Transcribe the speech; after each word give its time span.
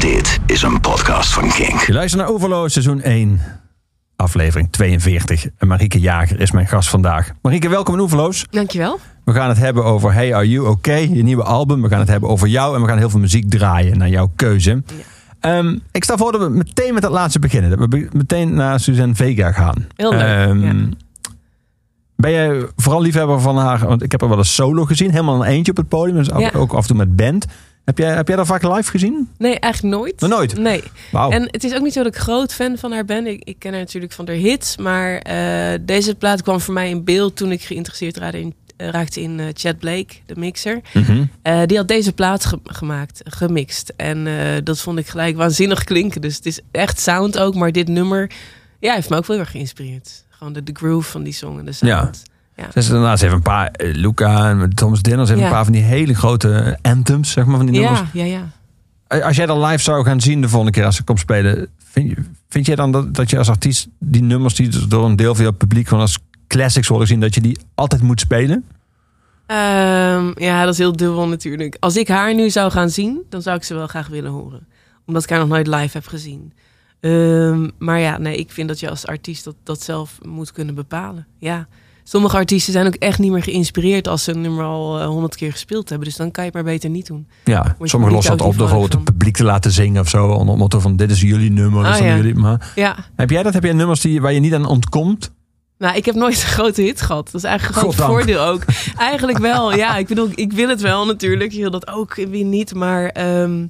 Dit 0.00 0.38
is 0.46 0.62
een 0.62 0.80
podcast 0.80 1.32
van 1.32 1.48
Kink. 1.48 1.80
Je 1.80 1.92
luistert 1.92 2.22
naar 2.22 2.32
Overloos, 2.32 2.72
seizoen 2.72 3.00
1, 3.02 3.40
aflevering 4.16 4.68
42. 4.72 5.46
En 5.58 5.68
Marieke 5.68 6.00
Jager 6.00 6.40
is 6.40 6.50
mijn 6.50 6.66
gast 6.66 6.88
vandaag. 6.88 7.30
Marieke, 7.42 7.68
welkom 7.68 7.94
in 7.94 8.00
Overloos. 8.00 8.46
Dankjewel. 8.50 8.98
We 9.24 9.32
gaan 9.32 9.48
het 9.48 9.58
hebben 9.58 9.84
over 9.84 10.12
Hey 10.12 10.34
Are 10.34 10.48
You 10.48 10.66
Okay, 10.66 11.08
je 11.08 11.22
nieuwe 11.22 11.42
album. 11.42 11.82
We 11.82 11.88
gaan 11.88 11.98
het 11.98 12.08
hebben 12.08 12.28
over 12.30 12.48
jou 12.48 12.74
en 12.74 12.82
we 12.82 12.88
gaan 12.88 12.98
heel 12.98 13.10
veel 13.10 13.20
muziek 13.20 13.50
draaien 13.50 13.98
naar 13.98 14.08
jouw 14.08 14.30
keuze. 14.36 14.82
Ehm, 15.40 15.76
ik 15.92 16.04
stel 16.04 16.16
voor 16.18 16.32
dat 16.32 16.40
we 16.40 16.48
meteen 16.48 16.94
met 16.94 17.02
het 17.02 17.12
laatste 17.12 17.38
beginnen. 17.38 17.70
Dat 17.78 17.88
we 17.88 18.08
meteen 18.12 18.54
naar 18.54 18.80
Suzanne 18.80 19.14
Vega 19.14 19.52
gaan. 19.52 19.86
Heel 19.96 20.10
leuk, 20.10 20.20
Ehm, 20.20 20.60
ja. 20.64 20.74
Ben 22.16 22.30
je 22.30 22.68
vooral 22.76 23.00
liefhebber 23.02 23.40
van 23.40 23.56
haar? 23.58 23.86
Want 23.86 24.02
ik 24.02 24.10
heb 24.10 24.20
haar 24.20 24.28
wel 24.28 24.38
eens 24.38 24.54
solo 24.54 24.84
gezien, 24.84 25.10
helemaal 25.10 25.34
een 25.44 25.50
eentje 25.50 25.70
op 25.72 25.76
het 25.78 25.88
podium. 25.88 26.16
Dus 26.16 26.30
ook- 26.32 26.40
Ja. 26.40 26.50
ook 26.54 26.72
af 26.72 26.80
en 26.80 26.86
toe 26.86 26.96
met 26.96 27.16
band. 27.16 27.46
Heb 27.88 27.98
jij, 27.98 28.14
heb 28.14 28.28
jij 28.28 28.36
dat 28.36 28.46
vaak 28.46 28.62
live 28.62 28.90
gezien? 28.90 29.28
Nee, 29.38 29.58
eigenlijk 29.58 29.94
nooit. 29.94 30.20
Nog 30.20 30.30
nooit? 30.30 30.58
Nee. 30.58 30.82
Wauw. 31.10 31.30
En 31.30 31.42
het 31.50 31.64
is 31.64 31.74
ook 31.74 31.82
niet 31.82 31.92
zo 31.92 32.02
dat 32.02 32.14
ik 32.14 32.20
groot 32.20 32.54
fan 32.54 32.78
van 32.78 32.92
haar 32.92 33.04
ben. 33.04 33.26
Ik, 33.26 33.44
ik 33.44 33.58
ken 33.58 33.70
haar 33.70 33.80
natuurlijk 33.80 34.12
van 34.12 34.24
de 34.24 34.32
hits. 34.32 34.76
Maar 34.76 35.18
eh, 35.18 35.78
deze 35.80 36.14
plaat 36.14 36.42
kwam 36.42 36.60
voor 36.60 36.74
mij 36.74 36.88
in 36.90 37.04
beeld 37.04 37.36
toen 37.36 37.52
ik 37.52 37.62
geïnteresseerd 37.62 38.16
raakte 38.16 38.40
in, 38.40 38.54
eh, 38.76 38.88
raakte 38.88 39.20
in 39.20 39.40
eh, 39.40 39.46
Chad 39.52 39.78
Blake, 39.78 40.14
de 40.26 40.34
mixer. 40.36 40.80
Mhm. 40.94 41.24
Eh, 41.42 41.62
die 41.66 41.76
had 41.76 41.88
deze 41.88 42.12
plaat 42.12 42.44
ge- 42.44 42.58
gemaakt, 42.64 43.20
gemixt. 43.24 43.92
En 43.96 44.26
dat 44.64 44.80
vond 44.80 44.98
ik 44.98 45.06
gelijk 45.06 45.36
waanzinnig 45.36 45.84
klinken. 45.84 46.20
Dus 46.20 46.36
het 46.36 46.46
is 46.46 46.60
echt 46.70 47.00
sound 47.00 47.38
ook. 47.38 47.54
Maar 47.54 47.72
dit 47.72 47.88
nummer 47.88 48.30
ja, 48.80 48.94
heeft 48.94 49.08
me 49.10 49.16
ook 49.16 49.26
wel 49.26 49.36
heel 49.36 49.44
erg 49.44 49.54
geïnspireerd. 49.54 50.24
Gewoon 50.28 50.52
de, 50.52 50.62
de 50.62 50.72
groove 50.74 51.10
van 51.10 51.22
die 51.22 51.32
song 51.32 51.58
en 51.58 51.64
de 51.64 51.72
sound. 51.72 52.22
Ja. 52.24 52.36
Ze 52.72 52.78
is 52.78 52.88
daarnaast 52.88 53.22
even 53.22 53.36
een 53.36 53.42
paar, 53.42 53.66
eh, 53.70 53.94
Luca 53.94 54.50
en 54.50 54.74
Thomas 54.74 55.02
Dinners, 55.02 55.28
even 55.28 55.40
Ja. 55.40 55.46
een 55.46 55.52
paar 55.52 55.64
van 55.64 55.72
die 55.72 55.82
hele 55.82 56.14
grote 56.14 56.78
anthems, 56.82 57.30
zeg 57.30 57.44
maar, 57.46 57.56
van 57.56 57.66
die 57.66 57.80
nummers. 57.80 58.00
Ja, 58.12 58.24
ja, 58.24 58.40
ja. 59.08 59.22
Als 59.22 59.36
jij 59.36 59.46
dan 59.46 59.64
live 59.64 59.82
zou 59.82 60.04
gaan 60.04 60.20
zien 60.20 60.40
de 60.40 60.48
volgende 60.48 60.72
keer 60.72 60.84
als 60.84 60.96
ze 60.96 61.04
komt 61.04 61.18
spelen, 61.18 61.68
vind, 61.78 62.14
vind 62.48 62.66
jij 62.66 62.74
dan 62.76 62.92
dat, 62.92 63.14
dat 63.14 63.30
je 63.30 63.38
als 63.38 63.48
artiest 63.48 63.88
die 63.98 64.22
nummers 64.22 64.54
die 64.54 64.86
door 64.88 65.04
een 65.04 65.16
deel 65.16 65.34
van 65.34 65.44
je 65.44 65.52
publiek 65.52 65.88
gewoon 65.88 66.02
als 66.02 66.18
classics 66.46 66.88
worden 66.88 67.06
gezien, 67.06 67.22
dat 67.22 67.34
je 67.34 67.40
die 67.40 67.58
altijd 67.74 68.02
moet 68.02 68.20
spelen? 68.20 68.64
Ehm, 69.46 70.30
ja, 70.34 70.64
dat 70.64 70.72
is 70.72 70.78
heel 70.78 70.96
dubbel 70.96 71.28
natuurlijk. 71.28 71.76
Als 71.80 71.96
ik 71.96 72.08
haar 72.08 72.34
nu 72.34 72.50
zou 72.50 72.70
gaan 72.70 72.90
zien, 72.90 73.22
dan 73.28 73.42
zou 73.42 73.56
ik 73.56 73.64
ze 73.64 73.74
wel 73.74 73.86
graag 73.86 74.08
willen 74.08 74.30
horen. 74.30 74.66
Omdat 75.06 75.22
ik 75.22 75.30
haar 75.30 75.38
nog 75.38 75.48
nooit 75.48 75.66
live 75.66 75.96
heb 75.96 76.06
gezien. 76.06 76.52
Ehm, 77.00 77.68
maar 77.78 77.98
ja, 77.98 78.18
nee, 78.18 78.36
ik 78.36 78.50
vind 78.50 78.68
dat 78.68 78.80
je 78.80 78.90
als 78.90 79.06
artiest 79.06 79.44
dat, 79.44 79.54
dat 79.62 79.82
zelf 79.82 80.18
moet 80.22 80.52
kunnen 80.52 80.74
bepalen. 80.74 81.26
Ja. 81.38 81.66
Sommige 82.08 82.36
artiesten 82.36 82.72
zijn 82.72 82.86
ook 82.86 82.94
echt 82.94 83.18
niet 83.18 83.32
meer 83.32 83.42
geïnspireerd 83.42 84.08
als 84.08 84.24
ze 84.24 84.32
een 84.32 84.40
nummer 84.40 84.64
al 84.64 85.04
honderd 85.04 85.36
keer 85.36 85.52
gespeeld 85.52 85.88
hebben. 85.88 86.08
Dus 86.08 86.16
dan 86.16 86.30
kan 86.30 86.44
je 86.44 86.50
het 86.50 86.62
maar 86.62 86.72
beter 86.72 86.90
niet 86.90 87.06
doen. 87.06 87.28
Ja, 87.44 87.76
sommigen 87.82 88.14
lossen 88.14 88.36
dat 88.36 88.46
op 88.46 88.58
door 88.58 88.68
vrolijk 88.68 88.92
het 88.92 89.04
publiek 89.04 89.36
te 89.36 89.44
laten 89.44 89.70
zingen 89.70 90.00
of 90.00 90.08
zo. 90.08 90.28
Onder 90.28 90.56
motto 90.56 90.80
van 90.80 90.96
dit 90.96 91.10
is 91.10 91.20
jullie 91.20 91.50
nummer, 91.50 91.88
is 91.88 91.98
Ah, 91.98 92.06
ja. 92.06 92.16
jullie. 92.16 92.34
Maar 92.34 92.72
Ja, 92.74 92.96
heb 93.16 93.30
jij 93.30 93.42
dat? 93.42 93.54
Heb 93.54 93.62
jij 93.62 93.72
nummers 93.72 94.00
die, 94.00 94.20
waar 94.20 94.32
je 94.32 94.40
niet 94.40 94.54
aan 94.54 94.66
ontkomt? 94.66 95.32
nou, 95.78 95.96
ik 95.96 96.04
heb 96.04 96.14
nooit 96.14 96.34
een 96.34 96.48
grote 96.48 96.82
hit 96.82 97.00
gehad. 97.00 97.24
Dat 97.24 97.34
is 97.34 97.44
eigenlijk 97.44 97.76
een 97.82 97.92
groot 97.92 98.06
voordeel 98.06 98.40
ook. 98.40 98.62
Eigenlijk 98.96 99.38
wel, 99.38 99.74
ja. 99.74 99.96
Ik 99.96 100.06
bedoel, 100.06 100.28
ik 100.34 100.52
wil 100.52 100.68
het 100.68 100.80
wel 100.80 101.06
natuurlijk. 101.06 101.52
Je 101.52 101.60
wil 101.60 101.70
dat 101.70 101.88
ook, 101.88 102.14
wie 102.14 102.44
niet. 102.44 102.74
Maar 102.74 103.08
ehm, 103.08 103.66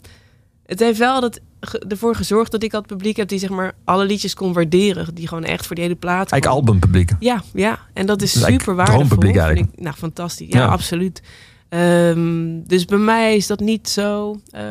het 0.66 0.78
heeft 0.80 0.98
wel 0.98 1.20
dat, 1.20 1.40
ervoor 1.88 2.14
gezorgd 2.14 2.50
dat 2.50 2.62
ik 2.62 2.70
dat 2.70 2.86
publiek 2.86 3.16
heb 3.16 3.28
die 3.28 3.38
zeg 3.38 3.48
maar 3.50 3.72
alle 3.84 4.04
liedjes 4.04 4.34
kon 4.34 4.52
waarderen. 4.52 5.14
Die 5.14 5.28
gewoon 5.28 5.44
echt 5.44 5.66
voor 5.66 5.74
die 5.74 5.84
hele 5.84 5.96
plaat. 5.96 6.30
Eigenlijk 6.32 6.46
albumpubliek. 6.46 7.10
Ja, 7.18 7.42
ja. 7.54 7.78
En 7.92 8.06
dat 8.06 8.22
is 8.22 8.40
super 8.44 8.74
waardevol. 8.74 9.04
vind 9.06 9.24
eigenlijk. 9.36 9.58
ik. 9.74 9.80
Nou, 9.82 9.94
fantastisch. 9.96 10.46
Ja, 10.50 10.58
Ja. 10.58 10.66
absoluut. 10.66 11.22
Ehm, 11.68 12.60
dus 12.66 12.84
bij 12.84 12.98
mij 12.98 13.36
is 13.36 13.46
dat 13.46 13.60
niet 13.60 13.88
zo... 13.88 14.40
eh, 14.50 14.62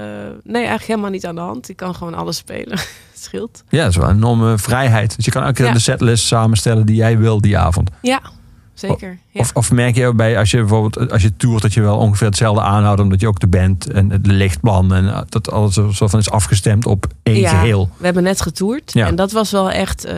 nee, 0.43 0.53
eigenlijk 0.55 0.83
helemaal 0.87 1.09
niet 1.09 1.25
aan 1.25 1.35
de 1.35 1.41
hand. 1.41 1.69
Ik 1.69 1.75
kan 1.75 1.95
gewoon 1.95 2.13
alles 2.13 2.37
spelen. 2.37 2.77
Scheelt. 3.13 3.63
Ja, 3.69 3.81
dat 3.81 3.89
is 3.89 3.95
wel 3.97 4.09
een 4.09 4.15
enorme 4.15 4.57
vrijheid. 4.57 5.15
Dus 5.15 5.25
je 5.25 5.31
kan 5.31 5.41
elke 5.41 5.53
keer 5.53 5.65
Ja. 5.65 5.71
de 5.73 5.79
setlist 5.79 6.25
samenstellen 6.25 6.85
die 6.85 6.95
jij 6.95 7.17
wil 7.17 7.41
die 7.41 7.57
avond. 7.57 7.89
Ja, 8.01 8.21
zeker. 8.79 9.17
Ja. 9.29 9.39
Of, 9.41 9.51
of 9.53 9.71
merk 9.71 9.95
je 9.95 10.13
bij 10.13 10.37
als 10.37 10.51
je 10.51 10.57
bijvoorbeeld 10.57 11.11
als 11.11 11.21
je 11.21 11.35
toert 11.37 11.61
dat 11.61 11.73
je 11.73 11.81
wel 11.81 11.97
ongeveer 11.97 12.27
hetzelfde 12.27 12.61
aanhoudt, 12.61 13.01
omdat 13.01 13.21
je 13.21 13.27
ook 13.27 13.39
de 13.39 13.47
band 13.47 13.87
en 13.91 14.09
het 14.09 14.25
lichtplan 14.25 14.93
en 14.93 15.07
eh, 15.09 15.21
dat 15.29 15.51
alles 15.51 15.73
zo 15.73 15.91
zo 15.91 16.07
van 16.07 16.19
is 16.19 16.29
afgestemd 16.29 16.85
op 16.85 17.07
één 17.23 17.39
Ja, 17.39 17.49
geheel. 17.49 17.89
We 17.97 18.05
hebben 18.05 18.23
net 18.23 18.41
getoerd. 18.41 18.93
Ja. 18.93 19.07
En 19.07 19.15
dat 19.15 19.31
was 19.31 19.51
wel 19.51 19.71
echt. 19.71 20.05
eh, 20.05 20.13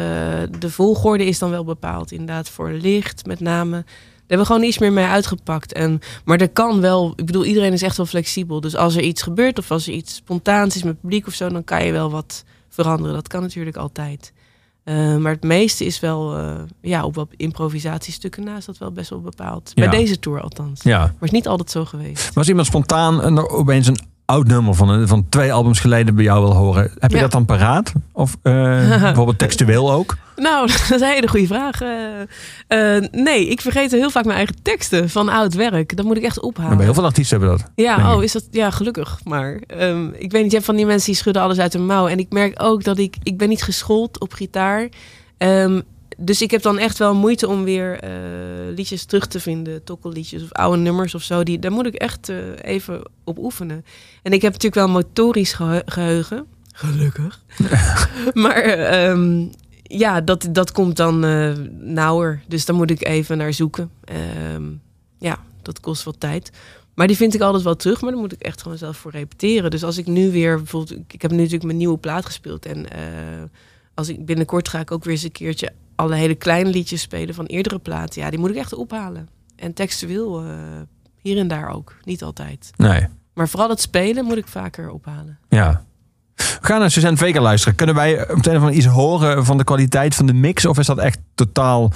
de 0.60 0.70
volgorde 0.70 1.26
is 1.26 1.40
dan 1.40 1.50
wel 1.50 1.64
bepaald. 1.64 2.12
Inderdaad, 2.12 2.50
voor 2.50 2.70
licht 2.72 3.26
met 3.26 3.40
name. 3.40 3.72
Daar 3.72 4.38
hebben 4.38 4.48
we 4.48 4.54
gewoon 4.54 4.70
iets 4.70 4.78
meer 4.78 4.94
mee 4.94 5.06
uitgepakt. 5.06 5.74
En, 5.74 6.00
maar 6.26 6.40
er 6.42 6.50
kan 6.50 6.82
wel. 6.82 7.14
Ik 7.16 7.26
bedoel, 7.26 7.46
iedereen 7.46 7.74
is 7.74 7.82
echt 7.82 7.98
wel 7.98 8.06
flexibel. 8.06 8.62
Dus 8.62 8.76
als 8.76 8.96
er 8.96 9.02
iets 9.02 9.22
gebeurt 9.22 9.60
of 9.60 9.72
als 9.72 9.88
er 9.88 9.94
iets 9.94 10.16
spontaans 10.16 10.76
is 10.76 10.84
met 10.84 11.02
publiek 11.02 11.28
of 11.28 11.34
zo, 11.34 11.50
dan 11.50 11.64
kan 11.64 11.86
je 11.86 11.92
wel 11.92 12.12
wat 12.12 12.44
veranderen. 12.70 13.14
Dat 13.16 13.28
kan 13.28 13.42
natuurlijk 13.42 13.78
altijd. 13.78 14.34
Eh, 14.90 15.16
maar 15.18 15.32
het 15.32 15.44
meeste 15.44 15.86
is 15.86 16.00
wel. 16.00 16.38
eh, 16.38 16.54
ja, 16.82 17.06
op 17.06 17.16
wat 17.16 17.28
improvisatiestukken 17.36 18.44
na 18.44 18.58
is 18.58 18.66
dat 18.66 18.78
wel 18.78 18.92
best 18.92 19.10
wel 19.10 19.22
bepaald. 19.22 19.72
Ja. 19.74 19.90
Bij 19.90 20.00
deze 20.00 20.20
tour 20.20 20.42
althans. 20.42 20.84
Ja. 20.84 21.00
Maar 21.00 21.14
is 21.22 21.32
niet 21.32 21.48
altijd 21.48 21.72
zo 21.72 21.86
geweest. 21.86 22.36
Als 22.36 22.48
iemand 22.48 22.68
spontaan 22.68 23.24
een, 23.24 23.50
opeens 23.50 23.88
een 23.88 24.00
oud 24.30 24.48
nummer 24.48 24.74
van, 24.76 24.90
een- 24.90 25.08
van 25.08 25.26
twee 25.30 25.54
albums 25.54 25.80
geleden 25.80 26.16
bij 26.16 26.24
jou 26.24 26.42
wil 26.44 26.56
horen, 26.56 26.92
heb 27.00 27.10
je 27.10 27.16
Ja. 27.16 27.22
dat 27.22 27.32
dan 27.32 27.46
paraat? 27.46 27.92
Of 28.12 28.38
eh, 28.42 28.54
bijvoorbeeld 29.02 29.38
textueel 29.38 29.92
ook? 29.92 30.18
Nou, 30.36 30.68
dat 30.72 30.76
is 30.80 30.90
een 31.02 31.08
hele 31.08 31.28
goede 31.28 31.48
vraag. 31.48 31.82
Eh, 31.82 32.96
eh, 32.98 33.04
nee, 33.12 33.48
ik 33.48 33.62
vergeet 33.62 33.92
heel 33.92 34.10
vaak 34.10 34.26
mijn 34.26 34.38
eigen 34.38 34.56
teksten 34.62 35.10
van 35.10 35.30
oud 35.30 35.54
werk. 35.54 35.96
Dat 35.98 36.06
moet 36.06 36.18
ik 36.18 36.24
echt 36.24 36.36
Maar 36.36 36.46
ophalen. 36.46 36.76
bij 36.76 36.86
heel 36.86 36.94
veel 36.94 37.06
artiesten 37.06 37.40
hebben 37.40 37.58
dat. 37.58 37.68
Ja, 37.76 38.16
oh, 38.16 38.24
is 38.24 38.32
dat 38.32 38.48
ja, 38.52 38.70
gelukkig. 38.72 39.20
Maar 39.24 39.60
ehm, 39.68 40.08
ik 40.08 40.32
weet 40.32 40.42
niet, 40.42 40.50
je 40.52 40.56
hebt 40.56 40.66
van 40.66 40.76
die 40.76 40.86
mensen 40.86 41.06
die 41.12 41.16
schudden 41.20 41.42
alles 41.42 41.60
uit 41.60 41.74
hun 41.74 41.86
mouw. 41.86 42.08
En 42.08 42.20
ik 42.20 42.32
merk 42.32 42.62
ook 42.64 42.84
dat 42.84 42.98
ik, 42.98 43.16
ik 43.24 43.38
ben 43.38 43.50
niet 43.50 43.64
geschoold 43.64 44.20
op 44.20 44.34
gitaar. 44.34 44.90
Ehm, 45.38 45.82
dus 46.20 46.42
ik 46.42 46.52
heb 46.52 46.62
dan 46.62 46.78
echt 46.78 46.98
wel 46.98 47.16
moeite 47.16 47.48
om 47.48 47.64
weer 47.64 48.00
eh, 48.00 48.12
liedjes 48.76 49.06
terug 49.06 49.28
te 49.28 49.40
vinden, 49.40 49.84
tokkelliedjes 49.84 50.44
of 50.44 50.52
oude 50.52 50.78
nummers 50.82 51.16
of 51.16 51.24
zo. 51.24 51.44
Die, 51.44 51.60
daar 51.60 51.72
moet 51.72 51.86
ik 51.86 51.94
echt 51.94 52.30
eh, 52.30 52.38
even 52.62 53.02
op 53.24 53.38
oefenen. 53.38 53.86
En 54.24 54.32
ik 54.32 54.42
heb 54.42 54.52
natuurlijk 54.52 54.86
wel 54.86 54.94
motorisch 54.96 55.54
gehe- 55.54 55.84
geheugen. 55.86 56.46
Gelukkig. 56.74 57.44
maar 58.34 58.64
ehm, 58.64 59.46
ja, 59.84 60.22
dat, 60.22 60.48
dat 60.52 60.72
komt 60.72 60.96
dan 60.98 61.26
eh 61.26 61.54
nauwer. 61.80 62.42
Dus 62.48 62.66
daar 62.66 62.76
moet 62.76 62.92
ik 62.92 63.06
even 63.06 63.38
naar 63.38 63.54
zoeken. 63.54 63.92
Ehm, 64.04 64.64
ja, 65.20 65.38
dat 65.62 65.80
kost 65.80 66.04
wat 66.04 66.20
tijd. 66.20 66.52
Maar 66.94 67.08
die 67.08 67.18
vind 67.18 67.34
ik 67.34 67.42
altijd 67.42 67.64
wel 67.64 67.76
terug, 67.76 68.02
maar 68.02 68.12
dan 68.12 68.20
moet 68.20 68.32
ik 68.32 68.42
echt 68.42 68.62
gewoon 68.62 68.78
zelf 68.78 68.98
voor 68.98 69.12
repeteren. 69.12 69.72
Dus 69.72 69.84
als 69.84 69.98
ik 69.98 70.08
nu 70.08 70.32
weer 70.32 70.58
bijvoorbeeld, 70.58 71.00
ik 71.08 71.22
heb 71.22 71.32
nu 71.32 71.38
natuurlijk 71.38 71.64
mijn 71.64 71.78
nieuwe 71.78 71.98
plaat 71.98 72.26
gespeeld 72.26 72.66
en 72.66 72.86
als 73.94 74.10
ik 74.10 74.26
binnenkort 74.26 74.68
ga 74.68 74.80
ik 74.80 74.92
ook 74.92 75.04
weer 75.04 75.14
eens 75.14 75.24
een 75.24 75.32
keertje 75.32 75.72
alle 76.00 76.16
hele 76.16 76.36
kleine 76.36 76.70
liedjes 76.70 77.02
spelen 77.02 77.36
van 77.36 77.46
eerdere 77.46 77.80
platen. 77.80 78.22
Ja, 78.22 78.30
die 78.30 78.40
moet 78.40 78.50
ik 78.50 78.56
echt 78.56 78.74
ophalen. 78.74 79.30
En 79.56 79.74
textueel 79.74 80.44
eh, 80.44 80.52
hier 81.22 81.38
en 81.38 81.48
daar 81.48 81.70
ook, 81.70 81.96
niet 82.04 82.24
altijd. 82.24 82.72
Nee. 82.76 83.08
Maar 83.34 83.50
vooral 83.50 83.70
het 83.70 83.82
spelen 83.82 84.26
moet 84.26 84.38
ik 84.38 84.48
vaker 84.48 84.90
ophalen. 84.90 85.40
Ja. 85.50 85.84
We 86.36 86.58
gaan 86.62 86.80
naar 86.80 86.92
Suzanne 86.92 87.18
Vega 87.18 87.42
luisteren. 87.42 87.76
Kunnen 87.76 87.96
wij 87.96 88.26
meteen 88.34 88.60
van 88.60 88.74
iets 88.74 88.86
horen 88.86 89.46
van 89.46 89.58
de 89.58 89.64
kwaliteit 89.64 90.16
van 90.16 90.26
de 90.26 90.34
mix? 90.34 90.66
Of 90.66 90.78
is 90.78 90.86
dat 90.86 90.98
echt 90.98 91.20
totaal 91.36 91.92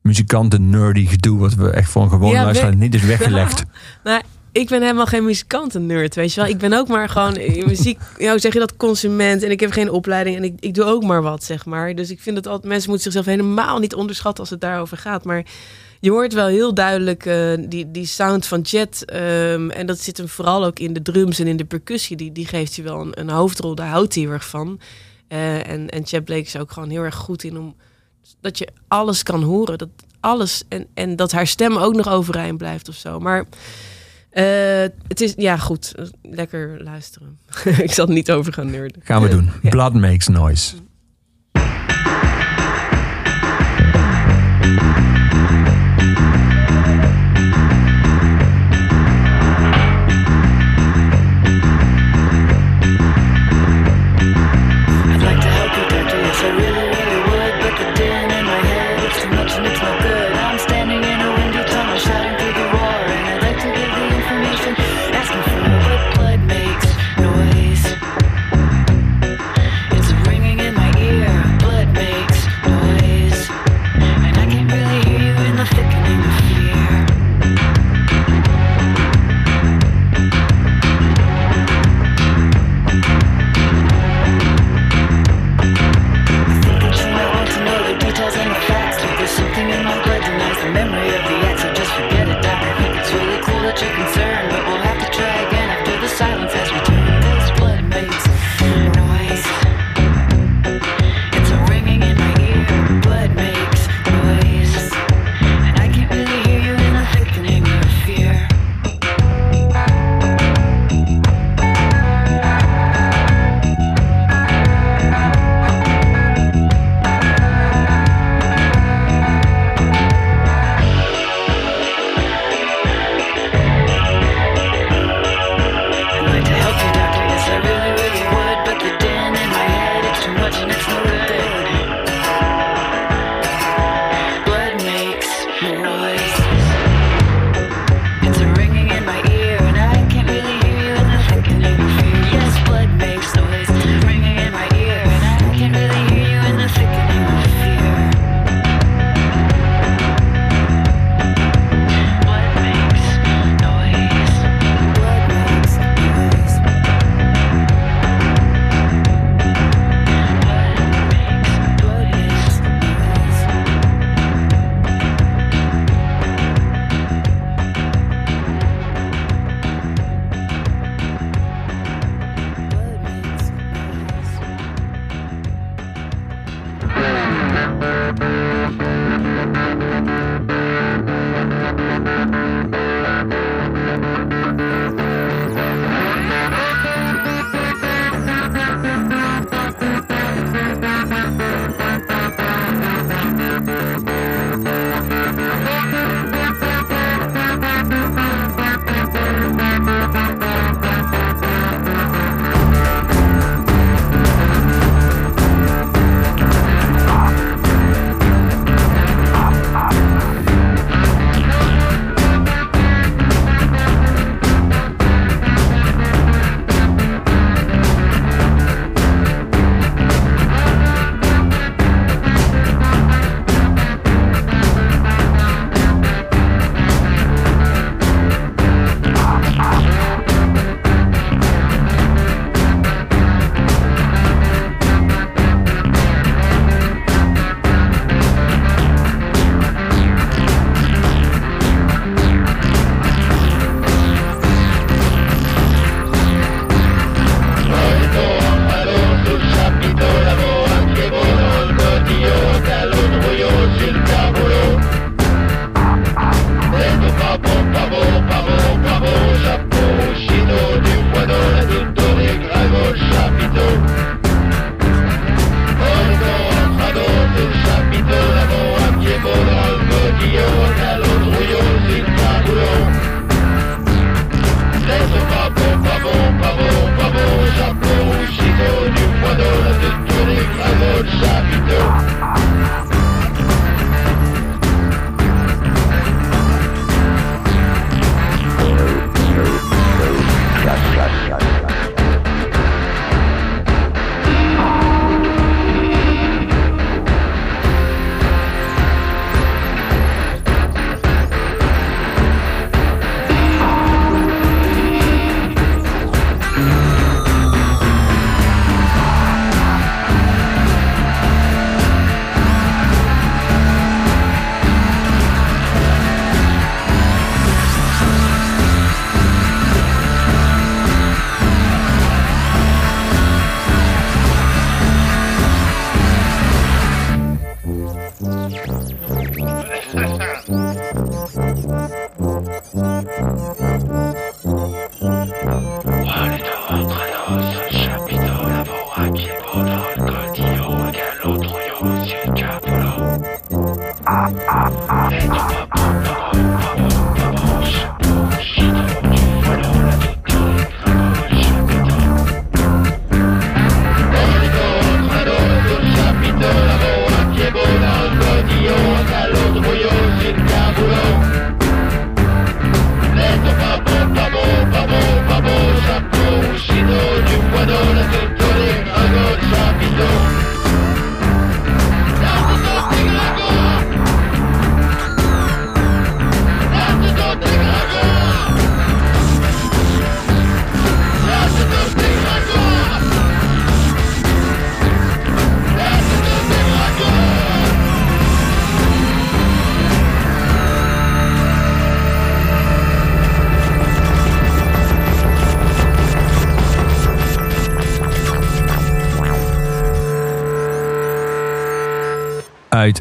muzikanten 0.00 0.70
nerdy 0.70 1.06
gedoe 1.06 1.38
wat 1.38 1.54
we 1.54 1.70
echt 1.70 1.90
voor 1.90 2.02
een 2.02 2.10
gewone 2.10 2.32
Ja, 2.34 2.42
luisteraar 2.42 2.76
niet 2.76 2.94
is 2.94 3.04
weggelegd? 3.14 3.64
Nou, 4.04 4.22
ik 4.58 4.68
ben 4.68 4.82
helemaal 4.82 5.06
geen 5.06 5.24
muzikanten-nerd, 5.24 6.14
weet 6.14 6.34
je 6.34 6.40
wel. 6.40 6.50
Ik 6.50 6.58
ben 6.58 6.72
ook 6.72 6.88
maar 6.88 7.08
gewoon 7.08 7.36
in 7.36 7.66
muziek, 7.66 7.98
ja, 8.18 8.38
zeg 8.38 8.52
je 8.52 8.58
dat, 8.58 8.76
consument. 8.76 9.42
En 9.42 9.50
ik 9.50 9.60
heb 9.60 9.70
geen 9.70 9.90
opleiding 9.90 10.36
en 10.36 10.44
ik, 10.44 10.54
ik 10.60 10.74
doe 10.74 10.84
ook 10.84 11.04
maar 11.04 11.22
wat, 11.22 11.44
zeg 11.44 11.64
maar. 11.64 11.94
Dus 11.94 12.10
ik 12.10 12.20
vind 12.20 12.36
dat 12.36 12.46
altijd, 12.46 12.68
mensen 12.68 12.90
moeten 12.90 13.12
zichzelf 13.12 13.36
helemaal 13.36 13.78
niet 13.78 13.94
onderschatten 13.94 14.40
als 14.40 14.50
het 14.50 14.60
daarover 14.60 14.96
gaat. 14.96 15.24
Maar 15.24 15.44
je 16.00 16.10
hoort 16.10 16.32
wel 16.32 16.46
heel 16.46 16.74
duidelijk 16.74 17.26
eh, 17.26 17.52
die, 17.68 17.90
die 17.90 18.06
sound 18.06 18.46
van 18.46 18.60
Jet. 18.60 19.04
ehm, 19.04 19.70
en 19.70 19.86
dat 19.86 20.00
zit 20.00 20.16
hem 20.16 20.28
vooral 20.28 20.64
ook 20.64 20.78
in 20.78 20.92
de 20.92 21.02
drums 21.02 21.38
en 21.38 21.46
in 21.46 21.56
de 21.56 21.64
percussie. 21.64 22.16
Die, 22.16 22.32
die 22.32 22.46
geeft 22.46 22.76
hij 22.76 22.84
wel 22.84 23.00
een, 23.00 23.20
een 23.20 23.30
hoofdrol, 23.30 23.74
daar 23.74 23.88
houdt 23.88 24.14
hij 24.14 24.22
heel 24.22 24.32
erg 24.32 24.48
van. 24.48 24.80
Eh, 25.28 25.68
en, 25.68 25.88
en 25.88 26.06
Chet 26.06 26.24
Blake 26.24 26.40
is 26.40 26.56
ook 26.56 26.72
gewoon 26.72 26.90
heel 26.90 27.02
erg 27.02 27.14
goed 27.14 27.44
in 27.44 27.58
om 27.58 27.76
dat 28.40 28.58
je 28.58 28.68
alles 28.88 29.22
kan 29.22 29.42
horen. 29.42 29.78
Dat 29.78 29.88
alles 30.20 30.64
en, 30.68 30.86
en 30.94 31.16
dat 31.16 31.32
haar 31.32 31.46
stem 31.46 31.76
ook 31.76 31.94
nog 31.94 32.08
overeind 32.08 32.58
blijft 32.58 32.88
of 32.88 32.94
zo. 32.94 33.20
Maar 33.20 33.46
eh, 34.38 34.90
het 35.08 35.20
is, 35.20 35.32
ja 35.36 35.56
goed, 35.56 35.94
lekker 36.22 36.82
luisteren. 36.82 37.38
Ik 37.86 37.92
zal 37.92 38.04
het 38.04 38.14
niet 38.14 38.30
over 38.30 38.52
gaan 38.52 38.70
nerden. 38.70 39.02
Gaan 39.04 39.22
we 39.22 39.28
doen. 39.28 39.50
Ja. 39.62 39.68
Blood 39.68 39.94
makes 39.94 40.28
noise. 40.28 40.74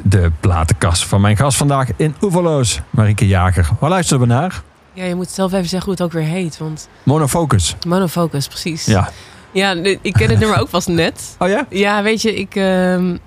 De 0.09 0.31
platenkast 0.39 1.05
van 1.05 1.21
mijn 1.21 1.37
gast 1.37 1.57
vandaag 1.57 1.89
in 1.95 2.15
Oeverloos, 2.21 2.79
Marieke 2.89 3.27
Jager. 3.27 3.69
Waar 3.79 3.89
luisteren 3.89 4.21
we 4.21 4.27
naar? 4.27 4.61
Ja, 4.93 5.03
je 5.03 5.15
moet 5.15 5.29
zelf 5.29 5.53
even 5.53 5.69
zeggen 5.69 5.83
hoe 5.83 5.91
het 5.91 6.01
ook 6.01 6.11
weer 6.11 6.29
heet. 6.29 6.57
Want 6.57 6.87
Monofocus. 7.03 7.75
monofocus, 7.87 8.47
precies. 8.47 8.85
Ja. 8.85 9.09
Ja, 9.51 9.73
ik 10.01 10.13
ken 10.13 10.29
het 10.29 10.39
nummer 10.43 10.59
ook 10.59 10.69
pas 10.69 10.87
net. 10.87 11.35
Oh 11.39 11.47
ja? 11.47 11.65
Ja, 11.69 12.03
weet 12.03 12.21
je, 12.21 12.35
ik, 12.35 12.55
ehm, 12.55 13.17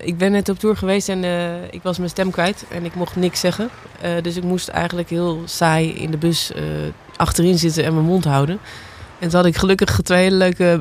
ik 0.00 0.18
ben 0.18 0.32
net 0.32 0.48
op 0.48 0.58
tour 0.58 0.76
geweest 0.76 1.08
en 1.08 1.24
eh, 1.24 1.62
ik 1.70 1.82
was 1.82 1.98
mijn 1.98 2.10
stem 2.10 2.30
kwijt. 2.30 2.64
En 2.70 2.84
ik 2.84 2.94
mocht 2.94 3.16
niks 3.16 3.40
zeggen. 3.40 3.68
Eh, 4.00 4.10
dus 4.22 4.36
ik 4.36 4.42
moest 4.42 4.68
eigenlijk 4.68 5.10
heel 5.10 5.42
saai 5.44 5.90
in 5.92 6.10
de 6.10 6.16
bus 6.16 6.52
eh, 6.52 6.62
achterin 7.16 7.58
zitten 7.58 7.84
en 7.84 7.94
mijn 7.94 8.06
mond 8.06 8.24
houden. 8.24 8.58
En 9.18 9.28
toen 9.28 9.38
had 9.38 9.48
ik 9.48 9.56
gelukkig 9.56 10.00
twee 10.02 10.22
hele 10.22 10.36
leuke... 10.36 10.80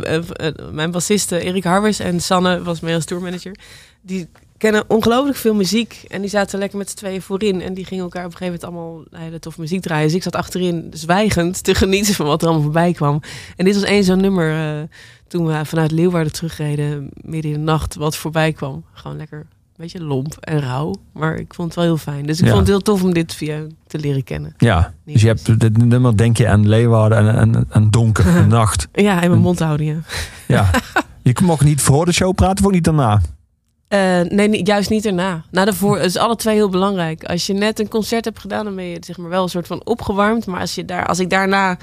mijn 0.72 0.92
bassisten 0.92 1.42
Erik 1.42 1.64
Harbers 1.64 2.00
en 2.00 2.22
Sanne 2.22 2.64
was 2.64 2.80
mijn 2.80 2.96
als 2.96 3.06
tourmanager. 3.06 3.56
Die 4.02 4.28
kennen 4.58 4.84
ongelooflijk 4.88 5.38
veel 5.38 5.54
muziek. 5.54 6.04
En 6.08 6.22
die 6.22 6.30
zaten 6.30 6.60
lekker 6.60 6.78
met 6.78 6.90
z'n 6.90 6.96
tweeën 6.96 7.22
voorin. 7.22 7.62
En 7.62 7.74
die 7.74 7.86
gingen 7.86 8.04
elkaar 8.04 8.26
op 8.26 8.32
een 8.32 8.38
gegeven 8.38 8.60
moment 8.68 8.84
allemaal 8.84 9.22
hele 9.24 9.40
tof 9.40 9.58
muziek 9.58 9.82
draaien. 9.82 10.06
Dus 10.08 10.16
ik 10.16 10.24
zat 10.24 10.36
achterin 10.36 10.88
zwijgend 10.94 11.64
te 11.64 11.76
genieten 11.76 12.14
van 12.14 12.26
wat 12.26 12.42
er 12.42 12.48
allemaal 12.48 12.64
voorbij 12.66 12.92
kwam. 12.94 13.22
En 13.56 13.66
dit 13.66 13.74
was 13.74 13.84
één 13.84 14.04
zo'n 14.04 14.22
nummer 14.22 14.78
eh, 14.80 14.84
toen 15.28 15.46
we 15.46 15.66
vanuit 15.66 15.92
Leeuwarden 15.92 16.32
terugreden. 16.34 17.10
Midden 17.22 17.52
in 17.52 17.58
de 17.58 17.64
nacht 17.64 17.96
wat 17.96 18.16
voorbij 18.16 18.54
kwam. 18.54 18.84
Gewoon 18.94 19.18
lekker 19.18 19.38
een 19.40 19.46
beetje 19.84 20.04
lomp 20.04 20.38
en 20.40 20.60
rauw. 20.60 20.94
Maar 21.14 21.36
ik 21.36 21.54
vond 21.54 21.68
het 21.68 21.76
wel 21.78 21.86
heel 21.86 21.98
fijn. 21.98 22.26
Dus 22.26 22.38
ik 22.40 22.44
Ja. 22.46 22.50
vond 22.52 22.60
het 22.62 22.70
heel 22.70 22.82
tof 22.82 23.04
om 23.04 23.14
dit 23.14 23.34
via 23.34 23.62
te 23.88 24.00
leren 24.00 24.24
kennen. 24.24 24.54
Ja. 24.58 24.94
Dus 25.06 25.22
je 25.22 25.28
hebt 25.28 25.60
dit 25.60 25.78
nummer, 25.78 26.18
denk 26.18 26.38
je 26.38 26.48
aan 26.48 26.68
Leeuwarden 26.68 27.18
en, 27.18 27.56
en, 27.56 27.66
en 27.70 27.90
donker, 27.90 28.24
de 28.34 28.46
nacht. 28.60 28.88
Ja, 28.94 29.22
in 29.22 29.30
mijn 29.30 29.42
mond 29.42 29.60
houden, 29.60 29.86
ja. 29.86 30.00
Ja. 30.48 30.70
Je 31.24 31.36
mocht 31.44 31.64
niet 31.64 31.82
voor 31.82 32.06
de 32.06 32.12
show 32.12 32.36
praten, 32.36 32.66
ook 32.66 32.72
niet 32.72 32.84
daarna. 32.84 33.22
Eh, 33.88 34.22
nee, 34.22 34.64
juist 34.64 34.90
niet 34.90 35.06
erna. 35.06 35.44
Na 35.52 35.66
de 35.66 35.74
voor, 35.74 35.96
het 35.98 36.06
is 36.06 36.18
alle 36.18 36.36
twee 36.36 36.56
heel 36.56 36.70
belangrijk. 36.70 37.24
Als 37.24 37.46
je 37.48 37.54
net 37.54 37.80
een 37.80 37.88
concert 37.88 38.26
hebt 38.26 38.40
gedaan, 38.40 38.66
dan 38.66 38.76
ben 38.76 38.86
je 38.86 38.98
zeg 39.00 39.18
maar 39.18 39.30
wel 39.30 39.44
een 39.44 39.50
soort 39.50 39.68
van 39.68 39.82
opgewarmd. 39.86 40.46
Maar 40.46 40.60
als, 40.60 40.76
je 40.76 40.86
daar, 40.86 41.06
als 41.06 41.20
ik 41.20 41.30
daarna 41.30 41.78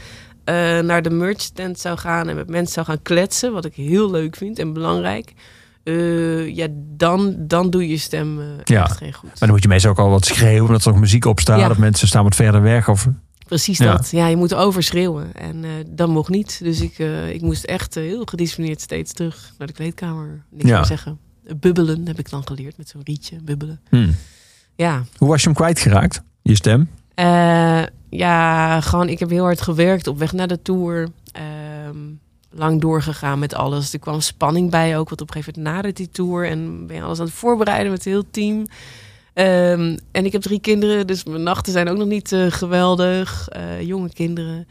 eh, 0.45 0.55
naar 0.79 1.03
de 1.03 1.11
merch 1.11 1.49
tent 1.49 1.81
zou 1.81 1.99
gaan 1.99 2.29
en 2.29 2.37
met 2.37 2.49
mensen 2.49 2.75
zou 2.75 2.87
gaan 2.87 3.03
kletsen, 3.03 3.53
wat 3.53 3.65
ik 3.65 3.75
heel 3.75 4.11
leuk 4.11 4.37
vind 4.37 4.59
en 4.59 4.73
belangrijk, 4.73 5.33
eh, 5.85 6.55
ja, 6.55 6.67
dan, 6.97 7.35
dan 7.39 7.71
doe 7.71 7.89
je 7.89 7.97
stem 7.97 8.41
Ja. 8.65 8.83
echt 8.85 8.97
geen 8.97 9.13
goed. 9.13 9.29
Maar 9.29 9.39
dan 9.39 9.51
moet 9.51 9.63
je 9.63 9.69
meestal 9.69 9.91
ook 9.91 9.99
al 9.99 10.11
wat 10.11 10.25
schreeuwen, 10.25 10.67
omdat 10.67 10.85
er 10.85 10.93
ook 10.93 10.99
muziek 10.99 11.25
op 11.25 11.41
staat. 11.41 11.59
Ja. 11.61 11.71
Of 11.71 11.79
mensen 11.79 12.09
staan 12.09 12.25
wat 12.25 12.35
verder 12.35 12.63
weg. 12.63 12.89
Of, 12.89 13.09
Precies 13.47 13.79
Ja. 13.79 13.93
dat. 13.93 14.11
Ja, 14.11 14.27
je 14.27 14.37
moet 14.37 14.55
overschreeuwen. 14.55 15.35
En 15.35 15.65
dat 15.89 16.09
mocht 16.09 16.29
niet. 16.29 16.59
Dus 16.63 16.81
ik, 16.81 16.99
ik 17.33 17.41
moest 17.43 17.65
echt 17.65 17.95
heel 17.95 18.23
gedisciplineerd 18.25 18.81
steeds 18.81 19.13
terug 19.13 19.53
naar 19.59 19.67
de 19.67 19.73
kleedkamer. 19.73 20.45
Niks 20.51 20.65
meer 20.71 20.85
zeggen. 20.85 21.19
Bubbelen 21.57 22.07
heb 22.07 22.19
ik 22.19 22.31
dan 22.31 22.47
geleerd 22.47 22.77
met 22.77 22.89
zo'n 22.89 23.01
rietje. 23.05 23.37
Bubbelen. 23.43 23.81
Hmm. 23.89 24.15
Ja, 24.77 25.05
Hoe 25.17 25.29
was 25.29 25.41
je 25.41 25.47
hem 25.47 25.57
kwijtgeraakt? 25.57 26.23
Je 26.43 26.55
stem? 26.55 26.89
Eh, 27.15 27.83
ja, 28.11 28.81
gewoon, 28.81 29.09
ik 29.09 29.19
heb 29.19 29.31
heel 29.31 29.45
hard 29.45 29.61
gewerkt 29.61 30.07
op 30.07 30.19
weg 30.19 30.33
naar 30.33 30.49
de 30.49 30.63
tour. 30.63 31.09
Ehm, 31.33 31.99
lang 32.51 32.81
doorgegaan 32.81 33.39
met 33.39 33.55
alles. 33.55 33.93
Er 33.93 33.99
kwam 33.99 34.21
spanning 34.21 34.71
bij 34.71 34.99
ook, 34.99 35.09
want 35.09 35.21
op 35.21 35.29
een 35.29 35.35
gegeven 35.35 35.59
moment 35.59 35.75
nadert 35.75 35.97
die 35.97 36.11
tour. 36.11 36.49
En 36.49 36.87
ben 36.87 36.97
je 36.97 37.03
alles 37.03 37.19
aan 37.19 37.25
het 37.25 37.35
voorbereiden 37.35 37.91
met 37.91 38.05
het 38.05 38.13
heel 38.13 38.31
team. 38.31 38.67
Ehm, 39.33 39.97
en 40.11 40.25
ik 40.25 40.33
heb 40.33 40.43
drie 40.43 40.61
kinderen, 40.61 41.07
dus 41.07 41.25
mijn 41.25 41.43
nachten 41.43 41.73
zijn 41.73 41.89
ook 41.89 41.97
nog 41.97 42.09
niet 42.09 42.33
eh, 42.33 42.47
geweldig. 42.51 43.49
Eh, 43.49 43.81
jonge 43.81 44.13
kinderen. 44.13 44.67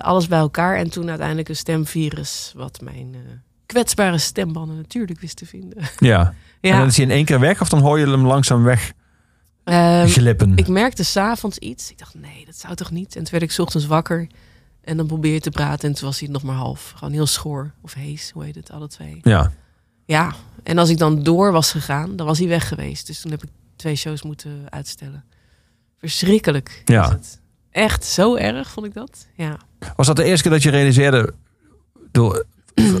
Alles 0.00 0.28
bij 0.28 0.38
elkaar. 0.38 0.76
En 0.76 0.90
toen 0.90 1.08
uiteindelijk 1.08 1.48
een 1.48 1.56
stemvirus, 1.56 2.52
wat 2.56 2.80
mijn 2.80 3.16
kwetsbare 3.66 4.18
stembanden 4.18 4.76
natuurlijk 4.76 5.20
wist 5.20 5.36
te 5.36 5.46
vinden. 5.46 5.82
Ja. 5.98 6.34
En 6.64 6.70
ja. 6.70 6.78
dan 6.78 6.88
is 6.88 6.96
hij 6.96 7.04
in 7.04 7.10
één 7.10 7.24
keer 7.24 7.40
weg 7.40 7.60
of 7.60 7.68
dan 7.68 7.80
hoor 7.80 7.98
je 7.98 8.06
hem 8.06 8.26
langzaam 8.26 8.62
weg 8.62 8.92
Ehm, 9.64 10.06
glippen? 10.06 10.56
Ik 10.56 10.68
merkte 10.68 11.04
s'avonds 11.04 11.58
iets. 11.58 11.90
Ik 11.90 11.98
dacht, 11.98 12.14
nee, 12.14 12.44
dat 12.46 12.56
zou 12.56 12.74
toch 12.74 12.90
niet? 12.90 13.16
En 13.16 13.22
toen 13.22 13.30
werd 13.30 13.42
ik 13.42 13.50
's 13.50 13.58
ochtends 13.58 13.86
wakker. 13.86 14.26
En 14.80 14.96
dan 14.96 15.06
probeer 15.06 15.32
je 15.32 15.40
te 15.40 15.50
praten. 15.50 15.88
En 15.88 15.94
toen 15.94 16.04
was 16.04 16.20
hij 16.20 16.28
nog 16.28 16.42
maar 16.42 16.54
half. 16.54 16.92
Gewoon 16.96 17.12
heel 17.14 17.26
schoor. 17.26 17.72
Of 17.82 17.94
hees, 17.94 18.30
hoe 18.30 18.44
heet 18.44 18.54
het? 18.54 18.70
Alle 18.70 18.88
twee. 18.88 19.18
Ja. 19.22 19.52
Ja. 20.04 20.34
En 20.62 20.78
als 20.78 20.88
ik 20.88 20.98
dan 20.98 21.22
door 21.22 21.52
was 21.52 21.70
gegaan, 21.70 22.16
dan 22.16 22.26
was 22.26 22.38
hij 22.38 22.48
weg 22.48 22.68
geweest. 22.68 23.06
Dus 23.06 23.20
toen 23.20 23.30
heb 23.30 23.42
ik 23.42 23.48
twee 23.76 23.96
shows 23.96 24.22
moeten 24.22 24.66
uitstellen. 24.68 25.24
Verschrikkelijk. 25.98 26.82
Ja. 26.84 27.10
het. 27.10 27.40
Echt 27.70 28.04
zo 28.04 28.36
erg 28.36 28.70
vond 28.70 28.86
ik 28.86 28.94
dat. 28.94 29.26
Ja. 29.34 29.56
Was 29.96 30.06
dat 30.06 30.16
de 30.16 30.24
eerste 30.24 30.42
keer 30.42 30.52
dat 30.52 30.62
je 30.62 30.70
realiseerde, 30.70 31.34
door 32.10 32.44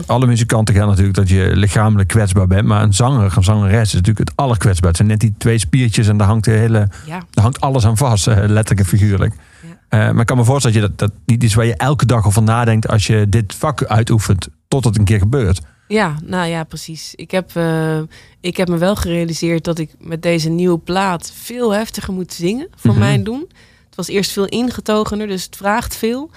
alle 0.06 0.26
muzikanten 0.26 0.74
gaan 0.74 0.88
natuurlijk 0.88 1.14
dat 1.16 1.28
je 1.28 1.50
lichamelijk 1.56 2.08
kwetsbaar 2.08 2.46
bent, 2.46 2.66
maar 2.66 2.82
een 2.82 2.92
zanger, 2.94 3.32
een 3.36 3.44
zangeres 3.44 3.82
is 3.88 3.92
natuurlijk 3.92 4.28
het 4.28 4.32
allerkwetsbaarst. 4.36 4.98
Het 4.98 5.06
zijn 5.06 5.08
net 5.08 5.20
die 5.20 5.34
twee 5.38 5.58
spiertjes 5.58 6.08
en 6.08 6.16
daar 6.16 6.26
hangt, 6.26 6.44
de 6.44 6.50
hele, 6.50 6.88
Ja. 7.06 7.22
daar 7.30 7.44
hangt 7.44 7.60
alles 7.60 7.86
aan 7.86 7.96
vast, 7.96 8.26
eh, 8.26 8.34
letterlijk 8.36 8.80
en 8.80 8.86
figuurlijk. 8.98 9.34
Ja. 9.62 9.68
Eh, 9.88 9.98
maar 10.12 10.20
ik 10.20 10.26
kan 10.26 10.36
me 10.36 10.44
voorstellen 10.44 10.80
dat 10.80 10.90
je 10.90 10.96
dat, 10.96 11.10
dat 11.10 11.18
niet 11.26 11.44
is 11.44 11.54
waar 11.54 11.64
je 11.66 11.76
elke 11.76 12.06
dag 12.06 12.26
over 12.26 12.42
nadenkt 12.42 12.88
als 12.88 13.06
je 13.06 13.28
dit 13.28 13.54
vak 13.54 13.84
uitoefent, 13.84 14.48
tot 14.68 14.84
het 14.84 14.98
een 14.98 15.04
keer 15.04 15.18
gebeurt. 15.18 15.60
Ja, 15.88 16.14
nou 16.24 16.48
ja, 16.48 16.64
precies. 16.64 17.14
Ik 17.14 17.30
heb, 17.30 17.50
eh, 17.56 17.98
ik 18.40 18.56
heb 18.56 18.68
me 18.68 18.78
wel 18.78 18.96
gerealiseerd 18.96 19.64
dat 19.64 19.78
ik 19.78 19.90
met 19.98 20.22
deze 20.22 20.48
nieuwe 20.48 20.78
plaat 20.78 21.32
veel 21.42 21.70
heftiger 21.74 22.12
moet 22.14 22.32
zingen 22.32 22.68
voor 22.76 22.90
Mhm. 22.90 23.00
mijn 23.00 23.24
doen. 23.24 23.44
Het 23.86 23.96
was 24.06 24.08
eerst 24.08 24.30
veel 24.32 24.46
ingetogener, 24.46 25.26
dus 25.26 25.44
het 25.44 25.56
vraagt 25.56 25.96
veel. 25.96 26.30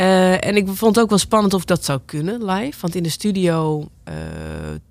Eh, 0.00 0.44
en 0.44 0.56
ik 0.56 0.68
vond 0.68 0.94
het 0.94 1.04
ook 1.04 1.10
wel 1.10 1.18
spannend 1.18 1.54
of 1.54 1.64
dat 1.64 1.84
zou 1.84 2.00
kunnen 2.04 2.44
live. 2.44 2.80
Want 2.80 2.94
in 2.94 3.02
de 3.02 3.08
studio, 3.08 3.88
eh, 4.04 4.14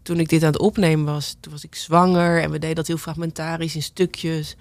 toen 0.02 0.20
ik 0.20 0.30
dit 0.30 0.44
aan 0.44 0.52
het 0.52 0.62
opnemen 0.62 1.06
was, 1.06 1.36
toen 1.40 1.52
was 1.52 1.64
ik 1.64 1.76
zwanger 1.76 2.42
en 2.42 2.52
we 2.52 2.60
deden 2.60 2.76
dat 2.76 2.88
heel 2.88 2.98
fragmentarisch 2.98 3.76
in 3.76 3.82
stukjes. 3.84 4.56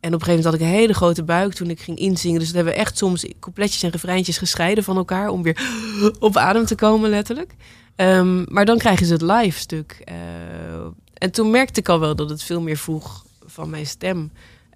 En 0.00 0.14
op 0.14 0.20
een 0.20 0.26
gegeven 0.26 0.28
moment 0.28 0.44
had 0.44 0.54
ik 0.54 0.60
een 0.60 0.80
hele 0.80 0.94
grote 0.94 1.22
buik 1.22 1.52
toen 1.52 1.70
ik 1.70 1.80
ging 1.80 1.98
inzingen. 1.98 2.38
Dus 2.38 2.46
dat 2.46 2.56
hebben 2.56 2.74
we 2.74 2.78
echt 2.78 2.98
soms 2.98 3.26
coupletjes 3.40 3.82
en 3.82 3.90
refreintjes 3.90 4.38
gescheiden 4.38 4.84
van 4.84 4.96
elkaar 4.96 5.28
om 5.28 5.42
weer 5.42 5.60
op 6.18 6.36
adem 6.36 6.64
te 6.64 6.74
komen, 6.74 7.10
letterlijk. 7.10 7.54
Ehm, 7.96 8.44
maar 8.48 8.64
dan 8.64 8.78
krijgen 8.78 9.06
ze 9.06 9.12
het 9.12 9.22
live 9.22 9.58
stuk. 9.58 10.02
Eh, 10.04 10.14
en 11.14 11.30
toen 11.30 11.50
merkte 11.50 11.80
ik 11.80 11.88
al 11.88 12.00
wel 12.00 12.16
dat 12.16 12.30
het 12.30 12.42
veel 12.42 12.60
meer 12.60 12.76
vroeg 12.76 13.24
van 13.46 13.70
mijn 13.70 13.86
stem. 13.86 14.30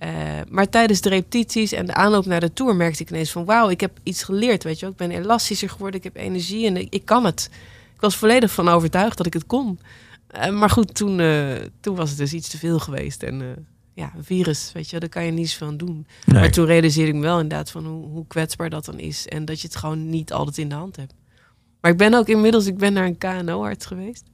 Eh, 0.05 0.11
maar 0.49 0.69
tijdens 0.69 1.01
de 1.01 1.09
repetities 1.09 1.73
en 1.73 1.87
de 1.87 1.95
aanloop 1.95 2.27
naar 2.27 2.41
de 2.41 2.53
tour 2.53 2.77
merkte 2.77 3.03
ik 3.03 3.11
ineens 3.11 3.31
van... 3.31 3.45
wauw, 3.45 3.69
ik 3.69 3.81
heb 3.81 3.99
iets 4.03 4.23
geleerd, 4.23 4.65
weet 4.65 4.75
je 4.75 4.81
wel. 4.81 4.91
Ik 4.91 4.97
ben 4.97 5.11
elastischer 5.11 5.71
geworden, 5.71 6.01
ik 6.01 6.05
heb 6.05 6.17
energie 6.17 6.67
en 6.67 6.77
ik, 6.77 6.95
ik 6.95 7.05
kan 7.05 7.25
het. 7.25 7.51
Ik 7.95 8.01
was 8.01 8.17
volledig 8.17 8.51
van 8.51 8.69
overtuigd 8.69 9.17
dat 9.17 9.27
ik 9.27 9.33
het 9.33 9.47
kon. 9.47 9.79
Eh, 10.27 10.51
maar 10.51 10.71
goed, 10.71 10.95
toen, 10.95 11.21
eh, 11.21 11.55
toen 11.81 11.97
was 11.97 12.09
het 12.09 12.19
dus 12.19 12.33
iets 12.33 12.49
te 12.49 12.59
veel 12.59 12.79
geweest. 12.79 13.23
En 13.23 13.67
ja, 13.95 14.13
een 14.17 14.25
virus, 14.25 14.71
weet 14.73 14.91
je 14.91 15.01
daar 15.01 15.09
kan 15.09 15.25
je 15.25 15.33
niets 15.33 15.57
van 15.57 15.77
doen. 15.77 16.07
Nee. 16.27 16.41
Maar 16.41 16.51
toen 16.51 16.67
realiseerde 16.67 17.11
ik 17.11 17.17
me 17.17 17.23
wel 17.23 17.41
inderdaad 17.41 17.71
van 17.71 17.87
hoe, 17.87 18.07
hoe 18.07 18.27
kwetsbaar 18.27 18.71
dat 18.71 18.85
dan 18.85 18.99
is. 18.99 19.27
En 19.27 19.45
dat 19.45 19.61
je 19.61 19.67
het 19.67 19.77
gewoon 19.77 20.11
niet 20.11 20.33
altijd 20.33 20.59
in 20.59 20.69
de 20.69 20.75
hand 20.75 20.97
hebt. 20.97 21.15
Maar 21.81 21.91
ik 21.91 21.99
ben 21.99 22.15
ook 22.15 22.29
inmiddels, 22.29 22.67
ik 22.67 22.77
ben 22.77 22.93
naar 22.93 23.07
een 23.07 23.19
KNO-arts 23.19 23.87
geweest. 23.87 24.25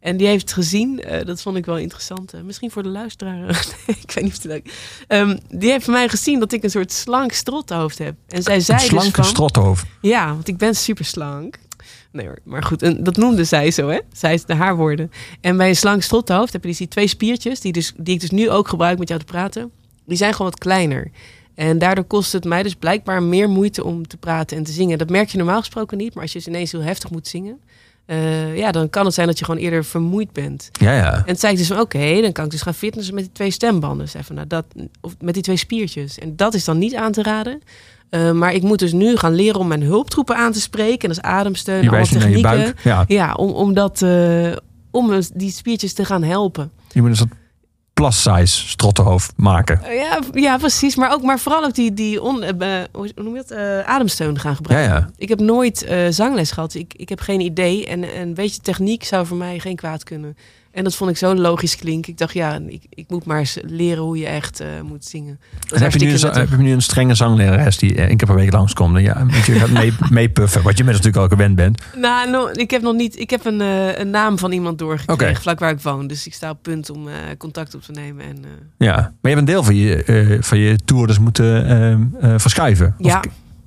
En 0.00 0.16
die 0.16 0.26
heeft 0.26 0.52
gezien, 0.52 1.02
eh, 1.02 1.24
dat 1.26 1.42
vond 1.42 1.56
ik 1.56 1.66
wel 1.66 1.78
interessant. 1.78 2.32
eh, 2.32 2.40
misschien 2.40 2.70
voor 2.70 2.82
de 2.82 2.88
luisteraar, 2.88 3.48
ik 3.86 4.10
weet 4.12 4.24
niet 4.24 4.36
of 4.36 4.42
het 4.42 4.44
leuk 4.44 4.72
Ehm, 5.06 5.36
Die 5.48 5.70
heeft 5.70 5.84
van 5.84 5.94
mij 5.94 6.08
gezien 6.08 6.38
dat 6.40 6.52
ik 6.52 6.62
een 6.62 6.70
soort 6.70 6.92
slank 6.92 7.32
strothoofd 7.32 7.98
heb. 7.98 8.14
En 8.28 8.42
zij 8.42 8.60
zei 8.60 8.78
een 8.80 8.86
slanke 8.88 9.20
dus 9.20 9.28
strothoofd. 9.28 9.86
Ja, 10.00 10.28
want 10.32 10.48
ik 10.48 10.56
ben 10.56 10.74
super 10.74 11.04
slank. 11.04 11.58
Nee 12.12 12.26
hoor, 12.26 12.38
maar 12.44 12.62
goed, 12.62 12.82
en 12.82 13.02
dat 13.04 13.16
noemde 13.16 13.44
zij 13.44 13.70
zo, 13.70 13.88
hè? 13.88 13.98
Zij 14.12 14.34
is 14.34 14.44
de 14.44 14.54
haarwoorden. 14.54 15.10
En 15.40 15.56
bij 15.56 15.68
een 15.68 15.76
slank 15.76 16.02
strothoofd 16.02 16.52
heb 16.52 16.62
je 16.62 16.68
dus 16.68 16.78
die 16.78 16.88
twee 16.88 17.06
spiertjes, 17.06 17.60
die, 17.60 17.72
dus, 17.72 17.92
die 17.96 18.14
ik 18.14 18.20
dus 18.20 18.30
nu 18.30 18.50
ook 18.50 18.68
gebruik 18.68 18.98
met 18.98 19.08
jou 19.08 19.20
te 19.20 19.26
praten. 19.26 19.70
Die 20.06 20.16
zijn 20.16 20.32
gewoon 20.32 20.50
wat 20.50 20.60
kleiner. 20.60 21.10
En 21.54 21.78
daardoor 21.78 22.04
kost 22.04 22.32
het 22.32 22.44
mij 22.44 22.62
dus 22.62 22.74
blijkbaar 22.74 23.22
meer 23.22 23.48
moeite 23.48 23.84
om 23.84 24.06
te 24.06 24.16
praten 24.16 24.56
en 24.56 24.62
te 24.64 24.72
zingen. 24.72 24.98
Dat 24.98 25.10
merk 25.10 25.28
je 25.28 25.36
normaal 25.36 25.58
gesproken 25.58 25.98
niet, 25.98 26.14
maar 26.14 26.22
als 26.22 26.32
je 26.32 26.38
dus 26.38 26.48
ineens 26.48 26.72
heel 26.72 26.82
heftig 26.82 27.10
moet 27.10 27.28
zingen, 27.28 27.60
eh, 28.08 28.56
ja, 28.56 28.72
dan 28.72 28.90
kan 28.90 29.04
het 29.04 29.14
zijn 29.14 29.26
dat 29.26 29.38
je 29.38 29.44
gewoon 29.44 29.60
eerder 29.60 29.84
vermoeid 29.84 30.32
bent. 30.32 30.70
Ja, 30.72 30.92
ja. 30.92 31.14
En 31.16 31.24
toen 31.24 31.36
zei 31.36 31.52
ik 31.52 31.58
dus 31.58 31.66
van, 31.66 31.80
oké, 31.80 32.20
dan 32.20 32.32
kan 32.32 32.44
ik 32.44 32.50
dus 32.50 32.62
gaan 32.62 32.74
fitnessen 32.74 33.14
met 33.14 33.24
die 33.24 33.32
twee 33.32 33.50
stembanden. 33.50 34.06
Nou, 34.34 34.46
dat, 34.46 34.64
of 35.00 35.14
met 35.20 35.34
die 35.34 35.42
twee 35.42 35.56
spiertjes. 35.56 36.18
En 36.18 36.36
dat 36.36 36.54
is 36.54 36.64
dan 36.64 36.78
niet 36.78 36.94
aan 36.94 37.12
te 37.12 37.22
raden. 37.22 37.60
Eh, 38.10 38.32
maar 38.32 38.54
ik 38.54 38.62
moet 38.62 38.78
dus 38.78 38.92
nu 38.92 39.16
gaan 39.16 39.34
leren 39.34 39.60
om 39.60 39.66
mijn 39.68 39.82
hulptroepen 39.82 40.36
aan 40.36 40.52
te 40.52 40.60
spreken. 40.60 41.08
En 41.08 41.08
dat 41.08 41.16
is 41.16 41.22
ademsteun, 41.30 41.82
Je 41.82 41.88
allemaal 41.88 42.06
je 42.06 42.12
technieken. 42.18 42.42
buik. 42.42 42.80
Ja, 42.82 43.04
Ja, 43.08 43.32
om, 43.32 43.50
om, 43.50 43.74
dat, 43.74 44.02
eh, 44.02 44.52
om 44.90 45.08
dus 45.08 45.30
die 45.34 45.50
spiertjes 45.50 45.92
te 45.92 46.04
gaan 46.04 46.22
helpen. 46.22 46.70
je 46.92 47.02
moet 47.02 47.16
soort 47.16 47.32
plus-size 48.02 48.68
strottenhoofd 48.68 49.32
maken. 49.36 49.82
Eh, 49.84 49.94
ja, 49.94 50.18
ja, 50.32 50.56
precies. 50.56 50.96
Maar, 50.96 51.12
ook, 51.12 51.22
maar 51.22 51.38
vooral 51.38 51.64
ook 51.64 51.74
die, 51.74 51.94
die 51.94 52.22
on, 52.22 52.42
eh, 52.42 52.82
hoe 52.92 53.10
noem 53.14 53.34
je 53.36 53.44
dat? 53.46 53.50
Eh, 53.50 53.80
ademsteun 53.80 54.38
gaan 54.38 54.50
Ja, 54.50 54.56
gebruiken. 54.56 54.94
ja. 54.94 55.10
Ik 55.16 55.28
heb 55.28 55.40
nooit 55.40 55.82
eh, 55.84 56.06
zangles 56.10 56.50
gehad. 56.50 56.74
Ik, 56.74 56.94
ik 56.96 57.08
heb 57.08 57.20
geen 57.20 57.40
idee. 57.40 57.86
En, 57.86 58.12
en 58.14 58.34
weet 58.34 58.54
je, 58.54 58.60
techniek 58.60 59.04
zou 59.04 59.26
voor 59.26 59.36
mij 59.36 59.58
geen 59.58 59.76
kwaad 59.76 60.04
kunnen. 60.04 60.36
En 60.70 60.84
dat 60.84 60.94
vond 60.96 61.10
ik 61.10 61.16
zo 61.16 61.34
logisch 61.34 61.76
klinken. 61.76 62.12
Ik 62.12 62.18
dacht, 62.18 62.32
ja, 62.34 62.58
ik, 62.66 62.82
ik 62.90 63.04
moet 63.08 63.24
maar 63.24 63.38
eens 63.38 63.58
leren 63.62 64.02
hoe 64.02 64.18
je 64.18 64.26
echt 64.26 64.60
eh, 64.60 64.66
moet 64.84 65.04
zingen. 65.04 65.40
En 65.74 65.82
heb 65.82 65.92
je, 65.92 65.98
nu 65.98 66.10
heb 66.18 66.50
je 66.50 66.56
nu 66.56 66.72
een 66.72 66.82
strenge 66.82 67.14
zanglerares 67.14 67.78
die 67.78 67.94
eh, 67.94 68.04
één 68.06 68.16
keer 68.16 68.26
per 68.26 68.36
week 68.36 68.52
langskomt? 68.52 69.00
Ja, 69.00 69.24
met 69.24 69.46
je 69.46 69.52
gaat 69.52 69.70
mee, 69.70 69.92
meepuffen, 70.10 70.62
wat 70.62 70.72
je 70.72 70.78
inmiddels 70.78 71.06
natuurlijk 71.06 71.32
al 71.32 71.38
gewend 71.38 71.56
bent. 71.56 71.82
Nou, 71.96 72.30
no, 72.30 72.48
ik 72.52 72.70
heb 72.70 72.82
nog 72.82 72.94
niet. 72.94 73.18
Ik 73.18 73.30
heb 73.30 73.44
een, 73.44 73.60
eh, 73.60 73.98
een 73.98 74.10
naam 74.10 74.38
van 74.38 74.52
iemand 74.52 74.78
doorgekregen, 74.78 75.42
vlak 75.42 75.58
waar 75.58 75.70
ik 75.70 75.80
woon. 75.80 76.06
Dus 76.06 76.26
ik 76.26 76.34
sta 76.34 76.50
op 76.50 76.58
punt 76.62 76.90
om 76.90 77.08
eh, 77.08 77.14
contact 77.38 77.74
op 77.74 77.82
te 77.82 77.92
nemen. 77.92 78.24
En, 78.24 78.44
Ja, 78.78 78.94
maar 78.96 79.10
je 79.20 79.28
hebt 79.28 79.38
een 79.38 79.44
deel 79.44 79.62
van 79.62 79.74
je, 79.76 80.38
van 80.40 80.58
je 80.58 80.76
tour 80.84 81.06
dus 81.06 81.18
moeten 81.18 81.66
ehm, 81.66 82.02
eh, 82.20 82.38
verschuiven. 82.38 82.94
Of- 82.98 83.06
ja, 83.06 83.22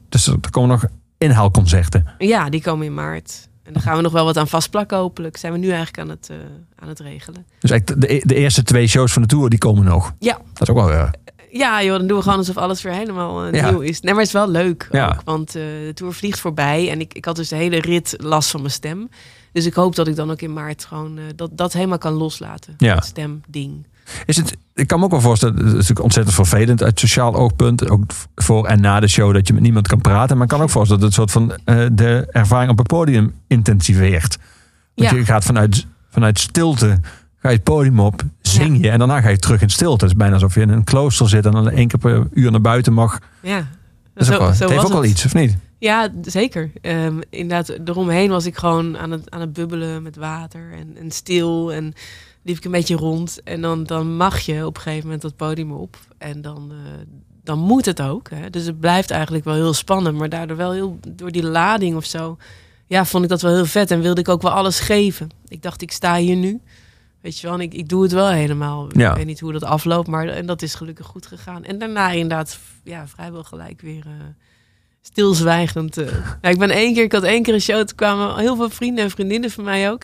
dus 0.10 0.28
er 0.28 0.38
komen 0.50 0.70
nog 0.70 0.86
inhaalconcerten. 1.18 2.06
ja, 2.18 2.50
die 2.50 2.62
komen 2.62 2.86
in 2.86 2.94
maart. 2.94 3.50
En 3.72 3.78
daar 3.78 3.86
gaan 3.86 3.96
we 3.96 4.02
nog 4.04 4.12
wel 4.12 4.26
wat 4.26 4.38
aan 4.38 4.48
vastplakken, 4.48 4.98
hopelijk. 4.98 5.38
Zijn 5.38 5.54
we 5.54 5.58
nu 5.60 5.68
eigenlijk 5.68 6.00
aan 6.00 6.10
het, 6.10 6.28
eh, 6.32 6.36
aan 6.76 6.88
het 6.88 7.00
regelen. 7.00 7.46
Dus 7.60 7.72
eigenlijk 7.72 8.02
de, 8.08 8.22
de 8.26 8.36
eerste 8.36 8.64
twee 8.64 8.88
shows 8.88 9.14
van 9.14 9.22
de 9.22 9.28
tour, 9.28 9.50
die 9.50 9.60
komen 9.60 9.84
nog. 9.84 10.14
Ja. 10.20 10.38
Dat 10.54 10.62
is 10.62 10.70
ook 10.70 10.76
wel... 10.76 10.92
eh, 10.92 11.10
Ja, 11.52 11.84
joh, 11.84 11.98
dan 11.98 12.08
doen 12.08 12.18
we 12.18 12.24
gewoon 12.24 12.38
alsof 12.38 12.58
alles 12.58 12.82
weer 12.82 12.94
helemaal 12.94 13.46
eh, 13.46 13.54
Ja. 13.54 13.70
nieuw 13.70 13.80
is. 13.80 14.02
Nee, 14.02 14.14
maar 14.14 14.24
het 14.24 14.34
is 14.34 14.40
wel 14.40 14.50
leuk 14.50 14.88
Ja. 14.92 15.08
ook, 15.08 15.22
want 15.26 15.48
eh, 15.56 15.62
de 15.64 15.92
tour 15.94 16.14
vliegt 16.14 16.40
voorbij. 16.40 16.90
En 16.90 17.00
ik, 17.00 17.14
ik 17.14 17.26
had 17.26 17.36
dus 17.36 17.50
de 17.50 17.56
hele 17.56 17.80
rit 17.80 18.16
last 18.18 18.50
van 18.52 18.60
mijn 18.62 18.74
stem. 18.74 19.10
Dus 19.52 19.66
ik 19.66 19.74
hoop 19.74 19.96
dat 19.96 20.08
ik 20.08 20.16
dan 20.16 20.32
ook 20.32 20.42
in 20.42 20.54
maart 20.54 20.86
gewoon 20.86 21.20
dat, 21.36 21.50
dat 21.54 21.74
helemaal 21.74 21.98
kan 21.98 22.14
loslaten. 22.14 22.74
Ja. 22.78 22.94
Dat 22.96 23.06
stemding. 23.06 23.86
Is 24.26 24.38
het, 24.38 24.58
ik 24.74 24.88
kan 24.88 25.00
me 25.00 25.06
ook 25.06 25.12
wel 25.12 25.22
voorstellen, 25.22 25.56
het 25.56 25.66
is 25.66 25.72
natuurlijk 25.72 26.04
ontzettend 26.04 26.36
vervelend 26.36 26.84
uit 26.84 27.00
sociaal 27.00 27.36
oogpunt. 27.36 27.90
Ook 27.90 28.04
voor 28.36 28.66
en 28.68 28.82
na 28.82 29.00
de 29.00 29.08
show 29.08 29.34
dat 29.34 29.48
je 29.48 29.54
met 29.54 29.62
niemand 29.64 29.88
kan 29.88 30.02
praten. 30.02 30.36
Maar 30.36 30.46
ik 30.46 30.52
kan 30.52 30.62
ook 30.62 30.70
voorstellen 30.70 31.02
dat 31.02 31.16
het 31.16 31.20
soort 31.20 31.32
van 31.32 31.58
eh, 31.66 31.86
de 31.94 32.28
ervaring 32.32 32.72
op 32.72 32.78
het 32.78 32.88
podium 32.88 33.34
intensiveert. 33.48 34.38
Want 34.96 35.10
Ja. 35.10 35.18
je 35.18 35.26
gaat 35.26 35.44
vanuit, 35.44 35.86
vanuit 36.10 36.40
stilte, 36.40 37.00
ga 37.40 37.50
je 37.50 37.56
het 37.56 37.64
podium 37.64 38.00
op, 38.00 38.22
zing 38.42 38.82
je 38.82 38.90
en 38.90 39.00
daarna 39.00 39.22
ga 39.22 39.30
je 39.30 39.38
terug 39.40 39.62
in 39.62 39.70
stilte. 39.70 40.04
Het 40.06 40.14
is 40.14 40.20
bijna 40.20 40.34
alsof 40.34 40.54
je 40.56 40.62
in 40.62 40.70
een 40.70 40.84
klooster 40.84 41.30
zit 41.30 41.46
en 41.46 41.52
dan 41.52 41.70
één 41.70 41.88
keer 41.88 42.00
per 42.00 42.28
uur 42.34 42.52
naar 42.52 42.62
buiten 42.62 42.94
mag. 42.94 43.20
Ja, 43.42 43.68
Dat 44.14 44.24
is 44.28 44.32
ook 44.34 44.40
wel, 44.40 44.48
het 44.50 44.60
heeft 44.60 44.84
ook 44.84 44.92
wel 44.92 45.06
iets, 45.06 45.26
of 45.26 45.34
niet? 45.34 45.58
Ja, 45.80 46.10
zeker. 46.22 46.72
Ehm, 46.82 47.22
inderdaad, 47.30 47.70
eromheen 47.86 48.30
was 48.30 48.46
ik 48.46 48.58
gewoon 48.58 48.98
aan 48.98 49.12
het, 49.12 49.30
aan 49.32 49.40
het 49.42 49.54
bubbelen 49.54 50.04
met 50.04 50.16
water 50.16 50.62
en, 50.80 50.98
en 50.98 51.12
stil. 51.12 51.74
En 51.74 51.94
liep 52.44 52.58
ik 52.58 52.66
een 52.66 52.72
beetje 52.72 52.96
rond. 52.96 53.40
En 53.44 53.62
dan, 53.62 53.84
dan 53.84 54.16
mag 54.16 54.40
je 54.40 54.66
op 54.66 54.76
een 54.76 54.82
gegeven 54.82 55.04
moment 55.06 55.22
dat 55.22 55.36
podium 55.36 55.72
op. 55.72 55.98
En 56.18 56.42
dan, 56.42 56.72
eh, 56.72 56.78
dan 57.44 57.60
moet 57.60 57.86
het 57.86 58.02
ook. 58.02 58.30
Hè? 58.30 58.50
Dus 58.50 58.66
het 58.66 58.80
blijft 58.80 59.12
eigenlijk 59.12 59.44
wel 59.44 59.54
heel 59.54 59.74
spannend. 59.74 60.18
Maar 60.18 60.30
daardoor 60.30 60.58
wel 60.58 60.72
heel, 60.72 61.00
door 61.10 61.32
die 61.32 61.44
lading 61.44 61.96
of 61.96 62.06
zo. 62.06 62.38
Ja, 62.88 63.06
vond 63.06 63.24
ik 63.24 63.30
dat 63.30 63.42
wel 63.42 63.54
heel 63.54 63.66
vet. 63.66 63.92
En 63.92 64.02
wilde 64.02 64.22
ik 64.22 64.30
ook 64.30 64.42
wel 64.42 64.52
alles 64.52 64.80
geven. 64.80 65.30
Ik 65.48 65.62
dacht, 65.62 65.82
ik 65.82 65.92
sta 65.92 66.16
hier 66.18 66.36
nu. 66.36 66.62
Weet 67.22 67.40
je 67.40 67.48
wel, 67.48 67.56
en 67.56 67.62
ik, 67.62 67.74
ik 67.74 67.90
doe 67.90 68.04
het 68.04 68.12
wel 68.12 68.30
helemaal. 68.30 68.88
Ja. 68.98 69.10
Ik 69.10 69.18
weet 69.18 69.26
niet 69.26 69.40
hoe 69.40 69.52
dat 69.52 69.64
afloopt, 69.64 70.08
maar 70.08 70.28
en 70.28 70.46
dat 70.46 70.62
is 70.62 70.76
gelukkig 70.76 71.06
goed 71.06 71.26
gegaan. 71.26 71.64
En 71.64 71.78
daarna 71.80 72.12
inderdaad, 72.12 72.60
ja, 72.84 73.08
vrijwel 73.08 73.44
gelijk 73.44 73.82
weer 73.82 74.04
eh, 74.06 74.26
stilzwijgend. 75.02 75.98
eh. 75.98 76.08
Ja, 76.42 76.50
ik 76.50 76.58
ben 76.60 76.70
één 76.70 76.94
keer, 76.94 77.04
ik 77.04 77.12
had 77.12 77.24
één 77.24 77.44
keer 77.44 77.54
een 77.54 77.62
show, 77.62 77.78
toen 77.86 77.96
kwamen 77.96 78.38
heel 78.38 78.56
veel 78.56 78.70
vrienden 78.70 79.04
en 79.04 79.10
vriendinnen 79.12 79.52
van 79.52 79.64
mij 79.64 79.92
ook. 79.92 80.02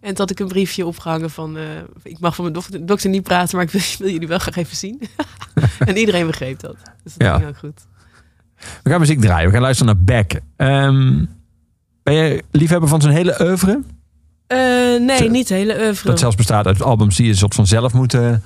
En 0.00 0.08
toen 0.08 0.16
had 0.16 0.30
ik 0.30 0.38
een 0.40 0.48
briefje 0.48 0.86
opgehangen 0.86 1.30
van, 1.30 1.56
eh, 1.56 1.62
ik 2.02 2.18
mag 2.20 2.34
van 2.34 2.44
mijn 2.44 2.56
dokter, 2.56 2.86
dokter 2.86 3.10
niet 3.10 3.22
praten, 3.22 3.56
maar 3.56 3.64
ik 3.64 3.70
wil, 3.70 3.80
wil 3.98 4.10
jullie 4.10 4.28
wel 4.28 4.38
graag 4.38 4.56
even 4.56 4.76
zien. 4.76 5.00
en 5.78 5.96
iedereen 5.96 6.26
begreep 6.26 6.60
dat. 6.60 6.76
Dus 7.02 7.14
dat 7.14 7.26
Ja. 7.26 7.36
ging 7.36 7.48
ook 7.48 7.58
goed. 7.58 7.86
We 8.82 8.90
gaan 8.90 9.00
muziek 9.00 9.20
draaien. 9.20 9.46
We 9.46 9.52
gaan 9.52 9.62
luisteren 9.62 9.94
naar 9.94 10.04
Beck. 10.04 10.40
Ehm, 10.56 11.24
ben 12.02 12.14
je 12.14 12.42
liefhebber 12.50 12.88
van 12.88 13.00
zijn 13.00 13.14
hele 13.14 13.36
oeuvre? 13.42 13.80
Eh, 14.46 14.58
nee, 15.00 15.16
Zo- 15.16 15.26
niet 15.28 15.48
de 15.48 15.54
hele 15.54 15.78
oeuvre. 15.80 16.08
Dat 16.08 16.18
zelfs 16.18 16.36
bestaat 16.36 16.66
uit 16.66 16.82
albums 16.82 17.16
die 17.16 17.26
je 17.26 17.34
soort 17.34 17.54
van 17.54 17.66
zelf 17.66 17.92
moeten. 17.92 18.42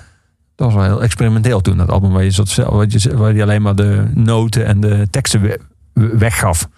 Dat 0.55 0.67
was 0.73 0.75
wel 0.75 0.85
heel 0.85 1.03
experimenteel 1.03 1.61
toen, 1.61 1.77
dat 1.77 1.89
album 1.91 2.13
waar 2.13 2.25
je, 2.25 2.31
soort 2.31 2.49
zelf, 2.49 2.69
waar 2.75 2.87
je, 2.89 3.17
waar 3.17 3.35
je 3.35 3.43
alleen 3.43 3.63
maar 3.63 3.75
de 3.75 4.11
noten 4.15 4.67
en 4.67 4.81
de 4.81 5.07
teksten 5.11 5.41
we- 5.41 5.61
we- 5.93 6.17
weggaf. 6.19 6.69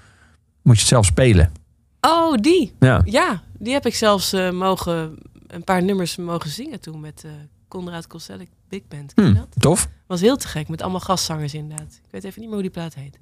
Moet 0.62 0.74
je 0.74 0.80
het 0.80 0.88
zelf 0.90 1.04
spelen. 1.06 1.52
Oh, 2.00 2.34
die. 2.34 2.72
Ja. 2.80 3.00
Ja, 3.04 3.42
die 3.58 3.72
heb 3.72 3.86
ik 3.86 3.94
zelfs 3.94 4.32
eh, 4.32 4.50
mogen, 4.50 5.18
een 5.46 5.64
paar 5.64 5.82
nummers 5.82 6.16
mogen 6.16 6.50
zingen 6.50 6.80
toen 6.80 7.00
met 7.00 7.22
eh 7.24 7.30
Conrad 7.68 8.06
Koselleck 8.06 8.48
Big 8.68 8.80
Band. 8.88 9.14
Ken 9.14 9.24
je 9.24 9.30
Hm, 9.30 9.36
dat? 9.36 9.48
tof. 9.58 9.88
Was 10.06 10.20
heel 10.20 10.36
te 10.36 10.48
gek, 10.48 10.68
met 10.68 10.82
allemaal 10.82 11.00
gastzangers 11.00 11.54
inderdaad. 11.54 12.00
Ik 12.04 12.10
weet 12.10 12.24
even 12.24 12.40
niet 12.40 12.48
meer 12.50 12.58
hoe 12.60 12.70
die 12.70 12.80
plaat 12.80 12.94
heet. 12.94 13.18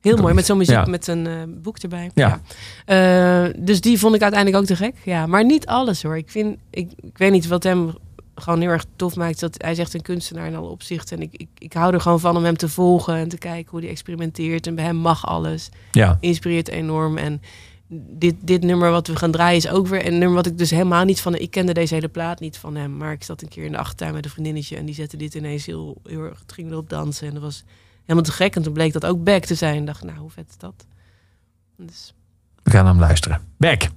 Heel 0.00 0.16
mooi, 0.16 0.34
met 0.34 0.46
zo'n 0.46 0.56
muziek, 0.58 0.74
Ja. 0.74 0.84
met 0.84 1.06
een 1.06 1.26
eh, 1.26 1.42
boek 1.46 1.78
erbij. 1.78 2.10
Ja. 2.14 2.40
Ja. 2.86 3.52
Dus 3.58 3.80
die 3.80 3.98
vond 3.98 4.14
ik 4.14 4.22
uiteindelijk 4.22 4.62
ook 4.62 4.68
te 4.68 4.76
gek. 4.76 4.94
Ja, 5.04 5.26
maar 5.26 5.44
niet 5.44 5.66
alles 5.66 6.02
hoor. 6.02 6.16
Ik, 6.16 6.30
vind, 6.30 6.58
ik, 6.70 6.92
ik 6.96 7.18
weet 7.18 7.32
niet 7.32 7.46
wat 7.46 7.62
hem 7.62 7.94
gewoon 8.34 8.60
heel 8.60 8.70
erg 8.70 8.84
tof 8.96 9.16
maakt. 9.16 9.40
Dat 9.40 9.62
hij 9.62 9.70
is 9.70 9.78
echt 9.78 9.94
een 9.94 10.02
kunstenaar 10.02 10.46
in 10.46 10.54
alle 10.56 10.68
opzichten. 10.68 11.16
En 11.16 11.22
ik, 11.22 11.32
ik, 11.32 11.48
ik 11.58 11.72
hou 11.72 11.94
er 11.94 12.00
gewoon 12.00 12.20
van 12.20 12.36
om 12.36 12.44
hem 12.44 12.56
te 12.56 12.68
volgen 12.68 13.14
en 13.14 13.28
te 13.28 13.38
kijken 13.38 13.70
hoe 13.70 13.80
hij 13.80 13.88
experimenteert. 13.88 14.66
En 14.66 14.74
bij 14.74 14.84
hem 14.84 14.96
mag 14.96 15.26
alles 15.26 15.68
Ja. 15.92 16.16
inspireert 16.20 16.68
enorm. 16.68 17.16
En 17.18 17.40
dit, 17.88 18.34
dit 18.40 18.62
nummer 18.62 18.90
wat 18.90 19.06
we 19.06 19.16
gaan 19.16 19.30
draaien 19.30 19.56
is 19.56 19.68
ook 19.68 19.86
weer 19.86 20.06
een 20.06 20.18
nummer 20.18 20.36
wat 20.36 20.46
ik 20.46 20.58
dus 20.58 20.70
helemaal 20.70 21.04
niet 21.04 21.20
van... 21.20 21.34
Ik 21.34 21.50
kende 21.50 21.72
deze 21.72 21.94
hele 21.94 22.08
plaat 22.08 22.40
niet 22.40 22.58
van 22.58 22.76
hem. 22.76 22.96
Maar 22.96 23.12
ik 23.12 23.24
zat 23.24 23.42
een 23.42 23.48
keer 23.48 23.64
in 23.64 23.72
de 23.72 23.78
achtertuin 23.78 24.14
met 24.14 24.24
een 24.24 24.30
vriendinnetje... 24.30 24.76
en 24.76 24.84
die 24.84 24.94
zette 24.94 25.16
dit 25.16 25.34
ineens 25.34 25.66
heel, 25.66 25.96
heel 26.04 26.22
erg... 26.22 26.38
Het 26.38 26.52
ging 26.52 26.70
erop 26.70 26.88
dansen 26.88 27.26
en 27.26 27.34
dat 27.34 27.42
was 27.42 27.64
helemaal 28.00 28.22
te 28.22 28.32
gek. 28.32 28.56
En 28.56 28.62
toen 28.62 28.72
bleek 28.72 28.92
dat 28.92 29.06
ook 29.06 29.24
Beck 29.24 29.44
te 29.44 29.54
zijn. 29.54 29.76
En 29.76 29.84
dacht, 29.84 30.04
nou, 30.04 30.18
hoe 30.18 30.30
vet 30.30 30.48
is 30.48 30.58
dat? 30.58 30.86
Dus, 31.76 32.14
We 32.62 32.70
gaan 32.70 32.84
naar 32.84 32.92
hem 32.92 33.02
luisteren. 33.02 33.40
Beck. 33.56 33.88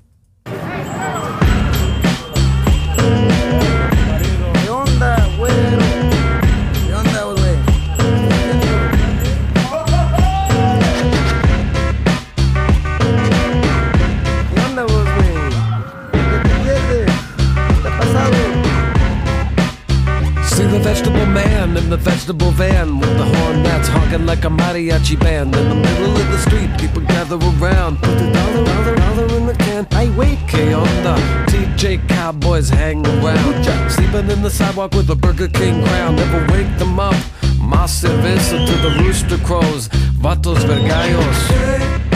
Vegetable 20.89 21.27
man 21.27 21.77
in 21.77 21.87
the 21.91 21.97
vegetable 21.97 22.49
van 22.49 22.99
with 22.99 23.15
the 23.15 23.23
horn 23.23 23.61
that's 23.61 23.87
honking 23.87 24.25
like 24.25 24.43
a 24.43 24.49
mariachi 24.49 25.19
band. 25.19 25.55
In 25.55 25.69
the 25.69 25.75
middle 25.75 26.15
of 26.17 26.27
the 26.31 26.39
street, 26.39 26.69
people 26.79 27.01
gather 27.01 27.35
around. 27.35 27.97
Put 28.01 28.17
the 28.17 28.31
dollar, 28.31 28.65
dollar, 28.65 28.95
dollar 28.95 29.37
in 29.37 29.45
the 29.45 29.53
can. 29.53 29.85
Ay, 29.91 30.07
güey. 30.07 30.35
Que 30.47 30.73
onda? 30.73 31.15
TJ 31.49 32.07
Cowboys 32.09 32.69
hang 32.69 33.05
around. 33.05 33.91
Sleeping 33.91 34.31
in 34.31 34.41
the 34.41 34.49
sidewalk 34.49 34.95
with 34.95 35.11
a 35.11 35.15
Burger 35.15 35.47
King 35.47 35.85
crown. 35.85 36.15
Never 36.15 36.41
wake 36.53 36.73
them 36.79 36.99
up. 36.99 37.19
Más 37.59 37.91
cerveza 38.01 38.57
to 38.65 38.75
the 38.85 38.91
rooster 39.03 39.37
crows. 39.45 39.89
Vatos 40.23 40.63
vergallos. 40.65 42.08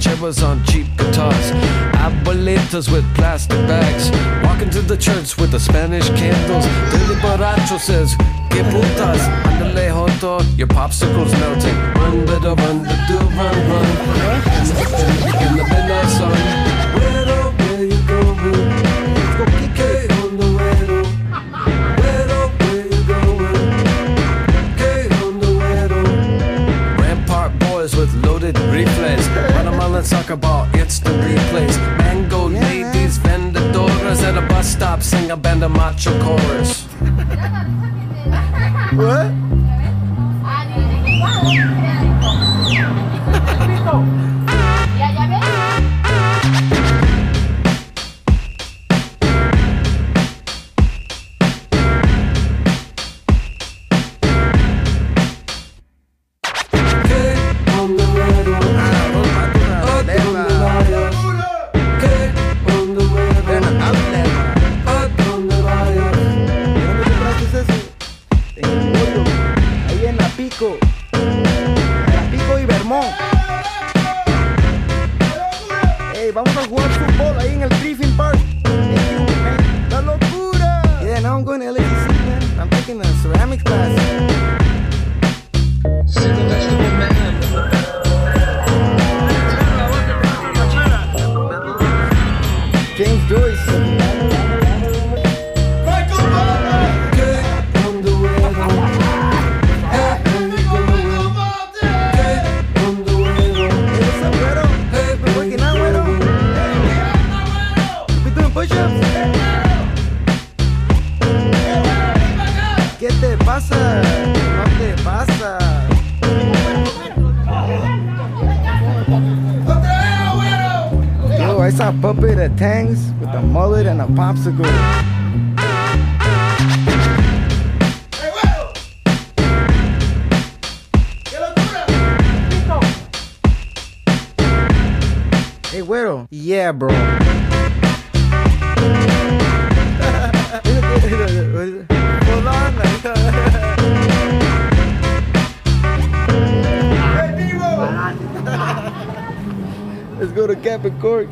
Sing 0.00 0.44
on 0.44 0.64
cheap 0.64 0.86
guitars. 0.96 1.52
Abuelitas 2.00 2.90
with 2.90 3.04
plastic 3.14 3.58
bags, 3.68 4.10
walking 4.44 4.70
to 4.70 4.80
the 4.80 4.96
church 4.96 5.36
with 5.36 5.50
the 5.50 5.60
Spanish 5.60 6.08
candles. 6.10 6.66
Billy 6.90 7.16
Borracho 7.20 7.78
says, 7.78 8.16
Que 8.50 8.62
putas, 8.64 9.20
andale 9.44 9.90
joto, 9.90 10.40
your 10.58 10.68
popsicle's 10.68 11.32
melting. 11.32 11.76
Run, 11.94 12.26
better 12.26 12.54
run, 12.54 12.82
do 13.08 13.18
run, 13.36 13.56
run. 13.70 13.86
In 15.42 15.56
the, 15.56 15.79
Watermelon 30.00 30.04
soccer 30.04 30.36
ball, 30.36 30.66
the 31.00 31.10
replays. 31.10 31.76
Mango 31.98 32.48
ladies, 32.48 33.18
vendedoras 33.18 34.22
at 34.22 34.36
a 34.36 34.46
bus 34.48 34.66
stop, 34.66 35.02
sing 35.02 35.30
a 35.30 35.36
band 35.36 35.62
of 35.62 35.72
macho 35.72 36.18
chorus. 36.22 36.84
What? 38.96 39.30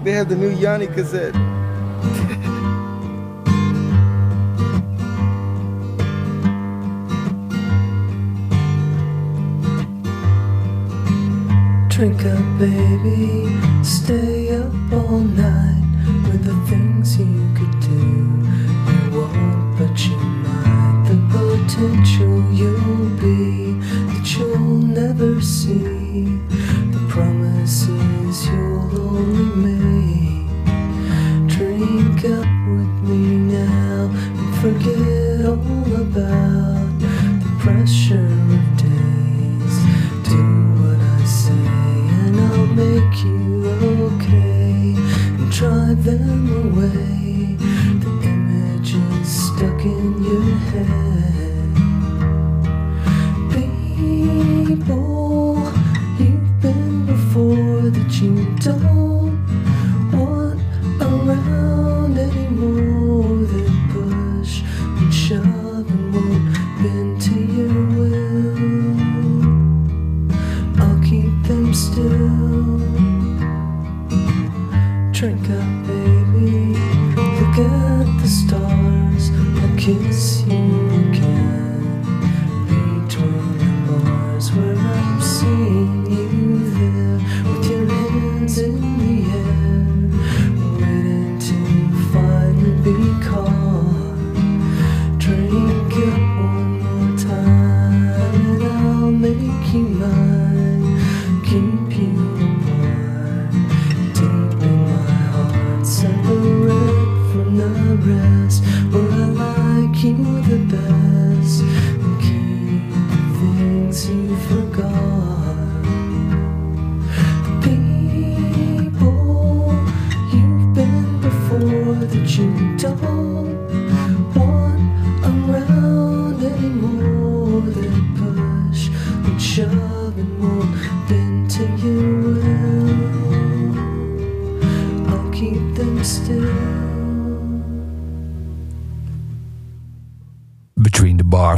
They 0.05 0.13
have 0.13 0.29
the 0.29 0.37
new 0.37 0.51
Yanni 0.51 0.87
cassette. 0.87 1.35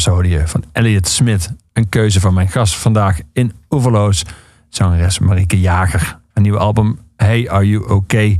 Je 0.00 0.42
van 0.46 0.64
Elliot 0.72 1.08
Smith. 1.08 1.52
Een 1.72 1.88
keuze 1.88 2.20
van 2.20 2.34
mijn 2.34 2.48
gast 2.48 2.74
vandaag 2.74 3.20
in 3.32 3.52
Oeverloos. 3.70 4.24
Zangeres 4.68 5.18
Marieke 5.18 5.60
Jager. 5.60 6.18
Een 6.32 6.42
nieuwe 6.42 6.58
album 6.58 6.98
Hey 7.16 7.50
Are 7.50 7.68
You 7.68 7.88
Okay 7.88 8.38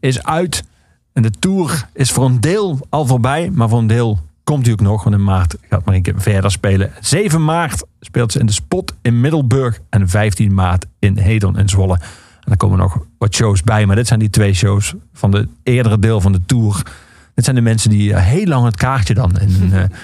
is 0.00 0.22
uit. 0.22 0.64
En 1.12 1.22
de 1.22 1.30
tour 1.30 1.88
is 1.92 2.10
voor 2.10 2.24
een 2.24 2.40
deel 2.40 2.78
al 2.88 3.06
voorbij. 3.06 3.50
Maar 3.52 3.68
voor 3.68 3.78
een 3.78 3.86
deel 3.86 4.18
komt 4.44 4.64
hij 4.64 4.72
ook 4.72 4.80
nog. 4.80 5.04
Want 5.04 5.16
in 5.16 5.24
maart 5.24 5.56
gaat 5.68 5.84
Marieke 5.84 6.12
verder 6.16 6.50
spelen. 6.50 6.92
7 7.00 7.44
maart 7.44 7.84
speelt 8.00 8.32
ze 8.32 8.38
in 8.38 8.46
de 8.46 8.52
Spot 8.52 8.94
in 9.02 9.20
Middelburg. 9.20 9.80
En 9.88 10.08
15 10.08 10.54
maart 10.54 10.86
in 10.98 11.18
Hedon 11.18 11.58
in 11.58 11.68
Zwolle. 11.68 11.94
En 11.94 12.44
dan 12.44 12.56
komen 12.56 12.78
nog 12.78 12.98
wat 13.18 13.34
shows 13.34 13.62
bij. 13.62 13.86
Maar 13.86 13.96
dit 13.96 14.06
zijn 14.06 14.18
die 14.18 14.30
twee 14.30 14.54
shows 14.54 14.94
van 15.12 15.30
de 15.30 15.48
eerdere 15.62 15.98
deel 15.98 16.20
van 16.20 16.32
de 16.32 16.40
tour. 16.46 16.82
Dit 17.34 17.44
zijn 17.44 17.56
de 17.56 17.62
mensen 17.62 17.90
die 17.90 18.14
eh, 18.14 18.22
heel 18.22 18.46
lang 18.46 18.64
het 18.64 18.76
kaartje 18.76 19.14
dan 19.14 19.38
in 19.38 19.72
eh, 19.72 19.82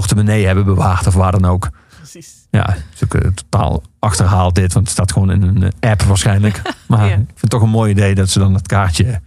portemonnee 0.00 0.46
hebben 0.46 0.64
bewaard. 0.64 1.06
Of 1.06 1.14
waar 1.14 1.32
dan 1.32 1.44
ook. 1.44 1.70
Precies. 1.96 2.46
Ja, 2.50 2.64
het 2.70 2.84
is 2.94 3.04
ook 3.04 3.14
eh, 3.14 3.30
totaal 3.30 3.82
achterhaald 3.98 4.54
dit. 4.54 4.72
Want 4.72 4.84
het 4.86 4.94
staat 4.94 5.12
gewoon 5.12 5.30
in 5.30 5.42
een 5.42 5.62
eh, 5.80 5.90
app 5.90 6.02
waarschijnlijk. 6.02 6.62
Maar 6.88 7.06
Ja. 7.08 7.12
ik 7.12 7.16
vind 7.26 7.40
het 7.40 7.50
toch 7.50 7.62
een 7.62 7.68
mooi 7.68 7.90
idee 7.90 8.14
dat 8.14 8.28
ze 8.28 8.38
dan 8.38 8.54
het 8.54 8.66
kaartje 8.66 9.20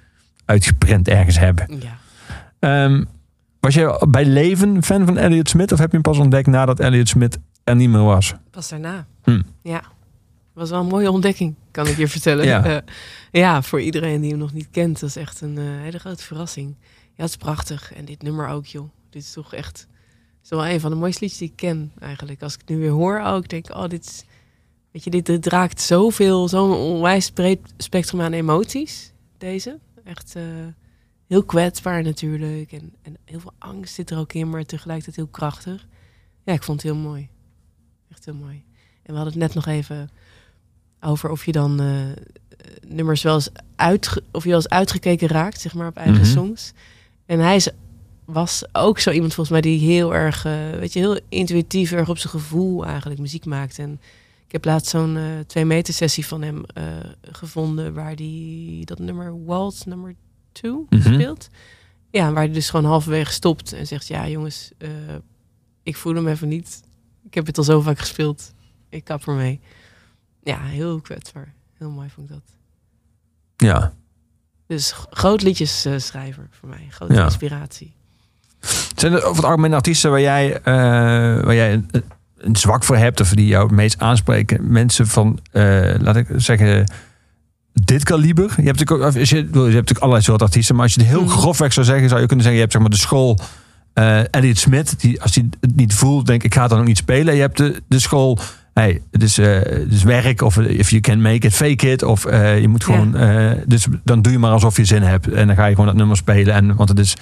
uitgeprint 0.46 1.08
ergens 1.08 1.40
hebben. 1.40 1.80
Ja. 1.80 1.98
Ehm, 2.60 3.04
was 3.60 3.74
je 3.74 4.06
bij 4.10 4.26
leven 4.26 4.84
fan 4.84 5.06
van 5.06 5.18
Elliot 5.18 5.50
Smith? 5.50 5.72
Of 5.72 5.78
heb 5.80 5.88
je 5.88 5.94
hem 5.94 6.02
pas 6.02 6.18
ontdekt 6.18 6.48
nadat 6.48 6.80
Elliot 6.80 7.08
Smith 7.08 7.38
er 7.64 7.76
niet 7.76 7.90
meer 7.90 8.04
was? 8.04 8.34
Pas 8.52 8.70
daarna. 8.70 9.06
Hm. 9.24 9.42
Ja. 9.64 9.82
Was 10.54 10.70
wel 10.70 10.80
een 10.80 10.88
mooie 10.88 11.12
ontdekking, 11.12 11.56
kan 11.72 11.88
ik 11.88 11.98
je 11.98 12.08
vertellen. 12.08 12.46
Ja. 12.46 12.64
Eh, 13.32 13.42
ja, 13.42 13.62
voor 13.62 13.82
iedereen 13.82 14.22
die 14.22 14.30
hem 14.30 14.40
nog 14.40 14.54
niet 14.54 14.68
kent. 14.72 15.00
Dat 15.00 15.10
is 15.10 15.16
echt 15.16 15.42
een 15.42 15.58
hele 15.58 16.00
grote 16.00 16.24
verrassing. 16.24 16.76
Ja, 17.14 17.22
het 17.24 17.30
is 17.30 17.36
prachtig. 17.36 17.94
En 17.94 18.06
dit 18.06 18.22
nummer 18.22 18.48
ook, 18.48 18.66
joh. 18.66 18.90
Dit 19.10 19.22
is 19.22 19.32
toch 19.32 19.54
echt... 19.54 19.88
Is 20.50 20.54
wel 20.58 20.68
een 20.68 20.80
van 20.80 20.92
de 20.92 20.98
mooiste 20.98 21.22
liedjes 21.22 21.40
die 21.40 21.50
ik 21.50 21.56
ken, 21.56 21.92
eigenlijk. 22.00 22.42
Als 22.42 22.54
ik 22.54 22.60
het 22.60 22.70
nu 22.70 22.78
weer 22.78 22.90
hoor 22.90 23.20
ook, 23.22 23.50
denk 23.50 23.68
ik... 23.70 23.76
Oh, 23.76 23.88
dit 23.88 24.06
is... 24.06 24.24
Weet 24.92 25.04
je, 25.04 25.10
dit, 25.10 25.26
dit 25.26 25.46
raakt 25.46 25.82
zoveel, 25.82 26.48
zo'n 26.48 26.72
onwijs 26.74 27.32
breed 27.32 27.60
spectrum 27.78 28.22
aan 28.22 28.34
emoties. 28.34 29.12
Deze. 29.38 29.80
Echt 30.04 30.36
eh, 30.36 30.44
heel 31.28 31.44
kwetsbaar 31.44 32.04
natuurlijk. 32.04 32.72
En, 32.72 32.94
en 33.02 33.18
heel 33.26 33.40
veel 33.40 33.54
angst 33.58 33.94
zit 33.94 34.10
er 34.10 34.18
ook 34.18 34.34
in, 34.34 34.50
maar 34.50 34.66
tegelijkertijd 34.66 35.16
heel 35.16 35.28
krachtig. 35.28 35.88
Ja, 36.44 36.54
ik 36.54 36.64
vond 36.64 36.82
het 36.82 36.92
heel 36.92 37.02
mooi. 37.02 37.30
Echt 38.12 38.26
heel 38.26 38.34
mooi. 38.34 38.64
En 39.04 39.14
we 39.14 39.20
hadden 39.20 39.34
het 39.34 39.42
net 39.42 39.54
nog 39.54 39.66
even 39.66 40.10
over 41.00 41.30
of 41.30 41.46
je 41.46 41.52
dan 41.52 41.80
eh, 41.80 42.10
eh, 42.12 42.16
nummers 42.88 43.22
wel 43.22 43.36
eens, 43.36 43.50
uitge 43.76 44.24
of 44.32 44.44
je 44.44 44.50
wel 44.50 44.58
eens 44.58 44.70
uitgekeken 44.70 45.28
raakt, 45.28 45.62
zeg 45.62 45.74
maar, 45.74 45.88
op 45.88 45.98
eigen 45.98 46.22
Mhm. 46.22 46.32
songs. 46.32 46.72
En 47.26 47.40
hij 47.40 47.56
is 47.56 47.70
was 48.28 48.64
ook 48.72 49.00
zo 49.00 49.12
iemand 49.12 49.34
volgens 49.34 49.62
mij 49.62 49.72
die 49.72 49.80
heel 49.80 50.14
erg, 50.16 50.46
eh, 50.46 50.70
weet 50.72 50.94
je, 50.94 51.00
heel 51.00 51.20
intuïtief, 51.30 51.92
erg 51.92 52.10
op 52.10 52.18
zijn 52.18 52.34
gevoel 52.34 52.86
eigenlijk 52.86 53.20
muziek 53.20 53.46
maakt. 53.46 53.80
En 53.80 53.92
ik 54.46 54.52
heb 54.52 54.66
laatst 54.66 54.90
zo'n 54.90 55.18
eh, 55.18 55.24
twee 55.48 55.66
meter 55.66 55.94
sessie 55.94 56.26
van 56.26 56.42
hem 56.42 56.64
eh, 56.66 56.84
gevonden 57.22 57.94
waar 57.94 58.14
hij 58.16 58.82
dat 58.84 59.00
nummer 59.00 59.46
Waltz 59.46 59.84
nummer 59.84 60.16
2 60.52 60.86
Mhm. 60.90 61.14
speelt. 61.14 61.48
Ja, 62.12 62.32
waar 62.32 62.44
hij 62.44 62.54
dus 62.54 62.70
gewoon 62.70 62.86
halverwege 62.86 63.32
stopt 63.32 63.74
en 63.74 63.88
zegt, 63.88 64.08
ja 64.08 64.28
jongens, 64.28 64.72
ik 65.84 65.96
voel 65.96 66.16
hem 66.16 66.28
even 66.28 66.48
niet. 66.48 66.82
Ik 67.26 67.34
heb 67.34 67.46
het 67.46 67.58
al 67.58 67.64
zo 67.64 67.82
vaak 67.82 68.00
gespeeld. 68.00 68.54
Ik 68.90 69.04
kap 69.04 69.28
ermee. 69.28 69.60
Ja, 70.44 70.64
heel 70.64 71.02
kwetsbaar. 71.02 71.54
Heel 71.78 71.90
mooi 71.90 72.10
vond 72.10 72.30
ik 72.30 72.36
dat. 72.36 72.56
Ja. 73.58 73.94
Dus 74.66 74.92
groot 75.10 75.42
liedjesschrijver 75.42 76.48
voor 76.52 76.70
mij. 76.70 76.88
Grote 76.90 77.14
Ja. 77.14 77.24
inspiratie. 77.24 77.96
Zijn 78.96 79.14
er 79.14 79.24
over 79.24 79.36
het 79.36 79.46
algemeen 79.46 79.74
artiesten 79.74 80.10
waar 80.12 80.22
jij, 80.22 80.54
eh, 80.54 80.74
waar 81.44 81.56
jij 81.56 81.74
een, 82.38 82.56
zwak 82.56 82.84
voor 82.84 82.98
hebt 82.98 83.22
of 83.22 83.30
die 83.30 83.48
jou 83.48 83.64
het 83.68 83.76
meest 83.76 84.00
aanspreken? 84.00 84.72
Mensen 84.72 85.08
van, 85.08 85.40
eh, 85.52 85.64
laat 86.00 86.16
ik 86.16 86.28
zeggen, 86.36 86.92
dit 87.74 88.04
kaliber. 88.04 88.44
Je 88.58 88.64
hebt 88.64 88.80
natuurlijk, 88.80 88.92
ook, 88.92 89.16
als 89.20 89.30
je, 89.30 89.36
je 89.36 89.42
hebt 89.42 89.54
natuurlijk 89.54 89.98
allerlei 90.00 90.24
soorten 90.24 90.46
artiesten, 90.46 90.76
maar 90.76 90.84
als 90.84 90.94
je 90.94 91.00
het 91.00 91.10
heel 91.10 91.22
Mhm. 91.24 91.30
grofweg 91.30 91.74
zou 91.74 91.86
zeggen, 91.86 92.08
zou 92.10 92.22
je 92.22 92.28
kunnen 92.28 92.46
zeggen, 92.46 92.62
je 92.62 92.68
hebt 92.68 92.72
zeg 92.72 92.82
maar 92.82 92.98
de 93.00 93.06
school 93.06 93.40
eh 93.94 94.20
Elliot 94.34 94.58
Smith, 94.58 95.00
die 95.00 95.22
als 95.22 95.36
hij 95.36 95.46
het 95.62 95.76
niet 95.76 95.94
voelt, 95.94 96.26
denk 96.26 96.40
ik, 96.40 96.46
ik 96.46 96.56
ga 96.60 96.68
dan 96.68 96.80
ook 96.80 96.86
niet 96.86 96.98
spelen. 96.98 97.36
Je 97.36 97.42
hebt 97.42 97.58
de, 97.58 97.82
de 97.88 98.00
school, 98.00 98.38
hey, 98.74 99.02
het, 99.12 99.24
is, 99.24 99.38
het 99.38 99.92
is 99.92 100.04
werk, 100.04 100.42
of 100.42 100.58
if 100.58 100.90
you 100.90 101.02
can 101.02 101.22
make 101.22 101.48
it, 101.48 101.54
fake 101.54 101.92
it, 101.92 102.04
of 102.04 102.24
je 102.60 102.66
moet 102.70 102.84
Ja. 102.88 102.94
gewoon, 102.94 103.16
dus 103.66 103.88
dan 104.04 104.22
doe 104.22 104.32
je 104.32 104.40
maar 104.40 104.52
alsof 104.52 104.78
je 104.78 104.86
zin 104.86 105.02
hebt 105.02 105.32
en 105.32 105.48
dan 105.48 105.56
ga 105.56 105.66
je 105.66 105.72
gewoon 105.72 105.88
dat 105.88 105.96
nummer 105.96 106.18
spelen. 106.18 106.54
En, 106.54 106.76
want 106.76 106.90
het 106.90 107.00
is 107.00 107.16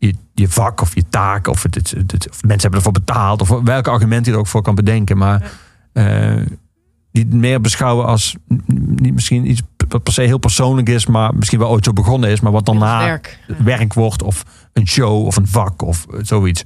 je, 0.00 0.14
je 0.34 0.48
vak 0.48 0.80
of 0.80 0.94
je 0.94 1.04
taak, 1.10 1.46
of, 1.46 1.62
het, 1.62 1.74
het, 1.74 1.90
het- 1.90 2.28
of 2.30 2.42
mensen 2.42 2.60
hebben 2.60 2.78
ervoor 2.78 2.92
betaald, 2.92 3.40
of 3.40 3.48
welke 3.48 3.90
argument 3.90 4.26
je 4.26 4.32
er 4.32 4.38
ook 4.38 4.46
voor 4.46 4.62
kan 4.62 4.74
bedenken. 4.74 5.18
Maar 5.18 5.52
eh, 5.92 6.36
die 7.12 7.24
het 7.24 7.32
meer 7.34 7.60
beschouwen 7.60 8.06
als 8.06 8.36
niet 8.76 9.14
misschien 9.14 9.50
iets 9.50 9.62
wat 9.88 10.02
per 10.02 10.12
se 10.12 10.22
heel 10.22 10.38
persoonlijk 10.38 10.88
is, 10.88 11.06
maar 11.06 11.34
misschien 11.34 11.58
wel 11.58 11.68
ooit 11.70 11.84
zo 11.84 11.92
begonnen 11.92 12.30
is, 12.30 12.40
maar 12.40 12.52
wat 12.52 12.66
Ja, 12.66 12.72
daarna 12.72 13.04
werk. 13.04 13.38
Ja. 13.48 13.54
werk 13.64 13.94
wordt, 13.94 14.22
of 14.22 14.44
een 14.72 14.86
show 14.88 15.26
of 15.26 15.36
een 15.36 15.46
vak 15.46 15.82
of 15.82 16.06
eh, 16.10 16.18
zoiets. 16.22 16.64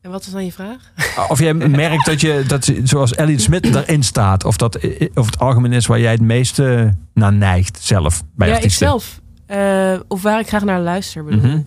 En 0.00 0.10
wat 0.10 0.24
was 0.24 0.32
dan 0.34 0.44
je 0.44 0.52
vraag? 0.52 0.92
Of 1.28 1.38
jij 1.38 1.54
merkt 1.54 2.06
dat 2.06 2.20
je, 2.20 2.44
dat 2.46 2.72
zoals 2.84 3.14
Elliot 3.14 3.40
Smith 3.40 3.74
erin 3.74 4.02
staat, 4.02 4.44
of 4.44 4.56
dat 4.56 4.74
eh, 4.74 5.08
of 5.14 5.26
het 5.26 5.38
algemeen 5.38 5.72
is 5.72 5.86
waar 5.86 6.00
jij 6.00 6.12
het 6.12 6.20
meeste 6.20 6.94
naar 7.14 7.32
neigt 7.32 7.78
zelf 7.82 8.22
bij 8.36 8.48
ja, 8.48 8.54
artiesten. 8.54 8.86
ikzelf. 8.86 9.20
Eh 9.46 10.00
of 10.08 10.22
waar 10.22 10.40
ik 10.40 10.48
graag 10.48 10.64
naar 10.64 10.80
luister. 10.80 11.24
Bedoel. 11.24 11.50
Je? 11.50 11.64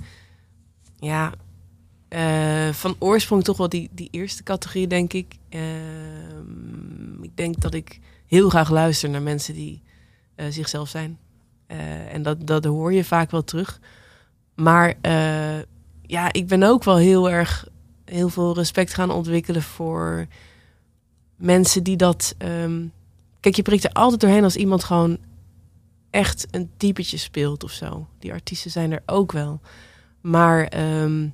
Ja, 1.05 1.31
eh, 2.07 2.73
van 2.73 2.95
oorsprong 2.99 3.43
toch 3.43 3.57
wel 3.57 3.69
die, 3.69 3.89
die 3.91 4.07
eerste 4.11 4.43
categorie, 4.43 4.87
denk 4.87 5.13
ik. 5.13 5.35
Ehm, 5.49 7.23
ik 7.23 7.37
denk 7.37 7.59
dat 7.61 7.73
ik 7.73 7.99
heel 8.25 8.49
graag 8.49 8.69
luister 8.69 9.09
naar 9.09 9.21
mensen 9.21 9.53
die 9.53 9.81
eh, 10.35 10.45
zichzelf 10.49 10.89
zijn. 10.89 11.17
Eh, 11.67 12.13
en 12.13 12.23
dat, 12.23 12.47
dat 12.47 12.65
hoor 12.65 12.93
je 12.93 13.03
vaak 13.03 13.31
wel 13.31 13.43
terug. 13.43 13.79
Maar 14.55 14.95
ja, 16.01 16.31
ik 16.31 16.47
ben 16.47 16.63
ook 16.63 16.83
wel 16.83 16.97
heel 16.97 17.29
erg 17.29 17.67
heel 18.05 18.29
veel 18.29 18.55
respect 18.55 18.93
gaan 18.93 19.11
ontwikkelen 19.11 19.61
voor 19.61 20.27
mensen 21.35 21.83
die 21.83 21.95
dat. 21.95 22.35
ehm, 22.37 22.85
kijk, 23.39 23.55
je 23.55 23.61
prikt 23.61 23.83
er 23.83 23.91
altijd 23.91 24.21
doorheen 24.21 24.43
als 24.43 24.55
iemand 24.55 24.83
gewoon 24.83 25.17
echt 26.09 26.47
een 26.51 26.69
typetje 26.77 27.17
speelt 27.17 27.63
of 27.63 27.71
zo. 27.71 28.07
Die 28.19 28.31
artiesten 28.31 28.71
zijn 28.71 28.91
er 28.91 29.03
ook 29.05 29.31
wel. 29.31 29.61
Maar 30.25 30.63
ehm, 30.67 31.27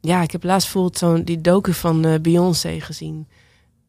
ja, 0.00 0.22
ik 0.22 0.30
heb 0.30 0.42
laatst 0.44 0.64
bijvoorbeeld 0.72 0.98
zo'n 0.98 1.22
die 1.22 1.40
docu 1.40 1.72
van 1.72 2.04
eh, 2.04 2.20
Beyoncé 2.20 2.80
gezien. 2.80 3.26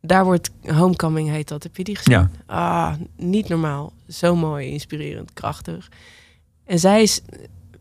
Daar 0.02 0.24
wordt 0.26 0.50
Homecoming 0.66 1.30
heet 1.30 1.48
dat. 1.48 1.64
Heb 1.64 1.78
je 1.78 1.84
die 1.84 1.96
gezien? 1.96 2.14
Ja. 2.14 2.30
Ah, 2.46 2.94
niet 3.16 3.48
normaal. 3.48 3.94
Zo 4.08 4.36
mooi, 4.36 4.68
inspirerend, 4.72 5.34
krachtig. 5.34 5.88
En 6.66 6.80
zij 6.80 7.02
is, 7.02 7.22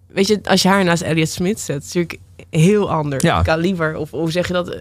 weet 0.07 0.27
je, 0.27 0.41
als 0.43 0.63
je 0.63 0.69
haar 0.69 0.85
naast 0.85 1.03
Elliot 1.03 1.29
Smith 1.29 1.61
zet, 1.61 1.83
is 1.83 1.93
natuurlijk 1.93 2.21
heel 2.51 2.91
ander 2.91 3.25
Ja. 3.25 3.43
kaliber. 3.43 3.97
Of 3.97 4.11
hoe 4.11 4.31
zeg 4.31 4.47
je 4.47 4.53
dat? 4.53 4.77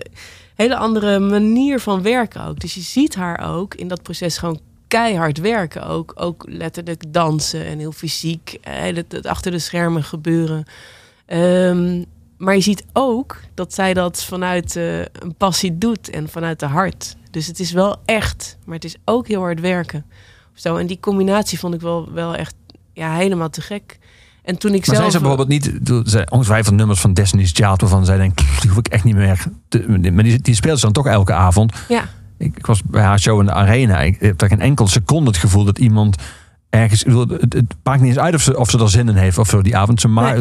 Hele 0.55 0.75
andere 0.77 1.19
manier 1.19 1.79
van 1.79 2.01
werken 2.01 2.43
ook. 2.45 2.59
Dus 2.59 2.73
je 2.73 2.81
ziet 2.81 3.15
haar 3.15 3.55
ook 3.55 3.73
in 3.75 3.87
dat 3.87 4.01
proces 4.03 4.37
gewoon 4.37 4.59
keihard 4.87 5.37
werken. 5.37 5.85
Ook, 5.87 6.11
ook 6.15 6.43
letterlijk 6.47 7.13
dansen 7.13 7.65
en 7.65 7.79
heel 7.79 7.91
fysiek. 7.91 8.57
eh, 8.61 8.73
Het, 8.95 9.11
het 9.11 9.25
achter 9.25 9.51
de 9.51 9.59
schermen 9.59 10.03
gebeuren. 10.03 10.65
Ehm, 11.25 12.03
maar 12.37 12.55
je 12.55 12.61
ziet 12.61 12.85
ook 12.93 13.39
dat 13.53 13.73
zij 13.73 13.93
dat 13.93 14.23
vanuit 14.23 14.75
eh, 14.75 14.99
een 14.99 15.35
passie 15.37 15.77
doet 15.77 16.09
en 16.09 16.29
vanuit 16.29 16.59
de 16.59 16.65
hart. 16.65 17.15
Dus 17.31 17.47
het 17.47 17.59
is 17.59 17.71
wel 17.71 17.95
echt, 18.05 18.57
maar 18.65 18.75
het 18.75 18.83
is 18.85 18.95
ook 19.05 19.27
heel 19.27 19.41
hard 19.41 19.59
werken. 19.59 20.05
Zo, 20.53 20.75
en 20.75 20.87
die 20.87 20.99
combinatie 20.99 21.59
vond 21.59 21.73
ik 21.73 21.81
wel, 21.81 22.11
wel 22.13 22.35
echt 22.35 22.55
ja, 22.93 23.15
helemaal 23.15 23.49
te 23.49 23.61
gek. 23.61 23.97
En 24.43 24.57
toen 24.57 24.73
ik 24.73 24.87
Maar 24.87 24.95
zelf... 24.95 24.99
zijn 24.99 25.11
ze 25.11 25.19
bijvoorbeeld 25.19 25.47
niet, 25.47 26.29
ongetwijfeld 26.29 26.75
nummers 26.75 26.99
van 26.99 27.13
Destiny's 27.13 27.51
Child 27.53 27.81
waarvan 27.81 28.05
zij 28.05 28.17
denkt, 28.17 28.35
"Pff, 28.35 28.59
die 28.59 28.69
hoef 28.69 28.79
ik 28.79 28.87
echt 28.87 29.03
niet 29.03 29.15
meer. 29.15 29.43
te- 29.67 29.85
maar 30.13 30.23
die, 30.23 30.39
die 30.41 30.55
speelt 30.55 30.79
ze 30.79 30.85
dan 30.85 30.93
toch 30.93 31.07
elke 31.07 31.33
avond. 31.33 31.73
Ja, 31.89 32.09
Ik, 32.37 32.57
ik 32.57 32.65
was 32.65 32.83
bij 32.83 33.03
haar 33.03 33.19
show 33.19 33.39
in 33.39 33.45
de 33.45 33.51
arena. 33.53 33.99
Ik 34.01 34.19
heb 34.19 34.37
daar 34.37 34.49
geen 34.49 34.61
enkel 34.61 34.87
seconde 34.87 35.29
het 35.29 35.39
gevoel 35.39 35.63
dat 35.63 35.77
iemand 35.79 36.15
ergens. 36.75 37.03
Het, 37.03 37.53
het 37.53 37.75
maakt 37.83 37.99
niet 38.01 38.09
eens 38.09 38.19
uit 38.19 38.33
of 38.33 38.41
ze, 38.41 38.57
of 38.57 38.69
ze 38.69 38.79
er 38.79 38.89
zin 38.89 39.09
in 39.09 39.15
heeft 39.15 39.37
of 39.37 39.47
zo 39.49 39.61
die 39.61 39.77
avond. 39.77 40.01
Ze, 40.01 40.07
maar, 40.07 40.37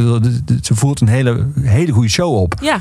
ze 0.63 0.75
voert 0.75 1.01
een 1.01 1.09
hele, 1.09 1.47
hele 1.61 1.93
goede 1.93 2.09
show 2.09 2.35
op. 2.37 2.55
ja, 2.61 2.81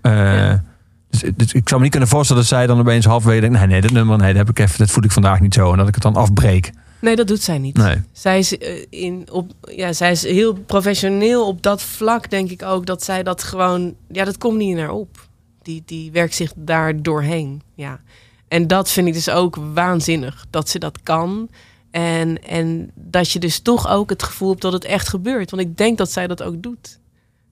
Eh, 0.00 0.12
Ja. 0.12 0.62
dus, 1.10 1.22
dus 1.36 1.52
ik 1.52 1.62
zou 1.68 1.74
me 1.74 1.82
niet 1.82 1.90
kunnen 1.90 2.08
voorstellen 2.08 2.42
dat 2.42 2.50
zij 2.50 2.66
dan 2.66 2.78
opeens 2.80 3.04
halverwege 3.04 3.40
denkt: 3.40 3.58
nee, 3.58 3.66
nee, 3.66 3.80
dit 3.80 3.92
nummer, 3.92 4.18
nee, 4.18 4.28
dat 4.34 4.46
heb 4.46 4.58
ik 4.58 4.58
even, 4.58 4.78
dat 4.78 4.90
voel 4.90 5.04
ik 5.04 5.12
vandaag 5.12 5.40
niet 5.40 5.54
zo. 5.54 5.70
En 5.72 5.78
dat 5.78 5.88
ik 5.88 5.94
het 5.94 6.02
dan 6.02 6.16
afbreek. 6.16 6.70
nee, 7.00 7.16
dat 7.16 7.26
doet 7.28 7.42
zij 7.42 7.58
niet. 7.58 7.76
Nee. 7.76 8.02
Zij 8.12 8.38
is, 8.38 8.58
eh, 8.58 8.84
in, 8.90 9.26
op, 9.32 9.50
ja, 9.60 9.92
zij 9.92 10.10
is 10.10 10.22
heel 10.22 10.52
professioneel 10.52 11.46
op 11.46 11.62
dat 11.62 11.82
vlak, 11.82 12.30
denk 12.30 12.50
ik 12.50 12.62
ook. 12.62 12.86
Dat 12.86 13.04
zij 13.04 13.22
dat 13.22 13.42
gewoon... 13.42 13.94
Ja, 14.08 14.24
dat 14.24 14.38
komt 14.38 14.58
niet 14.58 14.70
in 14.70 14.78
haar 14.78 14.90
op. 14.90 15.28
Die, 15.62 15.82
die 15.86 16.10
werkt 16.12 16.34
zich 16.34 16.52
daar 16.56 17.02
doorheen. 17.02 17.62
Ja. 17.74 18.00
En 18.48 18.66
dat 18.66 18.90
vind 18.90 19.06
ik 19.06 19.12
dus 19.14 19.28
ook 19.30 19.56
waanzinnig. 19.74 20.46
Dat 20.50 20.68
ze 20.68 20.78
dat 20.78 20.98
kan. 21.02 21.48
En, 21.96 22.42
en 22.42 22.90
dat 22.94 23.30
je 23.30 23.38
dus 23.38 23.58
toch 23.58 23.88
ook 23.88 24.10
het 24.10 24.22
gevoel 24.22 24.48
hebt 24.48 24.62
dat 24.62 24.72
het 24.72 24.84
echt 24.84 25.08
gebeurt. 25.08 25.50
Want 25.50 25.62
ik 25.62 25.76
denk 25.76 25.98
dat 25.98 26.12
zij 26.12 26.26
dat 26.26 26.42
ook 26.42 26.62
doet. 26.62 26.98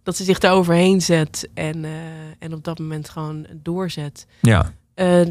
Dat 0.03 0.17
ze 0.17 0.25
zich 0.25 0.39
daar 0.39 0.53
overheen 0.53 1.01
zet. 1.01 1.49
En, 1.55 1.85
eh, 1.85 1.91
en 2.39 2.55
op 2.55 2.65
dat 2.65 2.79
moment 2.79 3.09
gewoon 3.09 3.47
doorzet. 3.53 4.27
Ja. 4.41 4.73
eh 4.95 5.27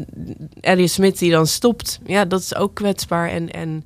Elliot 0.60 0.90
Smith 0.90 1.18
die 1.18 1.30
dan 1.30 1.46
stopt. 1.46 2.00
Ja, 2.06 2.24
dat 2.24 2.40
is 2.40 2.54
ook 2.54 2.74
kwetsbaar. 2.74 3.28
En, 3.28 3.50
en 3.50 3.84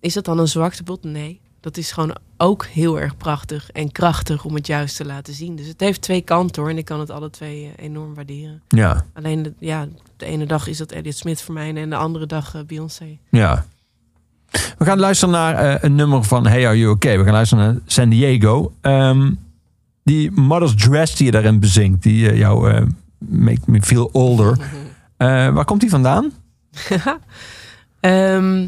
is 0.00 0.14
dat 0.14 0.24
dan 0.24 0.38
een 0.38 0.48
zwaktebod? 0.48 1.04
Nee. 1.04 1.40
Dat 1.60 1.76
is 1.76 1.92
gewoon 1.92 2.16
ook 2.36 2.66
heel 2.66 3.00
erg 3.00 3.16
prachtig 3.16 3.70
en 3.70 3.92
krachtig 3.92 4.44
om 4.44 4.54
het 4.54 4.66
juist 4.66 4.96
te 4.96 5.04
laten 5.04 5.34
zien. 5.34 5.56
Dus 5.56 5.66
het 5.66 5.80
heeft 5.80 6.02
twee 6.02 6.20
kanten 6.20 6.62
hoor. 6.62 6.70
En 6.70 6.78
ik 6.78 6.84
kan 6.84 7.00
het 7.00 7.10
alle 7.10 7.30
twee 7.30 7.72
eh, 7.76 7.84
enorm 7.84 8.14
waarderen. 8.14 8.62
Ja. 8.68 9.06
Alleen 9.12 9.42
de, 9.42 9.52
ja, 9.58 9.88
de 10.16 10.26
ene 10.26 10.46
dag 10.46 10.66
is 10.66 10.78
dat 10.78 10.92
Elliot 10.92 11.16
Smith 11.16 11.42
voor 11.42 11.54
mij 11.54 11.74
en 11.74 11.90
de 11.90 11.96
andere 11.96 12.26
dag 12.26 12.64
Beyoncé. 12.66 13.18
Ja. 13.28 13.66
We 14.50 14.84
gaan 14.84 14.98
luisteren 14.98 15.34
naar 15.34 15.54
eh, 15.54 15.82
een 15.82 15.94
nummer 15.94 16.24
van 16.24 16.46
Hey 16.46 16.66
Are 16.66 16.78
You 16.78 16.90
Okay? 16.92 17.18
We 17.18 17.24
gaan 17.24 17.32
luisteren 17.32 17.64
naar 17.64 17.76
San 17.86 18.08
Diego. 18.08 18.72
Ehm, 18.80 19.32
die 20.02 20.30
Mother's 20.30 20.74
Dress 20.74 21.16
die 21.16 21.26
je 21.26 21.32
daarin 21.32 21.60
bezingt, 21.60 22.02
die 22.02 22.30
eh, 22.30 22.38
jou 22.38 22.70
eh, 22.70 22.82
make 23.18 23.60
me 23.66 23.82
feel 23.82 24.08
older. 24.12 24.58
Waar 25.54 25.64
komt 25.64 25.80
die 25.80 25.90
vandaan? 25.90 26.32
Ehm, 28.00 28.66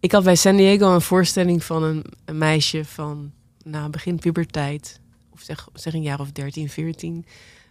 ik 0.00 0.12
had 0.12 0.24
bij 0.24 0.34
San 0.34 0.56
Diego 0.56 0.94
een 0.94 1.00
voorstelling 1.00 1.64
van 1.64 1.82
een, 1.82 2.04
een 2.24 2.38
meisje 2.38 2.84
van 2.84 3.30
nou, 3.64 3.90
begin 3.90 4.18
puberteit. 4.18 5.00
Of 5.30 5.40
zeg, 5.40 5.68
zeg 5.74 5.94
een 5.94 6.02
jaar 6.02 6.20
of 6.20 6.32
13, 6.32 6.68
14. 6.68 7.24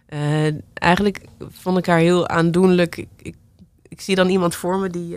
Eh, 0.06 0.46
eigenlijk 0.74 1.24
vond 1.50 1.78
ik 1.78 1.86
haar 1.86 1.98
heel 1.98 2.28
aandoenlijk. 2.28 2.96
Ik, 2.96 3.08
ik, 3.16 3.34
ik 3.88 4.00
zie 4.00 4.14
dan 4.14 4.28
iemand 4.28 4.54
voor 4.54 4.78
me 4.78 4.88
die... 4.88 5.16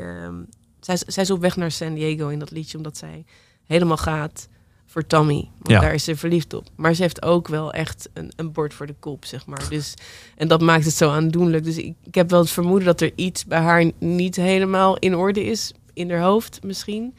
zij, 0.86 0.94
is- 0.94 1.02
zij 1.14 1.24
is 1.24 1.32
op 1.32 1.42
weg 1.42 1.56
naar 1.56 1.72
San 1.72 1.94
Diego 1.94 2.28
in 2.28 2.40
dat 2.40 2.52
liedje, 2.52 2.78
omdat 2.78 2.98
zij 2.98 3.26
helemaal 3.66 3.98
gaat 3.98 4.48
voor 4.86 5.08
Tommy. 5.08 5.50
Want 5.58 5.70
Ja. 5.70 5.80
daar 5.80 5.94
is 5.94 6.04
ze 6.04 6.16
verliefd 6.16 6.54
op. 6.54 6.68
Maar 6.76 6.94
ze 6.94 7.02
heeft 7.02 7.22
ook 7.22 7.48
wel 7.48 7.74
echt 7.74 8.10
een, 8.14 8.32
een 8.36 8.52
bord 8.52 8.74
voor 8.74 8.86
de 8.88 8.96
kop, 9.00 9.26
zeg 9.26 9.46
maar. 9.46 9.70
Dus, 9.70 9.94
en 10.38 10.48
dat 10.48 10.62
maakt 10.62 10.86
het 10.86 10.94
zo 10.94 11.10
aandoenlijk. 11.10 11.64
Dus 11.64 11.78
ik, 11.78 11.94
ik 12.04 12.16
heb 12.16 12.30
wel 12.30 12.40
het 12.40 12.50
vermoeden 12.50 12.86
dat 12.86 13.02
er 13.02 13.12
iets 13.16 13.46
bij 13.46 13.60
haar 13.60 13.92
niet 14.00 14.36
helemaal 14.36 14.98
in 14.98 15.16
orde 15.16 15.44
is. 15.44 15.72
In 15.94 16.12
haar 16.12 16.22
hoofd 16.22 16.64
misschien. 16.64 17.16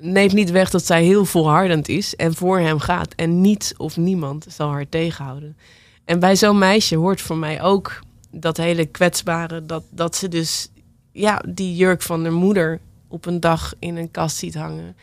Neemt 0.00 0.32
niet 0.32 0.50
weg 0.50 0.70
dat 0.70 0.86
zij 0.86 1.04
heel 1.04 1.24
volhardend 1.24 1.88
is 1.88 2.16
en 2.16 2.34
voor 2.34 2.58
hem 2.58 2.78
gaat. 2.78 3.14
En 3.14 3.40
niets 3.40 3.76
of 3.76 3.96
niemand 3.96 4.46
zal 4.48 4.70
haar 4.70 4.88
tegenhouden. 4.88 5.56
En 6.04 6.20
bij 6.20 6.36
zo'n 6.36 6.58
meisje 6.58 6.96
hoort 6.96 7.20
voor 7.20 7.36
mij 7.36 7.62
ook 7.62 8.00
dat 8.30 8.56
hele 8.56 8.86
kwetsbare. 8.86 9.66
Dat, 9.66 9.84
dat 9.90 10.16
ze 10.16 10.28
dus 10.28 10.68
ja, 11.12 11.42
die 11.48 11.76
jurk 11.76 12.02
van 12.02 12.22
haar 12.22 12.32
moeder 12.32 12.80
op 13.08 13.26
een 13.26 13.40
dag 13.40 13.74
in 13.78 13.96
een 13.96 14.10
kast 14.10 14.36
ziet 14.36 14.54
hangen. 14.54 14.96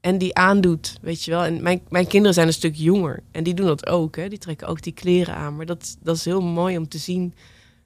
en 0.00 0.18
die 0.18 0.34
aandoet, 0.34 0.98
weet 1.00 1.24
je 1.24 1.30
wel. 1.30 1.44
En 1.44 1.62
mijn, 1.62 1.80
mijn 1.88 2.06
kinderen 2.06 2.34
zijn 2.34 2.46
een 2.46 2.52
stuk 2.52 2.74
jonger 2.74 3.22
en 3.30 3.44
die 3.44 3.54
doen 3.54 3.66
dat 3.66 3.86
ook. 3.86 4.16
Hè. 4.16 4.28
Die 4.28 4.38
trekken 4.38 4.68
ook 4.68 4.82
die 4.82 4.92
kleren 4.92 5.34
aan. 5.34 5.56
Maar 5.56 5.66
dat, 5.66 5.96
dat 6.02 6.16
is 6.16 6.24
heel 6.24 6.42
mooi 6.42 6.78
om 6.78 6.88
te 6.88 6.98
zien 6.98 7.34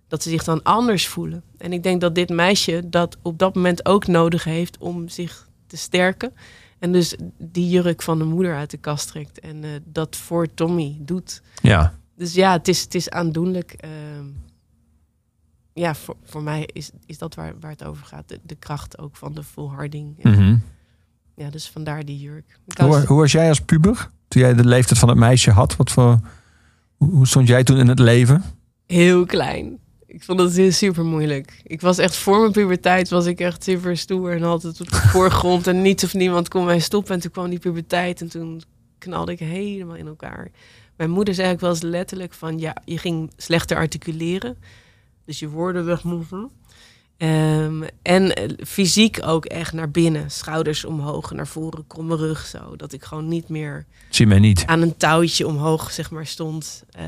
dat 0.09 0.23
ze 0.23 0.31
zich 0.31 0.45
dan 0.45 0.63
anders 0.63 1.09
voelen. 1.09 1.43
En 1.59 1.73
ik 1.73 1.83
denk 1.83 2.01
dat 2.01 2.15
dit 2.15 2.29
meisje 2.29 2.83
dat 2.87 3.17
op 3.23 3.39
dat 3.39 3.55
moment 3.55 3.87
ook 3.87 4.07
nodig 4.07 4.45
heeft 4.45 4.79
om 4.79 5.09
zich 5.09 5.49
te 5.67 5.77
sterken. 5.77 6.33
En 6.79 6.93
dus 6.93 7.15
die 7.39 7.69
jurk 7.69 8.03
van 8.03 8.19
de 8.19 8.25
moeder 8.25 8.57
uit 8.57 8.71
de 8.71 8.77
kast 8.77 9.09
trekt. 9.09 9.41
En 9.41 9.65
eh, 9.65 9.71
dat 9.85 10.17
voor 10.17 10.55
Tommy 10.55 10.97
doet. 11.01 11.43
Ja. 11.63 11.99
Dus 12.17 12.35
ja, 12.35 12.53
het 12.53 12.69
is, 12.69 12.81
het 12.81 12.95
is 12.95 13.11
aandoenlijk. 13.11 13.73
Ehm, 13.73 14.25
ja, 15.81 15.95
voor, 15.95 16.17
voor 16.25 16.43
mij 16.43 16.69
is, 16.73 16.91
is 17.07 17.19
dat 17.19 17.35
waar, 17.35 17.53
waar 17.61 17.71
het 17.71 17.85
over 17.85 18.07
gaat. 18.07 18.29
De, 18.29 18.41
de 18.43 18.55
kracht 18.55 18.99
ook 18.99 19.17
van 19.17 19.35
de 19.35 19.43
volharding. 19.43 20.23
En, 20.23 20.31
Mhm. 20.31 20.57
Ja, 21.37 21.51
dus 21.51 21.69
vandaar 21.69 22.05
die 22.05 22.19
jurk. 22.19 22.59
Ik 22.67 22.79
hou- 22.79 22.91
Hoe, 22.97 23.07
hoe 23.07 23.19
was 23.19 23.33
jij 23.33 23.49
als 23.49 23.61
puber? 23.61 24.11
Toen 24.29 24.43
jij 24.43 24.55
de 24.55 24.65
leeftijd 24.65 24.99
van 24.99 25.09
het 25.09 25.19
meisje 25.19 25.51
had? 25.51 25.77
Wat 25.77 25.91
voor, 25.91 26.21
hoe, 26.97 27.11
hoe 27.11 27.27
stond 27.27 27.49
jij 27.49 27.65
toen 27.65 27.79
in 27.79 27.89
het 27.89 27.99
leven? 27.99 28.43
Heel 28.87 29.25
klein. 29.27 29.79
Ik 30.07 30.25
vond 30.25 30.41
het 30.41 30.57
heel 30.57 30.73
super 30.73 31.05
moeilijk. 31.05 31.61
Ik 31.65 31.81
was 31.81 31.99
echt 31.99 32.17
voor 32.17 32.41
mijn 32.41 32.53
puberteit 32.53 33.09
was 33.09 33.27
ik 33.27 33.41
echt 33.41 33.65
super 33.65 33.97
stoer 33.97 34.33
en 34.37 34.43
altijd 34.43 34.81
op 34.81 34.89
de 34.91 34.97
voorgrond 35.15 35.67
en 35.67 35.83
niets 35.83 36.05
of 36.05 36.15
niemand 36.15 36.49
kon 36.49 36.65
mij 36.65 36.79
stoppen. 36.81 37.15
En 37.15 37.21
toen 37.21 37.31
kwam 37.31 37.51
die 37.51 37.59
puberteit 37.59 38.21
en 38.21 38.29
toen 38.29 38.63
knalde 38.99 39.33
ik 39.33 39.39
helemaal 39.39 39.97
in 39.97 40.07
elkaar. 40.07 40.51
Mijn 40.97 41.11
moeder 41.11 41.35
zei 41.35 41.53
ook 41.53 41.61
wel 41.61 41.71
eens 41.71 41.83
letterlijk 41.83 42.33
van 42.33 42.59
ja, 42.59 42.77
je 42.85 42.99
ging 42.99 43.31
slechter 43.37 43.77
articuleren. 43.77 44.57
Dus 45.31 45.39
je 45.39 45.49
woorden 45.49 45.85
wegmoeven. 45.85 46.51
Ehm, 47.17 47.83
en 48.03 48.35
eh, 48.35 48.49
fysiek 48.67 49.19
ook 49.27 49.45
echt 49.45 49.73
naar 49.73 49.91
binnen. 49.91 50.31
Schouders 50.31 50.85
omhoog, 50.85 51.31
naar 51.31 51.47
voren, 51.47 51.87
kromme 51.87 52.17
rug 52.17 52.47
zo. 52.47 52.77
Dat 52.77 52.93
ik 52.93 53.05
gewoon 53.05 53.29
niet 53.29 53.49
meer 53.49 53.87
Zie 54.09 54.27
mij 54.27 54.39
niet. 54.39 54.67
aan 54.67 54.83
een 54.83 54.97
touwtje 54.97 55.47
omhoog 55.47 55.93
zeg 55.93 56.11
maar, 56.11 56.27
stond. 56.27 56.85
Eh, 56.91 57.05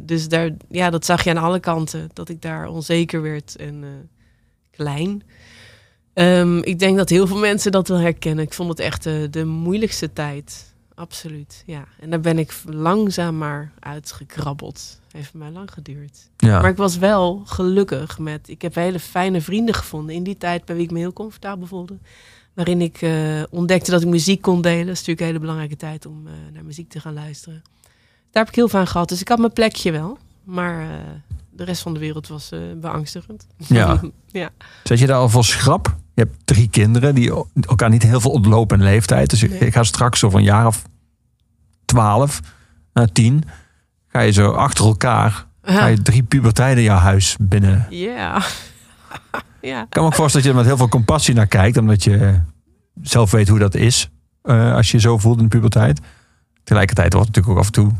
dus 0.00 0.28
daar, 0.28 0.50
ja, 0.68 0.90
dat 0.90 1.04
zag 1.04 1.24
je 1.24 1.30
aan 1.30 1.36
alle 1.36 1.60
kanten. 1.60 2.10
Dat 2.12 2.28
ik 2.28 2.42
daar 2.42 2.68
onzeker 2.68 3.22
werd 3.22 3.56
en 3.56 3.84
eh, 3.84 3.88
klein. 4.70 5.22
Ehm, 6.12 6.58
ik 6.58 6.78
denk 6.78 6.96
dat 6.96 7.08
heel 7.08 7.26
veel 7.26 7.38
mensen 7.38 7.72
dat 7.72 7.88
wel 7.88 7.98
herkennen. 7.98 8.44
Ik 8.44 8.52
vond 8.52 8.68
het 8.68 8.80
echt 8.80 9.02
de, 9.02 9.28
de 9.30 9.44
moeilijkste 9.44 10.12
tijd. 10.12 10.74
Absoluut, 10.94 11.62
ja. 11.66 11.84
En 12.00 12.10
daar 12.10 12.20
ben 12.20 12.38
ik 12.38 12.54
langzaam 12.64 13.38
maar 13.38 13.72
uitgekrabbeld. 13.78 15.00
Heeft 15.12 15.34
mij 15.34 15.50
lang 15.50 15.70
geduurd. 15.72 16.30
Ja. 16.36 16.60
Maar 16.60 16.70
ik 16.70 16.76
was 16.76 16.96
wel 16.98 17.42
gelukkig 17.46 18.18
met... 18.18 18.48
Ik 18.48 18.62
heb 18.62 18.74
hele 18.74 19.00
fijne 19.00 19.40
vrienden 19.40 19.74
gevonden 19.74 20.14
in 20.14 20.22
die 20.22 20.36
tijd... 20.36 20.64
bij 20.64 20.74
wie 20.74 20.84
ik 20.84 20.90
me 20.90 20.98
heel 20.98 21.12
comfortabel 21.12 21.66
voelde. 21.66 21.98
Waarin 22.54 22.80
ik 22.80 23.02
eh, 23.02 23.42
ontdekte 23.50 23.90
dat 23.90 24.02
ik 24.02 24.08
muziek 24.08 24.40
kon 24.42 24.60
delen. 24.62 24.78
Dat 24.86 24.92
is 24.94 24.98
natuurlijk 24.98 25.20
een 25.20 25.26
hele 25.26 25.38
belangrijke 25.38 25.76
tijd 25.76 26.06
om 26.06 26.26
eh, 26.26 26.32
naar 26.52 26.64
muziek 26.64 26.88
te 26.90 27.00
gaan 27.00 27.14
luisteren. 27.14 27.62
Daar 28.30 28.42
heb 28.44 28.48
ik 28.48 28.54
heel 28.54 28.72
aan 28.72 28.86
gehad. 28.86 29.08
Dus 29.08 29.20
ik 29.20 29.28
had 29.28 29.38
mijn 29.38 29.52
plekje 29.52 29.90
wel. 29.92 30.18
Maar 30.44 30.82
eh, 30.90 30.96
de 31.50 31.64
rest 31.64 31.82
van 31.82 31.92
de 31.94 32.00
wereld 32.00 32.28
was 32.28 32.50
beangstigend. 32.80 33.46
Ja. 33.56 34.00
ja. 34.26 34.50
Zet 34.84 34.98
je 34.98 35.06
daar 35.06 35.16
al 35.18 35.28
voor 35.28 35.44
schrap? 35.44 35.86
Je 36.14 36.22
hebt 36.22 36.36
drie 36.44 36.68
kinderen 36.68 37.14
die 37.14 37.32
elkaar 37.60 37.90
niet 37.90 38.02
heel 38.02 38.20
veel 38.20 38.30
ontlopen 38.30 38.78
in 38.78 38.84
leeftijd. 38.84 39.30
Dus 39.30 39.42
ik- 39.42 39.50
Nee. 39.50 39.58
ik 39.58 39.72
ga 39.72 39.82
straks 39.82 40.18
zo 40.18 40.30
van 40.30 40.38
een 40.40 40.46
jaar 40.46 40.66
of 40.66 40.82
twaalf 41.84 42.40
naar 42.92 43.12
tien. 43.12 43.44
Ga 44.12 44.20
je 44.20 44.32
zo 44.32 44.50
achter 44.50 44.84
elkaar. 44.84 45.46
Ga 45.62 45.86
je 45.86 46.02
drie 46.02 46.22
puberteiten 46.22 46.78
in 46.78 46.84
jouw 46.84 46.98
huis 46.98 47.36
binnen. 47.40 47.86
Ja. 47.90 48.42
ja. 49.60 49.82
Ik 49.82 49.90
kan 49.90 50.02
me 50.02 50.08
ook 50.08 50.14
voorstellen 50.14 50.32
dat 50.32 50.42
je 50.42 50.48
er 50.48 50.54
met 50.54 50.64
heel 50.66 50.76
veel 50.76 50.88
compassie 50.88 51.34
naar 51.34 51.46
kijkt. 51.46 51.76
Omdat 51.76 52.04
je 52.04 52.40
zelf 53.02 53.30
weet 53.30 53.48
hoe 53.48 53.58
dat 53.58 53.74
is. 53.74 54.08
eh, 54.42 54.74
als 54.74 54.90
je 54.90 54.96
je 54.96 55.02
zo 55.02 55.18
voelt 55.18 55.36
in 55.36 55.42
de 55.42 55.48
puberteit. 55.48 56.00
Tegelijkertijd 56.64 57.12
wordt 57.12 57.28
het 57.28 57.36
natuurlijk 57.36 57.66
ook 57.66 57.74
af 57.74 57.76
en 57.76 57.82
toe 57.82 57.92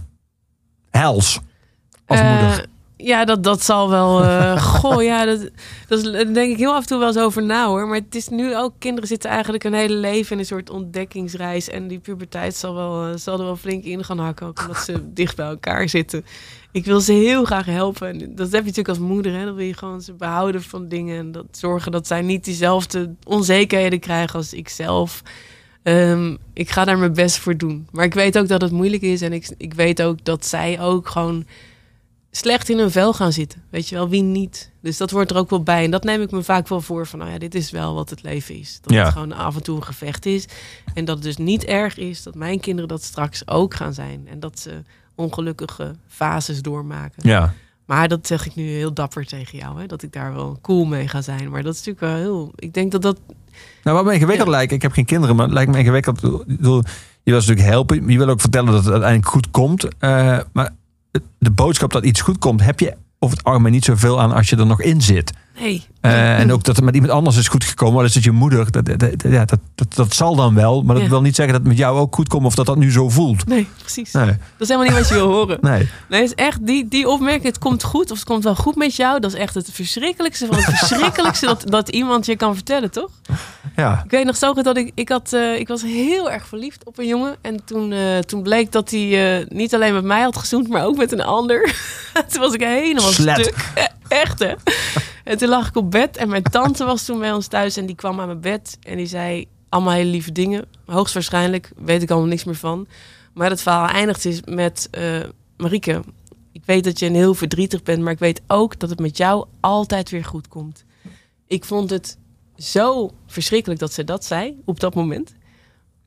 hels. 0.90 1.40
Als 2.06 2.20
Eh, 2.20 2.30
moeder. 2.30 2.66
Ja, 3.02 3.24
dat, 3.24 3.44
dat 3.44 3.62
zal 3.62 3.90
wel. 3.90 4.22
eh 4.22 4.62
goh, 4.74 5.02
ja, 5.02 5.24
dat, 5.24 5.50
dat 5.88 6.02
denk 6.12 6.52
ik 6.52 6.56
heel 6.56 6.74
af 6.74 6.80
en 6.80 6.86
toe 6.86 6.98
wel 6.98 7.06
eens 7.06 7.18
over 7.18 7.42
na 7.42 7.66
hoor. 7.66 7.86
Maar 7.86 7.96
het 7.98 8.14
is 8.14 8.28
nu 8.28 8.56
ook, 8.56 8.72
kinderen 8.78 9.08
zitten 9.08 9.30
eigenlijk 9.30 9.64
een 9.64 9.74
hele 9.74 9.94
leven 9.94 10.32
in 10.32 10.38
een 10.38 10.44
soort 10.44 10.70
ontdekkingsreis. 10.70 11.68
En 11.68 11.88
die 11.88 11.98
puberteit 11.98 12.56
zal, 12.56 12.74
wel, 12.74 13.04
eh, 13.04 13.16
zal 13.16 13.38
er 13.38 13.44
wel 13.44 13.56
flink 13.56 13.84
in 13.84 14.04
gaan 14.04 14.18
hakken, 14.18 14.46
ook 14.46 14.60
omdat 14.60 14.78
ze 14.84 15.00
dicht 15.14 15.36
bij 15.36 15.46
elkaar 15.46 15.88
zitten. 15.88 16.24
Ik 16.72 16.84
wil 16.84 17.00
ze 17.00 17.12
heel 17.12 17.44
graag 17.44 17.66
helpen. 17.66 18.08
En 18.08 18.18
dat 18.18 18.52
heb 18.52 18.60
je 18.60 18.66
natuurlijk 18.66 18.88
als 18.88 18.98
moeder. 18.98 19.32
Hè? 19.32 19.44
Dan 19.44 19.54
wil 19.54 19.66
je 19.66 19.74
gewoon 19.74 20.00
ze 20.02 20.12
behouden 20.12 20.62
van 20.62 20.88
dingen. 20.88 21.18
En 21.18 21.32
dat 21.32 21.46
zorgen 21.50 21.92
dat 21.92 22.06
zij 22.06 22.22
niet 22.22 22.44
diezelfde 22.44 23.14
onzekerheden 23.24 24.00
krijgen 24.00 24.38
als 24.38 24.52
ik 24.52 24.68
zelf. 24.68 25.22
Ehm, 25.82 26.36
ik 26.52 26.70
ga 26.70 26.84
daar 26.84 26.98
mijn 26.98 27.12
best 27.12 27.38
voor 27.38 27.56
doen. 27.56 27.86
Maar 27.90 28.04
ik 28.04 28.14
weet 28.14 28.38
ook 28.38 28.48
dat 28.48 28.60
het 28.60 28.70
moeilijk 28.70 29.02
is. 29.02 29.20
En 29.22 29.32
ik, 29.32 29.50
ik 29.56 29.74
weet 29.74 30.02
ook 30.02 30.24
dat 30.24 30.46
zij 30.46 30.80
ook 30.80 31.08
gewoon 31.08 31.46
slecht 32.34 32.68
in 32.68 32.78
hun 32.78 32.90
vel 32.90 33.12
gaan 33.14 33.32
zitten. 33.32 33.62
Weet 33.70 33.88
je 33.88 33.94
wel, 33.94 34.08
wie 34.08 34.22
niet? 34.22 34.70
Dus 34.82 34.96
dat 34.96 35.10
wordt 35.10 35.30
er 35.30 35.36
ook 35.36 35.50
wel 35.50 35.62
bij. 35.62 35.84
En 35.84 35.90
dat 35.90 36.04
neem 36.04 36.20
ik 36.22 36.30
me 36.30 36.42
vaak 36.42 36.68
wel 36.68 36.80
voor 36.80 37.06
van, 37.06 37.18
nou 37.18 37.30
ja, 37.30 37.38
dit 37.38 37.54
is 37.54 37.70
wel 37.70 37.94
wat 37.94 38.10
het 38.10 38.22
leven 38.22 38.54
is. 38.58 38.78
Dat 38.82 38.92
Ja. 38.92 39.02
het 39.04 39.12
gewoon 39.12 39.32
af 39.32 39.54
en 39.56 39.62
toe 39.62 39.76
een 39.76 39.84
gevecht 39.84 40.26
is. 40.26 40.46
En 40.94 41.04
dat 41.04 41.14
het 41.14 41.24
dus 41.24 41.36
niet 41.36 41.64
erg 41.64 41.96
is 41.98 42.22
dat 42.22 42.34
mijn 42.34 42.60
kinderen 42.60 42.88
dat 42.88 43.02
straks 43.02 43.48
ook 43.48 43.74
gaan 43.74 43.94
zijn. 43.94 44.26
En 44.30 44.40
dat 44.40 44.58
ze 44.60 44.82
ongelukkige 45.14 45.94
fases 46.08 46.62
doormaken. 46.62 47.28
Ja. 47.28 47.52
Maar 47.86 48.08
dat 48.08 48.26
zeg 48.26 48.46
ik 48.46 48.54
nu 48.54 48.62
heel 48.68 48.92
dapper 48.94 49.26
tegen 49.26 49.58
jou, 49.58 49.80
hè? 49.80 49.86
dat 49.86 50.02
ik 50.02 50.12
daar 50.12 50.34
wel 50.34 50.58
cool 50.62 50.84
mee 50.84 51.08
ga 51.08 51.20
zijn. 51.22 51.50
Maar 51.50 51.62
dat 51.62 51.74
is 51.74 51.84
natuurlijk 51.84 52.12
wel 52.14 52.22
heel... 52.22 52.52
Ik 52.56 52.74
denk 52.74 52.92
dat 52.92 53.02
dat... 53.02 53.18
Nou, 53.82 53.96
wat 53.96 54.04
me 54.06 54.12
ingewikkeld 54.14 54.48
Ja. 54.48 54.54
lijkt, 54.54 54.72
ik 54.72 54.82
heb 54.82 54.92
geen 54.92 55.04
kinderen, 55.04 55.36
maar 55.36 55.44
het 55.44 55.54
lijkt 55.54 55.70
me 55.70 55.78
ingewikkeld. 55.78 56.20
Je 56.20 56.44
wil 56.60 56.82
natuurlijk 57.24 57.60
helpen. 57.68 58.08
Je 58.08 58.18
wil 58.18 58.28
ook 58.28 58.40
vertellen 58.40 58.72
dat 58.72 58.82
het 58.84 58.92
uiteindelijk 58.92 59.30
goed 59.30 59.50
komt. 59.50 59.88
Eh, 59.98 60.38
maar 60.52 60.70
de 61.38 61.50
boodschap 61.50 61.92
dat 61.92 62.04
iets 62.04 62.20
goed 62.20 62.38
komt, 62.38 62.62
heb 62.64 62.80
je 62.80 62.96
over 63.18 63.36
het 63.36 63.46
algemeen 63.46 63.72
niet 63.72 63.84
zoveel 63.84 64.20
aan 64.20 64.32
als 64.32 64.48
je 64.48 64.56
er 64.56 64.66
nog 64.66 64.80
in 64.80 65.02
zit. 65.02 65.32
Nee. 65.60 65.86
Eh, 66.00 66.38
en 66.38 66.52
ook 66.52 66.64
dat 66.64 66.76
het 66.76 66.84
met 66.84 66.94
iemand 66.94 67.12
anders 67.12 67.36
is 67.36 67.48
goed 67.48 67.64
gekomen. 67.64 67.98
Al 67.98 68.04
is 68.04 68.14
het 68.14 68.24
je 68.24 68.30
moeder. 68.30 68.70
Dat, 68.70 68.84
dat, 68.84 68.98
dat- 68.98 69.20
dat, 69.48 69.58
dat, 69.74 69.94
dat 69.94 70.14
zal 70.14 70.36
dan 70.36 70.54
wel. 70.54 70.82
Maar 70.82 70.94
dat 70.94 71.04
Ja. 71.04 71.10
wil 71.10 71.20
niet 71.20 71.34
zeggen 71.34 71.54
dat 71.54 71.62
het 71.62 71.72
met 71.72 71.80
jou 71.80 71.98
ook 71.98 72.14
goed 72.14 72.28
komt. 72.28 72.46
Of 72.46 72.54
dat 72.54 72.66
dat 72.66 72.76
nu 72.76 72.92
zo 72.92 73.08
voelt. 73.08 73.46
Nee, 73.46 73.68
precies. 73.80 74.12
Nee. 74.12 74.24
Dat 74.26 74.36
is 74.58 74.68
helemaal 74.68 74.88
niet 74.90 74.98
wat 74.98 75.08
je 75.08 75.14
wil 75.14 75.28
horen. 75.32 75.58
Nee. 75.70 75.88
Nee, 76.08 76.20
het 76.20 76.30
is 76.30 76.44
echt 76.44 76.66
die, 76.66 76.88
die 76.88 77.08
opmerking, 77.08 77.44
het 77.44 77.58
komt 77.58 77.82
goed 77.82 78.10
of 78.10 78.16
het 78.18 78.26
komt 78.26 78.44
wel 78.44 78.54
goed 78.54 78.76
met 78.76 78.96
jou. 78.96 79.20
Dat 79.20 79.32
is 79.32 79.38
echt 79.38 79.54
het 79.54 79.68
verschrikkelijkste 79.72 80.46
van 80.46 80.56
het 80.56 80.64
verschrikkelijkste 80.78 81.46
dat, 81.46 81.62
dat 81.66 81.88
iemand 81.88 82.26
je 82.26 82.36
kan 82.36 82.54
vertellen, 82.54 82.90
toch? 82.90 83.10
Ja. 83.76 84.02
Ik 84.04 84.10
weet 84.10 84.24
nog 84.24 84.36
zo 84.36 84.52
goed 84.52 84.64
dat 84.64 84.76
ik, 84.76 84.90
ik, 84.94 85.08
had, 85.08 85.32
eh, 85.32 85.58
ik 85.58 85.68
was 85.68 85.82
heel 85.82 86.30
erg 86.30 86.46
verliefd 86.46 86.84
op 86.84 86.98
een 86.98 87.06
jongen. 87.06 87.36
En 87.40 87.64
toen, 87.64 87.92
eh, 87.92 88.18
toen 88.18 88.42
bleek 88.42 88.72
dat 88.72 88.90
hij 88.90 89.46
niet 89.48 89.74
alleen 89.74 89.94
met 89.94 90.04
mij 90.04 90.22
had 90.22 90.36
gezoend, 90.36 90.68
maar 90.68 90.84
ook 90.84 90.96
met 90.96 91.12
een 91.12 91.22
ander. 91.22 91.74
toen 92.30 92.40
was 92.40 92.52
ik 92.54 92.60
helemaal 92.60 93.10
Slet. 93.12 93.40
stuk. 93.40 93.70
Eh, 93.74 93.84
Echt, 94.08 94.38
hè? 94.38 94.52
En 95.24 95.38
toen 95.38 95.48
lag 95.48 95.68
ik 95.68 95.76
op 95.76 95.90
bed 95.90 96.16
en 96.16 96.28
mijn 96.28 96.42
tante 96.42 96.84
was 96.84 97.04
toen 97.04 97.18
bij 97.18 97.32
ons 97.32 97.46
thuis. 97.46 97.76
En 97.76 97.86
die 97.86 97.94
kwam 97.94 98.20
aan 98.20 98.26
mijn 98.26 98.40
bed 98.40 98.78
en 98.82 98.96
die 98.96 99.06
zei 99.06 99.46
allemaal 99.68 99.92
hele 99.92 100.10
lieve 100.10 100.32
dingen. 100.32 100.64
Hoogstwaarschijnlijk 100.86 101.72
weet 101.76 102.02
ik 102.02 102.10
allemaal 102.10 102.28
niks 102.28 102.44
meer 102.44 102.54
van. 102.54 102.86
Maar 103.34 103.50
het 103.50 103.62
verhaal 103.62 103.88
eindigt 103.88 104.22
dus 104.22 104.40
met... 104.44 104.88
eh 104.90 105.20
Marieke, 105.56 106.02
ik 106.52 106.62
weet 106.64 106.84
dat 106.84 106.98
je 106.98 107.06
een 107.06 107.14
heel 107.14 107.34
verdrietig 107.34 107.82
bent... 107.82 108.02
maar 108.02 108.12
ik 108.12 108.18
weet 108.18 108.42
ook 108.46 108.78
dat 108.78 108.90
het 108.90 108.98
met 109.00 109.16
jou 109.16 109.46
altijd 109.60 110.10
weer 110.10 110.24
goed 110.24 110.48
komt. 110.48 110.84
Ik 111.46 111.64
vond 111.64 111.90
het 111.90 112.18
zo 112.56 113.10
verschrikkelijk 113.26 113.80
dat 113.80 113.92
ze 113.92 114.04
dat 114.04 114.24
zei 114.24 114.60
op 114.64 114.80
dat 114.80 114.94
moment. 114.94 115.34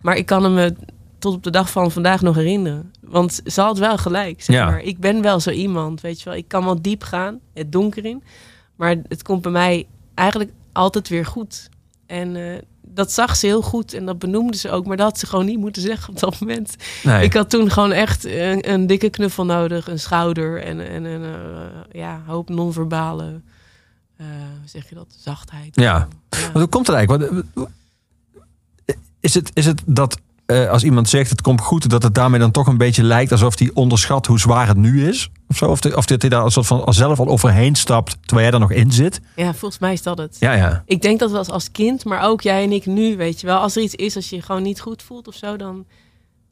Maar 0.01 0.15
ik 0.17 0.25
kan 0.25 0.43
hem 0.43 0.53
me 0.53 0.75
tot 1.19 1.33
op 1.33 1.43
de 1.43 1.49
dag 1.49 1.69
van 1.69 1.91
vandaag 1.91 2.21
nog 2.21 2.35
herinneren. 2.35 2.91
Want 3.01 3.41
ze 3.45 3.61
had 3.61 3.77
wel 3.77 3.97
gelijk. 3.97 4.41
Zeg 4.43 4.55
Ja. 4.55 4.65
maar. 4.65 4.81
Ik 4.81 4.99
ben 4.99 5.21
wel 5.21 5.39
zo 5.39 5.49
iemand, 5.49 6.01
weet 6.01 6.19
je 6.19 6.25
wel. 6.29 6.37
Ik 6.37 6.47
kan 6.47 6.65
wel 6.65 6.81
diep 6.81 7.03
gaan, 7.03 7.39
het 7.53 7.71
donker 7.71 8.05
in. 8.05 8.23
Maar 8.75 8.95
het 9.07 9.23
komt 9.23 9.41
bij 9.41 9.51
mij 9.51 9.87
eigenlijk 10.13 10.51
altijd 10.71 11.09
weer 11.09 11.25
goed. 11.25 11.69
En 12.05 12.35
eh, 12.35 12.61
dat 12.81 13.11
zag 13.11 13.35
ze 13.35 13.45
heel 13.45 13.61
goed 13.61 13.93
en 13.93 14.05
dat 14.05 14.19
benoemde 14.19 14.57
ze 14.57 14.69
ook. 14.69 14.85
Maar 14.85 14.97
dat 14.97 15.05
had 15.05 15.19
ze 15.19 15.25
gewoon 15.25 15.45
niet 15.45 15.59
moeten 15.59 15.81
zeggen 15.81 16.13
op 16.13 16.19
dat 16.19 16.39
moment. 16.39 16.75
Nee. 17.03 17.23
Ik 17.23 17.33
had 17.33 17.49
toen 17.49 17.71
gewoon 17.71 17.91
echt 17.91 18.25
een, 18.25 18.71
een 18.71 18.87
dikke 18.87 19.09
knuffel 19.09 19.45
nodig, 19.45 19.87
een 19.87 19.99
schouder 19.99 20.61
en, 20.61 20.87
en 20.89 21.03
een 21.03 21.23
eh, 21.23 22.01
ja, 22.01 22.21
hoop 22.25 22.49
non-verbale, 22.49 23.41
eh, 24.17 24.25
hoe 24.27 24.69
zeg 24.69 24.89
je 24.89 24.95
dat, 24.95 25.15
zachtheid. 25.19 25.75
Ja. 25.75 26.07
Ja. 26.29 26.39
Want 26.41 26.53
hoe 26.53 26.67
komt 26.67 26.87
het 26.87 26.95
eigenlijk? 26.95 27.43
Is 29.19 29.33
het, 29.33 29.51
is 29.53 29.65
het 29.65 29.81
dat 29.85 30.17
eh, 30.45 30.69
als 30.69 30.83
iemand 30.83 31.09
zegt 31.09 31.29
het 31.29 31.41
komt 31.41 31.61
goed, 31.61 31.89
dat 31.89 32.03
het 32.03 32.15
daarmee 32.15 32.39
dan 32.39 32.51
toch 32.51 32.67
een 32.67 32.77
beetje 32.77 33.03
lijkt 33.03 33.31
alsof 33.31 33.59
hij 33.59 33.71
onderschat 33.73 34.25
hoe 34.25 34.39
zwaar 34.39 34.67
het 34.67 34.77
nu 34.77 35.07
is? 35.07 35.29
Of, 35.47 35.57
zo? 35.57 35.65
of, 35.69 35.79
de- 35.79 35.95
of 35.97 36.05
dat 36.05 36.21
hij 36.21 36.29
daar 36.29 36.43
een 36.45 36.51
soort 36.51 36.65
van 36.67 36.93
zelf 36.93 37.19
al 37.19 37.27
overheen 37.27 37.75
stapt 37.75 38.17
terwijl 38.25 38.47
jij 38.49 38.59
er 38.59 38.67
nog 38.67 38.71
in 38.77 38.91
zit? 38.91 39.19
ja, 39.35 39.53
volgens 39.53 39.79
mij 39.81 39.93
is 39.93 40.01
dat 40.01 40.17
het. 40.17 40.37
Ja, 40.39 40.53
ja. 40.53 40.83
Ik 40.85 41.01
denk 41.01 41.19
dat 41.19 41.29
wel 41.29 41.39
als, 41.39 41.49
als 41.49 41.71
kind, 41.71 42.05
maar 42.05 42.21
ook 42.23 42.41
jij 42.41 42.63
en 42.63 42.71
ik 42.71 42.85
nu, 42.85 43.17
weet 43.17 43.41
je 43.41 43.47
wel. 43.47 43.57
Als 43.57 43.75
er 43.75 43.81
iets 43.81 43.95
is, 43.95 44.15
als 44.15 44.29
je 44.29 44.35
je 44.35 44.41
gewoon 44.41 44.63
niet 44.63 44.81
goed 44.81 45.03
voelt 45.03 45.27
of 45.27 45.35
zo, 45.35 45.55
dan, 45.57 45.85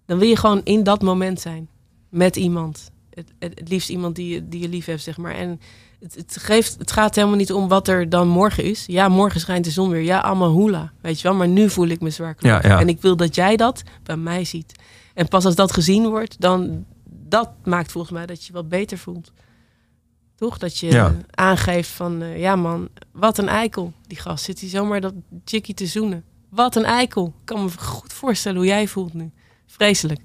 dan 0.05 0.17
wil 0.19 0.27
je 0.27 0.37
gewoon 0.37 0.61
in 0.63 0.83
dat 0.83 1.01
moment 1.01 1.39
zijn. 1.41 1.67
Met 2.09 2.35
iemand. 2.35 2.91
het, 3.13 3.33
het, 3.39 3.59
het 3.59 3.69
liefst 3.69 3.89
iemand 3.89 4.15
die, 4.15 4.33
je- 4.33 4.47
die 4.47 4.61
je 4.61 4.69
lief 4.69 4.85
hebt, 4.85 5.01
zeg 5.01 5.17
maar. 5.17 5.33
En 5.35 5.59
het, 6.03 6.15
het, 6.15 6.37
geeft, 6.39 6.75
het 6.77 6.91
gaat 6.91 7.15
helemaal 7.15 7.37
niet 7.37 7.53
om 7.53 7.67
wat 7.67 7.87
er 7.87 8.09
dan 8.09 8.27
morgen 8.27 8.63
is. 8.63 8.83
Ja, 8.87 9.07
morgen 9.09 9.39
schijnt 9.39 9.65
de 9.65 9.71
zon 9.71 9.89
weer. 9.89 10.01
Ja, 10.01 10.19
allemaal 10.19 10.49
hoela, 10.49 10.91
weet 11.01 11.21
je 11.21 11.27
wel. 11.27 11.37
Maar 11.37 11.47
nu 11.47 11.69
voel 11.69 11.87
ik 11.87 12.01
me 12.01 12.09
zwaar 12.09 12.35
Ja, 12.39 12.59
ja. 12.63 12.79
En 12.79 12.89
ik 12.89 13.01
wil 13.01 13.15
dat 13.15 13.35
jij 13.35 13.55
dat 13.55 13.83
bij 14.03 14.17
mij 14.17 14.43
ziet. 14.45 14.73
En 15.13 15.27
pas 15.27 15.45
als 15.45 15.55
dat 15.55 15.71
gezien 15.73 16.07
wordt, 16.09 16.35
dan 16.41 16.85
dat 17.09 17.49
maakt 17.63 17.91
volgens 17.91 18.13
mij 18.13 18.25
dat 18.25 18.45
je 18.45 18.53
wat 18.53 18.69
beter 18.69 18.97
voelt. 18.97 19.31
Toch? 20.35 20.57
Dat 20.57 20.77
je 20.77 20.87
Ja. 20.91 21.15
aangeeft 21.31 21.89
van, 21.89 22.21
eh, 22.21 22.39
ja 22.39 22.55
man, 22.55 22.89
wat 23.11 23.37
een 23.37 23.47
eikel. 23.47 23.93
Die 24.07 24.17
gast 24.19 24.43
zit 24.43 24.59
hier 24.59 24.69
zomaar 24.69 25.01
dat 25.01 25.13
chickie 25.45 25.73
te 25.73 25.85
zoenen. 25.85 26.23
Wat 26.49 26.75
een 26.75 26.85
eikel. 26.85 27.25
Ik 27.25 27.45
kan 27.45 27.63
me 27.63 27.69
goed 27.79 28.13
voorstellen 28.13 28.57
hoe 28.57 28.67
jij 28.67 28.87
voelt 28.87 29.13
nu. 29.13 29.31
Vreselijk. 29.67 30.19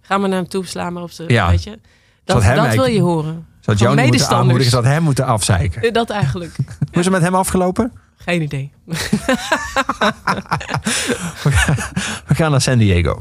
Ga 0.00 0.18
maar 0.18 0.28
naar 0.28 0.38
hem 0.38 0.48
toe, 0.48 0.66
sla 0.66 0.90
maar 0.90 1.02
op 1.02 1.10
zijn, 1.10 1.28
Ja. 1.28 1.50
weet 1.50 1.62
je. 1.62 1.78
Dat, 2.24 2.42
hem 2.42 2.56
dat 2.56 2.74
wil 2.74 2.86
je 2.86 3.00
horen. 3.00 3.46
Zou 3.62 3.76
jou 3.76 3.88
niet 3.88 3.88
moeten 3.88 4.10
medestanders. 4.10 4.40
aanmoedigen, 4.40 4.70
zou 4.70 4.86
hem 4.86 5.02
moeten 5.02 5.26
afzeiken. 5.26 5.82
Eh, 5.82 5.92
Dat 5.92 6.10
eigenlijk. 6.10 6.56
Hoe 6.92 6.98
is 6.98 7.04
het 7.04 7.10
met 7.10 7.22
hem 7.22 7.34
afgelopen? 7.34 7.92
Geen 8.16 8.42
idee. 8.42 8.72
We 12.26 12.34
gaan 12.34 12.50
naar 12.50 12.60
San 12.60 12.78
Diego. 12.78 13.18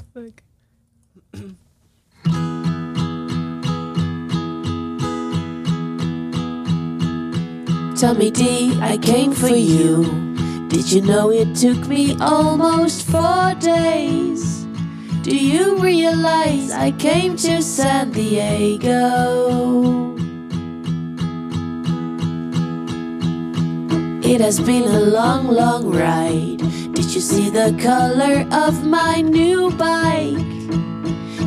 Tommy 7.96 8.32
D, 8.32 8.42
I 8.82 8.98
came 8.98 9.34
for 9.34 9.56
you. 9.56 10.04
Did 10.70 10.92
you 10.92 11.02
know 11.02 11.30
it 11.32 11.54
took 11.56 11.88
me 11.88 12.16
almost 12.20 13.04
four 13.04 13.54
days? 13.60 14.66
Do 15.22 15.36
you 15.36 15.78
realize 15.78 16.72
I 16.72 16.92
came 16.98 17.36
to 17.38 17.62
San 17.62 18.12
Diego? 18.12 20.16
It 24.24 24.40
has 24.42 24.60
been 24.60 24.84
a 24.84 25.00
long, 25.00 25.48
long 25.48 25.90
ride. 25.90 26.60
Did 26.94 27.14
you 27.14 27.22
see 27.22 27.50
the 27.50 27.76
color 27.82 28.46
of 28.52 28.86
my 28.86 29.22
new 29.22 29.72
bike? 29.72 30.38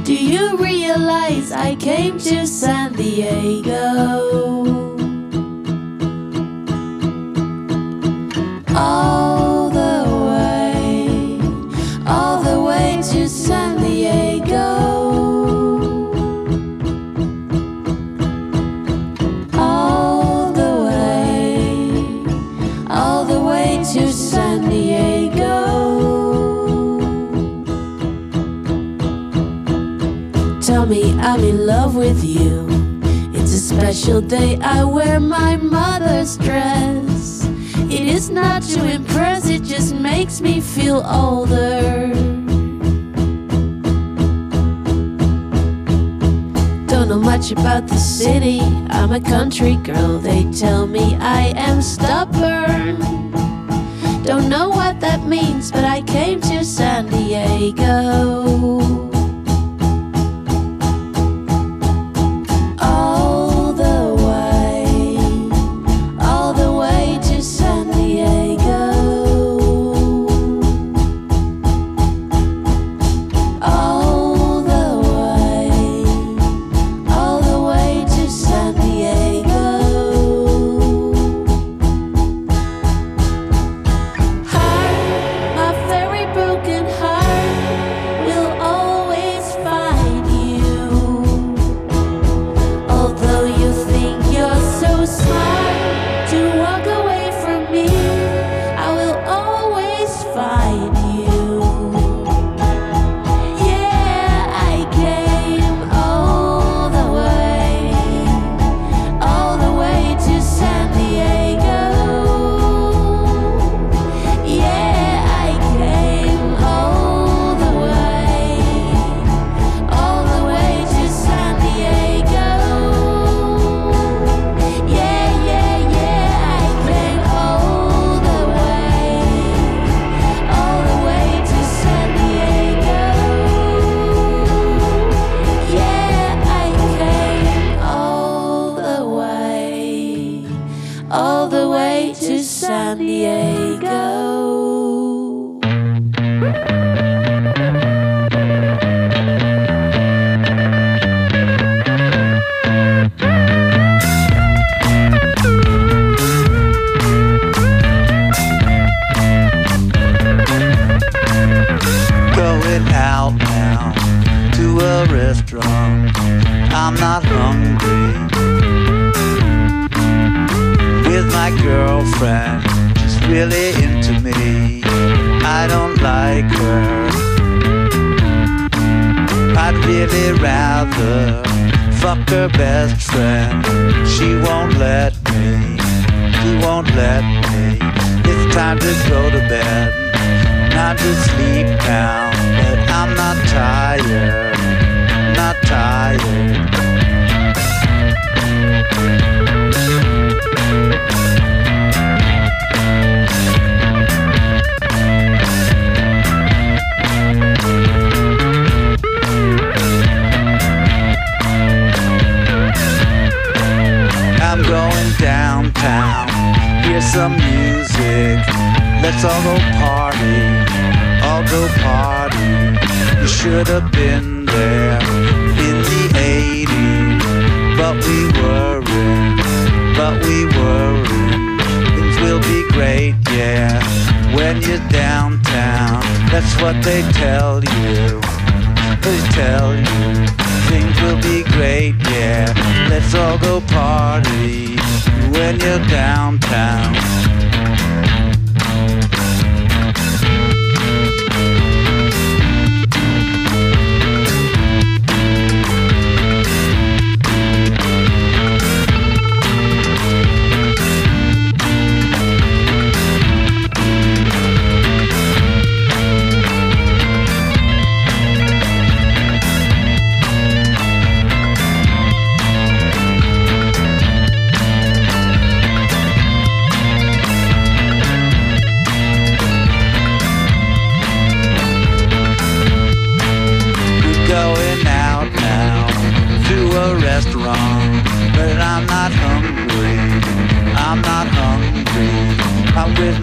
Do 0.04 0.14
you 0.14 0.56
realize 0.56 1.52
I 1.52 1.76
came 1.76 2.18
to 2.18 2.46
San 2.46 2.92
Diego? 2.92 4.44
all 8.76 9.43
I'm 31.24 31.42
in 31.42 31.64
love 31.64 31.96
with 31.96 32.22
you. 32.22 32.66
It's 33.32 33.54
a 33.54 33.58
special 33.58 34.20
day, 34.20 34.58
I 34.60 34.84
wear 34.84 35.18
my 35.18 35.56
mother's 35.56 36.36
dress. 36.36 37.46
It 37.90 38.02
is 38.02 38.28
not 38.28 38.62
to 38.64 38.84
impress, 38.84 39.48
it 39.48 39.62
just 39.62 39.94
makes 39.94 40.42
me 40.42 40.60
feel 40.60 41.02
older. 41.06 42.12
Don't 46.86 47.08
know 47.08 47.20
much 47.20 47.52
about 47.52 47.88
the 47.88 47.96
city, 47.96 48.60
I'm 48.90 49.12
a 49.12 49.20
country 49.20 49.76
girl. 49.76 50.18
They 50.18 50.44
tell 50.52 50.86
me 50.86 51.16
I 51.16 51.54
am 51.56 51.80
stubborn. 51.80 53.00
Don't 54.24 54.50
know 54.50 54.68
what 54.68 55.00
that 55.00 55.26
means, 55.26 55.72
but 55.72 55.84
I 55.84 56.02
came 56.02 56.42
to 56.42 56.62
San 56.66 57.06
Diego. 57.06 59.13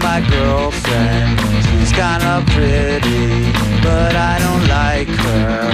My 0.02 0.20
girlfriend. 0.28 1.38
She's 1.66 1.92
kinda 1.92 2.42
pretty, 2.54 3.52
but 3.82 4.14
I 4.16 4.34
don't 4.44 4.66
like 4.68 5.08
her. 5.08 5.70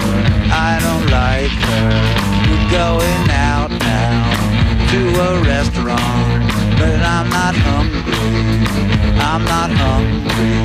I 0.69 0.79
don't 0.85 1.07
like 1.11 1.57
her. 1.71 1.91
We're 2.49 2.71
going 2.71 3.27
out 3.31 3.71
now 3.71 4.21
to 4.93 5.01
a 5.29 5.31
restaurant, 5.53 6.43
but 6.79 7.01
I'm 7.17 7.29
not 7.31 7.55
hungry. 7.69 8.39
I'm 9.31 9.45
not 9.45 9.71
hungry, 9.85 10.59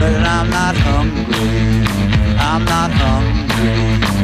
but 0.00 0.20
I'm 0.36 0.50
not 0.50 0.76
hungry. 0.76 1.86
I'm 2.50 2.64
not 2.64 2.90
hungry. 2.90 4.23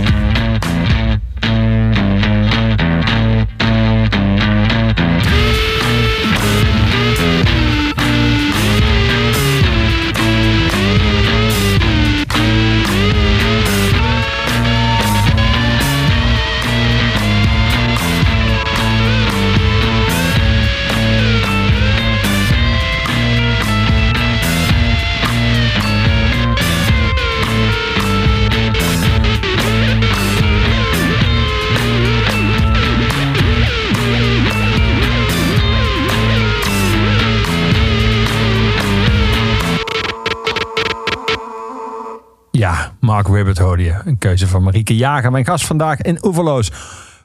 Hoorde 43.80 44.04
je. 44.04 44.10
Een 44.10 44.18
keuze 44.18 44.46
van 44.46 44.62
Marieke 44.62 44.96
Jager. 44.96 45.30
Mijn 45.30 45.44
gast 45.44 45.66
vandaag 45.66 46.00
in 46.00 46.24
Oeverloos. 46.24 46.70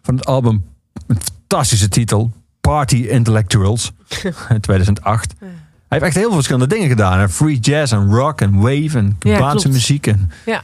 Van 0.01 0.15
het 0.15 0.25
album, 0.25 0.65
een 1.07 1.17
fantastische 1.21 1.89
titel. 1.89 2.31
Party 2.61 2.95
Intellectuals. 2.95 3.91
in 4.49 4.59
2008. 4.59 5.33
Hij 5.39 5.49
heeft 5.87 6.03
echt 6.03 6.15
heel 6.15 6.23
veel 6.23 6.33
verschillende 6.33 6.67
dingen 6.67 6.89
gedaan. 6.89 7.19
hè. 7.19 7.29
Free 7.29 7.59
jazz 7.59 7.93
en 7.93 8.11
rock 8.11 8.41
en 8.41 8.55
wave 8.55 8.97
en 8.97 9.15
Cubaanse 9.19 9.69
muziek. 9.69 10.07
En, 10.07 10.31
Ja, 10.45 10.63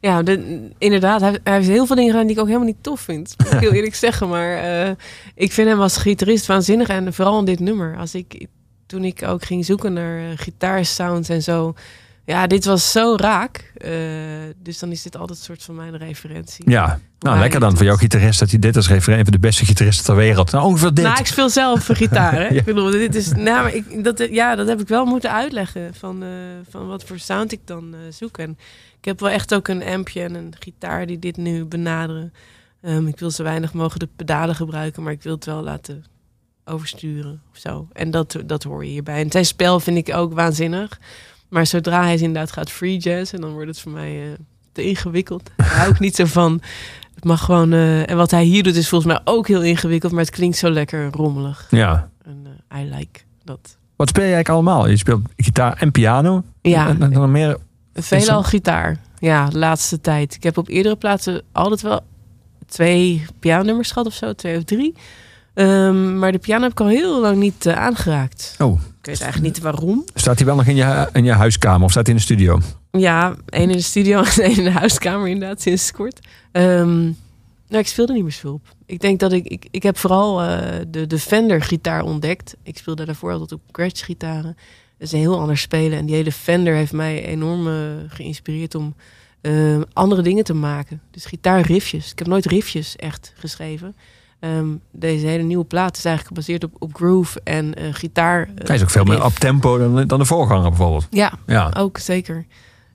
ja 0.00 0.22
de, 0.22 0.68
inderdaad. 0.78 1.20
Hij, 1.20 1.38
hij 1.44 1.54
heeft 1.54 1.68
heel 1.68 1.86
veel 1.86 1.96
dingen 1.96 2.10
gedaan 2.10 2.26
die 2.26 2.34
ik 2.34 2.40
ook 2.40 2.46
helemaal 2.48 2.68
niet 2.68 2.82
tof 2.82 3.00
vind. 3.00 3.34
Moet 3.38 3.52
ik 3.52 3.60
heel 3.60 3.72
eerlijk 3.78 3.94
zeggen. 3.94 4.28
Maar 4.28 4.56
eh, 4.56 4.90
ik 5.34 5.52
vind 5.52 5.68
hem 5.68 5.80
als 5.80 5.96
gitarist 5.96 6.46
waanzinnig. 6.46 6.88
En 6.88 7.14
vooral 7.14 7.38
in 7.38 7.44
dit 7.44 7.60
nummer. 7.60 7.96
Als 7.96 8.14
ik, 8.14 8.46
toen 8.86 9.04
ik 9.04 9.22
ook 9.22 9.44
ging 9.44 9.64
zoeken 9.64 9.92
naar 9.92 10.18
eh, 10.18 10.24
gitaarsounds 10.36 11.28
en 11.28 11.42
zo. 11.42 11.74
Ja, 12.24 12.46
dit 12.46 12.64
was 12.64 12.90
zo 12.90 13.16
raak. 13.16 13.72
Eh, 13.76 13.90
dus 14.62 14.78
dan 14.78 14.90
is 14.90 15.02
dit 15.02 15.16
altijd 15.16 15.38
een 15.38 15.44
soort 15.44 15.62
van 15.62 15.74
mijn 15.74 15.96
referentie. 15.96 16.70
ja, 16.70 17.00
nou 17.18 17.38
lekker 17.38 17.60
dan 17.60 17.76
voor 17.76 17.84
jouw 17.84 17.96
gitarist. 17.96 18.38
Dat 18.38 18.50
hij 18.50 18.58
dit 18.58 18.76
als 18.76 18.88
referent 18.88 19.22
van 19.22 19.32
de 19.32 19.38
beste 19.38 19.64
gitaristen 19.64 20.04
ter 20.04 20.16
wereld. 20.16 20.50
Nou, 20.50 20.64
ongeveer 20.64 20.94
dit. 20.94 21.04
Nou, 21.04 21.18
ik 21.18 21.26
speel 21.26 21.50
zelf 21.50 21.88
een 21.88 21.96
gitaar. 21.96 22.32
Hè? 22.32 22.48
Ja. 22.52 22.58
Ik 22.58 22.64
bedoel, 22.64 22.90
dit 22.90 23.14
is, 23.14 23.28
nou, 23.28 23.62
maar 23.62 23.74
ik, 23.74 24.04
dat, 24.04 24.28
ja, 24.30 24.54
dat 24.54 24.68
heb 24.68 24.80
ik 24.80 24.88
wel 24.88 25.04
moeten 25.04 25.32
uitleggen. 25.32 25.94
Van, 25.94 26.22
eh, 26.22 26.28
van 26.70 26.86
wat 26.86 27.04
voor 27.04 27.18
sound 27.18 27.52
ik 27.52 27.60
dan 27.64 27.94
eh, 27.94 28.00
zoek. 28.10 28.38
En 28.38 28.58
ik 28.98 29.04
heb 29.04 29.20
wel 29.20 29.30
echt 29.30 29.54
ook 29.54 29.68
een 29.68 29.84
ampje 29.84 30.22
en 30.22 30.34
een 30.34 30.54
gitaar 30.58 31.06
die 31.06 31.18
dit 31.18 31.36
nu 31.36 31.64
benaderen. 31.64 32.32
Ehm, 32.80 33.06
ik 33.06 33.18
wil 33.18 33.30
zo 33.30 33.42
weinig 33.42 33.72
mogelijk 33.72 34.00
de 34.00 34.16
pedalen 34.16 34.54
gebruiken, 34.54 35.02
maar 35.02 35.12
ik 35.12 35.22
wil 35.22 35.34
het 35.34 35.44
wel 35.44 35.62
laten 35.62 36.04
oversturen 36.64 37.42
of 37.52 37.58
zo. 37.58 37.88
En 37.92 38.10
dat, 38.10 38.36
dat 38.46 38.62
hoor 38.62 38.84
je 38.84 38.90
hierbij. 38.90 39.22
En 39.22 39.30
zijn 39.30 39.46
spel 39.46 39.80
vind 39.80 39.96
ik 39.96 40.14
ook 40.14 40.32
waanzinnig. 40.32 40.98
Maar 41.52 41.66
zodra 41.66 42.02
hij 42.02 42.14
inderdaad 42.16 42.52
gaat 42.52 42.70
free 42.70 42.96
jazz, 42.98 43.32
en 43.32 43.40
dan 43.40 43.52
wordt 43.52 43.68
het 43.68 43.80
voor 43.80 43.92
mij 43.92 44.22
eh, 44.22 44.38
te 44.72 44.82
ingewikkeld. 44.84 45.50
Daar 45.56 45.76
hou 45.76 45.90
ik 45.90 45.98
niet 45.98 46.16
zo 46.16 46.24
van. 46.24 46.62
Het 47.14 47.24
mag 47.24 47.44
gewoon. 47.44 47.72
eh, 47.72 48.10
en 48.10 48.16
wat 48.16 48.30
hij 48.30 48.44
hier 48.44 48.62
doet 48.62 48.76
is 48.76 48.88
volgens 48.88 49.12
mij 49.12 49.20
ook 49.24 49.48
heel 49.48 49.62
ingewikkeld, 49.62 50.12
maar 50.12 50.20
het 50.20 50.30
klinkt 50.30 50.56
zo 50.56 50.70
lekker 50.70 51.10
rommelig. 51.10 51.66
Ja. 51.70 52.10
En 52.24 52.46
eh, 52.68 52.80
I 52.80 52.84
like 52.94 53.20
dat. 53.44 53.76
Wat 53.96 54.08
speel 54.08 54.24
je 54.24 54.32
eigenlijk 54.34 54.66
allemaal? 54.66 54.88
Je 54.88 54.96
speelt 54.96 55.20
gitaar 55.36 55.76
en 55.76 55.90
piano. 55.90 56.42
Ja. 56.62 56.88
En, 56.88 57.02
en 57.02 57.12
dan 57.12 57.30
meer... 57.30 57.56
Veelal 57.94 58.42
gitaar. 58.42 58.96
Ja, 59.18 59.48
de 59.48 59.58
laatste 59.58 60.00
tijd. 60.00 60.34
Ik 60.34 60.42
heb 60.42 60.58
op 60.58 60.68
eerdere 60.68 60.96
plaatsen 60.96 61.42
altijd 61.52 61.80
wel 61.80 62.00
twee 62.66 63.24
pianonummers 63.38 63.90
gehad 63.90 64.06
of 64.06 64.14
zo, 64.14 64.32
twee 64.32 64.56
of 64.56 64.64
drie. 64.64 64.94
Ehm, 65.54 66.18
maar 66.18 66.32
de 66.32 66.38
piano 66.38 66.62
heb 66.62 66.72
ik 66.72 66.80
al 66.80 66.88
heel 66.88 67.20
lang 67.20 67.36
niet 67.36 67.66
eh, 67.66 67.76
aangeraakt. 67.76 68.54
Oh, 68.58 68.80
Ik 69.00 69.06
weet 69.06 69.20
eigenlijk 69.20 69.54
niet 69.54 69.62
waarom. 69.62 70.04
staat 70.14 70.36
hij 70.36 70.46
wel 70.46 70.56
nog 70.56 70.66
in 70.66 70.76
je, 70.76 71.08
in 71.12 71.24
je 71.24 71.32
huiskamer 71.32 71.84
of 71.84 71.90
staat 71.90 72.06
hij 72.06 72.14
in 72.14 72.20
de 72.20 72.26
studio? 72.26 72.60
Ja, 72.90 73.36
één 73.48 73.70
in 73.70 73.76
de 73.76 73.82
studio 73.82 74.22
en 74.22 74.42
één 74.42 74.56
in 74.56 74.64
de 74.64 74.70
huiskamer 74.70 75.28
inderdaad, 75.28 75.60
sinds 75.62 75.92
kort. 75.92 76.20
Ehm, 76.52 77.02
nou, 77.68 77.84
ik 77.84 77.86
speelde 77.86 78.12
niet 78.12 78.22
meer 78.22 78.32
zoveel 78.32 78.52
op. 78.52 78.66
Ik 78.86 79.00
denk 79.00 79.20
dat 79.20 79.32
ik... 79.32 79.46
Ik, 79.46 79.66
ik 79.70 79.82
heb 79.82 79.98
vooral 79.98 80.42
eh, 80.42 80.58
de, 80.88 81.06
de 81.06 81.18
Fender 81.18 81.62
gitaar 81.62 82.02
ontdekt. 82.02 82.56
Ik 82.62 82.78
speelde 82.78 83.04
daarvoor 83.04 83.32
altijd 83.32 83.52
op 83.52 83.60
Gretsch 83.72 84.04
gitaren. 84.04 84.56
Dat 84.98 85.06
is 85.08 85.12
een 85.12 85.18
heel 85.18 85.38
anders 85.40 85.60
spelen. 85.60 85.98
En 85.98 86.06
die 86.06 86.14
hele 86.14 86.32
Fender 86.32 86.74
heeft 86.74 86.92
mij 86.92 87.24
enorm 87.24 87.68
eh, 87.68 87.74
geïnspireerd 88.08 88.74
om 88.74 88.94
eh, 89.40 89.80
andere 89.92 90.22
dingen 90.22 90.44
te 90.44 90.54
maken. 90.54 91.00
Dus 91.10 91.24
gitaarriffjes. 91.24 92.10
Ik 92.12 92.18
heb 92.18 92.28
nooit 92.28 92.46
riffjes 92.46 92.96
echt 92.96 93.32
geschreven. 93.36 93.94
Ehm, 94.42 94.66
deze 94.92 95.26
hele 95.26 95.42
nieuwe 95.42 95.64
plaat 95.64 95.96
is 95.96 96.04
eigenlijk 96.04 96.36
gebaseerd 96.36 96.64
op, 96.64 96.82
op 96.82 96.94
groove 96.94 97.40
en 97.44 97.74
eh, 97.74 97.84
gitaar. 97.92 98.40
eh, 98.42 98.66
Hij 98.66 98.76
is 98.76 98.82
ook 98.82 98.90
veel 98.90 99.04
meer 99.04 99.24
op 99.24 99.32
tempo 99.34 99.78
dan, 99.78 100.06
dan 100.06 100.18
de 100.18 100.24
voorganger 100.24 100.68
bijvoorbeeld. 100.68 101.06
Ja, 101.10 101.32
Ja. 101.46 101.70
ook 101.76 101.98
zeker. 101.98 102.44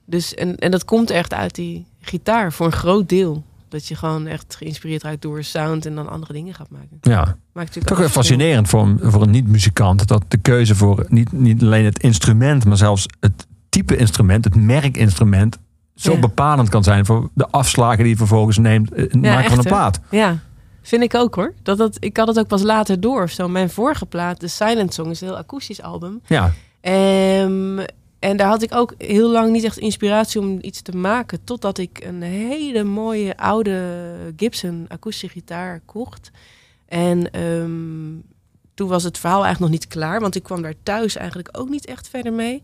Dus, 0.05 0.33
en, 0.35 0.55
en 0.57 0.71
dat 0.71 0.85
komt 0.85 1.09
echt 1.09 1.33
uit 1.33 1.55
die 1.55 1.85
gitaar 2.01 2.53
voor 2.53 2.65
een 2.65 2.71
groot 2.71 3.09
deel. 3.09 3.43
Dat 3.69 3.87
je 3.87 3.95
gewoon 3.95 4.27
echt 4.27 4.55
geïnspireerd 4.55 5.03
raakt 5.03 5.21
door 5.21 5.43
sound 5.43 5.85
en 5.85 5.95
dan 5.95 6.09
andere 6.09 6.33
dingen 6.33 6.53
gaat 6.53 6.69
maken. 6.69 6.97
Ja. 7.01 7.19
Maakt 7.23 7.35
natuurlijk 7.53 7.87
Toch 7.87 7.97
wel 7.97 8.09
fascinerend 8.09 8.67
voor 8.69 8.83
een, 8.83 8.99
voor 9.03 9.21
een 9.21 9.29
niet-muzikant. 9.29 10.07
Dat 10.07 10.23
de 10.27 10.37
keuze 10.37 10.75
voor 10.75 11.05
niet, 11.09 11.31
niet 11.31 11.61
alleen 11.61 11.85
het 11.85 11.99
instrument, 12.03 12.65
maar 12.65 12.77
zelfs 12.77 13.05
het 13.19 13.47
type 13.69 13.95
instrument, 13.97 14.43
het 14.43 14.55
merkinstrument, 14.55 15.57
zo 15.95 16.11
Ja. 16.13 16.19
bepalend 16.19 16.69
kan 16.69 16.83
zijn 16.83 17.05
voor 17.05 17.29
de 17.33 17.47
afslagen 17.47 17.97
die 17.97 18.07
je 18.09 18.17
vervolgens 18.17 18.57
neemt 18.57 18.93
in 18.95 19.01
het 19.03 19.13
Ja, 19.13 19.19
maken 19.33 19.49
van 19.49 19.57
een 19.57 19.63
plaat. 19.63 19.99
Ja, 20.11 20.37
vind 20.87 21.03
ik 21.03 21.15
ook 21.15 21.35
hoor. 21.35 21.53
Dat, 21.63 21.77
dat, 21.77 21.97
ik 21.99 22.17
had 22.17 22.27
het 22.27 22.39
ook 22.39 22.47
pas 22.47 22.61
later 22.61 22.99
door 22.99 23.23
of 23.23 23.31
zo. 23.31 23.47
Mijn 23.47 23.69
vorige 23.69 24.05
plaat, 24.05 24.39
de 24.39 24.47
Silent 24.47 24.93
Song, 24.93 25.09
is 25.09 25.21
een 25.21 25.27
heel 25.27 25.37
akoestisch 25.37 25.81
album. 25.81 26.21
Ja. 26.27 26.53
Ehm, 26.81 27.79
en 28.19 28.37
daar 28.37 28.47
had 28.47 28.61
ik 28.61 28.73
ook 28.73 28.93
heel 28.97 29.29
lang 29.29 29.51
niet 29.51 29.63
echt 29.63 29.77
inspiratie 29.77 30.41
om 30.41 30.57
iets 30.61 30.81
te 30.81 30.91
maken. 30.91 31.43
Totdat 31.43 31.77
ik 31.77 32.03
een 32.03 32.21
hele 32.21 32.83
mooie 32.83 33.37
oude 33.37 34.01
Gibson 34.35 34.85
akoestische 34.87 35.29
gitaar 35.29 35.81
kocht. 35.85 36.31
En 36.85 37.31
ehm, 37.31 38.35
toen 38.73 38.87
was 38.87 39.03
het 39.03 39.17
verhaal 39.17 39.43
eigenlijk 39.43 39.71
nog 39.71 39.81
niet 39.81 39.91
klaar. 39.91 40.19
Want 40.19 40.35
ik 40.35 40.43
kwam 40.43 40.61
daar 40.61 40.83
thuis 40.83 41.15
eigenlijk 41.15 41.49
ook 41.51 41.69
niet 41.69 41.85
echt 41.85 42.07
verder 42.07 42.33
mee. 42.33 42.61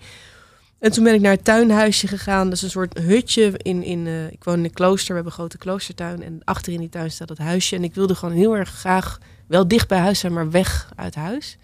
En 0.84 0.92
toen 0.92 1.04
ben 1.04 1.14
ik 1.14 1.22
naar 1.22 1.32
het 1.32 1.44
tuinhuisje 1.44 2.08
gegaan. 2.08 2.46
Dat 2.46 2.54
is 2.54 2.62
een 2.62 2.70
soort 2.70 2.98
hutje 2.98 3.52
in, 3.58 3.84
in 3.84 4.08
eh, 4.08 4.32
ik 4.32 4.44
woon 4.44 4.58
in 4.58 4.64
een 4.64 4.74
klooster. 4.74 5.08
We 5.08 5.14
hebben 5.14 5.32
een 5.32 5.38
grote 5.38 5.58
kloostertuin. 5.58 6.24
En 6.24 6.42
achter 6.44 6.74
in 6.74 6.80
die 6.80 6.90
tuin 6.90 7.12
staat 7.12 7.30
het 7.30 7.38
huisje. 7.38 7.76
En 7.76 7.84
ik 7.84 7.96
wilde 7.96 8.16
gewoon 8.16 8.36
heel 8.36 8.58
erg 8.58 8.70
graag 8.70 9.20
wel 9.48 9.68
dicht 9.68 9.88
bij 9.88 9.98
huis 9.98 10.20
zijn, 10.20 10.34
maar 10.34 10.52
weg 10.52 10.92
uit 10.96 11.16
huis. 11.16 11.58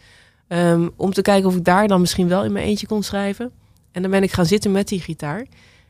Ehm, 0.47 0.89
om 0.95 1.13
te 1.13 1.21
kijken 1.21 1.49
of 1.49 1.55
ik 1.55 1.63
daar 1.63 1.87
dan 1.87 1.99
misschien 1.99 2.27
wel 2.27 2.43
in 2.43 2.51
mijn 2.51 2.65
eentje 2.65 2.87
kon 2.87 3.03
schrijven. 3.03 3.51
En 3.91 4.01
dan 4.01 4.11
ben 4.11 4.23
ik 4.23 4.31
gaan 4.31 4.45
zitten 4.45 4.71
met 4.71 4.87
die 4.87 5.01
gitaar. 5.01 5.45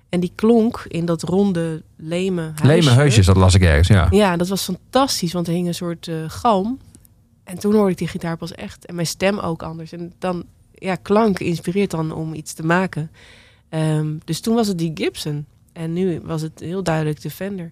En 0.10 0.20
die 0.20 0.32
klonk 0.36 0.86
in 0.88 1.06
dat 1.06 1.22
ronde 1.22 1.84
leme 1.96 2.42
huisje. 2.42 2.66
Leme 2.66 2.92
heusjes, 2.92 3.26
dat 3.26 3.38
las 3.38 3.54
ik 3.54 3.62
ergens, 3.62 3.88
ja. 3.88 4.08
Ja, 4.10 4.38
dat 4.38 4.48
was 4.48 4.64
fantastisch, 4.64 5.34
want 5.34 5.48
er 5.48 5.54
hing 5.54 5.68
een 5.68 5.74
soort 5.74 6.08
eh, 6.08 6.16
galm. 6.28 6.80
En 7.44 7.60
toen 7.60 7.74
hoorde 7.74 7.92
ik 7.92 7.98
die 7.98 8.08
gitaar 8.08 8.38
pas 8.38 8.52
echt. 8.52 8.86
En 8.86 8.96
mijn 8.96 9.08
stem 9.08 9.40
ook 9.40 9.64
anders. 9.64 9.92
En 9.92 10.14
dan, 10.20 10.46
ja, 10.80 10.96
klank 10.96 11.40
inspireert 11.40 11.92
dan 11.92 12.12
om 12.12 12.34
iets 12.34 12.54
te 12.54 12.66
maken. 12.66 13.12
Ehm, 13.70 14.18
dus 14.26 14.40
toen 14.40 14.56
was 14.56 14.68
het 14.68 14.78
die 14.78 14.92
Gibson. 14.94 15.46
En 15.74 15.94
nu 15.94 16.22
was 16.24 16.42
het 16.42 16.60
heel 16.60 16.84
duidelijk 16.84 17.22
de 17.22 17.30
Fender. 17.30 17.72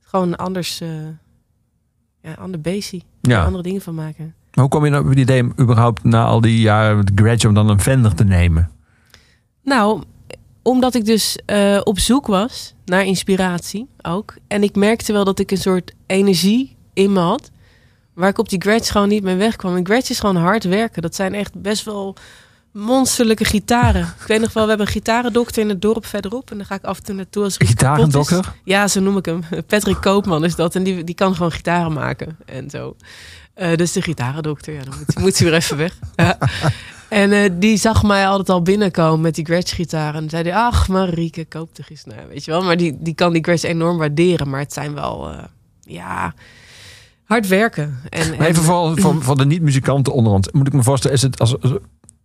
Gewoon 0.00 0.36
anders, 0.36 0.80
eh 0.80 0.88
ja, 2.22 2.32
ander 2.32 2.60
basie. 2.60 3.04
Ja. 3.20 3.44
Andere 3.44 3.62
dingen 3.62 3.80
van 3.80 3.94
maken. 3.94 4.34
Maar 4.54 4.64
hoe 4.64 4.68
kom 4.68 4.84
je 4.84 4.90
nou 4.90 5.02
op 5.02 5.08
het 5.08 5.18
idee 5.18 5.42
überhaupt 5.60 6.04
na 6.04 6.24
al 6.24 6.40
die 6.40 6.60
jaren 6.60 6.96
met 6.96 7.10
Gretsch 7.14 7.46
om 7.46 7.54
dan 7.54 7.68
een 7.68 7.80
Fender 7.80 8.14
te 8.14 8.24
nemen? 8.24 8.70
Nou, 9.62 10.02
omdat 10.62 10.94
ik 10.94 11.04
dus 11.04 11.38
eh, 11.46 11.80
op 11.84 11.98
zoek 11.98 12.26
was 12.26 12.74
naar 12.84 13.04
inspiratie 13.04 13.86
ook. 14.02 14.36
En 14.46 14.62
ik 14.62 14.74
merkte 14.74 15.12
wel 15.12 15.24
dat 15.24 15.38
ik 15.38 15.50
een 15.50 15.56
soort 15.56 15.94
energie 16.06 16.76
in 16.92 17.12
me 17.12 17.20
had. 17.20 17.50
Waar 18.18 18.28
ik 18.28 18.38
op 18.38 18.48
die 18.48 18.60
Gretsch 18.60 18.92
gewoon 18.92 19.08
niet 19.08 19.22
mee 19.22 19.36
wegkwam. 19.36 19.76
En 19.76 19.86
Gretsch 19.86 20.10
is 20.10 20.20
gewoon 20.20 20.36
hard 20.36 20.64
werken. 20.64 21.02
Dat 21.02 21.14
zijn 21.14 21.34
echt 21.34 21.60
best 21.60 21.84
wel 21.84 22.16
monsterlijke 22.72 23.44
gitaren. 23.44 24.02
Ik 24.20 24.26
weet 24.26 24.40
nog 24.40 24.52
wel, 24.52 24.62
we 24.62 24.68
hebben 24.68 24.86
een 24.86 24.92
gitarendokter 24.92 25.62
in 25.62 25.68
het 25.68 25.82
dorp 25.82 26.06
verderop. 26.06 26.50
En 26.50 26.56
daar 26.56 26.66
ga 26.66 26.74
ik 26.74 26.84
af 26.84 26.98
en 26.98 27.04
toe 27.04 27.14
naartoe 27.14 27.44
als 27.44 27.58
er. 27.58 27.66
Gitarendokter? 27.66 28.54
Ja, 28.64 28.88
zo 28.88 29.00
noem 29.00 29.16
ik 29.16 29.24
hem. 29.24 29.42
Patrick 29.66 30.00
Koopman 30.00 30.44
is 30.44 30.54
dat. 30.54 30.74
En 30.74 30.82
die, 30.82 31.04
die 31.04 31.14
kan 31.14 31.34
gewoon 31.34 31.52
gitaren 31.52 31.92
maken 31.92 32.36
en 32.46 32.70
zo. 32.70 32.96
Eh, 33.54 33.76
dus 33.76 33.92
de 33.92 34.02
gitarendokter, 34.02 34.74
ja, 34.74 34.82
dan 34.82 34.94
moet, 34.98 35.18
moet 35.18 35.38
hij 35.38 35.50
weer 35.50 35.56
even 35.56 35.76
weg. 35.76 35.98
Ja. 36.16 36.38
En 37.08 37.32
eh, 37.32 37.50
die 37.52 37.76
zag 37.76 38.02
mij 38.02 38.26
altijd 38.26 38.48
al 38.48 38.62
binnenkomen 38.62 39.20
met 39.20 39.34
die 39.34 39.44
Gretsch-gitaar. 39.44 40.14
En 40.14 40.30
zei 40.30 40.42
hij, 40.42 40.54
ach 40.54 40.88
Marieke, 40.88 41.44
koop 41.44 41.74
toch 41.74 41.90
eens. 41.90 42.04
Nou, 42.04 42.20
weet 42.28 42.44
je 42.44 42.50
wel, 42.50 42.62
maar 42.62 42.76
die, 42.76 42.96
die 43.00 43.14
kan 43.14 43.32
die 43.32 43.42
Gretsch 43.44 43.64
enorm 43.64 43.98
waarderen. 43.98 44.48
Maar 44.48 44.60
het 44.60 44.72
zijn 44.72 44.94
wel, 44.94 45.30
eh, 45.30 45.44
ja, 45.80 46.34
hard 47.28 47.48
werken. 47.48 47.98
En, 48.08 48.36
Maar 48.36 48.46
even 48.46 48.62
voor, 48.62 49.00
voor, 49.00 49.22
voor 49.22 49.36
de 49.36 49.46
niet-muzikanten 49.46 50.12
onderhand. 50.12 50.52
Moet 50.52 50.66
ik 50.66 50.72
me 50.72 50.82
voorstellen, 50.82 51.16
is 51.16 51.22
het 51.22 51.38
als, 51.38 51.60
als, 51.60 51.72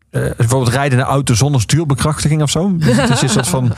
eh, 0.10 0.32
bijvoorbeeld 0.38 0.74
rijden 0.74 0.98
in 0.98 1.04
een 1.04 1.10
auto 1.12 1.34
zonder 1.34 1.62
stuurbekrachtiging 1.62 2.42
of 2.42 2.50
zo? 2.50 2.74
Het 2.80 3.10
is 3.10 3.22
een 3.22 3.30
soort 3.30 3.48
van... 3.48 3.74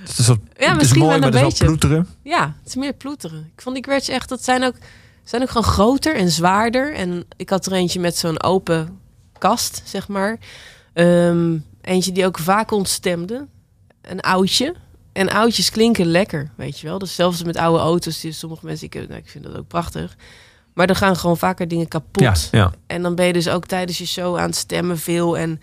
Het 0.00 0.18
is, 0.18 0.24
soort, 0.24 0.40
Ja, 0.58 0.72
het 0.72 0.82
is 0.82 0.94
mooi, 0.94 1.08
maar 1.08 1.16
een 1.16 1.22
het 1.24 1.34
is 1.34 1.40
wel 1.40 1.48
beetje. 1.48 1.64
ploeteren. 1.64 2.06
Ja, 2.22 2.54
het 2.58 2.68
is 2.68 2.74
meer 2.74 2.92
ploeteren. 2.92 3.50
Ik 3.54 3.62
vond 3.62 3.74
die 3.74 3.84
Gretsch 3.84 4.08
echt, 4.10 4.28
dat 4.28 4.44
zijn 4.44 4.64
ook, 4.64 4.74
zijn 5.24 5.42
ook 5.42 5.48
gewoon 5.48 5.62
groter 5.72 6.14
en 6.16 6.30
zwaarder. 6.30 6.94
En 6.94 7.24
ik 7.36 7.50
had 7.50 7.66
er 7.66 7.72
eentje 7.72 8.00
met 8.00 8.16
zo'n 8.16 8.42
open 8.42 8.98
kast, 9.38 9.82
zeg 9.84 10.08
maar. 10.08 10.38
Ehm, 10.92 11.56
eentje 11.80 12.12
die 12.12 12.26
ook 12.26 12.38
vaak 12.38 12.70
ontstemde. 12.70 13.46
Een 14.02 14.20
oudje. 14.20 14.74
En 15.12 15.28
oudjes 15.28 15.70
klinken 15.70 16.06
lekker, 16.06 16.50
weet 16.56 16.80
je 16.80 16.86
wel. 16.86 16.98
Dus 16.98 17.14
zelfs 17.14 17.42
met 17.42 17.56
oude 17.56 17.82
auto's, 17.82 18.20
die 18.20 18.32
sommige 18.32 18.66
mensen, 18.66 18.86
ik, 18.86 18.94
nou, 18.94 19.20
ik 19.20 19.28
vind 19.28 19.44
dat 19.44 19.56
ook 19.56 19.68
prachtig. 19.68 20.16
Maar 20.78 20.88
er 20.88 20.96
gaan 20.96 21.16
gewoon 21.16 21.36
vaker 21.36 21.68
dingen 21.68 21.88
kapot. 21.88 22.22
Ja, 22.22 22.58
ja. 22.58 22.72
En 22.86 23.02
dan 23.02 23.14
ben 23.14 23.26
je 23.26 23.32
dus 23.32 23.48
ook 23.48 23.66
tijdens 23.66 23.98
je 23.98 24.06
show 24.06 24.36
aan 24.36 24.46
het 24.46 24.56
stemmen 24.56 24.98
veel. 24.98 25.38
En 25.38 25.60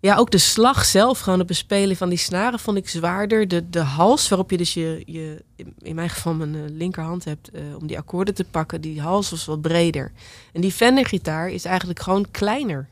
ja, 0.00 0.16
ook 0.16 0.30
de 0.30 0.38
slag 0.38 0.84
zelf, 0.84 1.20
gewoon 1.20 1.38
het 1.38 1.48
bespelen 1.48 1.96
van 1.96 2.08
die 2.08 2.18
snaren 2.18 2.58
vond 2.58 2.76
ik 2.76 2.88
zwaarder. 2.88 3.48
De, 3.48 3.70
de 3.70 3.80
hals 3.80 4.28
waarop 4.28 4.50
je 4.50 4.56
dus 4.56 4.74
je, 4.74 5.02
je 5.06 5.44
in 5.78 5.94
mijn 5.94 6.08
geval 6.08 6.34
mijn 6.34 6.54
eh, 6.54 6.60
linkerhand 6.66 7.24
hebt 7.24 7.50
eh, 7.50 7.62
om 7.78 7.86
die 7.86 7.98
akkoorden 7.98 8.34
te 8.34 8.44
pakken, 8.44 8.80
die 8.80 9.00
hals 9.00 9.30
was 9.30 9.44
wat 9.44 9.60
breder. 9.60 10.12
En 10.52 10.60
die 10.60 10.72
Fender 10.72 11.06
gitaar 11.06 11.50
is 11.50 11.64
eigenlijk 11.64 12.00
gewoon 12.00 12.30
kleiner. 12.30 12.88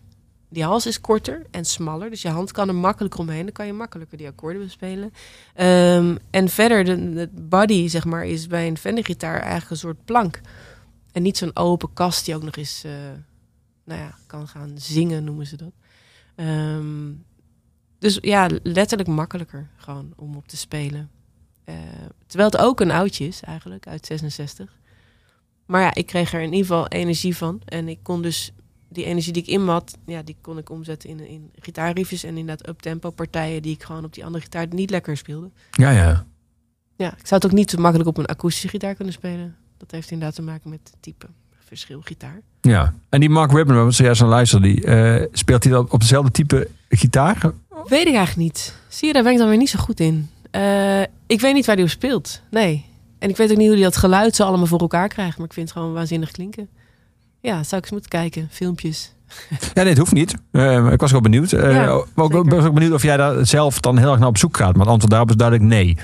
Die 0.48 0.64
hals 0.64 0.86
is 0.86 1.00
korter 1.00 1.46
en 1.50 1.64
smaller, 1.64 2.10
dus 2.10 2.22
je 2.22 2.28
hand 2.28 2.52
kan 2.52 2.68
er 2.68 2.74
makkelijker 2.74 3.20
omheen. 3.20 3.44
Dan 3.44 3.52
kan 3.52 3.66
je 3.66 3.72
makkelijker 3.72 4.18
die 4.18 4.26
akkoorden 4.26 4.62
bespelen. 4.62 5.12
Ehm, 5.54 6.16
en 6.30 6.48
verder, 6.48 6.84
de, 6.84 7.12
de 7.12 7.28
body 7.32 7.88
zeg 7.88 8.04
maar, 8.04 8.26
is 8.26 8.46
bij 8.46 8.66
een 8.66 8.78
Fender 8.78 9.04
gitaar 9.04 9.40
eigenlijk 9.40 9.70
een 9.70 9.76
soort 9.76 10.04
plank. 10.04 10.40
En 11.12 11.22
niet 11.22 11.36
zo'n 11.36 11.56
open 11.56 11.92
kast 11.92 12.24
die 12.24 12.34
ook 12.34 12.42
nog 12.42 12.56
eens, 12.56 12.84
eh, 12.84 12.92
nou 13.84 14.00
ja, 14.00 14.18
kan 14.26 14.48
gaan 14.48 14.72
zingen, 14.74 15.24
noemen 15.24 15.46
ze 15.46 15.56
dat. 15.56 15.72
Ehm, 16.34 17.12
dus 17.98 18.18
ja, 18.20 18.48
letterlijk 18.62 19.08
makkelijker 19.08 19.70
gewoon 19.76 20.12
om 20.16 20.36
op 20.36 20.48
te 20.48 20.56
spelen. 20.56 21.10
Eh, 21.64 21.74
terwijl 22.26 22.50
het 22.50 22.60
ook 22.60 22.80
een 22.80 22.90
oudje 22.90 23.26
is 23.26 23.42
eigenlijk, 23.42 23.86
uit 23.86 24.06
66. 24.06 24.78
Maar 25.66 25.82
ja, 25.82 25.94
ik 25.94 26.06
kreeg 26.06 26.32
er 26.32 26.40
in 26.40 26.52
ieder 26.52 26.66
geval 26.66 26.88
energie 26.88 27.36
van. 27.36 27.60
En 27.64 27.88
ik 27.88 27.98
kon 28.02 28.22
dus 28.22 28.52
die 28.88 29.04
energie 29.04 29.32
die 29.32 29.42
ik 29.42 29.48
in 29.48 29.68
had, 29.68 29.98
ja, 30.06 30.22
die 30.22 30.36
kon 30.40 30.58
ik 30.58 30.70
omzetten 30.70 31.08
in, 31.08 31.28
in 31.28 31.50
gitaarriffjes 31.58 32.22
en 32.22 32.36
inderdaad 32.36 32.68
uptempo 32.68 33.10
partijen 33.10 33.62
die 33.62 33.74
ik 33.74 33.82
gewoon 33.82 34.04
op 34.04 34.14
die 34.14 34.24
andere 34.24 34.42
gitaar 34.42 34.66
niet 34.70 34.90
lekker 34.90 35.16
speelde. 35.16 35.50
Ja, 35.70 35.90
ja. 35.90 36.26
Ja, 36.96 37.08
ik 37.08 37.26
zou 37.26 37.40
het 37.40 37.44
ook 37.44 37.58
niet 37.58 37.70
zo 37.70 37.80
makkelijk 37.80 38.08
op 38.08 38.16
een 38.16 38.26
akoestische 38.26 38.68
gitaar 38.68 38.94
kunnen 38.94 39.14
spelen. 39.14 39.56
Dat 39.80 39.90
heeft 39.90 40.10
inderdaad 40.10 40.34
te 40.36 40.42
maken 40.42 40.70
met 40.70 40.80
type 41.00 41.26
verschil 41.66 42.00
gitaar. 42.04 42.40
Ja. 42.60 42.94
En 43.08 43.20
die 43.20 43.30
Mark 43.30 43.50
Whippen, 43.50 43.74
waar 43.74 43.84
we 43.84 43.90
zojuist 43.90 44.22
aan 44.22 44.28
luisteren, 44.28 44.62
die, 44.62 44.84
eh, 44.84 45.26
speelt 45.32 45.64
hij 45.64 45.72
dan 45.72 45.86
op 45.90 46.00
dezelfde 46.00 46.30
type 46.30 46.68
gitaar? 46.88 47.52
Weet 47.86 48.06
ik 48.06 48.14
eigenlijk 48.14 48.36
niet. 48.36 48.74
Zie 48.88 49.06
je, 49.08 49.14
daar 49.14 49.22
ben 49.22 49.32
ik 49.32 49.38
dan 49.38 49.48
weer 49.48 49.56
niet 49.58 49.70
zo 49.70 49.78
goed 49.78 50.00
in. 50.00 50.30
Eh, 50.50 51.00
ik 51.26 51.40
weet 51.40 51.54
niet 51.54 51.66
waar 51.66 51.76
die 51.76 51.84
op 51.84 51.90
speelt. 51.90 52.40
Nee. 52.50 52.84
En 53.18 53.28
ik 53.28 53.36
weet 53.36 53.50
ook 53.50 53.56
niet 53.56 53.66
hoe 53.66 53.74
die 53.76 53.84
dat 53.84 53.96
geluid 53.96 54.36
zo 54.36 54.44
allemaal 54.44 54.66
voor 54.66 54.80
elkaar 54.80 55.08
krijgt. 55.08 55.36
Maar 55.36 55.46
ik 55.46 55.52
vind 55.52 55.68
het 55.68 55.78
gewoon 55.78 55.94
waanzinnig 55.94 56.30
klinken. 56.30 56.68
Ja, 57.40 57.62
zou 57.62 57.76
ik 57.76 57.82
eens 57.82 57.90
moeten 57.90 58.10
kijken. 58.10 58.48
Filmpjes. 58.50 59.12
Ja, 59.74 59.82
nee, 59.82 59.88
het 59.88 59.98
hoeft 59.98 60.12
niet. 60.12 60.34
Eh, 60.50 60.92
ik 60.92 61.00
was 61.00 61.12
wel 61.12 61.20
benieuwd. 61.20 61.52
Eh, 61.52 61.72
Ja, 61.72 62.04
maar 62.14 62.24
ook, 62.24 62.48
ben 62.48 62.62
ook 62.62 62.74
benieuwd 62.74 62.92
of 62.92 63.02
jij 63.02 63.16
daar 63.16 63.46
zelf 63.46 63.80
dan 63.80 63.98
heel 63.98 64.10
erg 64.10 64.18
naar 64.18 64.28
op 64.28 64.38
zoek 64.38 64.56
gaat. 64.56 64.72
Maar 64.72 64.80
het 64.80 64.88
antwoord 64.88 65.10
daarop 65.10 65.30
is 65.30 65.36
duidelijk 65.36 65.68
nee. 65.68 65.96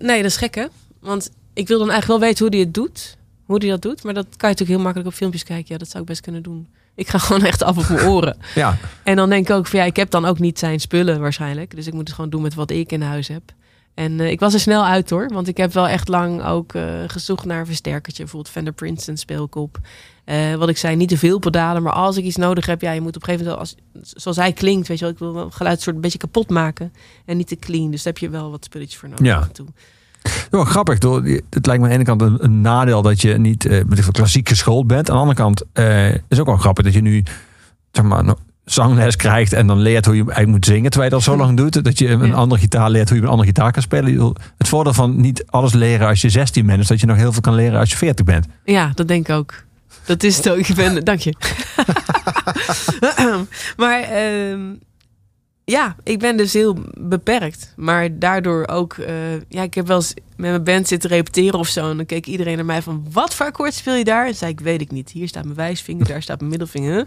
Nee, 0.00 0.22
dat 0.22 0.30
is 0.30 0.36
gek 0.36 0.54
hè. 0.54 0.66
Want 1.00 1.30
ik 1.58 1.68
wil 1.68 1.78
dan 1.78 1.90
eigenlijk 1.90 2.20
wel 2.20 2.28
weten 2.28 2.42
hoe 2.44 2.50
die 2.50 2.64
het 2.64 2.74
doet. 2.74 3.16
Hoe 3.44 3.58
die 3.58 3.70
dat 3.70 3.82
doet. 3.82 4.02
Maar 4.02 4.14
dat 4.14 4.24
kan 4.24 4.36
je 4.38 4.46
natuurlijk 4.46 4.70
heel 4.70 4.80
makkelijk 4.80 5.08
op 5.08 5.14
filmpjes 5.14 5.42
kijken. 5.44 5.66
Ja, 5.68 5.78
dat 5.78 5.88
zou 5.88 6.02
ik 6.02 6.08
best 6.08 6.20
kunnen 6.20 6.42
doen. 6.42 6.68
Ik 6.94 7.08
ga 7.08 7.18
gewoon 7.26 7.44
echt 7.44 7.62
af 7.62 7.78
op 7.78 7.88
mijn 7.88 8.06
oren. 8.08 8.36
Ja. 8.54 8.76
En 9.02 9.16
dan 9.16 9.28
denk 9.28 9.48
ik 9.48 9.54
ook 9.54 9.66
van 9.66 9.78
ja, 9.78 9.84
ik 9.84 9.96
heb 9.96 10.10
dan 10.10 10.24
ook 10.24 10.38
niet 10.38 10.58
zijn 10.58 10.80
spullen 10.80 11.20
waarschijnlijk. 11.20 11.76
Dus 11.76 11.86
ik 11.86 11.92
moet 11.92 12.06
het 12.06 12.14
gewoon 12.14 12.30
doen 12.30 12.42
met 12.42 12.54
wat 12.54 12.70
ik 12.70 12.92
in 12.92 13.02
huis 13.02 13.28
heb. 13.28 13.42
En 13.94 14.20
eh, 14.20 14.30
ik 14.30 14.40
was 14.40 14.54
er 14.54 14.60
snel 14.60 14.84
uit 14.84 15.10
hoor. 15.10 15.28
Want 15.28 15.48
ik 15.48 15.56
heb 15.56 15.72
wel 15.72 15.88
echt 15.88 16.08
lang 16.08 16.44
ook 16.44 16.74
eh, 16.74 16.82
gezocht 17.06 17.44
naar 17.44 17.60
een 17.60 17.66
versterkertje. 17.66 18.22
Bijvoorbeeld 18.22 18.52
Fender 18.52 18.72
Princeton 18.72 19.16
speelkop. 19.16 19.78
Eh, 20.24 20.54
wat 20.54 20.68
ik 20.68 20.76
zei, 20.76 20.96
niet 20.96 21.08
te 21.08 21.18
veel 21.18 21.38
pedalen. 21.38 21.82
Maar 21.82 21.92
als 21.92 22.16
ik 22.16 22.24
iets 22.24 22.36
nodig 22.36 22.66
heb, 22.66 22.80
ja, 22.80 22.92
je 22.92 23.00
moet 23.00 23.16
op 23.16 23.22
een 23.22 23.28
gegeven 23.28 23.46
moment... 23.46 23.60
Als, 23.60 23.76
zoals 24.16 24.36
hij 24.36 24.52
klinkt, 24.52 24.88
weet 24.88 24.98
je 24.98 25.04
wel. 25.04 25.12
Ik 25.12 25.18
wil 25.20 25.34
wel 25.34 25.44
het 25.44 25.54
geluid 25.54 25.80
soort 25.80 25.96
een 25.96 26.02
beetje 26.02 26.18
kapot 26.18 26.50
maken. 26.50 26.92
En 27.24 27.36
niet 27.36 27.48
te 27.48 27.56
clean. 27.56 27.90
Dus 27.90 28.02
daar 28.02 28.12
heb 28.12 28.22
je 28.22 28.28
wel 28.28 28.50
wat 28.50 28.64
spulletjes 28.64 28.98
voor 28.98 29.08
nodig 29.08 29.26
Ja. 29.26 29.48
toe. 29.52 29.66
Ja, 30.50 30.64
grappig. 30.64 30.98
Door, 30.98 31.22
het 31.50 31.66
lijkt 31.66 31.82
me 31.82 31.88
aan 31.88 31.88
de 31.88 31.94
ene 31.94 32.04
kant 32.04 32.22
een, 32.22 32.44
een 32.44 32.60
nadeel 32.60 33.02
dat 33.02 33.20
je 33.20 33.38
niet 33.38 33.66
eh, 33.66 33.78
ik 33.78 34.02
veel, 34.02 34.12
klassiek 34.12 34.48
geschoold 34.48 34.86
bent. 34.86 35.10
Aan 35.10 35.14
de 35.14 35.20
andere 35.20 35.38
kant 35.38 35.62
eh, 35.72 36.14
is 36.14 36.40
ook 36.40 36.46
wel 36.46 36.56
grappig 36.56 36.84
dat 36.84 36.94
je 36.94 37.00
nu 37.00 37.22
zeg 37.92 38.04
maar, 38.04 38.34
zangles 38.64 39.16
krijgt 39.16 39.52
en 39.52 39.66
dan 39.66 39.78
leert 39.78 40.04
hoe 40.04 40.14
je 40.14 40.20
eigenlijk 40.20 40.50
moet 40.50 40.64
zingen. 40.64 40.90
Terwijl 40.90 41.10
je 41.10 41.16
dat 41.16 41.24
zo 41.24 41.36
lang 41.36 41.56
doet, 41.56 41.84
dat 41.84 41.98
je 41.98 42.08
een 42.08 42.34
andere 42.34 42.60
gitaar 42.60 42.90
leert 42.90 43.08
hoe 43.08 43.18
je 43.18 43.24
een 43.24 43.30
andere 43.30 43.48
gitaar 43.48 43.72
kan 43.72 43.82
spelen. 43.82 44.34
Het 44.58 44.68
voordeel 44.68 44.92
van 44.92 45.20
niet 45.20 45.44
alles 45.46 45.72
leren 45.72 46.08
als 46.08 46.20
je 46.20 46.28
16 46.28 46.66
bent, 46.66 46.80
is 46.80 46.86
dat 46.86 47.00
je 47.00 47.06
nog 47.06 47.16
heel 47.16 47.32
veel 47.32 47.40
kan 47.40 47.54
leren 47.54 47.78
als 47.78 47.90
je 47.90 47.96
40 47.96 48.24
bent. 48.24 48.46
Ja, 48.64 48.92
dat 48.94 49.08
denk 49.08 49.28
ik 49.28 49.34
ook. 49.34 49.54
Dat 50.04 50.22
is 50.22 50.36
het 50.36 50.50
ook. 50.50 50.58
Ik 50.58 50.74
ben, 50.74 51.04
dank 51.04 51.20
je. 51.20 51.34
maar 53.76 54.00
ehm, 54.00 54.60
ja, 55.70 55.96
ik 56.02 56.18
ben 56.18 56.36
dus 56.36 56.52
heel 56.52 56.76
beperkt. 56.98 57.72
Maar 57.76 58.18
daardoor 58.18 58.66
ook... 58.68 58.92
eh, 58.92 59.40
ja, 59.48 59.62
ik 59.62 59.74
heb 59.74 59.86
wel 59.86 59.96
eens 59.96 60.14
met 60.14 60.50
mijn 60.50 60.64
band 60.64 60.88
zitten 60.88 61.10
repeteren 61.10 61.58
of 61.58 61.68
zo. 61.68 61.90
En 61.90 61.96
dan 61.96 62.06
keek 62.06 62.26
iedereen 62.26 62.56
naar 62.56 62.64
mij 62.64 62.82
van... 62.82 63.06
Wat 63.12 63.34
voor 63.34 63.46
akkoord 63.46 63.74
speel 63.74 63.94
je 63.94 64.04
daar? 64.04 64.26
En 64.26 64.34
zei 64.34 64.50
ik, 64.52 64.60
weet 64.60 64.80
ik 64.80 64.90
niet. 64.90 65.10
Hier 65.10 65.28
staat 65.28 65.44
mijn 65.44 65.56
wijsvinger, 65.56 66.06
daar 66.06 66.22
staat 66.22 66.38
mijn 66.38 66.50
middelvinger. 66.50 66.98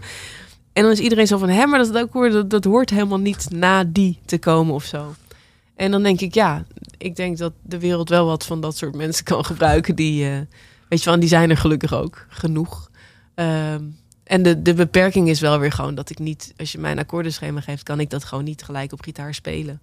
En 0.72 0.82
dan 0.82 0.92
is 0.92 0.98
iedereen 0.98 1.26
zo 1.26 1.38
van... 1.38 1.48
Hè, 1.48 1.66
maar 1.66 1.78
dat 1.78 1.94
akkoord, 1.94 2.32
dat, 2.32 2.50
dat 2.50 2.64
hoort 2.64 2.90
helemaal 2.90 3.20
niet 3.20 3.46
na 3.50 3.84
die 3.84 4.18
te 4.24 4.38
komen 4.38 4.74
of 4.74 4.84
zo. 4.84 5.14
En 5.76 5.90
dan 5.90 6.02
denk 6.02 6.20
ik, 6.20 6.34
ja... 6.34 6.64
Ik 6.98 7.16
denk 7.16 7.38
dat 7.38 7.52
de 7.62 7.78
wereld 7.78 8.08
wel 8.08 8.26
wat 8.26 8.44
van 8.46 8.60
dat 8.60 8.76
soort 8.76 8.94
mensen 8.94 9.24
kan 9.24 9.44
gebruiken... 9.44 9.94
die... 9.94 10.24
eh, 10.28 10.36
Weet 10.88 11.02
je 11.02 11.10
wel, 11.10 11.20
die 11.20 11.28
zijn 11.28 11.50
er 11.50 11.56
gelukkig 11.56 11.94
ook 11.94 12.26
genoeg. 12.28 12.90
Ehm, 13.34 13.84
en 14.24 14.42
de, 14.42 14.62
de 14.62 14.74
beperking 14.74 15.28
is 15.28 15.40
wel 15.40 15.58
weer 15.58 15.72
gewoon 15.72 15.94
dat 15.94 16.10
ik 16.10 16.18
niet, 16.18 16.54
als 16.56 16.72
je 16.72 16.78
mij 16.78 16.90
een 16.90 16.98
akkoordenschema 16.98 17.60
geeft, 17.60 17.82
kan 17.82 18.00
ik 18.00 18.10
dat 18.10 18.24
gewoon 18.24 18.44
niet 18.44 18.62
gelijk 18.62 18.92
op 18.92 19.02
gitaar 19.02 19.34
spelen. 19.34 19.80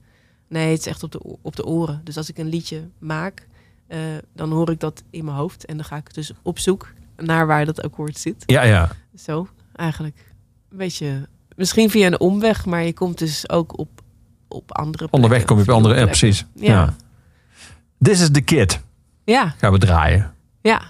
Nee, 0.48 0.72
het 0.72 0.80
is 0.80 0.86
echt 0.86 1.04
op 1.04 1.12
de, 1.12 1.20
op 1.42 1.56
de 1.56 1.66
oren. 1.66 2.02
Dus 2.04 2.18
als 2.18 2.30
ik 2.30 2.38
een 2.38 2.50
liedje 2.50 2.88
maak, 2.98 3.48
eh, 3.88 4.00
dan 4.34 4.52
hoor 4.52 4.72
ik 4.72 4.80
dat 4.80 5.04
in 5.10 5.26
mijn 5.26 5.38
hoofd. 5.38 5.66
En 5.66 5.76
dan 5.78 5.86
ga 5.86 5.96
ik 5.96 6.14
dus 6.14 6.32
op 6.42 6.60
zoek 6.60 6.94
naar 7.18 7.48
waar 7.48 7.66
dat 7.66 7.82
akkoord 7.82 8.18
zit. 8.18 8.44
Ja, 8.46 8.64
ja. 8.64 8.90
Zo, 9.16 9.48
eigenlijk. 9.76 10.18
Een 10.72 10.78
beetje, 10.78 11.28
misschien 11.56 11.90
via 11.90 12.08
een 12.08 12.20
omweg, 12.20 12.66
maar 12.66 12.84
je 12.84 12.94
komt 12.94 13.18
dus 13.18 13.50
ook 13.50 13.78
op 13.78 13.90
op 14.50 14.72
andere 14.72 14.98
plekken. 14.98 15.18
Onderweg 15.18 15.46
kom 15.46 15.58
je 15.58 15.64
op 15.64 15.70
andere... 15.70 16.00
Ja, 16.00 16.06
precies. 16.06 16.46
Ja. 16.56 16.72
Ja. 16.72 16.94
This 18.02 18.22
is 18.22 18.32
the 18.32 18.42
Kid. 18.42 18.80
Ja, 19.24 19.54
Gaan 19.58 19.72
we 19.72 19.78
draaien. 19.78 20.34
Ja. 20.62 20.82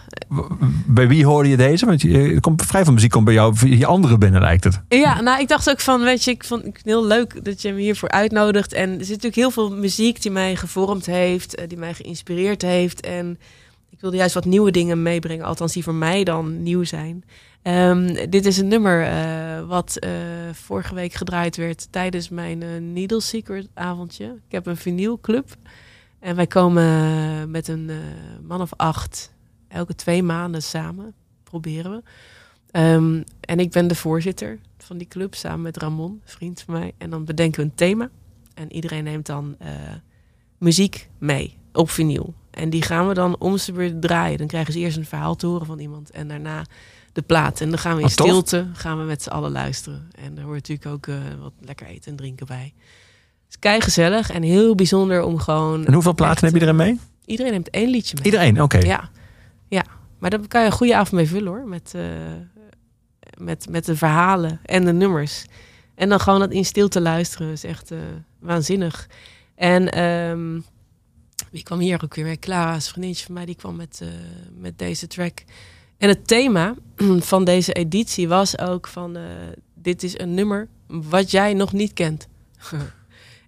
Bij 0.86 1.08
wie 1.08 1.26
hoorde 1.26 1.50
je 1.50 1.58
deze? 1.58 1.86
Want 1.86 2.02
je, 2.02 2.40
komt 2.40 2.66
vrij 2.66 2.84
veel 2.84 2.94
muziek 2.94 3.12
komt 3.12 3.26
bij 3.26 3.34
jou 3.34 3.70
je 3.78 3.86
andere 3.86 4.18
binnen, 4.18 4.42
lijkt 4.42 4.64
het. 4.64 4.82
Ja, 4.88 5.22
nou, 5.22 5.42
ik 5.42 5.48
dacht 5.48 5.70
ook 5.70 5.80
van, 5.80 6.04
weet 6.04 6.24
je, 6.24 6.32
ik 6.32 6.44
vond 6.44 6.64
het 6.64 6.82
heel 6.84 7.06
leuk 7.06 7.46
dat 7.46 7.62
je 7.62 7.74
me 7.74 7.82
hiervoor 7.82 8.10
uitnodigt. 8.10 8.74
En 8.74 8.90
er 8.90 9.06
zit 9.06 9.08
natuurlijk 9.10 9.36
heel 9.36 9.52
veel 9.52 9.72
muziek 9.72 10.22
die 10.22 10.32
mij 10.32 10.56
gevormd 10.56 11.06
heeft, 11.06 11.56
eh, 11.56 11.68
die 11.68 11.78
mij 11.78 11.94
geïnspireerd 11.94 12.62
heeft. 12.62 13.02
En 13.02 13.40
ik 13.90 14.02
wilde 14.02 14.18
juist 14.18 14.34
wat 14.34 14.46
nieuwe 14.46 14.72
dingen 14.72 15.02
meebrengen, 15.02 15.46
althans 15.46 15.74
die 15.74 15.84
voor 15.84 15.96
mij 15.96 16.24
dan 16.24 16.64
nieuw 16.64 16.84
zijn. 16.84 17.24
Ehm, 17.62 18.30
dit 18.30 18.46
is 18.46 18.58
een 18.58 18.68
nummer 18.68 19.06
eh, 19.06 19.68
wat 19.68 19.98
eh, 19.98 20.12
vorige 20.52 20.96
week 20.96 21.14
gedraaid 21.14 21.56
werd 21.56 21.88
tijdens 21.92 22.30
mijn 22.30 22.94
Needle 22.94 23.22
Secret 23.22 23.68
avondje. 23.74 24.26
Ik 24.26 24.52
heb 24.52 24.66
een 24.66 24.78
vinylclub 24.78 25.56
en 26.20 26.36
wij 26.36 26.48
komen 26.48 27.52
met 27.52 27.68
een 27.68 27.92
man 28.48 28.62
of 28.62 28.70
acht 28.76 29.32
elke 29.70 29.96
twee 29.96 30.24
maanden 30.24 30.64
samen, 30.64 31.14
proberen 31.44 31.92
we. 31.92 32.02
Ehm, 32.72 33.24
en 33.40 33.60
ik 33.60 33.72
ben 33.72 33.88
de 33.88 33.96
voorzitter 33.96 34.60
van 34.78 34.98
die 34.98 35.08
club 35.08 35.36
samen 35.36 35.62
met 35.62 35.78
Ramon, 35.78 36.22
vriend 36.24 36.62
van 36.62 36.74
mij. 36.74 36.92
En 36.98 37.10
dan 37.10 37.26
bedenken 37.26 37.62
we 37.62 37.66
een 37.66 37.76
thema. 37.76 38.10
En 38.54 38.74
iedereen 38.74 39.04
neemt 39.04 39.26
dan 39.26 39.56
eh, 39.60 39.70
muziek 40.58 41.10
mee 41.18 41.58
op 41.74 41.90
vinyl. 41.90 42.34
En 42.52 42.70
die 42.70 42.82
gaan 42.82 43.08
we 43.08 43.14
dan 43.14 43.40
om 43.40 43.58
ze 43.58 43.72
beurt 43.72 44.02
draaien. 44.02 44.38
Dan 44.38 44.48
krijgen 44.48 44.74
ze 44.74 44.80
eerst 44.80 44.98
een 44.98 45.06
verhaal 45.06 45.36
te 45.36 45.46
horen 45.46 45.66
van 45.66 45.80
iemand. 45.80 46.12
En 46.12 46.28
daarna 46.28 46.66
de 47.14 47.22
plaat. 47.22 47.62
En 47.62 47.70
dan 47.70 47.80
gaan 47.80 47.96
we 47.96 48.02
in 48.02 48.08
tof. 48.08 48.28
stilte 48.28 48.68
gaan 48.74 48.98
we 48.98 49.04
met 49.04 49.24
z'n 49.24 49.30
allen 49.30 49.52
luisteren. 49.52 50.10
En 50.16 50.38
er 50.38 50.44
hoort 50.44 50.68
natuurlijk 50.68 50.86
ook 50.86 51.08
eh, 51.08 51.16
wat 51.42 51.54
lekker 51.60 51.88
eten 51.88 52.12
en 52.12 52.18
drinken 52.18 52.46
bij. 52.46 52.74
Het 53.44 53.50
is 53.50 53.60
kei 53.60 53.82
gezellig 53.82 54.30
en 54.30 54.42
heel 54.42 54.76
bijzonder 54.76 55.24
om 55.24 55.40
gewoon... 55.40 55.86
En 55.86 55.94
hoeveel 55.94 56.14
platen 56.14 56.46
heb 56.46 56.56
je 56.56 56.62
erin 56.62 56.76
mee? 56.76 57.00
Iedereen 57.26 57.52
neemt 57.52 57.70
één 57.70 57.90
liedje 57.90 58.16
mee. 58.16 58.26
Iedereen, 58.26 58.62
oké. 58.62 58.78
Ja, 58.78 59.10
ja. 59.70 59.84
Maar 60.20 60.30
daar 60.30 60.48
kan 60.48 60.62
je 60.62 60.68
een 60.68 60.74
goede 60.74 60.96
avond 60.96 61.12
mee 61.12 61.28
vullen 61.28 61.48
hoor. 61.48 61.68
Met, 61.68 61.94
eh, 61.96 62.04
met, 63.38 63.70
met 63.70 63.86
de 63.86 63.96
verhalen 63.96 64.60
en 64.66 64.86
de 64.86 64.94
nummers. 64.94 65.46
En 65.96 66.10
dan 66.10 66.20
gewoon 66.20 66.40
dat 66.40 66.52
in 66.52 66.66
stilte 66.66 67.02
luisteren 67.02 67.52
is 67.52 67.64
echt 67.64 67.92
eh, 67.92 68.00
waanzinnig. 68.40 69.08
En 69.56 69.92
ehm, 69.92 70.60
wie 71.52 71.64
kwam 71.64 71.80
hier 71.80 72.04
ook 72.04 72.16
weer 72.16 72.26
mee? 72.26 72.40
Clara, 72.40 72.74
een 72.74 72.82
vriendinnetje 72.82 73.26
van 73.26 73.34
mij, 73.34 73.46
die 73.46 73.56
kwam 73.56 73.76
met, 73.76 74.00
eh, 74.02 74.08
met 74.58 74.80
deze 74.80 75.08
track. 75.08 75.44
En 75.98 76.10
het 76.10 76.28
thema 76.28 76.76
van 77.32 77.44
deze 77.44 77.74
editie 77.74 78.28
was 78.28 78.60
ook 78.60 78.88
van... 78.88 79.18
dit 79.74 80.04
is 80.04 80.20
een 80.20 80.34
nummer 80.34 80.68
wat 80.88 81.32
jij 81.32 81.54
nog 81.54 81.74
niet 81.74 81.94
kent. 81.94 82.28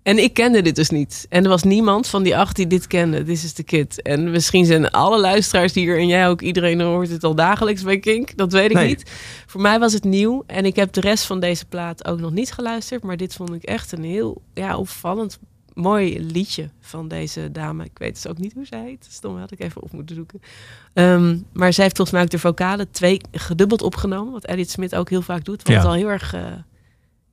En 0.04 0.18
ik 0.18 0.34
kende 0.34 0.62
dit 0.62 0.76
dus 0.76 0.90
niet. 0.90 1.26
En 1.30 1.44
er 1.44 1.50
was 1.50 1.64
niemand 1.64 2.08
van 2.08 2.24
die 2.24 2.38
acht 2.38 2.56
die 2.56 2.68
dit 2.68 2.88
kende. 2.88 3.24
This 3.24 3.44
is 3.44 3.54
the 3.54 3.64
Kid. 3.64 4.02
En 4.02 4.32
misschien 4.32 4.66
zijn 4.66 4.90
alle 4.92 5.20
luisteraars 5.20 5.74
hier 5.74 5.98
en 5.98 6.08
jij 6.08 6.28
ook, 6.30 6.42
iedereen 6.42 6.82
hoort 6.82 7.10
het 7.10 7.24
al 7.24 7.36
dagelijks 7.36 7.84
bij 7.84 8.00
Kink. 8.00 8.38
Dat 8.38 8.52
weet 8.52 8.70
ik 8.70 8.76
Nee. 8.76 8.88
niet. 8.88 9.12
Voor 9.46 9.62
mij 9.62 9.80
was 9.80 9.94
het 9.94 10.04
nieuw. 10.04 10.44
En 10.48 10.66
ik 10.66 10.76
heb 10.76 10.94
de 10.94 11.02
rest 11.02 11.24
van 11.26 11.40
deze 11.40 11.66
plaat 11.66 12.06
ook 12.08 12.20
nog 12.20 12.32
niet 12.32 12.52
geluisterd. 12.52 13.04
Maar 13.04 13.18
dit 13.18 13.34
vond 13.36 13.54
ik 13.54 13.64
echt 13.64 13.92
een 13.92 14.04
heel 14.04 14.42
ja, 14.54 14.78
opvallend 14.78 15.40
mooi 15.74 16.20
liedje 16.26 16.70
van 16.80 17.08
deze 17.08 17.52
dame. 17.52 17.84
Ik 17.84 17.98
weet 17.98 18.14
dus 18.14 18.28
ook 18.28 18.38
niet 18.38 18.54
hoe 18.54 18.66
zij 18.66 18.84
heet. 18.84 19.08
Stom, 19.10 19.38
had 19.38 19.52
ik 19.52 19.60
even 19.60 19.82
op 19.84 19.92
moeten 19.92 20.16
zoeken. 20.16 20.42
Ehm, 20.94 21.38
maar 21.54 21.74
zij 21.74 21.84
heeft 21.84 21.96
volgens 21.96 22.12
mij 22.12 22.22
ook 22.22 22.30
de 22.32 22.40
vocalen 22.40 22.92
twee 22.92 23.22
gedubbeld 23.32 23.82
opgenomen. 23.82 24.34
Wat 24.34 24.46
Elliot 24.46 24.70
Smith 24.70 24.96
ook 24.96 25.10
heel 25.10 25.22
vaak 25.22 25.46
doet. 25.46 25.64
Wat 25.64 25.76
Ja. 25.76 25.82
al 25.84 25.94
heel 25.94 26.08
erg... 26.10 26.34
eh, 26.34 26.42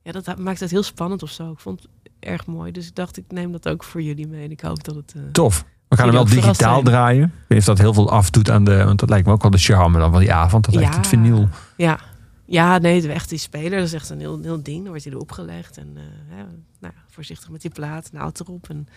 ja, 0.03 0.11
dat 0.11 0.37
maakt 0.37 0.59
het 0.59 0.71
heel 0.71 0.83
spannend 0.83 1.23
of 1.23 1.29
zo. 1.31 1.51
Ik 1.51 1.59
vond 1.59 1.87
erg 2.19 2.45
mooi. 2.45 2.71
Dus 2.71 2.87
ik 2.87 2.95
dacht, 2.95 3.17
ik 3.17 3.23
neem 3.27 3.51
dat 3.51 3.67
ook 3.69 3.83
voor 3.83 4.01
jullie 4.01 4.27
mee. 4.27 4.43
En 4.43 4.51
ik 4.51 4.61
hoop 4.61 4.83
dat 4.83 4.95
het... 4.95 5.13
eh, 5.15 5.21
Tof. 5.31 5.65
We 5.87 5.95
gaan 5.95 6.05
hem 6.05 6.15
wel 6.15 6.25
digitaal 6.25 6.81
draaien. 6.81 7.23
Ik 7.23 7.31
weet 7.33 7.49
niet 7.49 7.59
of 7.59 7.65
dat 7.65 7.77
heel 7.77 7.93
veel 7.93 8.11
afdoet 8.11 8.49
aan 8.49 8.63
de... 8.63 8.83
Want 8.83 8.99
dat 8.99 9.09
lijkt 9.09 9.25
me 9.27 9.31
ook 9.33 9.41
wel 9.41 9.51
de 9.51 9.57
charme 9.57 9.99
dan 9.99 10.11
van 10.11 10.19
die 10.19 10.33
avond. 10.33 10.65
Dat 10.65 10.73
lijkt 10.75 10.91
Ja. 10.91 10.97
het 10.97 11.07
vinyl. 11.07 11.49
Ja. 11.77 11.99
Ja, 12.45 12.77
nee, 12.77 12.97
is 12.97 13.05
echt 13.05 13.29
die 13.29 13.37
speler. 13.37 13.77
Dat 13.77 13.87
is 13.87 13.93
echt 13.93 14.09
een 14.09 14.19
heel, 14.19 14.39
heel 14.41 14.63
ding. 14.63 14.77
Dan 14.79 14.87
wordt 14.87 15.03
hij 15.03 15.13
erop 15.13 15.31
gelegd. 15.31 15.77
En 15.77 15.87
eh, 15.95 16.37
ja, 16.37 16.45
nou, 16.79 16.93
voorzichtig 17.09 17.49
met 17.49 17.61
die 17.61 17.71
plaat. 17.71 18.09
Naald 18.11 18.39
erop. 18.39 18.69
En 18.69 18.87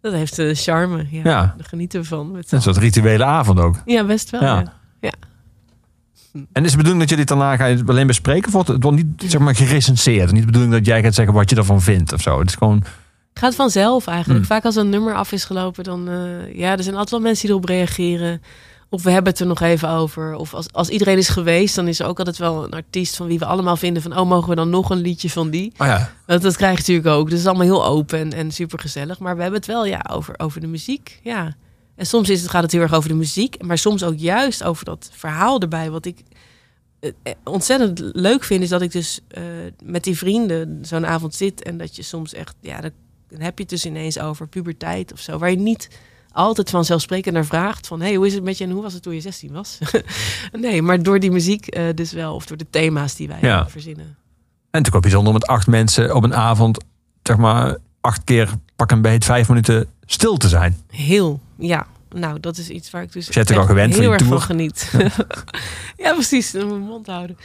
dat 0.00 0.12
heeft 0.12 0.36
de 0.36 0.54
charme. 0.54 1.06
Ja, 1.10 1.20
Ja. 1.24 1.54
Daar 1.56 1.66
genieten 1.68 2.00
we 2.00 2.06
van. 2.06 2.30
Met 2.30 2.52
Een 2.52 2.62
soort 2.62 2.76
rituele 2.76 3.24
avond 3.24 3.58
ook. 3.60 3.76
Ja, 3.84 4.04
best 4.04 4.30
wel. 4.30 4.42
Ja. 4.42 4.58
Ja. 4.58 4.72
En 6.52 6.64
is 6.64 6.70
de 6.70 6.76
bedoeling 6.76 7.00
dat 7.00 7.08
jullie 7.08 7.24
het 7.24 7.38
daarna 7.38 7.56
gaan 7.56 7.88
alleen 7.88 8.06
bespreken? 8.06 8.46
Of 8.46 8.52
wordt 8.52 8.68
het 8.68 8.82
wordt 8.82 8.96
niet 8.96 9.24
zeg 9.26 9.40
maar, 9.40 9.54
gerecenseerd? 9.54 10.32
Niet 10.32 10.40
de 10.40 10.46
bedoeling 10.46 10.72
dat 10.72 10.86
jij 10.86 11.02
gaat 11.02 11.14
zeggen 11.14 11.34
wat 11.34 11.50
je 11.50 11.56
ervan 11.56 11.80
vindt 11.82 12.12
of 12.12 12.20
zo. 12.20 12.38
Het 12.38 12.48
is 12.48 12.54
gewoon... 12.54 12.84
Gaat 13.34 13.54
vanzelf 13.54 14.06
eigenlijk. 14.06 14.38
Hmm. 14.38 14.48
Vaak 14.48 14.64
als 14.64 14.76
een 14.76 14.88
nummer 14.88 15.14
af 15.14 15.32
is 15.32 15.44
gelopen, 15.44 15.84
dan... 15.84 16.08
eh, 16.08 16.58
ja, 16.58 16.76
er 16.76 16.82
zijn 16.82 16.94
altijd 16.94 17.10
wel 17.10 17.20
mensen 17.20 17.46
die 17.46 17.50
erop 17.56 17.68
reageren. 17.68 18.42
Of 18.88 19.02
we 19.02 19.10
hebben 19.10 19.32
het 19.32 19.40
er 19.40 19.46
nog 19.46 19.60
even 19.60 19.88
over. 19.88 20.34
Of 20.34 20.54
als, 20.54 20.72
als 20.72 20.88
iedereen 20.88 21.18
is 21.18 21.28
geweest, 21.28 21.74
dan 21.74 21.88
is 21.88 22.00
er 22.00 22.06
ook 22.06 22.18
altijd 22.18 22.38
wel 22.38 22.64
een 22.64 22.70
artiest... 22.70 23.16
van 23.16 23.26
wie 23.26 23.38
we 23.38 23.44
allemaal 23.44 23.76
vinden 23.76 24.02
van... 24.02 24.18
oh, 24.18 24.28
mogen 24.28 24.48
we 24.48 24.54
dan 24.54 24.70
nog 24.70 24.90
een 24.90 25.00
liedje 25.00 25.30
van 25.30 25.50
die? 25.50 25.72
Oh 25.78 25.86
ja. 25.86 26.10
Dat, 26.26 26.42
dat 26.42 26.56
krijg 26.56 26.72
je 26.72 26.78
natuurlijk 26.78 27.08
ook. 27.08 27.24
Dus 27.24 27.32
het 27.32 27.40
is 27.40 27.46
allemaal 27.46 27.66
heel 27.66 27.86
open 27.86 28.18
en, 28.18 28.32
en 28.32 28.50
super 28.50 28.78
gezellig. 28.78 29.18
Maar 29.18 29.36
we 29.36 29.42
hebben 29.42 29.60
het 29.60 29.68
wel 29.68 29.86
ja, 29.86 30.04
over, 30.10 30.34
over 30.36 30.60
de 30.60 30.66
muziek. 30.66 31.20
Ja. 31.22 31.54
En 31.96 32.06
soms 32.06 32.30
is 32.30 32.40
het, 32.40 32.50
gaat 32.50 32.62
het 32.62 32.72
heel 32.72 32.80
erg 32.80 32.94
over 32.94 33.08
de 33.08 33.14
muziek. 33.14 33.62
Maar 33.62 33.78
soms 33.78 34.02
ook 34.04 34.18
juist 34.18 34.62
over 34.62 34.84
dat 34.84 35.10
verhaal 35.12 35.60
erbij. 35.60 35.90
Wat 35.90 36.06
ik 36.06 36.22
eh, 37.00 37.10
eh, 37.22 37.32
ontzettend 37.44 38.00
leuk 38.12 38.44
vind, 38.44 38.62
is 38.62 38.68
dat 38.68 38.82
ik 38.82 38.92
dus 38.92 39.20
eh, 39.28 39.42
met 39.84 40.04
die 40.04 40.16
vrienden 40.16 40.78
zo'n 40.82 41.06
avond 41.06 41.34
zit. 41.34 41.62
En 41.62 41.78
dat 41.78 41.96
je 41.96 42.02
soms 42.02 42.34
echt, 42.34 42.54
ja, 42.60 42.80
dan, 42.80 42.90
heb 43.38 43.56
je 43.56 43.62
het 43.62 43.68
dus 43.68 43.86
ineens 43.86 44.18
over 44.18 44.48
puberteit 44.48 45.12
of 45.12 45.20
zo. 45.20 45.38
Waar 45.38 45.50
je 45.50 45.56
niet 45.56 45.88
altijd 46.32 46.70
vanzelfsprekend 46.70 47.34
naar 47.34 47.44
vraagt. 47.44 47.86
Van, 47.86 48.00
hey, 48.00 48.14
hoe 48.14 48.26
is 48.26 48.34
het 48.34 48.42
met 48.42 48.58
je 48.58 48.64
en 48.64 48.70
hoe 48.70 48.82
was 48.82 48.92
het 48.92 49.02
toen 49.02 49.14
je 49.14 49.20
16 49.20 49.52
was? 49.52 49.78
nee, 50.52 50.82
maar 50.82 51.02
door 51.02 51.20
die 51.20 51.30
muziek 51.30 51.78
dus 51.94 52.12
wel. 52.12 52.34
Of 52.34 52.46
door 52.46 52.56
de 52.56 52.66
thema's 52.70 53.14
die 53.14 53.28
wij 53.28 53.38
Ja. 53.40 53.68
verzinnen. 53.68 54.04
En 54.04 54.82
natuurlijk 54.82 54.94
ook 54.94 55.02
bijzonder 55.02 55.32
om 55.32 55.38
met 55.38 55.48
acht 55.48 55.66
mensen 55.66 56.14
op 56.14 56.24
een 56.24 56.34
avond... 56.34 56.84
zeg 57.22 57.36
maar 57.36 57.76
acht 58.00 58.24
keer 58.24 58.54
pak 58.76 58.90
een 58.90 59.02
beet 59.02 59.24
vijf 59.24 59.48
minuten 59.48 59.86
stil 60.06 60.36
te 60.36 60.48
zijn. 60.48 60.76
Heel, 60.90 61.40
ja. 61.58 61.86
Nou, 62.08 62.40
dat 62.40 62.56
is 62.56 62.68
iets 62.68 62.90
waar 62.90 63.02
ik 63.02 63.12
dus 63.12 63.28
bent 63.28 63.50
er 63.50 63.58
al 63.58 63.64
gewend 63.64 63.94
heel 63.94 64.12
erg 64.12 64.24
van 64.24 64.40
geniet. 64.40 64.92
ja, 65.96 66.12
precies. 66.20 66.52
Mijn 66.52 66.80
mond 66.80 67.06
houden. 67.06 67.36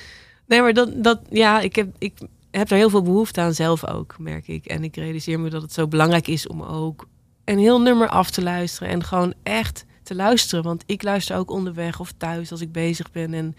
Nee, 0.45 0.61
maar 0.61 0.73
dat, 0.73 1.03
dat 1.03 1.19
ja, 1.29 1.59
ik 1.59 1.75
heb, 1.75 1.87
ik 1.97 2.13
heb 2.51 2.71
er 2.71 2.77
heel 2.77 2.89
veel 2.89 3.01
behoefte 3.01 3.41
aan 3.41 3.53
zelf 3.53 3.87
ook, 3.87 4.15
merk 4.19 4.47
ik. 4.47 4.65
En 4.65 4.83
ik 4.83 4.95
realiseer 4.95 5.39
me 5.39 5.49
dat 5.49 5.61
het 5.61 5.73
zo 5.73 5.87
belangrijk 5.87 6.27
is 6.27 6.47
om 6.47 6.61
ook 6.61 7.07
een 7.45 7.59
heel 7.59 7.81
nummer 7.81 8.07
af 8.07 8.29
te 8.29 8.41
luisteren. 8.41 8.89
En 8.89 9.03
gewoon 9.03 9.33
echt 9.43 9.85
te 10.03 10.15
luisteren. 10.15 10.63
Want 10.63 10.83
ik 10.85 11.03
luister 11.03 11.37
ook 11.37 11.51
onderweg 11.51 11.99
of 11.99 12.13
thuis 12.17 12.51
als 12.51 12.61
ik 12.61 12.71
bezig 12.71 13.11
ben. 13.11 13.33
En 13.33 13.55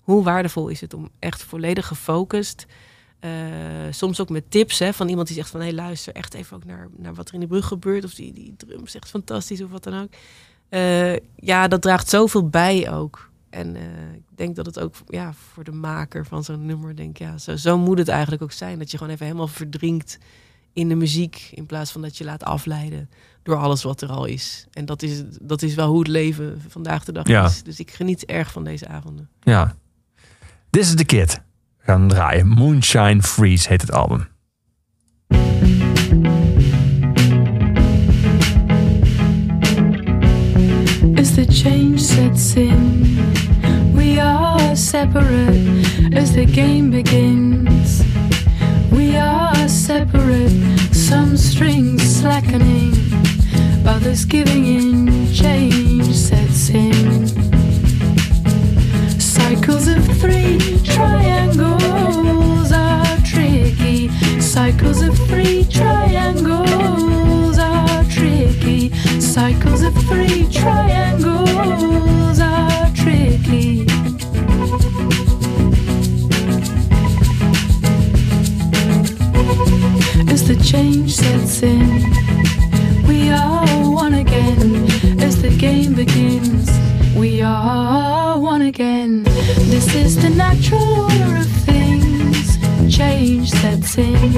hoe 0.00 0.24
waardevol 0.24 0.68
is 0.68 0.80
het 0.80 0.94
om 0.94 1.08
echt 1.18 1.42
volledig 1.42 1.86
gefocust... 1.86 2.66
eh, 3.20 3.30
soms 3.90 4.20
ook 4.20 4.28
met 4.28 4.50
tips 4.50 4.78
hè, 4.78 4.92
van 4.92 5.08
iemand 5.08 5.26
die 5.26 5.36
zegt 5.36 5.50
van... 5.50 5.60
hé, 5.60 5.66
hey, 5.66 5.74
luister 5.74 6.14
echt 6.14 6.34
even 6.34 6.56
ook 6.56 6.64
naar, 6.64 6.88
naar 6.96 7.14
wat 7.14 7.28
er 7.28 7.34
in 7.34 7.40
de 7.40 7.46
brug 7.46 7.66
gebeurt. 7.66 8.04
Of 8.04 8.14
die, 8.14 8.32
die 8.32 8.54
drum 8.56 8.84
echt 8.84 9.08
fantastisch 9.08 9.62
of 9.62 9.70
wat 9.70 9.84
dan 9.84 10.00
ook. 10.02 10.08
Eh, 10.68 11.16
ja, 11.36 11.68
dat 11.68 11.82
draagt 11.82 12.08
zoveel 12.08 12.48
bij 12.48 12.92
ook. 12.92 13.30
En 13.50 13.76
eh, 13.76 13.82
ik 14.14 14.36
denk 14.36 14.56
dat 14.56 14.66
het 14.66 14.78
ook 14.80 14.94
ja, 15.06 15.32
voor 15.32 15.64
de 15.64 15.72
maker 15.72 16.26
van 16.26 16.44
zo'n 16.44 16.66
nummer... 16.66 16.96
denk 16.96 17.18
ja, 17.18 17.38
zo, 17.38 17.56
zo 17.56 17.78
moet 17.78 17.98
het 17.98 18.08
eigenlijk 18.08 18.42
ook 18.42 18.52
zijn. 18.52 18.78
Dat 18.78 18.90
je 18.90 18.96
gewoon 18.96 19.12
even 19.12 19.26
helemaal 19.26 19.48
verdrinkt 19.48 20.18
in 20.72 20.88
de 20.88 20.94
muziek... 20.94 21.50
in 21.54 21.66
plaats 21.66 21.92
van 21.92 22.02
dat 22.02 22.16
je 22.16 22.24
laat 22.24 22.44
afleiden 22.44 23.10
door 23.42 23.56
alles 23.56 23.82
wat 23.82 24.00
er 24.00 24.08
al 24.08 24.24
is. 24.24 24.66
En 24.72 24.84
dat 24.84 25.02
is, 25.02 25.22
dat 25.42 25.62
is 25.62 25.74
wel 25.74 25.88
hoe 25.88 25.98
het 25.98 26.08
leven 26.08 26.62
vandaag 26.68 27.04
de 27.04 27.12
dag 27.12 27.28
Ja. 27.28 27.44
is. 27.44 27.62
Dus 27.62 27.80
ik 27.80 27.90
geniet 27.90 28.24
erg 28.24 28.52
van 28.52 28.64
deze 28.64 28.88
avonden. 28.88 29.28
Ja. 29.40 29.76
This 30.70 30.88
is 30.88 30.94
the 30.94 31.04
Kid. 31.04 31.40
Gaan 31.86 32.08
draaien. 32.08 32.46
Moonshine 32.46 33.22
Freeze 33.22 33.68
heet 33.68 33.80
het 33.80 33.92
album. 33.92 34.28
As 41.14 41.34
the 41.34 41.46
change 41.48 41.98
sets 41.98 42.54
in, 42.54 43.02
we 43.94 44.20
are 44.20 44.76
separate 44.76 46.14
as 46.14 46.32
the 46.32 46.46
game 46.46 46.90
begins. 46.90 48.02
We 48.90 49.16
are 49.16 49.68
separate, 49.68 50.52
some 50.90 51.36
strings 51.36 52.18
slackening, 52.18 52.94
others 53.84 54.24
giving 54.24 54.66
in, 54.66 55.28
change 55.32 56.14
sets 56.14 56.68
in. 56.68 57.45
Cycles 59.46 59.86
of 59.86 60.04
three 60.18 60.58
triangles 60.82 62.72
are 62.72 63.16
tricky. 63.24 64.08
Cycles 64.40 65.02
of 65.02 65.16
three 65.28 65.62
triangles 65.70 67.56
are 67.56 68.04
tricky. 68.10 68.90
Cycles 69.20 69.82
of 69.82 69.94
three 70.08 70.48
triangles 70.50 72.40
are 72.40 72.90
tricky. 72.96 73.86
As 80.28 80.42
the 80.48 80.56
change 80.60 81.12
sets 81.14 81.62
in. 81.62 82.02
We 83.06 83.30
are 83.30 83.64
again 84.16 84.90
as 85.20 85.40
the 85.42 85.50
game 85.50 85.94
begins. 85.94 86.70
We 87.16 87.42
are 87.42 88.38
one 88.38 88.62
again. 88.62 89.24
This 89.72 89.94
is 89.94 90.16
the 90.20 90.30
natural 90.30 90.82
order 91.04 91.36
of 91.36 91.50
things. 91.64 92.58
Change 92.94 93.50
sets 93.50 93.98
in. 93.98 94.32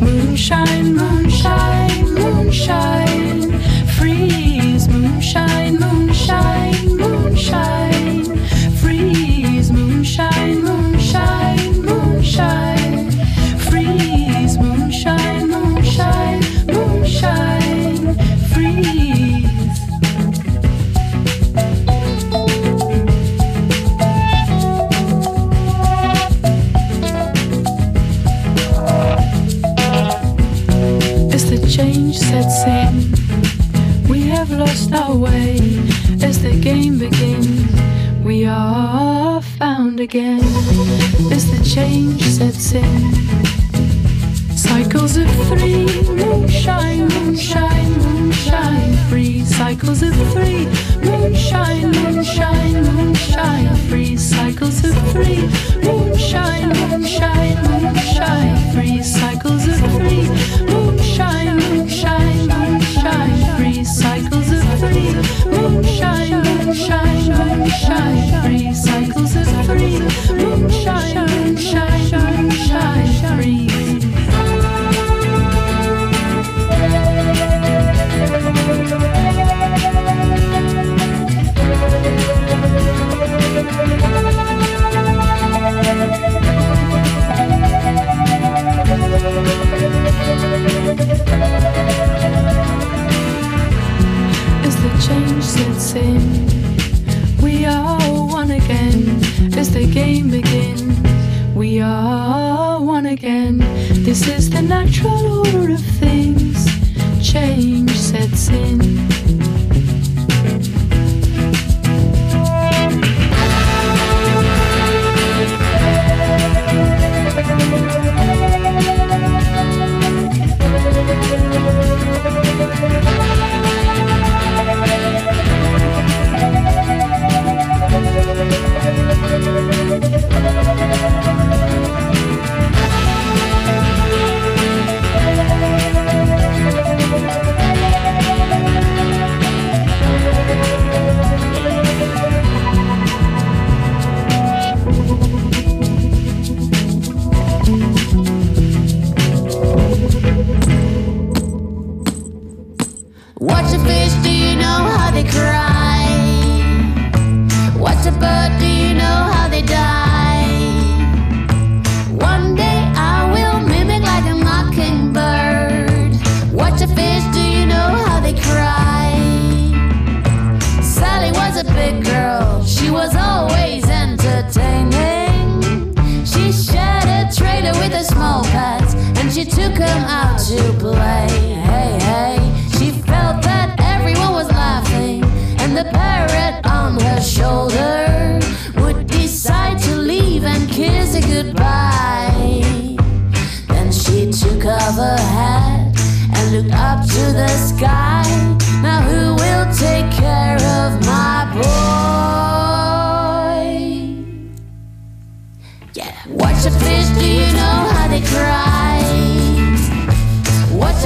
Moonshine, 0.00 0.94
moonshine, 0.94 2.14
moonshine. 2.14 3.60
Freeze, 3.96 4.88
moonshine, 4.88 5.78
moonshine, 5.78 6.96
moonshine. 6.96 7.87
Sets 32.28 32.62
in, 32.66 34.06
we 34.06 34.20
have 34.28 34.50
lost 34.50 34.92
our 34.92 35.16
way. 35.16 35.56
As 36.22 36.42
the 36.42 36.58
game 36.60 36.98
begins, 36.98 37.72
we 38.22 38.44
are 38.44 39.40
found 39.40 39.98
again. 39.98 40.44
As 41.32 41.50
the 41.50 41.60
change 41.64 42.22
sets 42.22 42.72
in, 42.72 43.57
cycles 44.58 45.16
of 45.16 45.30
three, 45.46 45.86
moonshine, 46.16 47.06
moonshine, 47.06 47.92
moonshine, 48.02 48.96
free. 49.08 49.44
Cycles 49.44 50.02
of 50.02 50.12
three, 50.32 50.66
moonshine, 51.00 51.92
moonshine, 51.92 52.82
moonshine, 52.96 53.76
free. 53.88 54.16
Cycles 54.16 54.84
of 54.84 54.96
three, 55.12 55.46
moonshine, 55.84 56.70
moonshine, 56.90 57.56
moonshine, 57.70 58.72
free. 58.74 59.00
Cycles 59.00 59.68
of 59.68 59.78
three, 59.94 60.26
moonshine, 60.72 61.56
moonshine, 61.56 62.48
moonshine, 62.48 63.56
free. 63.56 63.84
Cycles 63.84 64.50
of 64.50 64.64
three, 64.80 65.14
moonshine, 65.54 66.42
moonshine, 66.42 67.28
moonshine, 67.38 68.42
free. 68.42 68.74
Cycles 68.74 69.36
of 69.36 69.46
three, 69.66 70.00
moonshine, 70.34 71.26
moonshine, 71.28 72.10
moonshine, 72.10 73.36
free. 73.36 73.67
As 94.66 94.76
the 94.76 94.90
change 95.06 95.44
sets 95.44 95.94
in, 95.94 96.22
we 97.42 97.64
are 97.64 97.98
one 98.26 98.50
again. 98.50 99.22
As 99.58 99.72
the 99.72 99.86
game 99.86 100.30
begins, 100.30 100.98
we 101.54 101.80
are 101.80 102.80
one 102.80 103.06
again. 103.06 103.58
This 104.04 104.28
is 104.28 104.50
the 104.50 104.62
natural 104.62 105.38
order 105.38 105.72
of 105.72 105.80
things. 105.80 106.66
Change 107.20 107.90
sets 107.90 108.48
in. 108.48 109.07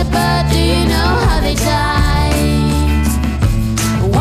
A 0.02 0.10
bird? 0.10 0.44
Do 0.52 0.58
you 0.58 0.84
know 0.86 1.10
how 1.26 1.40
they 1.40 1.54
die? 1.54 2.32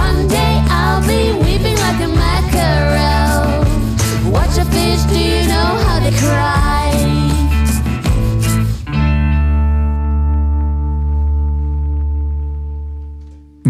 One 0.04 0.28
day 0.28 0.54
I'll 0.70 1.02
be 1.08 1.22
weeping 1.44 1.78
like 1.86 2.00
a 2.04 2.10
mackerel. 2.22 3.64
What's 4.32 4.58
a 4.58 4.66
fish? 4.66 5.04
Do 5.14 5.20
you 5.20 5.48
know 5.48 5.70
how 5.86 6.00
they 6.00 6.12
cry? 6.12 6.90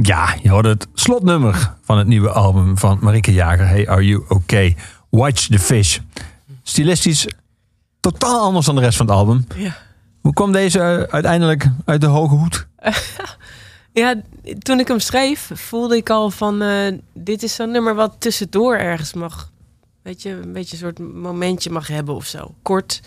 Ja, 0.02 0.36
je 0.42 0.50
hoorde 0.50 0.70
het 0.70 0.88
slotnummer 0.94 1.76
van 1.82 1.98
het 1.98 2.08
nieuwe 2.08 2.30
album 2.30 2.78
van 2.78 2.98
Marike 3.02 3.34
Jager. 3.34 3.68
Hey, 3.68 3.88
are 3.88 4.06
you 4.06 4.24
okay? 4.28 4.76
Watch 5.10 5.48
the 5.48 5.60
Fish. 5.60 6.00
Stilistisch 6.64 7.28
totaal 8.00 8.42
anders 8.42 8.66
dan 8.66 8.76
de 8.76 8.82
rest 8.82 8.98
van 8.98 9.06
het 9.06 9.16
album. 9.16 9.46
Ja. 9.56 9.78
Hoe 10.22 10.34
kwam 10.34 10.52
deze 10.52 10.80
eh, 10.80 11.14
uiteindelijk 11.14 11.70
uit 11.86 12.02
de 12.02 12.08
hoge 12.08 12.36
hoed? 12.36 12.68
Ja, 13.94 14.22
toen 14.60 14.80
ik 14.80 14.88
hem 14.88 15.00
schreef, 15.00 15.52
voelde 15.54 15.96
ik 15.96 16.10
al 16.10 16.30
van... 16.30 16.62
eh, 16.62 16.98
dit 17.14 17.44
is 17.44 17.56
zo'n 17.56 17.72
nummer 17.72 17.96
wat 17.96 18.16
tussendoor 18.18 18.76
ergens 18.76 19.14
mag... 19.14 19.52
Weet 20.02 20.22
je, 20.22 20.30
een 20.30 20.54
beetje 20.54 20.72
een 20.72 20.82
soort 20.82 21.00
momentje 21.00 21.70
mag 21.70 21.88
hebben 21.88 22.16
of 22.16 22.26
zo. 22.26 22.54
Kort. 22.62 23.02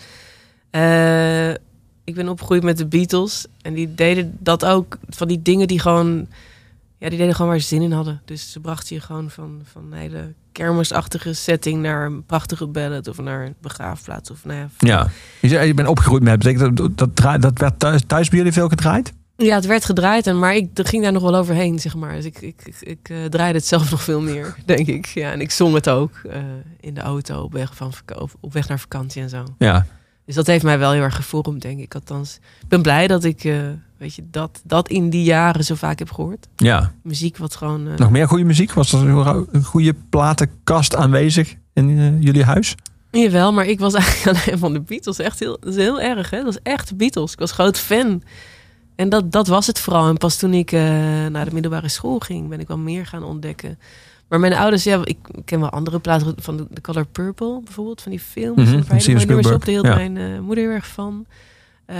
Eh, 0.69 1.49
ik 2.03 2.15
ben 2.15 2.29
opgegroeid 2.29 2.63
met 2.63 2.77
de 2.77 2.85
Beatles. 2.85 3.45
En 3.61 3.73
die 3.73 3.95
deden 3.95 4.37
dat 4.39 4.65
ook. 4.65 4.97
Van 5.09 5.27
die 5.27 5.41
dingen 5.41 5.67
die 5.67 5.79
gewoon... 5.79 6.27
Ja, 6.97 7.09
die 7.09 7.17
deden 7.17 7.35
gewoon 7.35 7.51
waar 7.51 7.59
ze 7.59 7.67
zin 7.67 7.81
in 7.81 7.91
hadden. 7.91 8.21
Dus 8.25 8.51
ze 8.51 8.59
brachten 8.59 8.95
je 8.95 9.01
gewoon 9.01 9.29
van, 9.29 9.61
van 9.63 9.93
hele 9.93 10.33
kermisachtige 10.55 11.33
setting... 11.33 11.81
naar 11.81 12.05
een 12.05 12.25
prachtige 12.25 12.67
ballad 12.67 13.07
of 13.07 13.17
naar 13.17 13.45
een 13.45 13.55
begraafplaats. 13.61 14.31
Of 14.31 14.45
nou 14.45 14.59
ja, 14.59 14.67
Ja. 14.77 15.09
Je 15.41 15.47
zei, 15.47 15.67
je 15.67 15.73
bent 15.73 15.87
opgegroeid 15.87 16.23
met. 16.23 16.37
Betekent 16.39 16.77
dat 16.77 16.97
dat, 16.97 17.15
draai- 17.15 17.39
dat 17.39 17.59
werd 17.59 17.79
thuis, 17.79 18.01
thuis 18.07 18.29
bij 18.29 18.37
jullie 18.37 18.53
veel 18.53 18.69
gedraaid? 18.69 19.13
Ja, 19.37 19.55
het 19.55 19.65
werd 19.65 19.85
gedraaid, 19.85 20.27
en, 20.27 20.39
maar 20.39 20.55
ik 20.55 20.69
ging 20.73 21.03
daar 21.03 21.11
nog 21.11 21.21
wel 21.21 21.35
overheen, 21.35 21.79
zeg 21.79 21.95
maar. 21.95 22.15
Dus 22.15 22.25
ik, 22.25 22.41
ik, 22.41 22.61
ik, 22.65 22.75
ik, 22.79 23.09
eh, 23.09 23.17
draaide 23.29 23.57
het 23.57 23.67
zelf 23.67 23.91
nog 23.91 24.03
veel 24.03 24.21
meer, 24.21 24.55
denk 24.65 24.87
ik. 24.87 25.05
Ja, 25.05 25.31
en 25.31 25.41
ik 25.41 25.51
zong 25.51 25.73
het 25.73 25.89
ook 25.89 26.11
eh, 26.29 26.39
in 26.79 26.93
de 26.93 27.01
auto 27.01 27.41
op 27.41 27.53
weg, 27.53 27.75
van, 27.75 27.91
op 28.39 28.53
weg 28.53 28.67
naar 28.67 28.79
vakantie 28.79 29.21
en 29.21 29.29
zo. 29.29 29.43
Ja. 29.57 29.85
Dus 30.25 30.35
dat 30.35 30.47
heeft 30.47 30.63
mij 30.63 30.79
wel 30.79 30.91
heel 30.91 31.01
erg 31.01 31.15
gevormd, 31.15 31.61
denk 31.61 31.79
ik. 31.79 31.93
Althans, 31.95 32.39
ik 32.61 32.67
ben 32.67 32.81
blij 32.81 33.07
dat 33.07 33.23
ik 33.23 33.43
eh, 33.43 33.57
weet 33.97 34.15
je, 34.15 34.23
dat, 34.31 34.61
dat 34.63 34.89
in 34.89 35.09
die 35.09 35.23
jaren 35.23 35.63
zo 35.63 35.75
vaak 35.75 35.99
heb 35.99 36.11
gehoord. 36.11 36.47
Ja. 36.55 36.91
Muziek 37.03 37.37
wat 37.37 37.55
gewoon... 37.55 37.87
eh, 37.87 37.97
Nog 37.97 38.09
meer 38.09 38.27
goede 38.27 38.43
muziek? 38.43 38.73
Was 38.73 38.93
er 38.93 39.07
een 39.51 39.63
goede 39.63 39.95
platenkast 40.09 40.95
aanwezig 40.95 41.55
in 41.73 41.99
eh, 41.99 42.21
jullie 42.23 42.43
huis? 42.43 42.75
Jawel, 43.11 43.53
maar 43.53 43.65
ik 43.65 43.79
was 43.79 43.93
eigenlijk 44.03 44.37
alleen 44.45 44.59
van 44.59 44.73
de 44.73 44.81
Beatles. 44.81 45.19
Echt 45.19 45.39
heel, 45.39 45.57
dat 45.59 45.69
is 45.73 45.79
heel 45.81 46.01
erg, 46.01 46.29
hè? 46.29 46.37
Dat 46.37 46.45
was 46.45 46.59
echt 46.63 46.87
de 46.89 46.95
Beatles. 46.95 47.31
Ik 47.33 47.39
was 47.39 47.51
groot 47.51 47.79
fan. 47.79 48.23
En 48.95 49.09
dat, 49.09 49.31
dat 49.31 49.47
was 49.47 49.67
het 49.67 49.79
vooral. 49.79 50.07
En 50.07 50.17
pas 50.17 50.37
toen 50.37 50.53
ik 50.53 50.71
eh, 50.71 50.81
naar 51.25 51.45
de 51.45 51.53
middelbare 51.53 51.89
school 51.89 52.19
ging, 52.19 52.49
ben 52.49 52.59
ik 52.59 52.67
wel 52.67 52.77
meer 52.77 53.05
gaan 53.05 53.23
ontdekken. 53.23 53.79
Maar 54.29 54.39
mijn 54.39 54.53
ouders, 54.53 54.83
ja, 54.83 54.99
ik 55.03 55.17
ken 55.45 55.59
wel 55.59 55.69
andere 55.69 55.99
platen 55.99 56.33
van 56.37 56.67
The 56.73 56.81
Color 56.81 57.05
Purple 57.05 57.61
bijvoorbeeld, 57.63 58.01
van 58.01 58.11
die 58.11 58.19
films. 58.19 58.63
Mhm, 58.63 58.73
en 58.73 58.85
van 58.85 58.99
Steven 59.01 59.01
Friday 59.01 59.19
Spielberg, 59.19 59.55
op, 59.55 59.65
daar 59.65 59.69
hield 59.73 59.85
ja. 59.85 59.95
mijn 59.95 60.43
moeder 60.43 60.63
heel 60.63 60.73
erg 60.73 60.87
van. 60.87 61.25
Eh, 61.85 61.95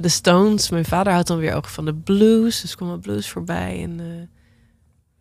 de 0.00 0.08
Stones, 0.08 0.70
mijn 0.70 0.84
vader 0.84 1.12
houdt 1.12 1.28
dan 1.28 1.38
weer 1.38 1.54
ook 1.54 1.66
van 1.66 1.84
de 1.84 1.94
blues. 1.94 2.60
Dus 2.60 2.74
kwam 2.74 3.00
blues 3.00 3.28
voorbij. 3.28 3.82
En 3.82 4.00
eh 4.00 4.28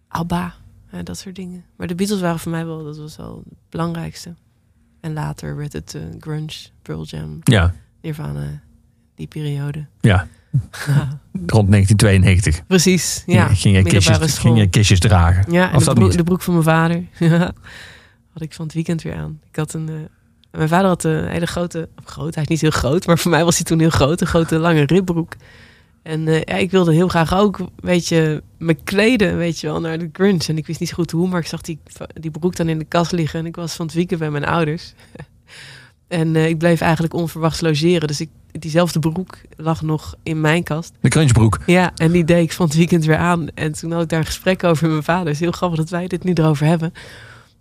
ABBA, 0.08 0.54
eh, 0.90 1.00
dat 1.04 1.18
soort 1.18 1.36
dingen. 1.36 1.64
Maar 1.76 1.88
de 1.88 1.96
Beatles 1.96 2.22
waren 2.22 2.40
voor 2.40 2.52
mij 2.52 2.66
wel, 2.66 2.84
dat 2.84 2.98
was 2.98 3.16
wel 3.16 3.44
het 3.50 3.58
belangrijkste. 3.70 4.36
En 5.00 5.14
later 5.14 5.56
werd 5.56 5.74
het 5.74 5.98
grunge, 6.20 6.68
Pearl 6.82 7.04
Jam, 7.04 7.40
Ja. 7.44 7.74
Nirvana, 8.02 8.62
die 9.16 9.28
periode. 9.28 9.86
Ja. 10.02 10.28
Rond 11.46 11.72
1992. 11.72 12.66
Precies, 12.66 13.24
ja. 13.26 13.48
Ging, 13.48 13.76
je 13.76 13.84
kistjes, 13.84 14.16
school. 14.16 14.28
ging 14.28 14.58
je 14.58 14.70
kistjes 14.70 15.00
dragen? 15.00 15.52
Ja, 15.52 15.72
of 15.74 15.80
de, 15.80 15.86
dat 15.86 15.98
niet? 15.98 16.18
de 16.18 16.24
broek 16.24 16.42
van 16.42 16.54
mijn 16.54 16.66
vader. 16.66 17.04
had 18.34 18.42
ik 18.42 18.54
van 18.54 18.66
het 18.66 18.74
weekend 18.74 19.02
weer 19.02 19.16
aan. 19.16 19.40
Ik 19.50 19.56
had 19.56 19.74
een, 19.74 20.08
mijn 20.56 20.70
vader 20.70 20.88
had 20.88 21.04
een 21.04 21.28
hele 21.28 21.48
grote, 21.48 21.90
groot, 22.04 22.34
hij 22.34 22.44
is 22.44 22.50
niet 22.50 22.62
heel 22.62 22.70
groot, 22.70 23.06
maar 23.06 23.18
voor 23.18 23.32
mij 23.32 23.44
was 23.44 23.56
hij 23.56 23.66
toen 23.66 23.80
heel 23.80 23.90
groot, 23.90 24.22
een 24.22 24.28
grote 24.28 24.58
lange 24.58 24.86
ribbroek. 24.86 25.36
En 26.04 26.28
eh, 26.28 26.42
ja, 26.42 26.56
ik 26.56 26.72
wilde 26.72 26.94
heel 26.94 27.08
graag 27.08 27.36
ook, 27.36 27.60
weet 27.76 28.08
je, 28.08 28.44
me 28.58 28.74
kleden, 28.74 29.38
weet 29.38 29.60
je 29.60 29.68
wel, 29.68 29.80
naar 29.80 30.00
de 30.00 30.10
grunge. 30.14 30.48
En 30.48 30.58
ik 30.58 30.68
wist 30.68 30.80
niet 30.80 30.90
zo 30.90 30.96
goed 30.96 31.12
hoe, 31.12 31.28
maar 31.28 31.40
ik 31.40 31.48
zag 31.48 31.62
die, 31.62 31.80
die 32.14 32.32
broek 32.32 32.56
dan 32.56 32.70
in 32.70 32.78
de 32.78 32.86
kast 32.86 33.12
liggen. 33.12 33.40
En 33.40 33.46
ik 33.46 33.56
was 33.56 33.74
van 33.74 33.86
het 33.86 33.96
weekend 33.96 34.20
bij 34.20 34.32
mijn 34.32 34.46
ouders. 34.46 34.94
en 36.08 36.36
eh, 36.36 36.48
ik 36.48 36.58
bleef 36.58 36.82
eigenlijk 36.82 37.14
onverwachts 37.14 37.62
logeren. 37.62 38.08
Dus 38.08 38.22
ik, 38.22 38.30
diezelfde 38.52 39.00
broek 39.00 39.38
lag 39.56 39.82
nog 39.82 40.16
in 40.24 40.42
mijn 40.42 40.64
kast. 40.64 40.94
De 41.02 41.10
crunchbroek. 41.10 41.60
Ja, 41.66 41.92
en 41.96 42.12
die 42.12 42.24
deed 42.24 42.44
ik 42.44 42.52
van 42.52 42.66
het 42.66 42.76
weekend 42.76 43.06
weer 43.06 43.18
aan. 43.18 43.48
En 43.54 43.72
toen 43.72 43.92
had 43.92 44.02
ik 44.02 44.10
daar 44.10 44.20
een 44.20 44.26
gesprek 44.26 44.64
over 44.64 44.84
met 44.84 44.92
mijn 44.92 45.04
vader. 45.04 45.26
Het 45.26 45.34
is 45.34 45.40
heel 45.40 45.52
grappig 45.52 45.80
dat 45.80 45.90
wij 45.90 46.08
dit 46.08 46.24
nu 46.24 46.34
erover 46.34 46.66
hebben. 46.66 46.94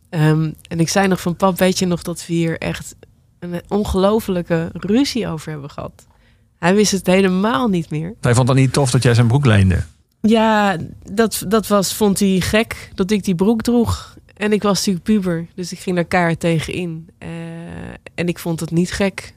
Ehm, 0.08 0.50
en 0.68 0.80
ik 0.80 0.88
zei 0.88 1.08
nog 1.08 1.20
van 1.20 1.36
pap, 1.36 1.58
weet 1.58 1.78
je 1.78 1.86
nog 1.86 2.02
dat 2.02 2.26
we 2.26 2.32
hier 2.32 2.58
echt 2.58 2.94
een 3.38 3.62
ongelofelijke 3.68 4.70
ruzie 4.72 5.28
over 5.28 5.50
hebben 5.50 5.70
gehad? 5.70 6.06
Hij 6.58 6.74
wist 6.74 6.92
het 6.92 7.06
helemaal 7.06 7.68
niet 7.68 7.90
meer. 7.90 8.14
Hij 8.20 8.34
vond 8.34 8.48
het 8.48 8.56
niet 8.56 8.72
tof 8.72 8.90
dat 8.90 9.02
jij 9.02 9.14
zijn 9.14 9.26
broek 9.26 9.44
leende. 9.44 9.82
Ja, 10.20 10.76
dat, 11.12 11.44
dat 11.48 11.66
was, 11.66 11.94
vond 11.94 12.18
hij 12.18 12.40
gek 12.40 12.90
dat 12.94 13.10
ik 13.10 13.24
die 13.24 13.34
broek 13.34 13.62
droeg. 13.62 14.16
En 14.36 14.52
ik 14.52 14.62
was 14.62 14.76
natuurlijk 14.76 15.04
puber, 15.04 15.46
dus 15.54 15.72
ik 15.72 15.78
ging 15.78 15.96
daar 15.96 16.04
keihard 16.04 16.40
tegen 16.40 16.72
in. 16.72 17.08
Eh, 17.18 17.28
en 18.14 18.28
ik 18.28 18.38
vond 18.38 18.60
het 18.60 18.70
niet 18.70 18.92
gek. 18.92 19.34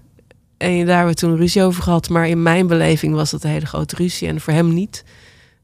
En 0.57 0.86
daar 0.86 0.95
hebben 0.95 1.13
we 1.13 1.20
toen 1.20 1.36
ruzie 1.36 1.63
over 1.63 1.84
gehad. 1.84 2.09
Maar 2.09 2.28
in 2.28 2.43
mijn 2.43 2.68
beleving 2.68 3.13
was 3.13 3.32
dat 3.32 3.43
een 3.43 3.49
hele 3.49 3.65
grote 3.65 3.95
ruzie 3.95 4.28
en 4.28 4.41
voor 4.41 4.53
hem 4.53 4.74
niet. 4.74 5.03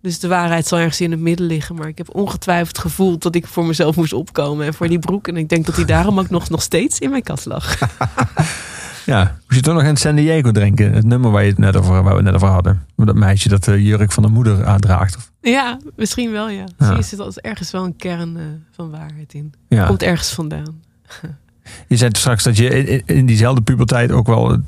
Dus 0.03 0.19
de 0.19 0.27
waarheid 0.27 0.67
zal 0.67 0.77
ergens 0.79 1.01
in 1.01 1.11
het 1.11 1.19
midden 1.19 1.45
liggen. 1.47 1.75
Maar 1.75 1.87
ik 1.87 1.97
heb 1.97 2.15
ongetwijfeld 2.15 2.77
gevoeld 2.77 3.21
dat 3.23 3.35
ik 3.35 3.47
voor 3.47 3.65
mezelf 3.65 3.95
moest 3.95 4.13
opkomen. 4.13 4.65
En 4.65 4.73
voor 4.73 4.87
die 4.87 4.99
broek. 4.99 5.27
En 5.27 5.37
ik 5.37 5.49
denk 5.49 5.65
dat 5.65 5.75
hij 5.75 5.85
daarom 5.85 6.19
ook 6.19 6.29
nog, 6.29 6.49
nog 6.49 6.61
steeds 6.61 6.99
in 6.99 7.09
mijn 7.09 7.23
kast 7.23 7.45
lag. 7.45 7.75
Ja, 9.05 9.23
moest 9.47 9.55
je 9.55 9.61
toch 9.61 9.73
nog 9.73 9.83
in 9.83 9.97
San 9.97 10.15
Diego 10.15 10.51
drinken? 10.51 10.93
Het 10.93 11.05
nummer 11.05 11.31
waar, 11.31 11.43
je 11.43 11.49
het 11.49 11.57
net 11.57 11.75
over, 11.75 11.91
waar 11.91 12.03
we 12.03 12.15
het 12.15 12.23
net 12.23 12.33
over 12.33 12.47
hadden. 12.47 12.85
Dat 12.95 13.15
meisje 13.15 13.49
dat 13.49 13.63
de 13.63 13.83
jurk 13.83 14.11
van 14.11 14.23
de 14.23 14.29
moeder 14.29 14.65
aandraagt. 14.65 15.15
Of, 15.15 15.31
ja, 15.41 15.77
misschien 15.95 16.31
wel 16.31 16.49
ja. 16.49 16.63
Misschien 16.77 17.03
zit 17.03 17.19
er 17.19 17.33
ergens 17.35 17.71
wel 17.71 17.83
een 17.83 17.95
kern 17.95 18.37
eh, 18.37 18.43
van 18.71 18.89
waarheid 18.91 19.33
in. 19.33 19.53
Ja. 19.69 19.85
Komt 19.85 20.03
ergens 20.03 20.29
vandaan. 20.33 20.81
je 21.87 21.97
zei 21.97 22.09
straks 22.13 22.43
dat 22.43 22.57
je 22.57 22.67
in, 22.85 23.01
in 23.05 23.25
diezelfde 23.25 23.61
puberteit 23.61 24.11
ook 24.11 24.27
wel 24.27 24.51
het 24.51 24.61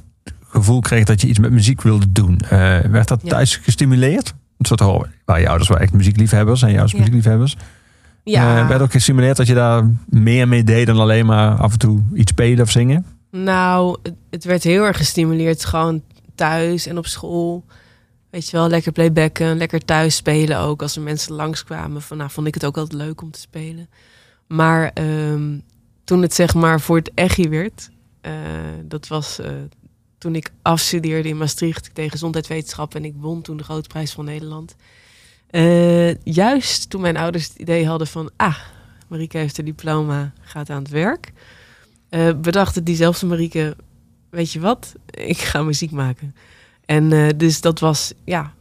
gevoel 0.50 0.80
kreeg 0.80 1.06
dat 1.06 1.22
je 1.22 1.28
iets 1.28 1.40
met 1.40 1.52
muziek 1.52 1.82
wilde 1.82 2.12
doen. 2.12 2.40
Eh, 2.40 2.80
werd 2.80 3.08
dat 3.08 3.20
Ja. 3.24 3.30
thuis 3.30 3.56
gestimuleerd? 3.56 4.34
Soort 4.68 4.80
hoor, 4.80 5.10
waar 5.26 5.40
je 5.40 5.48
ouders 5.48 5.70
wel 5.70 5.78
echt 5.78 5.94
muziekliefhebbers 5.94 6.62
en 6.62 6.72
jouw 6.72 6.86
Ja. 6.88 6.98
muziekliefhebbers. 6.98 7.56
Ja. 8.24 8.62
Eh, 8.62 8.68
werd 8.68 8.82
ook 8.82 8.92
gestimuleerd 8.92 9.38
dat 9.38 9.48
je 9.48 9.54
daar 9.54 9.90
meer 10.10 10.48
mee 10.48 10.64
deed 10.64 10.88
dan 10.88 11.00
alleen 11.00 11.26
maar 11.26 11.56
af 11.58 11.72
en 11.72 11.80
toe 11.80 12.04
iets 12.14 12.32
spelen 12.32 12.64
of 12.64 12.72
zingen? 12.72 13.06
Nou, 13.32 13.98
het, 14.04 14.14
het 14.30 14.44
werd 14.44 14.64
heel 14.64 14.84
erg 14.84 14.98
gestimuleerd. 14.98 15.66
Gewoon 15.66 16.02
thuis 16.36 16.88
en 16.88 16.98
op 16.98 17.06
school. 17.08 17.66
Weet 18.30 18.50
je 18.50 18.58
wel, 18.58 18.70
lekker 18.70 18.92
playbacken. 18.92 19.58
Lekker 19.58 19.86
thuis 19.86 20.16
spelen 20.16 20.60
ook. 20.60 20.82
Als 20.82 20.96
er 20.96 21.02
mensen 21.02 21.34
langskwamen. 21.34 22.02
Van, 22.02 22.18
nou, 22.18 22.30
vond 22.30 22.48
ik 22.48 22.54
het 22.54 22.66
ook 22.66 22.78
altijd 22.78 23.02
leuk 23.02 23.22
om 23.22 23.32
te 23.32 23.40
spelen. 23.40 23.90
Maar 24.48 24.92
ehm, 24.94 25.58
toen 26.04 26.22
het 26.22 26.34
zeg 26.34 26.54
maar 26.54 26.82
voor 26.82 26.98
het 26.98 27.12
echi 27.14 27.50
werd. 27.50 27.90
eh, 28.22 28.32
dat 28.86 29.08
was 29.08 29.40
eh, 29.40 29.52
toen 30.26 30.36
ik 30.36 30.52
afstudeerde 30.62 31.30
in 31.30 31.38
Maastricht. 31.38 31.90
Deed 31.94 32.12
gezondheidswetenschap. 32.12 32.96
En 32.96 33.06
ik 33.06 33.14
won 33.18 33.42
toen 33.42 33.58
de 33.58 33.64
Grote 33.64 33.88
Prijs 33.88 34.12
van 34.12 34.26
Nederland. 34.26 34.76
Eh, 35.48 36.16
juist 36.24 36.90
toen 36.90 37.02
mijn 37.02 37.18
ouders 37.18 37.48
het 37.48 37.58
idee 37.58 37.88
hadden 37.88 38.08
van... 38.08 38.32
Ah, 38.36 38.58
Marieke 39.08 39.38
heeft 39.38 39.58
een 39.58 39.66
diploma, 39.66 40.34
gaat 40.42 40.70
aan 40.70 40.82
het 40.82 40.92
werk. 40.92 41.32
Eh, 42.10 42.30
bedacht 42.42 42.86
diezelfde 42.86 43.26
Marieke, 43.26 43.76
weet 44.30 44.52
je 44.52 44.60
wat, 44.60 44.94
ik 45.12 45.38
ga 45.38 45.62
muziek 45.62 45.92
maken. 45.92 46.36
En 46.86 47.12
eh, 47.12 47.30
dus 47.38 47.62
dat 47.62 47.80
was, 47.80 48.14
ja, 48.24 48.54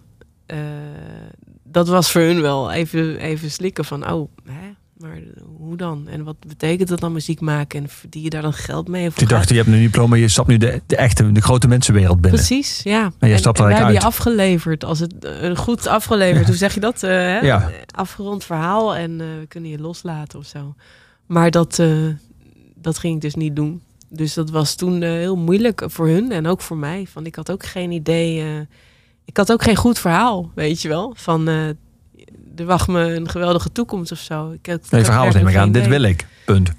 dat 1.62 1.88
was 1.88 2.12
voor 2.12 2.20
hun 2.20 2.40
wel 2.40 2.72
even, 2.72 3.16
even 3.16 3.50
slikken 3.50 3.84
van, 3.84 4.12
oh, 4.12 4.30
hè, 4.44 4.72
maar 4.98 5.18
hoe 5.58 5.76
dan? 5.76 6.08
En 6.08 6.24
wat 6.24 6.36
betekent 6.46 6.88
dat 6.88 7.00
dan 7.00 7.12
muziek 7.12 7.40
maken? 7.40 7.82
En 7.82 7.88
verdien 7.88 8.22
je 8.22 8.30
daar 8.30 8.42
dan 8.42 8.52
geld 8.52 8.88
mee? 8.88 9.06
Of 9.06 9.20
Je 9.20 9.26
dacht, 9.26 9.48
je 9.48 9.54
hebt 9.54 9.68
nu 9.68 9.74
een 9.74 9.80
diploma, 9.82 10.16
je 10.16 10.28
stapt 10.28 10.48
nu 10.48 10.56
de, 10.58 10.82
de 10.86 10.96
echte, 10.96 11.32
de 11.32 11.40
grote 11.42 11.68
mensenwereld 11.68 12.20
binnen. 12.20 12.40
Precies, 12.40 12.80
ja. 12.82 13.12
En 13.18 13.28
je 13.28 13.36
stapt 13.38 13.58
wij 13.58 13.74
hebben 13.74 13.92
je 13.92 14.00
afgeleverd. 14.00 14.84
Als 14.84 14.98
het 14.98 15.24
eh, 15.24 15.56
goed 15.56 15.86
afgeleverd, 15.86 16.46
hoe 16.46 16.56
zeg 16.56 16.74
je 16.74 16.80
dat? 16.80 17.02
Eh, 17.02 17.10
hè? 17.10 17.38
Ja. 17.38 17.70
Afgerond 17.94 18.44
verhaal 18.44 18.96
en 18.96 19.20
eh, 19.20 19.26
we 19.40 19.46
kunnen 19.48 19.70
je 19.70 19.78
loslaten 19.78 20.38
of 20.38 20.46
zo. 20.46 20.74
Maar 21.26 21.50
dat, 21.50 21.78
eh, 21.78 21.88
dat 22.74 22.98
ging 22.98 23.14
ik 23.14 23.20
dus 23.20 23.34
niet 23.34 23.56
doen. 23.56 23.82
Dus 24.08 24.34
dat 24.34 24.50
was 24.50 24.74
toen 24.74 25.02
eh, 25.02 25.10
heel 25.10 25.36
moeilijk 25.36 25.82
voor 25.86 26.08
hun 26.08 26.32
en 26.32 26.46
ook 26.46 26.60
voor 26.60 26.76
mij. 26.76 27.06
Van, 27.12 27.26
ik 27.26 27.34
had 27.34 27.50
ook 27.50 27.64
geen 27.64 27.90
idee. 27.90 28.40
eh, 28.40 28.60
ik 29.24 29.36
had 29.36 29.52
ook 29.52 29.62
geen 29.62 29.76
goed 29.76 29.98
verhaal, 29.98 30.50
weet 30.54 30.82
je 30.82 30.88
wel. 30.88 31.12
Van 31.16 31.48
eh, 31.48 31.56
er 32.56 32.64
wacht 32.64 32.88
me 32.88 33.14
een 33.14 33.28
geweldige 33.28 33.72
toekomst 33.72 34.12
of 34.12 34.18
zo. 34.18 34.50
Ik 34.50 34.66
had, 34.66 34.90
Nee, 34.90 35.04
verhaal 35.04 35.26
is 35.26 35.34
neem 35.34 35.48
ik 35.48 35.56
aan, 35.56 35.72
dit 35.72 35.86
wil 35.86 36.02
ik. 36.02 36.26
Punt. 36.44 36.72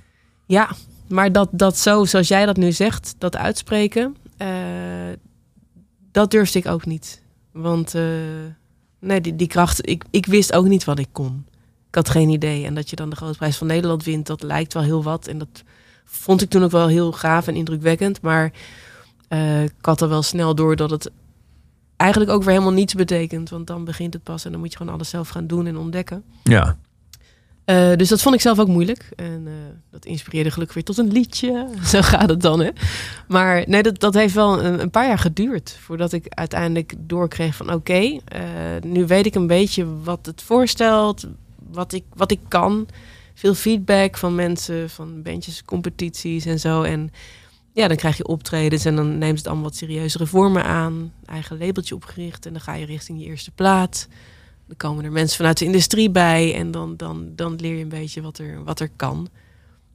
Ja, 0.45 0.69
maar 1.07 1.31
dat, 1.31 1.49
dat 1.51 1.77
zo, 1.77 2.05
zoals 2.05 2.27
jij 2.27 2.45
dat 2.45 2.57
nu 2.57 2.71
zegt, 2.71 3.15
dat 3.17 3.35
uitspreken, 3.35 4.15
eh, 4.37 4.47
dat 6.11 6.31
durfde 6.31 6.59
ik 6.59 6.67
ook 6.67 6.85
niet. 6.85 7.21
Want 7.51 7.95
eh, 7.95 8.03
nee, 8.99 9.21
die, 9.21 9.35
die 9.35 9.47
kracht, 9.47 9.89
ik, 9.89 10.03
ik 10.11 10.25
wist 10.25 10.53
ook 10.53 10.65
niet 10.65 10.83
wat 10.83 10.99
ik 10.99 11.09
kon. 11.11 11.45
Ik 11.87 11.95
had 11.95 12.09
geen 12.09 12.29
idee. 12.29 12.65
En 12.65 12.75
dat 12.75 12.89
je 12.89 12.95
dan 12.95 13.09
de 13.09 13.15
Grote 13.15 13.37
Prijs 13.37 13.57
van 13.57 13.67
Nederland 13.67 14.03
wint, 14.03 14.27
dat 14.27 14.43
lijkt 14.43 14.73
wel 14.73 14.83
heel 14.83 15.03
wat. 15.03 15.27
En 15.27 15.37
dat 15.37 15.63
vond 16.05 16.41
ik 16.41 16.49
toen 16.49 16.63
ook 16.63 16.71
wel 16.71 16.87
heel 16.87 17.11
gaaf 17.11 17.47
en 17.47 17.55
indrukwekkend. 17.55 18.21
Maar 18.21 18.51
eh, 19.27 19.63
ik 19.63 19.73
had 19.81 20.01
er 20.01 20.09
wel 20.09 20.23
snel 20.23 20.55
door 20.55 20.75
dat 20.75 20.89
het 20.89 21.11
eigenlijk 21.97 22.31
ook 22.31 22.43
weer 22.43 22.53
helemaal 22.53 22.73
niets 22.73 22.93
betekent. 22.93 23.49
Want 23.49 23.67
dan 23.67 23.85
begint 23.85 24.13
het 24.13 24.23
pas 24.23 24.45
en 24.45 24.51
dan 24.51 24.59
moet 24.59 24.71
je 24.71 24.77
gewoon 24.77 24.93
alles 24.93 25.09
zelf 25.09 25.29
gaan 25.29 25.47
doen 25.47 25.67
en 25.67 25.77
ontdekken. 25.77 26.23
Ja. 26.43 26.77
Eh, 27.65 27.95
dus 27.95 28.09
dat 28.09 28.21
vond 28.21 28.35
ik 28.35 28.41
zelf 28.41 28.59
ook 28.59 28.67
moeilijk. 28.67 29.09
En 29.15 29.43
eh, 29.45 29.53
dat 29.91 30.05
inspireerde 30.05 30.51
gelukkig 30.51 30.75
weer 30.75 30.83
tot 30.83 30.97
een 30.97 31.11
liedje. 31.11 31.67
Zo 31.91 32.01
gaat 32.01 32.29
het 32.29 32.41
dan, 32.41 32.59
hè. 32.59 32.69
Maar 33.27 33.63
nee, 33.67 33.83
dat, 33.83 33.99
dat 33.99 34.13
heeft 34.13 34.33
wel 34.33 34.63
een, 34.63 34.81
een 34.81 34.89
paar 34.89 35.07
jaar 35.07 35.19
geduurd... 35.19 35.77
voordat 35.81 36.11
ik 36.11 36.25
uiteindelijk 36.29 36.93
doorkreeg 36.97 37.55
van... 37.55 37.73
oké, 37.73 38.19
eh, 38.25 38.41
nu 38.81 39.05
weet 39.05 39.25
ik 39.25 39.35
een 39.35 39.47
beetje 39.47 40.01
wat 40.03 40.25
het 40.25 40.41
voorstelt... 40.41 41.27
wat 41.71 41.93
ik, 41.93 42.03
wat 42.13 42.31
ik 42.31 42.39
kan. 42.47 42.87
Veel 43.33 43.53
feedback 43.53 44.17
van 44.17 44.35
mensen, 44.35 44.89
van 44.89 45.21
bandjes, 45.21 45.63
competities 45.63 46.45
en 46.45 46.59
zo. 46.59 46.83
En 46.83 47.11
ja, 47.75 47.87
dan 47.87 47.97
krijg 47.97 48.17
je 48.17 48.27
optredens... 48.27 48.85
en 48.85 48.95
dan 48.95 49.17
neemt 49.17 49.37
het 49.37 49.47
allemaal 49.47 49.63
wat 49.63 49.75
serieuzere 49.75 50.25
vormen 50.25 50.63
aan. 50.63 51.13
Eigen 51.25 51.57
labeltje 51.57 51.95
opgericht 51.95 52.45
en 52.45 52.51
dan 52.53 52.61
ga 52.61 52.73
je 52.73 52.85
richting 52.85 53.19
je 53.19 53.25
eerste 53.25 53.51
plaat... 53.51 54.07
Dan 54.67 54.77
komen 54.77 55.03
er 55.05 55.11
mensen 55.11 55.37
vanuit 55.37 55.57
de 55.57 55.65
industrie 55.65 56.09
bij 56.09 56.55
en 56.55 56.71
dan, 56.71 56.97
dan, 56.97 57.29
dan 57.35 57.55
leer 57.55 57.75
je 57.75 57.83
een 57.83 57.89
beetje 57.89 58.21
wat 58.21 58.37
er, 58.37 58.63
wat 58.63 58.79
er 58.79 58.89
kan. 58.95 59.27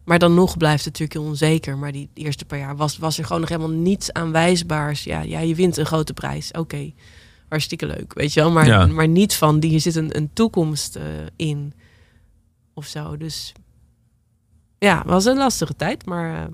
Maar 0.05 0.18
dan 0.18 0.35
nog 0.35 0.57
blijft 0.57 0.85
het 0.85 0.93
natuurlijk 0.93 1.18
heel 1.18 1.28
onzeker. 1.28 1.78
Maar 1.78 1.93
die 1.93 2.09
eerste 2.14 2.45
paar 2.45 2.59
jaar 2.59 2.76
was, 2.76 2.99
was 2.99 3.18
er 3.18 3.24
gewoon 3.24 3.41
nog 3.41 3.49
helemaal 3.51 3.76
niets 3.76 4.12
aanwijsbaars. 4.12 5.05
Ja, 5.05 5.20
ja 5.20 5.39
je 5.41 5.55
wint 5.55 5.76
een 5.76 5.87
grote 5.87 6.12
prijs. 6.14 6.51
Oké, 6.51 6.93
hartstikke 7.49 7.87
leuk, 7.87 8.14
weet 8.14 8.33
je 8.33 8.41
wel. 8.41 8.51
Maar, 8.51 8.66
Ja. 8.66 8.87
maar 8.87 9.09
niet 9.09 9.35
van, 9.35 9.61
die, 9.61 9.70
hier 9.70 9.81
zit 9.81 9.95
een, 9.95 10.16
een 10.16 10.31
toekomst 10.33 10.97
eh, 10.97 11.05
in. 11.37 11.72
Of 12.74 12.87
zo, 12.87 13.16
dus... 13.16 13.53
Ja, 14.78 14.99
het 14.99 15.07
was 15.07 15.24
een 15.24 15.37
lastige 15.37 15.76
tijd, 15.76 16.07
maar... 16.07 16.43
eh, 16.43 16.53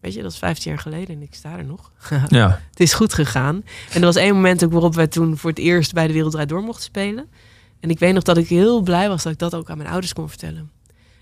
weet 0.00 0.14
je, 0.14 0.22
dat 0.22 0.32
is 0.32 0.38
15 0.38 0.70
jaar 0.70 0.80
geleden 0.80 1.16
en 1.16 1.22
ik 1.22 1.34
sta 1.34 1.58
er 1.58 1.64
nog. 1.64 1.92
Ja. 2.28 2.60
Het 2.70 2.80
is 2.80 2.92
goed 2.92 3.14
gegaan. 3.14 3.64
En 3.92 4.00
er 4.00 4.06
was 4.06 4.16
één 4.16 4.34
moment 4.34 4.64
ook 4.64 4.72
waarop 4.72 4.94
wij 4.94 5.06
toen 5.06 5.36
voor 5.36 5.50
het 5.50 5.58
eerst 5.58 5.92
bij 5.92 6.06
de 6.06 6.12
Wereldrijd 6.12 6.48
Door 6.48 6.62
mochten 6.62 6.84
spelen. 6.84 7.28
En 7.80 7.90
ik 7.90 7.98
weet 7.98 8.14
nog 8.14 8.22
dat 8.22 8.36
ik 8.36 8.48
heel 8.48 8.80
blij 8.80 9.08
was 9.08 9.22
dat 9.22 9.32
ik 9.32 9.38
dat 9.38 9.54
ook 9.54 9.70
aan 9.70 9.76
mijn 9.76 9.90
ouders 9.90 10.12
kon 10.12 10.28
vertellen. 10.28 10.70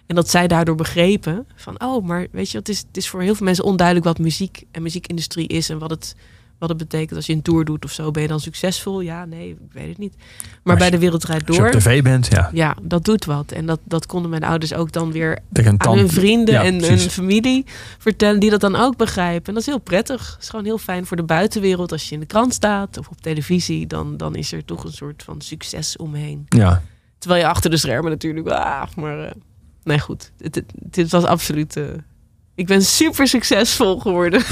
En 0.07 0.15
dat 0.15 0.31
zij 0.31 0.49
daardoor 0.49 0.75
begrepen 0.75 1.47
van, 1.55 1.83
oh, 1.83 2.05
maar 2.05 2.27
weet 2.31 2.51
je, 2.51 2.59
het 2.59 2.69
is, 2.69 2.79
het 2.79 2.97
is 2.97 3.09
voor 3.09 3.23
heel 3.23 3.35
veel 3.35 3.47
mensen 3.47 3.65
onduidelijk 3.65 4.07
wat 4.07 4.19
muziek 4.19 4.65
en 4.71 4.83
muziekindustrie 4.83 5.49
is 5.49 5.71
en 5.71 5.79
wat 5.79 5.91
het, 5.91 6.15
wat 6.59 6.69
het 6.69 6.79
betekent 6.79 7.17
als 7.17 7.27
je 7.27 7.33
een 7.33 7.43
tour 7.43 7.65
doet 7.65 7.85
of 7.85 7.93
zo. 7.93 8.11
Ben 8.11 8.23
je 8.23 8.29
dan 8.29 8.41
succesvol? 8.41 9.01
Ja, 9.01 9.25
nee, 9.25 9.49
ik 9.51 9.57
weet 9.73 9.89
het 9.89 9.99
niet. 9.99 10.15
Maar, 10.63 10.77
bij 10.77 10.85
je- 10.87 10.93
de 10.93 10.99
Wereldrijd 10.99 11.47
Als 11.47 11.57
je 11.57 11.63
Door, 11.63 11.73
op 11.73 11.79
tv 11.81 12.03
bent, 12.03 12.27
ja. 12.31 12.51
ja, 12.53 12.77
dat 12.83 13.05
doet 13.05 13.25
wat. 13.25 13.53
En 13.53 13.67
dat, 13.67 13.81
dat 13.85 14.07
konden 14.07 14.31
mijn 14.31 14.45
ouders 14.45 14.75
ook 14.75 14.93
dan 14.93 15.13
weer 15.13 15.39
aan 15.53 15.77
tand- 15.77 15.99
hun 15.99 16.09
vrienden 16.09 16.55
Ja, 16.55 16.63
en 16.65 16.77
precies. 16.77 17.01
hun 17.01 17.11
familie 17.11 17.65
vertellen, 17.99 18.41
die 18.41 18.51
dat 18.51 18.61
dan 18.61 18.77
ook 18.77 18.97
begrijpen. 18.97 19.47
En 19.47 19.53
dat 19.55 19.63
is 19.63 19.67
heel 19.69 19.79
prettig. 19.81 20.33
Het 20.33 20.43
is 20.43 20.49
gewoon 20.49 20.65
heel 20.65 20.79
fijn 20.79 21.07
voor 21.07 21.17
de 21.17 21.23
buitenwereld. 21.23 21.93
Als 21.93 22.09
je 22.09 22.15
in 22.15 22.21
de 22.21 22.27
krant 22.27 22.55
staat 22.55 22.99
of 22.99 23.09
op 23.09 23.21
televisie, 23.21 23.87
dan, 23.87 24.17
dan 24.17 24.35
is 24.35 24.53
er 24.53 24.65
toch 24.65 24.85
een 24.85 24.93
soort 24.93 25.23
van 25.23 25.41
succes 25.41 25.97
omheen. 25.97 26.45
Ja. 26.49 26.83
Terwijl 27.19 27.41
je 27.43 27.49
achter 27.49 27.71
de 27.71 27.77
schermen 27.77 28.11
natuurlijk, 28.11 28.49
ah, 28.49 28.83
maar 28.97 29.25
eh, 29.25 29.31
nee 29.85 29.99
goed. 30.01 30.33
Het, 30.39 30.63
het, 30.91 31.11
was 31.11 31.25
absoluut, 31.25 31.77
eh, 31.77 31.85
ik 32.59 32.67
ben 32.67 32.83
super 32.83 33.27
succesvol 33.29 33.99
geworden. 33.99 34.43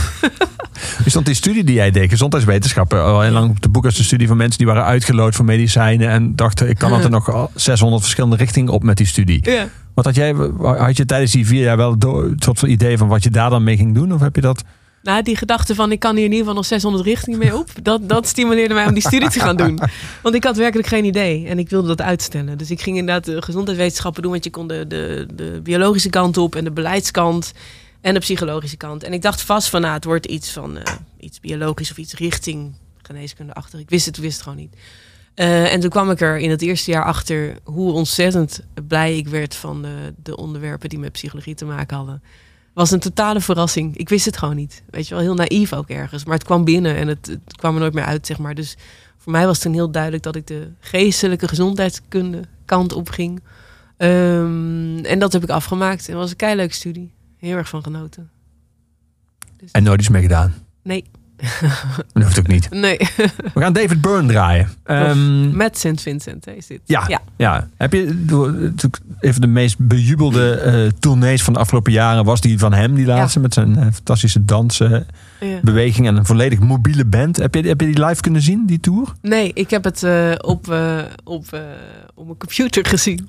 Is 1.05 1.13
dat 1.13 1.25
die 1.25 1.35
studie 1.35 1.65
die 1.65 1.75
jij 1.75 1.91
deed, 1.91 2.11
gezondheidswetenschappen, 2.11 3.03
al 3.03 3.21
heel 3.21 3.33
lang 3.33 3.51
op 3.51 3.63
de 3.63 3.69
boek 3.69 3.85
als 3.85 3.97
de 3.97 4.03
studie 4.03 4.27
van 4.27 4.37
mensen 4.37 4.59
die 4.59 4.67
waren 4.67 4.85
uitgeloot 4.85 5.35
voor 5.35 5.45
medicijnen 5.45 6.09
en 6.09 6.37
dachten, 6.37 6.69
ik 6.69 6.79
kan 6.79 6.93
altijd 6.93 7.11
nog 7.19 7.33
al 7.33 7.51
600 7.55 8.03
verschillende 8.03 8.37
richtingen 8.37 8.73
op 8.73 8.83
met 8.83 8.97
die 8.97 9.07
studie. 9.07 9.51
ja. 9.51 9.69
Wat 9.95 10.05
had 10.05 10.15
jij, 10.15 10.35
had 10.61 10.97
je 10.97 11.05
tijdens 11.05 11.33
die 11.33 11.47
vier 11.47 11.63
jaar 11.63 11.77
wel 11.77 11.97
een 11.99 12.37
soort 12.39 12.59
van 12.59 12.69
idee 12.69 12.99
van 12.99 13.09
wat 13.09 13.23
je 13.23 13.31
daar 13.31 13.51
dan 13.51 13.65
mee 13.65 13.77
ging 13.77 13.95
doen? 13.95 14.13
Of 14.13 14.21
heb 14.21 14.35
je 14.35 14.41
dat? 14.41 14.65
Nou, 15.03 15.23
die 15.23 15.37
gedachte 15.37 15.75
van 15.75 15.93
ik 15.93 15.99
kan 15.99 16.17
hier 16.17 16.25
in 16.25 16.31
ieder 16.31 16.47
geval 16.47 16.55
nog 16.55 16.67
600 16.67 17.05
richtingen 17.05 17.39
mee 17.39 17.57
op. 17.57 17.71
Dat, 17.83 18.09
dat 18.09 18.27
stimuleerde 18.27 18.75
mij 18.75 18.87
om 18.87 18.95
die 18.95 19.07
studie 19.07 19.29
te 19.31 19.41
gaan 19.41 19.57
doen. 19.57 19.81
Want 20.23 20.35
ik 20.35 20.45
had 20.45 20.57
werkelijk 20.57 20.89
geen 20.89 21.05
idee. 21.05 21.47
En 21.47 21.59
ik 21.59 21.71
wilde 21.71 21.89
dat 21.89 22.03
uitstellen. 22.03 22.59
Dus 22.59 22.71
ik 22.71 22.81
ging 22.81 22.97
inderdaad 22.97 23.25
de 23.25 23.43
gezondheidswetenschappen 23.43 24.23
doen. 24.23 24.31
Want 24.31 24.45
je 24.45 24.51
kon 24.51 24.67
de, 24.67 24.87
de, 24.87 25.27
de 25.35 25.61
biologische 25.63 26.11
kant 26.11 26.37
op 26.37 26.55
en 26.55 26.65
de 26.65 26.71
beleidskant. 26.71 27.53
En 28.07 28.15
de 28.15 28.21
psychologische 28.21 28.77
kant. 28.77 29.03
En 29.03 29.13
ik 29.13 29.23
dacht 29.23 29.43
vast 29.43 29.69
van 29.69 29.81
nou, 29.81 29.95
het 29.95 30.05
wordt 30.05 30.27
iets 30.27 30.51
van 30.51 30.79
eh, 30.79 30.95
iets 31.21 31.41
biologisch 31.41 31.91
of 31.91 31.97
iets 31.97 32.15
richting 32.15 32.75
geneeskunde 33.03 33.55
achter. 33.55 33.79
Ik 33.79 33.91
wist 33.91 34.07
het, 34.07 34.17
wist 34.17 34.33
het 34.33 34.43
gewoon 34.43 34.59
niet. 34.59 34.77
Eh, 35.35 35.73
en 35.73 35.81
toen 35.81 35.91
kwam 35.91 36.11
ik 36.11 36.21
er 36.21 36.39
in 36.39 36.51
het 36.51 36.63
eerste 36.63 36.91
jaar 36.91 37.05
achter 37.05 37.59
hoe 37.65 37.93
ontzettend 37.93 38.61
blij 38.89 39.17
ik 39.17 39.29
werd 39.29 39.55
van 39.55 39.83
de, 39.83 40.15
de 40.23 40.37
onderwerpen 40.37 40.89
die 40.89 40.99
met 40.99 41.13
psychologie 41.13 41.55
te 41.55 41.65
maken 41.65 41.97
hadden 41.97 42.23
was 42.73 42.91
een 42.91 43.01
totale 43.01 43.41
verrassing. 43.41 43.97
Ik 43.97 44.09
wist 44.09 44.25
het 44.25 44.37
gewoon 44.37 44.57
niet. 44.57 44.83
Weet 44.91 45.09
je 45.09 45.15
wel, 45.15 45.23
heel 45.23 45.35
naïef 45.35 45.73
ook 45.73 45.89
ergens. 45.89 46.25
Maar 46.25 46.35
het 46.35 46.45
kwam 46.45 46.65
binnen 46.65 46.97
en 46.97 47.09
het, 47.09 47.27
het 47.27 47.57
kwam 47.57 47.75
er 47.75 47.81
nooit 47.81 47.95
meer 47.95 48.05
uit, 48.05 48.27
zeg 48.27 48.39
maar. 48.39 48.55
Dus 48.55 48.77
voor 49.17 49.33
mij 49.33 49.47
was 49.47 49.59
toen 49.59 49.73
heel 49.73 49.91
duidelijk 49.91 50.23
dat 50.23 50.37
ik 50.37 50.47
de 50.47 50.71
geestelijke 50.81 51.49
gezondheidskunde 51.49 52.41
kant 52.65 52.93
op 52.93 53.09
ging. 53.09 53.43
Ehm, 53.97 54.99
en 55.05 55.19
dat 55.19 55.33
heb 55.33 55.43
ik 55.43 55.51
afgemaakt. 55.51 56.09
En 56.09 56.17
was 56.17 56.31
een 56.31 56.37
keileuke 56.37 56.75
studie. 56.75 57.15
Heel 57.37 57.57
erg 57.57 57.68
van 57.68 57.82
genoten. 57.82 58.30
En 59.72 59.82
nooit 59.82 60.01
iets 60.01 60.09
mee 60.09 60.22
gedaan. 60.22 60.55
Nee. 60.82 61.05
Dat 62.12 62.22
hoeft 62.22 62.39
ook 62.39 62.47
niet. 62.47 62.70
Nee. 62.87 62.99
We 63.55 63.61
gaan 63.61 63.72
David 63.72 64.01
Byrne 64.01 64.28
draaien. 64.28 64.68
Ehm, 64.84 65.57
Met 65.57 65.78
St. 65.78 66.01
Vincent 66.01 66.47
is 66.47 66.66
dit. 66.66 66.80
ja, 66.84 67.05
ja. 67.09 67.20
ja. 67.37 67.68
Heb 67.76 67.93
je 67.93 68.05
natuurlijk 68.24 68.99
even 69.20 69.41
de 69.41 69.47
meest 69.47 69.78
bejubelde 69.78 70.93
tournees 70.99 71.43
van 71.43 71.53
de 71.53 71.59
afgelopen 71.59 71.93
jaren 71.93 72.24
was 72.24 72.41
die 72.41 72.59
van 72.59 72.72
hem, 72.72 72.95
die 72.95 73.07
laatste, 73.07 73.41
met 73.41 73.55
zijn 73.55 73.76
eh, 73.76 73.87
fantastische 73.93 74.45
dansen, 74.45 75.07
Ja. 75.41 75.59
beweging 75.62 76.07
en 76.07 76.16
een 76.16 76.26
volledig 76.26 76.59
mobiele 76.59 77.05
band. 77.05 77.37
Heb 77.37 77.55
je, 77.55 77.62
heb 77.62 77.80
je 77.80 77.87
die 77.93 78.05
live 78.05 78.20
kunnen 78.20 78.43
zien, 78.43 78.66
die 78.66 78.80
tour? 78.80 79.12
Nee, 79.22 79.51
ik 79.55 79.70
heb 79.70 79.84
het 79.84 80.03
eh, 80.03 80.32
op, 80.41 80.68
eh, 80.70 80.99
op, 81.24 81.47
eh, 81.53 81.61
op 82.14 82.24
mijn 82.26 82.39
computer 82.39 82.87
gezien. 82.95 83.28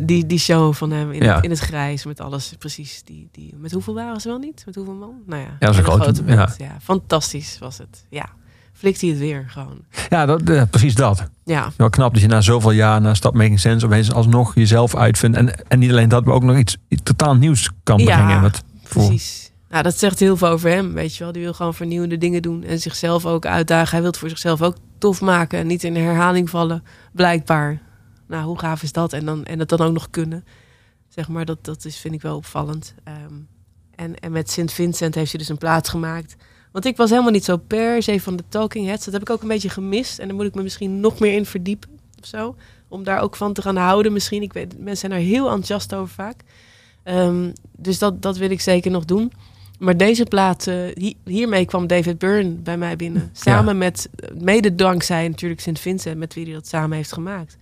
Die, 0.00 0.26
die 0.26 0.38
show 0.38 0.74
van 0.74 0.90
hem 0.90 1.12
in, 1.12 1.22
Ja. 1.22 1.34
het, 1.34 1.44
in 1.44 1.50
het 1.50 1.58
grijs 1.58 2.04
met 2.04 2.20
alles. 2.20 2.54
Precies. 2.58 3.02
Die, 3.04 3.28
die, 3.32 3.54
met 3.58 3.72
hoeveel 3.72 3.94
waren 3.94 4.20
ze 4.20 4.28
wel 4.28 4.38
niet? 4.38 4.62
Met 4.66 4.74
hoeveel 4.74 4.94
man? 4.94 5.12
Nou 5.26 5.42
ja, 5.42 5.48
dat 5.58 5.70
is 5.70 5.76
een 5.76 5.84
grote- 5.84 6.22
band. 6.22 6.54
Ja. 6.58 6.76
fantastisch 6.82 7.56
was 7.60 7.78
het. 7.78 8.04
Ja, 8.10 8.28
flikt 8.72 9.00
hij 9.00 9.10
het 9.10 9.18
weer 9.18 9.44
gewoon. 9.48 9.78
Ja, 10.08 10.26
dat, 10.26 10.42
eh, 10.50 10.62
precies 10.70 10.94
dat. 10.94 11.28
Ja. 11.44 11.70
Wel 11.76 11.90
knap 11.90 12.12
dat 12.12 12.22
je 12.22 12.28
na 12.28 12.40
zoveel 12.40 12.70
jaar, 12.70 13.00
na 13.00 13.14
Stop 13.14 13.34
Making 13.34 13.60
Sense, 13.60 13.86
opeens 13.86 14.12
alsnog 14.12 14.54
jezelf 14.54 14.94
uitvindt. 14.96 15.36
En, 15.36 15.68
en 15.68 15.78
niet 15.78 15.90
alleen 15.90 16.08
dat, 16.08 16.24
maar 16.24 16.34
ook 16.34 16.42
nog 16.42 16.56
iets, 16.56 16.76
iets 16.88 17.02
totaal 17.02 17.34
nieuws 17.36 17.70
kan 17.82 17.96
brengen. 18.04 18.28
Ja, 18.28 18.40
Wat 18.40 18.62
voor- 18.84 19.06
precies. 19.06 19.47
Nou, 19.68 19.82
dat 19.82 19.98
zegt 19.98 20.18
heel 20.18 20.36
veel 20.36 20.48
over 20.48 20.70
hem, 20.70 20.92
weet 20.92 21.16
je 21.16 21.24
wel. 21.24 21.32
Die 21.32 21.42
wil 21.42 21.52
gewoon 21.52 21.74
vernieuwende 21.74 22.18
dingen 22.18 22.42
doen 22.42 22.64
en 22.64 22.80
zichzelf 22.80 23.26
ook 23.26 23.46
uitdagen. 23.46 23.90
Hij 23.90 24.00
wil 24.00 24.10
het 24.10 24.18
voor 24.18 24.28
zichzelf 24.28 24.62
ook 24.62 24.76
tof 24.98 25.20
maken 25.20 25.58
en 25.58 25.66
niet 25.66 25.84
in 25.84 25.96
herhaling 25.96 26.50
vallen, 26.50 26.84
blijkbaar. 27.12 27.80
Nou, 28.26 28.44
hoe 28.44 28.58
gaaf 28.58 28.82
is 28.82 28.92
dat? 28.92 29.12
En, 29.12 29.24
dan, 29.24 29.44
en 29.44 29.58
het 29.58 29.68
dan 29.68 29.80
ook 29.80 29.92
nog 29.92 30.10
kunnen. 30.10 30.44
Zeg 31.08 31.28
maar, 31.28 31.44
dat, 31.44 31.64
dat 31.64 31.84
is, 31.84 31.96
vind 31.96 32.14
ik 32.14 32.22
wel 32.22 32.36
opvallend. 32.36 32.94
Ehm, 33.04 33.34
en, 33.94 34.18
en 34.18 34.32
met 34.32 34.50
Sint 34.50 34.72
Vincent 34.72 35.14
heeft 35.14 35.30
hij 35.30 35.40
dus 35.40 35.48
een 35.48 35.58
plaats 35.58 35.88
gemaakt. 35.88 36.36
Want 36.72 36.84
ik 36.84 36.96
was 36.96 37.10
helemaal 37.10 37.30
niet 37.30 37.44
zo 37.44 37.56
per 37.56 38.02
se 38.02 38.20
van 38.20 38.36
de 38.36 38.44
Talking 38.48 38.86
Heads. 38.86 39.04
Dat 39.04 39.14
heb 39.14 39.22
ik 39.22 39.30
ook 39.30 39.42
een 39.42 39.48
beetje 39.48 39.68
gemist. 39.68 40.18
En 40.18 40.26
daar 40.26 40.36
moet 40.36 40.46
ik 40.46 40.54
me 40.54 40.62
misschien 40.62 41.00
nog 41.00 41.18
meer 41.18 41.34
in 41.34 41.46
verdiepen 41.46 41.90
of 42.20 42.26
zo. 42.26 42.56
Om 42.88 43.04
daar 43.04 43.20
ook 43.20 43.36
van 43.36 43.52
te 43.52 43.62
gaan 43.62 43.76
houden 43.76 44.12
misschien. 44.12 44.42
Ik 44.42 44.52
weet, 44.52 44.78
mensen 44.78 45.10
zijn 45.10 45.12
er 45.12 45.26
heel 45.26 45.44
enthousiast 45.44 45.94
over 45.94 46.14
vaak. 46.14 46.42
Ehm, 47.02 47.52
dus 47.76 47.98
dat, 47.98 48.22
dat 48.22 48.36
wil 48.36 48.50
ik 48.50 48.60
zeker 48.60 48.90
nog 48.90 49.04
doen. 49.04 49.32
Maar 49.78 49.96
deze 49.96 50.24
plaat, 50.24 50.66
eh, 50.66 50.74
hi- 50.94 51.14
hiermee 51.24 51.64
kwam 51.64 51.86
David 51.86 52.18
Byrne 52.18 52.50
bij 52.50 52.76
mij 52.78 52.96
binnen. 52.96 53.30
Samen 53.32 53.78
met, 53.78 54.08
mede 54.38 54.74
dankzij 54.74 55.28
natuurlijk 55.28 55.60
Sint 55.60 55.78
Vincent, 55.78 56.16
met 56.18 56.34
wie 56.34 56.44
hij 56.44 56.52
dat 56.52 56.66
samen 56.68 56.96
heeft 56.96 57.12
gemaakt. 57.12 57.56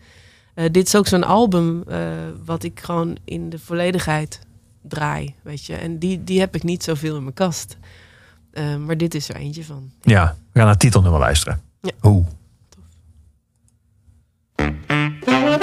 Eh, 0.55 0.65
dit 0.71 0.87
is 0.87 0.95
ook 0.97 1.07
zo'n 1.07 1.25
album 1.25 1.83
eh, 1.89 1.99
wat 2.45 2.63
ik 2.63 2.81
gewoon 2.81 3.17
in 3.25 3.51
de 3.51 3.59
volledigheid 3.59 4.41
draai, 4.83 5.35
weet 5.43 5.65
je. 5.65 5.75
En 5.75 5.99
die, 5.99 6.25
die 6.25 6.41
heb 6.41 6.55
ik 6.55 6.63
niet 6.63 6.83
zoveel 6.85 7.17
in 7.17 7.23
mijn 7.23 7.35
kast. 7.35 7.77
Maar 8.87 8.97
dit 8.97 9.15
is 9.15 9.29
er 9.29 9.37
eentje 9.37 9.65
van. 9.65 9.91
Ja, 10.03 10.25
we 10.25 10.33
gaan 10.53 10.63
naar 10.63 10.69
het 10.71 10.79
titelnummer 10.79 11.21
luisteren. 11.21 11.61
Ja. 11.81 11.91
Hoe? 12.01 12.25
Who'll 15.21 15.59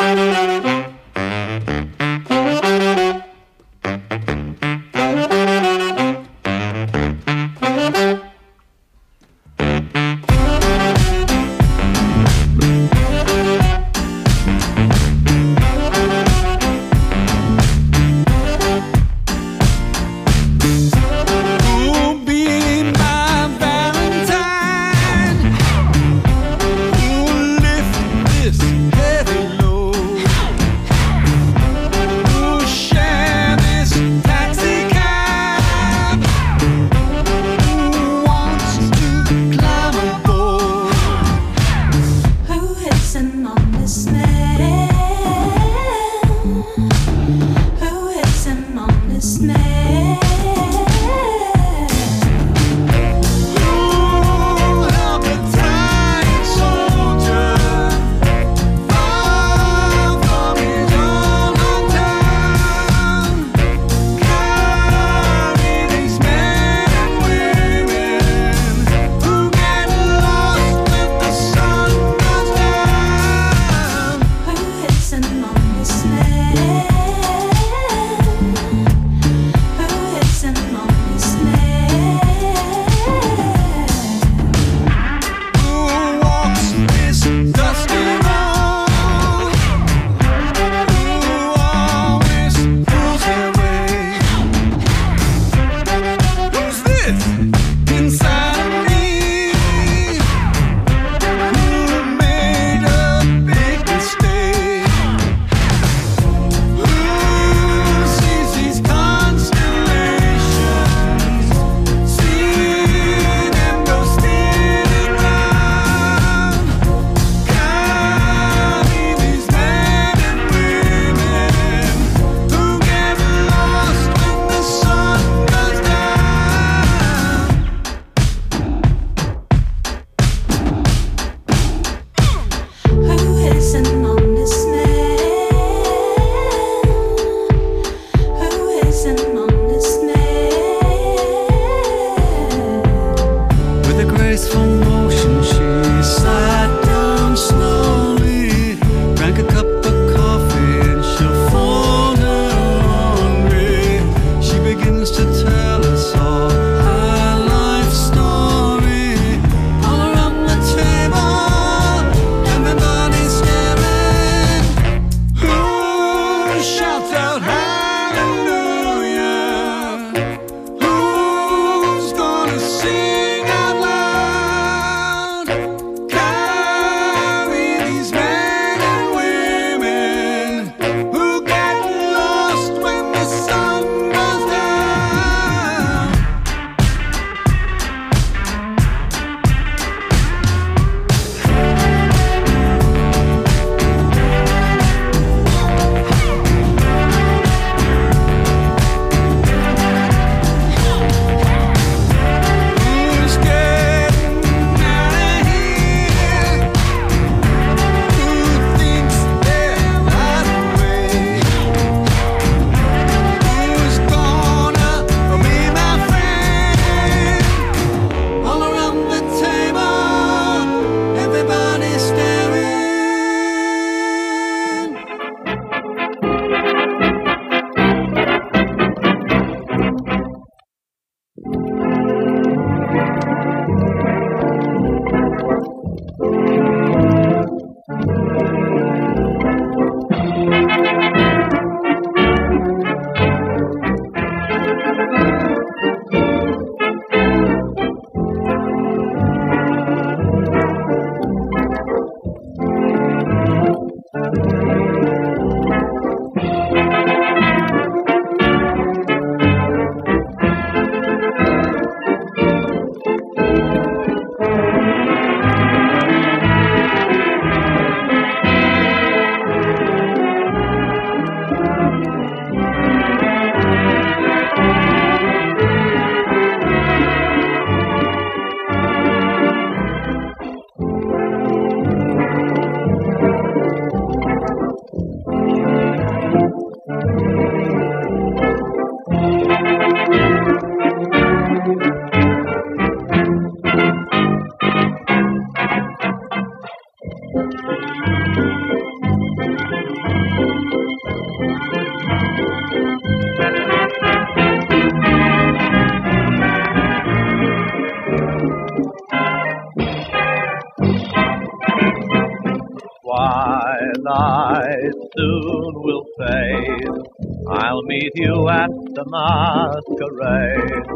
I'll 317.50 317.82
meet 317.84 318.12
you 318.16 318.50
at 318.50 318.70
the 318.70 319.06
masquerade. 319.08 320.88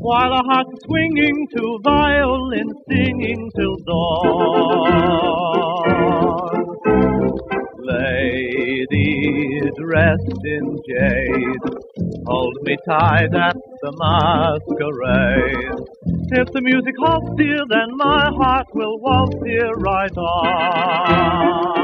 While 0.00 0.32
our 0.32 0.44
hearts 0.44 0.84
swinging 0.84 1.48
to 1.56 1.78
violin 1.82 2.72
singing 2.88 3.50
till 3.56 3.76
dawn. 3.86 5.14
Lady 7.86 9.60
dressed 9.78 10.44
in 10.44 10.78
jade, 10.88 11.64
hold 12.26 12.56
me 12.62 12.76
tight 12.88 13.34
at 13.34 13.56
the 13.82 13.92
masquerade. 13.98 15.80
If 16.32 16.48
the 16.52 16.60
music 16.62 16.94
halts, 16.98 17.30
dear, 17.36 17.64
then 17.68 17.96
my 17.96 18.30
heart 18.36 18.66
will 18.74 18.98
waltz 19.00 19.36
here 19.44 19.72
right 19.78 20.16
on. 20.16 21.74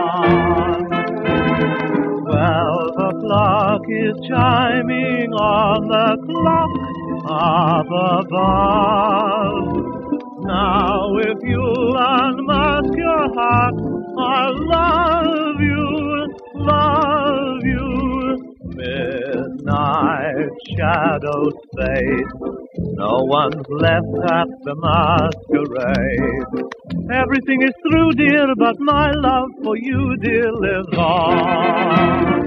Twelve 2.41 2.97
o'clock 2.97 3.83
is 3.91 4.17
chiming 4.27 5.31
on 5.35 5.89
the 5.89 6.17
clock 6.25 6.73
up 7.29 7.91
above. 8.25 9.77
Now 10.49 11.19
if 11.19 11.37
you'll 11.43 11.95
unmask 11.99 12.97
your 12.97 13.35
heart, 13.35 13.75
I'll 14.19 14.57
love 14.69 15.61
you, 15.61 16.33
love. 16.55 17.20
Midnight 19.71 20.51
shadows 20.77 21.55
fade. 21.77 22.27
No 22.97 23.23
one's 23.23 23.67
left 23.69 24.07
at 24.31 24.49
the 24.65 24.75
masquerade. 24.75 26.47
Everything 27.13 27.63
is 27.63 27.73
through, 27.89 28.13
dear, 28.13 28.55
but 28.57 28.81
my 28.81 29.13
love 29.13 29.51
for 29.63 29.77
you, 29.77 30.17
dear, 30.17 30.53
lives 30.53 30.97
on. 30.97 32.41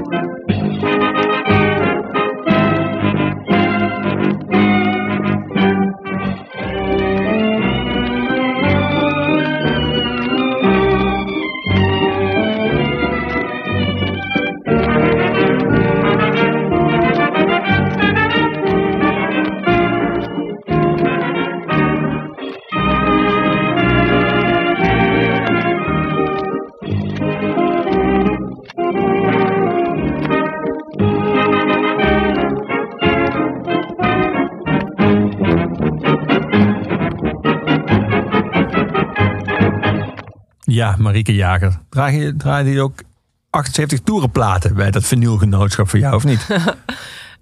Ja, 40.74 40.95
Marieke 41.00 41.34
Jager. 41.36 41.80
Draag 41.90 42.14
je, 42.14 42.36
draag 42.36 42.66
je 42.66 42.82
ook 42.82 43.02
78 43.50 44.00
toerenplaten 44.00 44.76
bij 44.76 44.91
dat 44.91 45.06
vinylgenootschap 45.06 45.90
voor 45.90 46.00
jou, 46.00 46.16
of 46.16 46.24
niet? 46.24 46.48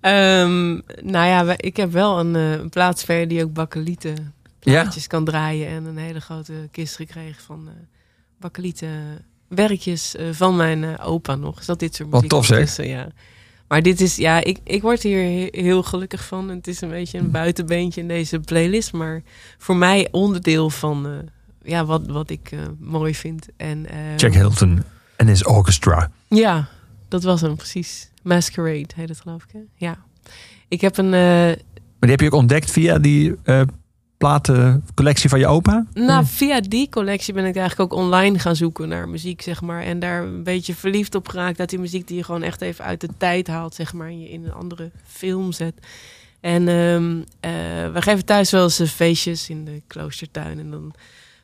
Ehm, 0.02 0.70
nou 1.02 1.28
ja, 1.28 1.54
ik 1.58 1.78
heb 1.78 1.92
wel 1.92 2.20
een, 2.20 2.36
eh, 2.36 2.52
een 2.52 2.70
plaatsverder 2.70 3.28
die 3.28 3.44
ook 3.44 3.54
bakkelieten 3.54 4.34
plaatjes 4.60 5.08
kan 5.08 5.26
draaien. 5.26 5.68
En 5.68 5.86
een 5.86 5.98
hele 5.98 6.20
grote 6.22 6.54
kist 6.72 6.96
gekregen 6.96 7.44
van 7.44 7.68
eh 7.68 7.74
bakkelieten 8.40 8.90
werkjes 9.48 10.16
eh, 10.16 10.26
van 10.32 10.56
mijn 10.56 11.00
opa 11.00 11.36
nog. 11.36 11.60
Is 11.60 11.66
dat 11.66 11.80
dit 11.80 11.96
soort 11.96 12.10
Wat 12.10 12.22
muziek 12.22 12.38
tof, 12.38 12.46
zeg. 12.46 12.86
Ja. 12.86 13.08
Maar 13.68 13.82
dit 13.82 14.02
is, 14.02 14.16
ja, 14.16 14.44
ik, 14.44 14.58
ik 14.64 14.82
word 14.82 15.04
hier 15.04 15.24
he- 15.24 15.62
heel 15.62 15.84
gelukkig 15.84 16.26
van. 16.26 16.50
Het 16.50 16.68
is 16.68 16.82
een 16.82 16.90
beetje 16.90 17.18
een 17.18 17.32
buitenbeentje 17.32 18.02
in 18.02 18.08
deze 18.08 18.40
playlist. 18.40 18.94
Maar 18.94 19.22
voor 19.58 19.76
mij 19.76 20.08
onderdeel 20.12 20.70
van 20.70 21.06
eh, 21.06 21.12
ja, 21.64 21.86
wat, 21.86 22.08
wat 22.08 22.30
ik 22.30 22.52
eh, 22.52 22.60
mooi 22.80 23.16
vind. 23.16 23.48
En, 23.58 23.90
eh, 23.90 24.18
Jack 24.18 24.34
Hilton 24.34 24.84
en 25.16 25.28
his 25.28 25.46
orchestra. 25.46 26.12
ja, 26.28 26.68
dat 27.08 27.24
was 27.24 27.42
hem 27.42 27.56
precies. 27.56 28.10
Masquerade 28.24 28.86
heet 28.96 29.10
het 29.10 29.20
geloof 29.22 29.44
ik. 29.44 29.50
Hè? 29.52 29.60
Ja. 29.76 29.98
Ik 30.68 30.82
heb 30.82 30.98
een. 30.98 31.14
eh, 31.14 31.22
Maar 31.22 31.56
die 32.00 32.10
heb 32.10 32.20
je 32.20 32.26
ook 32.26 32.34
ontdekt 32.34 32.72
via 32.72 33.00
die 33.00 33.36
eh, 33.44 33.62
platencollectie 34.18 35.30
van 35.30 35.40
je 35.40 35.48
opa? 35.48 35.86
nou, 35.94 36.26
via 36.26 36.60
die 36.62 36.90
collectie 36.90 37.34
ben 37.34 37.46
ik 37.46 37.56
eigenlijk 37.56 37.94
ook 37.94 38.00
online 38.00 38.40
gaan 38.40 38.56
zoeken 38.56 38.88
naar 38.88 39.10
muziek, 39.10 39.42
zeg 39.42 39.62
maar. 39.62 39.82
En 39.82 40.00
daar 40.00 40.24
een 40.24 40.44
beetje 40.44 40.76
verliefd 40.76 41.16
op 41.16 41.28
geraakt. 41.28 41.58
Dat 41.58 41.70
die 41.70 41.80
muziek 41.80 42.08
die 42.08 42.18
je 42.18 42.24
gewoon 42.24 42.44
echt 42.44 42.62
even 42.62 42.86
uit 42.86 43.02
de 43.02 43.10
tijd 43.18 43.48
haalt, 43.48 43.76
zeg 43.76 43.94
maar. 43.94 44.08
En 44.08 44.20
je 44.22 44.30
in 44.30 44.46
een 44.46 44.54
andere 44.54 44.92
film 45.06 45.52
zet. 45.52 45.74
En 46.40 46.68
ehm, 46.68 47.20
eh, 47.40 47.52
we 47.94 48.02
geven 48.02 48.26
thuis 48.26 48.52
wel 48.52 48.64
eens 48.64 48.82
feestjes 48.82 49.50
in 49.50 49.66
de 49.66 49.82
kloostertuin. 49.88 50.60
En 50.60 50.72
dan 50.72 50.94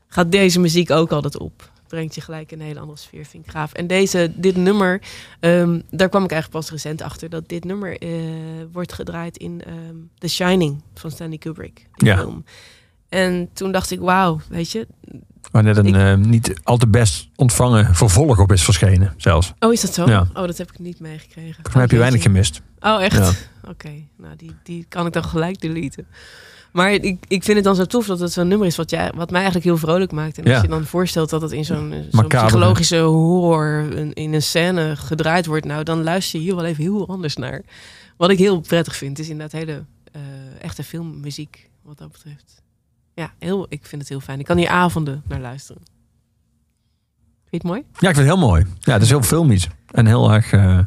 gaat 0.08 0.32
deze 0.32 0.60
muziek 0.60 0.92
ook 0.92 1.12
altijd 1.12 1.38
op. 1.38 1.72
Brengt 1.88 2.16
je 2.16 2.22
gelijk 2.22 2.52
een 2.52 2.62
hele 2.62 2.80
andere 2.80 2.98
sfeer, 2.98 3.26
vind 3.26 3.46
ik 3.46 3.52
gaaf. 3.52 3.74
En 3.74 3.88
deze, 3.88 4.32
dit 4.36 4.56
nummer, 4.56 5.02
ehm, 5.40 5.80
daar 5.90 6.10
kwam 6.10 6.24
ik 6.24 6.32
eigenlijk 6.32 6.62
pas 6.62 6.72
recent 6.72 7.02
achter... 7.02 7.30
dat 7.30 7.50
dit 7.50 7.64
nummer 7.64 7.98
eh, 7.98 8.10
wordt 8.72 8.94
gedraaid 8.94 9.38
in 9.38 9.64
ehm, 9.66 9.96
The 10.18 10.28
Shining 10.28 10.82
van 10.94 11.12
Stanley 11.12 11.38
Kubrick. 11.38 11.88
Ja. 11.94 12.18
film. 12.18 12.44
En 13.10 13.50
toen 13.54 13.72
dacht 13.72 13.92
ik, 13.92 14.00
wauw, 14.00 14.40
weet 14.50 14.72
je... 14.72 14.88
Waar 15.52 15.64
net 15.64 15.78
een 15.78 15.96
eh, 15.96 16.16
niet 16.16 16.54
al 16.64 16.78
te 16.78 16.88
best 16.88 17.30
ontvangen 17.36 17.96
vervolg 17.96 18.40
op 18.40 18.52
is 18.52 18.64
verschenen, 18.64 19.14
zelfs. 19.18 19.54
Oh, 19.60 19.74
is 19.74 19.82
dat 19.82 19.94
zo? 19.94 20.06
Ja. 20.06 20.28
Oh, 20.34 20.46
dat 20.46 20.58
heb 20.58 20.72
ik 20.72 20.80
niet 20.80 21.00
meegekregen. 21.00 21.54
Volgens 21.54 21.74
mij 21.74 21.84
heb 21.84 21.92
je 21.92 21.98
weinig 21.98 22.22
gemist. 22.22 22.62
Oh, 22.80 23.04
echt? 23.04 23.18
Ja. 23.18 23.70
Oké, 23.70 23.92
nou 24.18 24.36
die, 24.36 24.56
die 24.64 24.86
kan 24.90 25.06
ik 25.06 25.14
dan 25.14 25.24
gelijk 25.24 25.62
deleten. 25.62 26.08
Maar 26.78 26.92
ik, 26.92 27.18
ik 27.28 27.44
vind 27.44 27.56
het 27.56 27.64
dan 27.64 27.76
zo 27.76 27.86
tof 27.86 28.06
dat 28.06 28.20
het 28.20 28.32
zo'n 28.32 28.48
nummer 28.48 28.68
is 28.68 28.76
wat, 28.76 28.90
jij, 28.90 29.12
wat 29.16 29.28
mij 29.30 29.42
eigenlijk 29.42 29.66
heel 29.66 29.78
vrolijk 29.78 30.12
maakt. 30.12 30.38
En 30.38 30.44
als 30.44 30.54
Ja. 30.54 30.62
je 30.62 30.68
dan 30.68 30.86
voorstelt 30.86 31.30
dat 31.30 31.42
het 31.42 31.52
in 31.52 31.66
zo'n 31.66 31.94
psychologische 32.28 32.98
horror 33.00 33.98
een- 33.98 34.14
in 34.14 34.34
een 34.34 34.42
scène 34.42 34.96
gedraaid 34.96 35.46
wordt, 35.46 35.66
nou 35.66 35.84
dan 35.84 36.04
luister 36.04 36.40
je 36.40 36.46
hier 36.46 36.56
wel 36.56 36.66
even 36.66 36.84
heel 36.84 37.08
anders 37.08 37.36
naar. 37.36 37.62
Wat 38.18 38.30
ik 38.30 38.38
heel 38.38 38.60
prettig 38.60 38.96
vind, 38.96 39.20
is 39.20 39.30
inderdaad 39.30 39.60
hele 39.62 39.84
eh, 40.12 40.22
echte 40.62 40.84
filmmuziek 40.84 41.70
wat 41.84 41.98
dat 41.98 42.12
betreft. 42.12 42.62
Ja, 43.14 43.32
heel, 43.40 43.66
ik 43.70 43.86
vind 43.86 44.02
het 44.02 44.10
heel 44.10 44.20
fijn. 44.20 44.40
Ik 44.40 44.46
kan 44.46 44.58
hier 44.58 44.70
avonden 44.70 45.24
naar 45.28 45.40
luisteren. 45.40 45.82
Vind 47.50 47.50
je 47.50 47.58
het 47.58 47.64
mooi? 47.64 47.80
Ja, 48.00 48.10
ik 48.10 48.16
vind 48.16 48.28
het 48.28 48.38
heel 48.38 48.48
mooi. 48.48 48.66
Ja, 48.80 48.94
het 48.94 49.02
is 49.02 49.10
heel 49.10 49.24
filmisch. 49.24 49.68
En 49.92 50.06
heel 50.06 50.32
erg 50.34 50.52
eh 50.52 50.80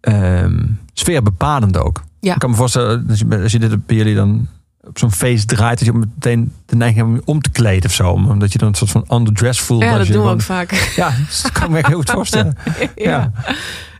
ehm, 0.00 0.66
sfeerbepalend 0.92 1.76
ook. 1.76 2.02
Ja. 2.20 2.32
Ik 2.32 2.38
kan 2.38 2.50
me 2.50 2.56
voorstellen, 2.56 3.06
als 3.08 3.18
je, 3.18 3.42
als 3.42 3.52
je 3.52 3.58
dit 3.58 3.86
bij 3.86 3.96
jullie 3.96 4.14
dan 4.14 4.48
op 4.80 4.98
zo'n 4.98 5.12
feest 5.12 5.48
draait, 5.48 5.78
dat 5.78 5.88
je 5.88 5.94
meteen 5.94 6.52
de 6.66 6.76
neiging 6.76 7.00
hebt 7.00 7.10
om 7.10 7.16
je 7.16 7.32
om 7.32 7.42
te 7.42 7.50
kleden 7.50 7.84
of 7.84 7.94
zo. 7.94 8.10
Omdat 8.12 8.52
je 8.52 8.58
dan 8.58 8.68
een 8.68 8.74
soort 8.74 8.90
van 8.90 9.04
underdress 9.12 9.60
voelt. 9.60 9.82
Ja, 9.82 9.98
dat 9.98 10.06
je 10.06 10.12
doen 10.12 10.24
we 10.24 10.30
ook 10.30 10.40
vaak. 10.40 10.92
Ja, 10.96 11.14
dat 11.42 11.52
kan 11.52 11.62
ik 11.62 11.70
me 11.70 11.88
heel 11.88 11.96
goed 11.96 12.10
voorstellen. 12.10 12.56
ja. 12.94 13.32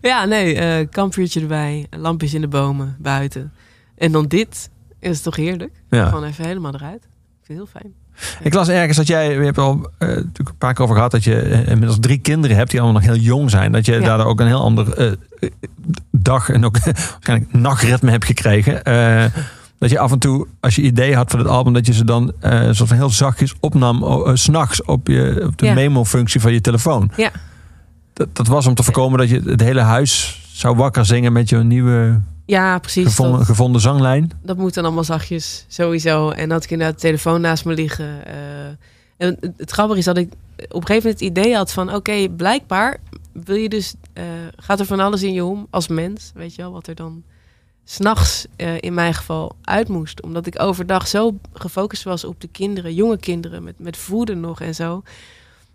ja, 0.00 0.24
nee, 0.24 0.54
eh 0.54 0.86
kampvuurtje 0.90 1.40
erbij, 1.40 1.86
lampjes 1.90 2.34
in 2.34 2.40
de 2.40 2.48
bomen, 2.48 2.96
buiten. 2.98 3.52
En 3.96 4.12
dan 4.12 4.26
dit, 4.26 4.70
is 5.00 5.20
toch 5.20 5.36
heerlijk? 5.36 5.82
Ja. 5.90 6.08
Gewoon 6.08 6.24
even 6.24 6.44
helemaal 6.44 6.74
eruit. 6.74 7.02
Ik 7.04 7.46
vind 7.46 7.58
het 7.58 7.68
heel 7.72 7.80
fijn. 7.80 7.94
Ik 8.42 8.54
las 8.54 8.68
ergens 8.68 8.96
dat 8.96 9.06
jij, 9.06 9.32
je 9.32 9.40
hebt 9.44 9.58
al 9.58 9.90
eh, 9.98 10.08
natuurlijk 10.08 10.48
een 10.48 10.56
paar 10.58 10.74
keer 10.74 10.82
over 10.84 10.94
gehad, 10.96 11.10
dat 11.10 11.24
je 11.24 11.40
eh, 11.40 11.58
inmiddels 11.68 11.96
drie 12.00 12.18
kinderen 12.18 12.56
hebt 12.56 12.70
die 12.70 12.80
allemaal 12.80 13.00
nog 13.02 13.10
heel 13.10 13.20
jong 13.22 13.50
zijn. 13.50 13.72
Dat 13.72 13.86
je 13.86 13.92
Ja. 13.92 14.00
daardoor 14.00 14.26
ook 14.26 14.40
een 14.40 14.46
heel 14.46 14.62
ander 14.62 14.92
eh, 14.94 15.12
dag 16.10 16.48
en 16.50 16.64
ook 16.64 16.78
waarschijnlijk 16.84 17.52
nachtritme 17.52 18.10
hebt 18.10 18.24
gekregen. 18.24 18.80
Dat 19.78 19.90
je 19.90 19.98
af 19.98 20.12
en 20.12 20.18
toe, 20.18 20.46
als 20.60 20.74
je 20.76 20.82
ideeën 20.82 21.16
had 21.16 21.30
voor 21.30 21.38
het 21.38 21.48
album, 21.48 21.72
dat 21.72 21.86
je 21.86 21.92
ze 21.92 22.04
dan 22.04 22.32
soort 22.70 22.88
van 22.88 22.96
heel 22.96 23.10
zachtjes 23.10 23.54
opnam, 23.60 24.22
s 24.36 24.42
s'nachts 24.42 24.84
op, 24.84 25.06
je, 25.06 25.42
op 25.46 25.58
de 25.58 25.66
Ja. 25.66 25.74
memo-functie 25.74 26.40
van 26.40 26.52
je 26.52 26.60
telefoon. 26.60 27.10
Ja. 27.16 27.30
Dat, 28.12 28.28
dat 28.32 28.46
was 28.46 28.66
om 28.66 28.74
te 28.74 28.82
voorkomen 28.82 29.18
dat 29.18 29.28
je 29.28 29.42
het 29.44 29.60
hele 29.60 29.80
huis 29.80 30.42
zou 30.52 30.76
wakker 30.76 31.06
zingen 31.06 31.32
met 31.32 31.48
je 31.48 31.56
nieuwe 31.56 32.20
Ja, 32.48 32.78
precies. 32.78 33.04
gevonden, 33.06 33.38
dat- 33.38 33.46
gevonden 33.46 33.80
zanglijn. 33.80 34.30
Dat 34.42 34.56
moet 34.56 34.74
dan 34.74 34.84
allemaal 34.84 35.04
zachtjes, 35.04 35.64
sowieso. 35.68 36.30
En 36.30 36.50
had 36.50 36.64
ik 36.64 36.70
inderdaad 36.70 36.94
de 36.94 37.00
telefoon 37.06 37.40
naast 37.40 37.64
me 37.64 37.74
liggen. 37.74 38.26
eh. 38.26 38.66
en 39.16 39.36
het, 39.40 39.52
het 39.56 39.70
grappige 39.70 39.98
is 39.98 40.04
dat 40.04 40.16
ik 40.16 40.32
op 40.58 40.80
een 40.80 40.86
gegeven 40.86 40.94
moment 40.94 41.20
het 41.20 41.20
idee 41.20 41.54
had 41.56 41.72
van... 41.72 41.94
oké, 41.94 42.28
blijkbaar 42.28 43.00
wil 43.32 43.56
je 43.56 43.68
dus, 43.68 43.94
eh, 44.12 44.24
gaat 44.56 44.80
er 44.80 44.86
van 44.86 45.00
alles 45.00 45.22
in 45.22 45.32
je 45.32 45.44
om 45.44 45.66
als 45.70 45.88
mens. 45.88 46.30
Weet 46.34 46.54
je 46.54 46.62
wel, 46.62 46.72
wat 46.72 46.86
er 46.86 46.94
dan 46.94 47.22
s'nachts 47.84 48.46
eh 48.56 48.74
in 48.80 48.94
mijn 48.94 49.14
geval 49.14 49.56
uit 49.62 49.88
moest. 49.88 50.22
Omdat 50.22 50.46
ik 50.46 50.60
overdag 50.62 51.08
zo 51.08 51.38
gefocust 51.52 52.02
was 52.02 52.24
op 52.24 52.40
de 52.40 52.48
kinderen, 52.48 52.94
jonge 52.94 53.18
kinderen... 53.18 53.62
met, 53.62 53.78
met 53.78 53.96
voeden 53.96 54.40
nog 54.40 54.60
en 54.60 54.74
zo. 54.74 55.02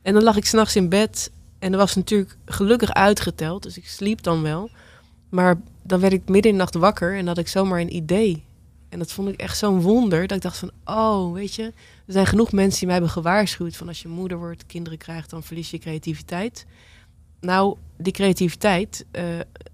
En 0.02 0.14
dan 0.14 0.24
lag 0.24 0.36
ik 0.36 0.46
s'nachts 0.46 0.76
in 0.76 0.90
bed... 0.90 1.32
en 1.60 1.72
er 1.72 1.78
was 1.78 1.96
natuurlijk 1.96 2.38
gelukkig 2.46 2.94
uitgeteld, 2.94 3.64
dus 3.64 3.78
ik 3.78 3.88
sliep 3.88 4.24
dan 4.24 4.42
wel... 4.42 4.70
Maar 5.30 5.58
dan 5.84 6.00
werd 6.00 6.14
ik 6.14 6.30
midden 6.30 6.56
nacht 6.56 6.76
wakker 6.76 7.18
en 7.18 7.28
had 7.28 7.38
ik 7.38 7.48
zomaar 7.48 7.80
een 7.80 7.96
idee. 7.96 8.46
En 8.90 9.00
dat 9.00 9.12
vond 9.12 9.30
ik 9.30 9.40
echt 9.40 9.58
zo'n 9.58 9.82
wonder. 9.82 10.28
Dat 10.28 10.38
ik 10.38 10.44
dacht 10.44 10.58
van, 10.58 10.72
oh, 10.86 11.34
weet 11.34 11.56
je, 11.56 11.64
er 12.06 12.14
zijn 12.14 12.26
genoeg 12.26 12.52
mensen 12.52 12.78
die 12.78 12.88
mij 12.88 12.96
hebben 12.96 13.14
gewaarschuwd 13.14 13.76
van 13.76 13.88
als 13.88 14.02
je 14.02 14.08
moeder 14.08 14.38
wordt, 14.38 14.66
kinderen 14.66 14.98
krijgt, 14.98 15.30
dan 15.30 15.44
verlies 15.44 15.72
je 15.72 15.78
creativiteit. 15.78 16.66
Nou, 17.40 17.78
die 17.98 18.14
creativiteit, 18.14 19.06
eh, 19.12 19.24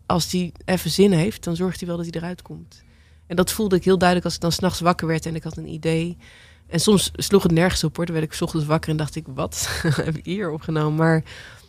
als 0.06 0.30
die 0.30 0.52
even 0.66 0.90
zin 0.90 1.12
heeft, 1.12 1.44
dan 1.44 1.56
zorgt 1.56 1.80
hij 1.80 1.88
wel 1.88 1.98
dat 1.98 2.06
hij 2.06 2.22
eruit 2.22 2.42
komt. 2.42 2.84
En 3.28 3.36
dat 3.36 3.52
voelde 3.52 3.76
ik 3.76 3.84
heel 3.84 3.98
duidelijk 3.98 4.26
als 4.26 4.36
ik 4.36 4.42
dan 4.42 4.52
s'nachts 4.52 4.80
wakker 4.80 5.08
werd 5.08 5.26
en 5.26 5.36
ik 5.36 5.44
had 5.44 5.58
een 5.58 5.68
idee. 5.68 6.18
En 6.68 6.80
soms 6.80 7.12
sloeg 7.14 7.44
het 7.44 7.52
nergens 7.52 7.84
op 7.84 7.96
hoor. 7.96 8.06
Dan 8.06 8.16
werd 8.16 8.28
ik 8.28 8.34
's 8.34 8.42
ochtends 8.42 8.66
wakker 8.66 8.90
en 8.92 8.98
dacht 8.98 9.16
ik, 9.16 9.26
wat 9.28 9.70
heb 10.06 10.18
ik 10.18 10.26
hier 10.26 10.52
opgenomen? 10.52 10.96
Maar 10.96 11.24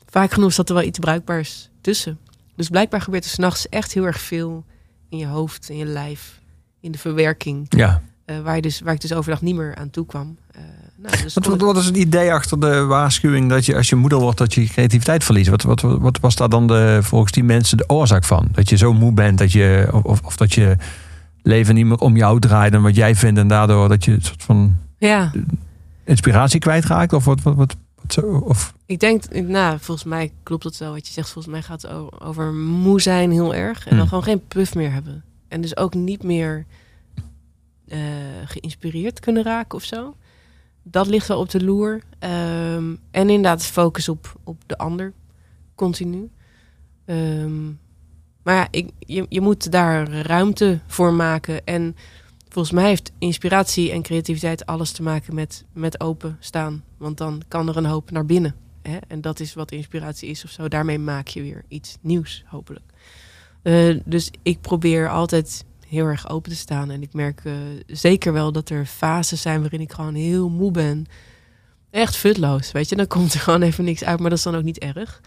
vaak 0.06 0.32
genoeg 0.32 0.52
zat 0.52 0.68
er 0.68 0.74
wel 0.74 0.84
iets 0.84 0.98
bruikbaars 0.98 1.68
tussen. 1.80 2.18
Dus 2.61 2.69
blijkbaar 2.69 3.01
gebeurt 3.01 3.24
er 3.24 3.31
s'nachts 3.31 3.69
echt 3.69 3.93
heel 3.93 4.05
erg 4.05 4.20
veel 4.20 4.65
in 5.09 5.19
je 5.19 5.27
hoofd, 5.27 5.69
in 5.69 5.77
je 5.77 5.85
lijf, 5.85 6.41
in 6.81 6.93
de 6.93 6.99
verwerking. 6.99 7.66
Ja. 7.69 8.03
Eh, 8.24 8.41
waar, 8.41 8.57
je 8.57 8.62
dus, 8.62 8.81
waar 8.81 8.95
ik 8.95 9.01
dus 9.01 9.12
overdag 9.12 9.43
niet 9.43 9.55
meer 9.55 9.74
aan 9.74 9.91
toe 9.91 10.07
kwam. 10.07 10.37
Eh, 10.51 10.62
nou, 10.97 11.23
dus 11.23 11.35
Wat, 11.35 11.61
wat, 11.61 11.77
is 11.77 11.87
het 11.87 11.97
idee 11.97 12.32
achter 12.32 12.61
de 12.61 12.85
waarschuwing 12.85 13.49
dat 13.49 13.66
je 13.66 13.77
als 13.77 13.89
je 13.89 13.97
moeder 13.97 14.19
wordt 14.19 14.39
dat 14.39 14.55
je 14.55 14.66
creativiteit 14.66 15.24
verliest? 15.24 15.49
Wat, 15.51 15.62
wat, 15.62 15.81
wat 15.81 16.19
was 16.20 16.37
daar 16.37 16.49
dan 16.49 16.66
de, 16.66 16.99
volgens 17.03 17.32
die 17.32 17.45
mensen 17.45 17.77
de 17.77 17.89
oorzaak 17.89 18.24
van? 18.24 18.49
Dat 18.53 18.69
je 18.69 18.77
zo 18.77 18.93
moe 18.93 19.12
bent 19.12 19.39
dat 19.39 19.53
je, 19.53 19.89
of, 20.03 20.20
of, 20.23 20.37
dat 20.37 20.53
je 20.53 20.77
leven 21.43 21.74
niet 21.74 21.87
meer 21.87 21.99
om 21.99 22.16
jou 22.16 22.41
draait 22.41 22.73
en 22.73 22.82
wat 22.82 22.97
jij 22.97 23.15
vindt 23.15 23.39
en 23.39 23.49
daardoor 23.49 23.89
dat 23.89 24.05
je 24.05 24.12
een 24.12 24.23
soort 24.23 24.43
van 24.43 24.77
ja. 24.99 25.32
inspiratie 26.05 26.61
kwijtraakt? 26.61 27.12
Of 27.12 27.24
wat, 27.24 27.43
wat, 27.43 27.55
wat 27.55 27.77
zo? 28.12 28.37
Of, 28.45 28.74
Ik 28.87 29.01
denk, 29.01 29.31
nou, 29.32 29.78
volgens 29.78 30.07
mij 30.07 30.32
klopt 30.43 30.65
het 30.65 30.78
wel 30.78 30.93
wat 30.93 31.07
je 31.07 31.12
zegt. 31.12 31.31
Volgens 31.31 31.55
mij 31.55 31.62
gaat 31.62 31.82
het 31.82 32.20
over 32.20 32.53
moe 32.55 33.01
zijn 33.01 33.31
heel 33.31 33.55
erg. 33.55 33.78
En 33.78 33.89
dan 33.91 33.99
Hmm. 33.99 34.09
gewoon 34.09 34.24
geen 34.24 34.47
puff 34.47 34.74
meer 34.74 34.93
hebben. 34.93 35.24
En 35.49 35.61
dus 35.61 35.77
ook 35.77 35.95
niet 35.95 36.23
meer 36.23 36.66
eh, 37.89 37.99
geïnspireerd 38.45 39.20
kunnen 39.20 39.43
raken 39.43 39.78
of 39.78 39.85
zo. 39.85 40.16
Dat 40.82 41.07
ligt 41.07 41.28
wel 41.28 41.39
op 41.39 41.51
de 41.51 41.65
loer. 41.65 42.03
Ehm, 42.19 42.95
en 43.11 43.28
inderdaad 43.28 43.66
focus 43.66 44.09
op, 44.09 44.37
op 44.45 44.62
de 44.66 44.78
ander. 44.78 45.12
Continu. 45.74 46.31
Ehm, 47.05 47.66
maar 48.43 48.55
ja, 48.55 48.69
ik, 48.70 48.91
je, 48.99 49.27
je 49.28 49.41
moet 49.41 49.73
daar 49.73 50.09
ruimte 50.11 50.81
voor 50.87 51.12
maken. 51.12 51.65
En 51.66 51.97
volgens 52.51 52.74
mij 52.74 52.89
heeft 52.89 53.12
inspiratie 53.18 53.93
en 53.93 54.02
creativiteit 54.02 54.66
alles 54.66 54.93
te 54.93 55.02
maken 55.02 55.35
met, 55.35 55.64
met 55.72 56.01
open 56.01 56.36
staan. 56.40 56.85
Want 56.97 57.18
dan 57.18 57.43
kan 57.48 57.68
er 57.68 57.77
een 57.77 57.85
hoop 57.85 58.10
naar 58.10 58.27
binnen. 58.27 58.55
Hè? 58.82 58.98
En 59.09 59.20
dat 59.20 59.40
is 59.40 59.55
wat 59.55 59.72
inspiratie 59.72 60.28
is 60.28 60.44
of 60.44 60.51
zo. 60.51 60.68
Daarmee 60.68 60.98
maak 60.98 61.28
je 61.28 61.43
weer 61.43 61.64
iets 61.68 61.97
nieuws, 62.01 62.44
hopelijk. 62.47 62.85
Eh, 63.62 63.97
dus 64.05 64.31
ik 64.43 64.60
probeer 64.60 65.09
altijd 65.09 65.64
heel 65.86 66.06
erg 66.06 66.28
open 66.28 66.51
te 66.51 66.56
staan. 66.56 66.90
En 66.90 67.02
ik 67.02 67.12
merk 67.12 67.40
eh, 67.44 67.52
zeker 67.86 68.32
wel 68.32 68.52
dat 68.52 68.70
er 68.70 68.86
fases 68.86 69.43
zijn 69.43 69.60
waarin 69.60 69.81
ik 69.81 69.93
gewoon 69.93 70.14
heel 70.14 70.48
moe 70.48 70.70
ben. 70.70 71.06
Echt 71.90 72.16
futloos, 72.16 72.72
weet 72.72 72.89
je. 72.89 72.97
Dan 72.97 73.06
komt 73.06 73.35
er 73.35 73.40
gewoon 73.40 73.62
even 73.62 73.85
niks 73.85 74.05
uit, 74.05 74.20
maar 74.20 74.31
dat 74.31 74.39
is 74.39 74.44
dan 74.44 74.56
ook 74.56 74.62
niet 74.62 74.78
erg. 74.78 75.20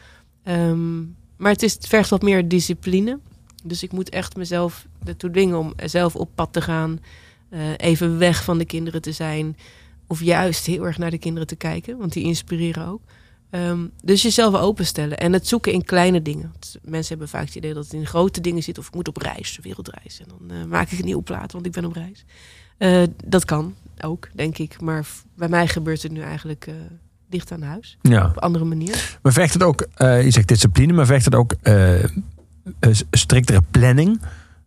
Ehm, 0.44 1.02
maar 1.38 1.52
het, 1.52 1.64
is, 1.64 1.74
het 1.74 1.88
vergt 1.88 2.10
wat 2.10 2.22
meer 2.22 2.48
discipline. 2.48 3.20
Dus 3.64 3.84
ik 3.84 3.92
moet 3.92 4.10
echt 4.10 4.36
mezelf 4.36 4.88
ertoe 5.06 5.32
dwingen 5.32 5.58
om 5.58 5.74
zelf 5.86 6.16
op 6.16 6.30
pad 6.36 6.54
te 6.54 6.62
gaan. 6.62 7.00
eh, 7.50 7.60
even 7.78 8.18
weg 8.18 8.44
van 8.44 8.58
de 8.58 8.66
kinderen 8.66 9.02
te 9.02 9.12
zijn. 9.12 9.58
Of 10.08 10.22
juist 10.22 10.66
heel 10.66 10.86
erg 10.86 10.98
naar 10.98 11.12
de 11.12 11.18
kinderen 11.18 11.48
te 11.48 11.56
kijken, 11.56 11.98
want 11.98 12.14
die 12.14 12.24
inspireren 12.24 12.88
ook. 12.88 13.02
Ehm, 13.50 13.80
dus 14.04 14.22
jezelf 14.22 14.56
openstellen 14.56 15.18
en 15.18 15.34
het 15.34 15.48
zoeken 15.48 15.72
in 15.74 15.84
kleine 15.84 16.22
dingen. 16.22 16.50
Want 16.52 16.78
mensen 16.84 17.10
hebben 17.10 17.28
vaak 17.28 17.46
het 17.46 17.56
idee 17.56 17.74
dat 17.74 17.84
het 17.84 17.94
in 17.94 18.06
grote 18.06 18.42
dingen 18.42 18.64
zit. 18.64 18.78
Of 18.78 18.88
ik 18.88 18.94
moet 18.94 19.08
op 19.08 19.18
reis, 19.18 19.60
wereldreis. 19.62 20.20
En 20.20 20.26
dan 20.38 20.58
eh, 20.58 20.66
maak 20.66 20.92
ik 20.92 21.00
een 21.00 21.06
nieuwe 21.06 21.24
plaat, 21.24 21.52
want 21.52 21.66
ik 21.66 21.72
ben 21.72 21.86
op 21.86 21.94
reis. 21.94 22.26
Eh, 22.78 23.04
dat 23.26 23.46
kan 23.46 23.76
ook, 24.02 24.30
denk 24.34 24.58
ik. 24.58 24.82
Maar 24.82 25.08
bij 25.36 25.50
mij 25.50 25.68
gebeurt 25.68 26.02
het 26.04 26.12
nu 26.12 26.22
eigenlijk 26.22 26.70
dicht 27.30 27.52
aan 27.52 27.62
huis. 27.62 27.98
Ja. 28.02 28.26
Op 28.26 28.36
een 28.36 28.42
andere 28.42 28.66
manier. 28.66 29.18
maar 29.22 29.34
vecht 29.34 29.54
het 29.54 29.64
ook, 29.64 29.88
je 29.98 30.32
zegt 30.32 30.48
discipline, 30.48 30.94
maar 30.94 31.06
vecht 31.06 31.26
het 31.26 31.36
ook 31.36 31.56
striktere 33.12 33.62
planning? 33.72 34.22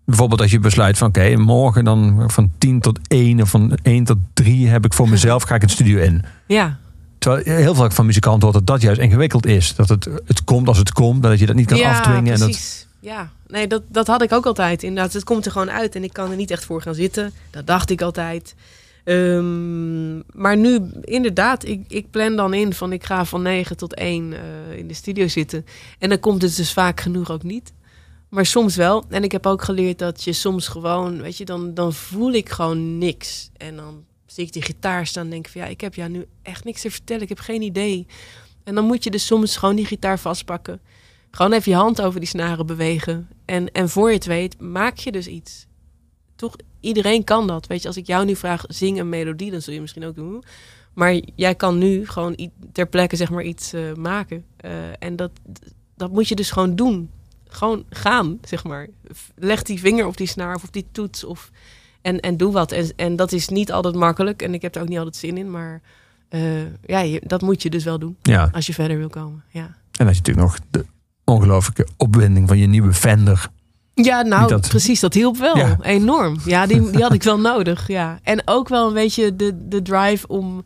Bijvoorbeeld 0.06 0.40
als 0.40 0.50
je 0.50 0.58
besluit 0.58 0.98
van 0.98 1.08
oké, 1.08 1.36
morgen 1.36 1.84
dan 1.84 2.24
van 2.30 2.50
10 2.58 2.80
tot 2.80 2.98
1 3.08 3.40
of 3.40 3.50
van 3.50 3.78
1 3.82 4.04
tot 4.04 4.18
3 4.32 4.68
heb 4.68 4.84
ik 4.84 4.92
voor 4.92 5.08
mezelf, 5.16 5.42
ga 5.42 5.54
ik 5.54 5.62
een 5.62 5.68
studio 5.68 5.98
in. 5.98 6.24
Ja, 6.46 6.78
Terwijl 7.18 7.44
heel 7.62 7.74
veel 7.74 7.90
van 7.90 8.06
muzikanten 8.06 8.42
hoort 8.42 8.54
dat 8.54 8.66
dat 8.66 8.82
juist 8.82 9.00
ingewikkeld 9.00 9.46
is. 9.46 9.74
Dat 9.74 9.88
het, 9.88 10.08
het 10.24 10.44
komt 10.44 10.68
als 10.68 10.78
het 10.78 10.92
komt, 10.92 11.22
dat 11.22 11.38
je 11.38 11.46
dat 11.46 11.56
niet 11.56 11.66
kan 11.66 11.78
ja 11.78 11.90
afdwingen. 11.90 12.32
En 12.32 12.38
dat, 12.38 12.48
precies. 12.48 12.86
Ja, 13.00 13.30
nee, 13.46 13.66
dat, 13.66 13.82
dat 13.88 14.06
had 14.06 14.22
ik 14.22 14.32
ook 14.32 14.46
altijd. 14.46 14.82
Inderdaad, 14.82 15.12
het 15.12 15.24
komt 15.24 15.46
er 15.46 15.52
gewoon 15.52 15.70
uit 15.70 15.94
en 15.94 16.04
ik 16.04 16.12
kan 16.12 16.30
er 16.30 16.36
niet 16.36 16.50
echt 16.50 16.64
voor 16.64 16.82
gaan 16.82 16.94
zitten. 16.94 17.32
Dat 17.50 17.66
dacht 17.66 17.90
ik 17.90 18.02
altijd. 18.02 18.54
Ehm, 19.04 20.16
maar 20.16 20.56
nu, 20.56 20.80
inderdaad, 21.00 21.64
ik, 21.64 21.84
ik 21.88 22.10
plan 22.10 22.36
dan 22.36 22.54
in 22.54 22.74
van 22.74 22.92
ik 22.92 23.04
ga 23.04 23.24
van 23.24 23.42
9 23.42 23.76
tot 23.76 23.94
1 23.94 24.32
eh, 24.32 24.78
in 24.78 24.88
de 24.88 24.94
studio 24.94 25.28
zitten. 25.28 25.66
En 25.98 26.08
dan 26.08 26.20
komt 26.20 26.42
het 26.42 26.56
dus 26.56 26.72
vaak 26.72 27.00
genoeg 27.00 27.30
ook 27.30 27.42
niet. 27.42 27.72
Maar 28.36 28.46
soms 28.46 28.76
wel. 28.76 29.04
En 29.08 29.24
ik 29.24 29.32
heb 29.32 29.46
ook 29.46 29.62
geleerd 29.62 29.98
dat 29.98 30.24
je 30.24 30.32
soms 30.32 30.68
gewoon, 30.68 31.22
weet 31.22 31.36
je, 31.36 31.44
dan, 31.44 31.74
dan 31.74 31.92
voel 31.92 32.32
ik 32.32 32.48
gewoon 32.48 32.98
niks. 32.98 33.50
En 33.56 33.76
dan 33.76 34.04
zie 34.26 34.44
ik 34.44 34.52
die 34.52 34.62
gitaar 34.62 35.06
staan 35.06 35.24
en 35.24 35.30
denk 35.30 35.48
van 35.48 35.60
ja, 35.60 35.66
ik 35.66 35.80
heb 35.80 35.94
jou 35.94 36.10
nu 36.10 36.26
echt 36.42 36.64
niks 36.64 36.80
te 36.80 36.90
vertellen. 36.90 37.22
Ik 37.22 37.28
heb 37.28 37.38
geen 37.38 37.62
idee. 37.62 38.06
En 38.64 38.74
dan 38.74 38.84
moet 38.84 39.04
je 39.04 39.10
dus 39.10 39.26
soms 39.26 39.56
gewoon 39.56 39.76
die 39.76 39.86
gitaar 39.86 40.18
vastpakken. 40.18 40.80
Gewoon 41.30 41.52
even 41.52 41.72
je 41.72 41.78
hand 41.78 42.00
over 42.00 42.20
die 42.20 42.28
snaren 42.28 42.66
bewegen. 42.66 43.28
En, 43.44 43.72
en 43.72 43.88
voor 43.88 44.08
je 44.08 44.14
het 44.14 44.26
weet, 44.26 44.60
maak 44.60 44.96
je 44.96 45.12
dus 45.12 45.26
iets. 45.26 45.66
Toch, 46.34 46.56
iedereen 46.80 47.24
kan 47.24 47.46
dat. 47.46 47.66
Weet 47.66 47.82
je, 47.82 47.88
als 47.88 47.96
ik 47.96 48.06
jou 48.06 48.24
nu 48.24 48.36
vraag, 48.36 48.64
zing 48.68 48.98
een 49.00 49.08
melodie, 49.08 49.50
dan 49.50 49.62
zul 49.62 49.74
je 49.74 49.80
misschien 49.80 50.04
ook 50.04 50.14
doen. 50.14 50.44
Maar 50.94 51.20
jij 51.34 51.54
kan 51.54 51.78
nu 51.78 52.06
gewoon 52.06 52.50
ter 52.72 52.88
plekke 52.88 53.16
zeg 53.16 53.30
maar 53.30 53.44
iets 53.44 53.72
eh, 53.72 53.94
maken. 53.94 54.44
Eh, 54.56 54.72
en 54.98 55.16
dat, 55.16 55.30
dat 55.96 56.10
moet 56.10 56.28
je 56.28 56.34
dus 56.34 56.50
gewoon 56.50 56.76
doen. 56.76 57.10
Gewoon 57.48 57.84
gaan, 57.90 58.38
zeg 58.44 58.64
maar. 58.64 58.86
Leg 59.34 59.62
die 59.62 59.80
vinger 59.80 60.06
op 60.06 60.16
die 60.16 60.26
snaar 60.26 60.54
of 60.54 60.62
op 60.64 60.72
die 60.72 60.86
toets. 60.92 61.24
Of, 61.24 61.50
en, 62.02 62.20
en 62.20 62.36
doe 62.36 62.52
wat. 62.52 62.72
En, 62.72 62.90
en 62.96 63.16
dat 63.16 63.32
is 63.32 63.48
niet 63.48 63.72
altijd 63.72 63.94
makkelijk. 63.94 64.42
En 64.42 64.54
ik 64.54 64.62
heb 64.62 64.74
er 64.74 64.82
ook 64.82 64.88
niet 64.88 64.98
altijd 64.98 65.16
zin 65.16 65.36
in. 65.38 65.50
Maar 65.50 65.80
eh, 66.28 66.62
ja, 66.86 67.00
je, 67.00 67.20
dat 67.24 67.42
moet 67.42 67.62
je 67.62 67.70
dus 67.70 67.84
wel 67.84 67.98
doen. 67.98 68.16
Ja. 68.22 68.48
Als 68.52 68.66
je 68.66 68.74
verder 68.74 68.98
wil 68.98 69.08
komen. 69.08 69.44
Ja. 69.50 69.64
en 69.64 70.06
dat 70.06 70.16
je 70.16 70.20
natuurlijk 70.22 70.46
nog 70.46 70.58
de 70.70 70.84
ongelooflijke 71.24 71.86
opwinding 71.96 72.48
van 72.48 72.58
je 72.58 72.66
nieuwe 72.66 72.92
Fender. 72.92 73.48
Ja, 73.94 74.22
nou, 74.22 74.48
dat- 74.48 74.68
precies. 74.68 75.00
Dat 75.00 75.14
hielp 75.14 75.36
wel. 75.36 75.56
Ja. 75.56 75.76
Enorm. 75.82 76.36
Ja, 76.44 76.66
die, 76.66 76.90
die 76.90 77.02
had 77.02 77.12
ik 77.12 77.22
wel 77.22 77.40
nodig. 77.50 77.88
Ja. 77.88 78.18
En 78.22 78.42
ook 78.44 78.68
wel 78.68 78.88
een 78.88 78.94
beetje 78.94 79.36
de, 79.36 79.68
de 79.68 79.82
drive 79.82 80.26
om 80.28 80.62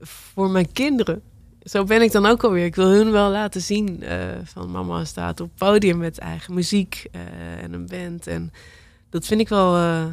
voor 0.00 0.50
mijn 0.50 0.72
kinderen. 0.72 1.22
Zo 1.62 1.84
ben 1.84 2.02
ik 2.02 2.12
dan 2.12 2.26
ook 2.26 2.44
alweer. 2.44 2.64
Ik 2.64 2.74
wil 2.74 2.88
hun 2.88 3.10
wel 3.10 3.30
laten 3.30 3.60
zien 3.60 4.02
eh, 4.02 4.18
van 4.44 4.70
mama 4.70 5.04
staat 5.04 5.40
op 5.40 5.50
podium 5.54 5.98
met 5.98 6.18
eigen 6.18 6.54
muziek 6.54 7.06
eh, 7.12 7.62
en 7.62 7.72
een 7.72 7.86
band. 7.86 8.26
En 8.26 8.52
dat 9.10 9.26
vind 9.26 9.40
ik 9.40 9.48
wel 9.48 9.76
eh, 9.76 10.04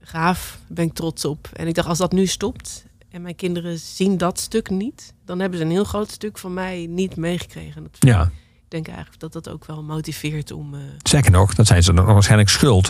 gaaf. 0.00 0.58
Daar 0.66 0.76
ben 0.76 0.84
ik 0.84 0.92
trots 0.92 1.24
op. 1.24 1.48
En 1.52 1.66
ik 1.66 1.74
dacht, 1.74 1.88
als 1.88 1.98
dat 1.98 2.12
nu 2.12 2.26
stopt 2.26 2.84
en 3.10 3.22
mijn 3.22 3.36
kinderen 3.36 3.78
zien 3.78 4.18
dat 4.18 4.38
stuk 4.38 4.70
niet, 4.70 5.14
dan 5.24 5.40
hebben 5.40 5.58
ze 5.58 5.64
een 5.64 5.70
heel 5.70 5.84
groot 5.84 6.10
stuk 6.10 6.38
van 6.38 6.54
mij 6.54 6.86
niet 6.88 7.16
meegekregen. 7.16 7.82
Dat 7.82 7.96
Ja. 7.98 8.22
Ik 8.54 8.76
denk 8.76 8.88
eigenlijk 8.88 9.20
dat 9.20 9.32
dat 9.32 9.48
ook 9.48 9.66
wel 9.66 9.82
motiveert 9.82 10.50
om. 10.50 10.74
Zeker 11.02 11.30
nog, 11.30 11.54
dat 11.54 11.66
zijn 11.66 11.82
ze 11.82 11.94
dan 11.94 12.04
waarschijnlijk 12.04 12.50
schuld. 12.50 12.88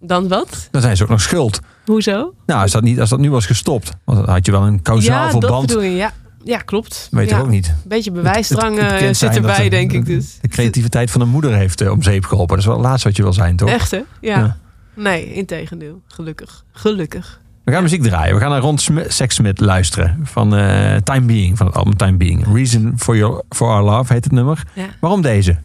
dan 0.00 0.28
wat? 0.28 0.68
Dan 0.70 0.82
zijn 0.82 0.96
ze 0.96 1.02
ook 1.02 1.08
nog 1.08 1.20
schuld. 1.20 1.60
Hoezo? 1.84 2.34
Nou, 2.46 2.62
als 2.62 2.72
dat, 2.72 2.82
niet, 2.82 3.00
als 3.00 3.10
dat 3.10 3.18
nu 3.18 3.30
was 3.30 3.46
gestopt, 3.46 3.90
want 4.04 4.18
dan 4.18 4.28
had 4.28 4.46
je 4.46 4.52
wel 4.52 4.62
een 4.62 4.82
kausaal 4.82 5.26
ja, 5.26 5.30
dat 5.30 5.40
verband. 5.40 5.66
bedoel 5.66 5.82
je. 5.82 5.96
Ja, 5.96 6.12
ja 6.46 6.58
klopt. 6.58 7.08
Weet 7.10 7.30
ja. 7.30 7.38
ook 7.40 7.48
niet. 7.48 7.66
Een 7.68 7.74
beetje 7.88 8.10
bewijsdrang 8.10 8.76
Het- 8.78 8.90
het 8.90 9.02
eh, 9.02 9.14
zit 9.14 9.36
erbij, 9.36 9.62
de- 9.62 9.68
denk 9.70 9.92
ik 9.92 10.04
dus. 10.06 10.38
De 10.40 10.48
creativiteit 10.48 11.10
van 11.10 11.20
een 11.20 11.28
moeder 11.28 11.54
heeft 11.54 11.80
eh, 11.80 11.90
om 11.90 12.02
zeep 12.02 12.24
geholpen. 12.24 12.48
Dat 12.56 12.64
is 12.64 12.70
wel 12.70 12.76
het 12.76 12.84
laatste 12.86 13.08
wat 13.08 13.16
je 13.16 13.22
wil 13.22 13.32
zijn, 13.32 13.56
toch? 13.56 13.68
Echt 13.68 13.90
hè? 13.90 13.96
Ja. 13.96 14.04
Ja. 14.38 14.56
Nee, 14.94 15.32
integendeel. 15.34 16.02
Gelukkig. 16.06 16.64
Gelukkig. 16.72 17.40
We 17.64 17.72
gaan 17.72 17.82
muziek 17.82 18.02
draaien. 18.02 18.34
We 18.34 18.40
gaan 18.40 18.50
naar 18.50 18.60
Ron 18.60 18.78
Sm- 18.78 19.08
Sexsmith 19.08 19.60
luisteren. 19.60 20.20
Van 20.26 20.56
eh, 20.56 20.96
Time 20.96 21.26
Being, 21.26 21.56
van 21.56 21.66
het 21.66 21.76
album 21.76 21.96
Time 21.96 22.16
Being. 22.16 22.46
Reason 22.54 22.92
for, 22.96 23.16
your, 23.16 23.42
for 23.48 23.68
Our 23.68 23.82
Love 23.84 24.12
heet 24.12 24.24
het 24.24 24.32
nummer. 24.32 24.62
Waarom 25.00 25.22
deze? 25.22 25.58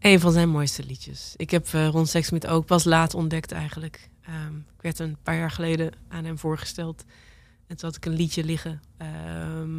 Een 0.00 0.20
van 0.20 0.32
zijn 0.32 0.48
mooiste 0.48 0.84
liedjes. 0.86 1.34
Ik 1.36 1.50
heb 1.50 1.66
eh 1.72 1.88
Ron 1.88 2.06
Sexsmith 2.06 2.46
ook 2.46 2.66
pas 2.66 2.84
laat 2.84 3.14
ontdekt 3.14 3.52
eigenlijk. 3.52 4.08
Ehm, 4.22 4.54
ik 4.76 4.82
werd 4.82 4.98
een 4.98 5.16
paar 5.22 5.36
jaar 5.36 5.50
geleden 5.50 5.90
aan 6.08 6.24
hem 6.24 6.38
voorgesteld. 6.38 7.04
En 7.68 7.76
toen 7.76 7.88
had 7.88 7.96
ik 7.96 8.06
een 8.06 8.16
liedje 8.16 8.44
liggen. 8.44 8.80
ehm, 8.98 9.70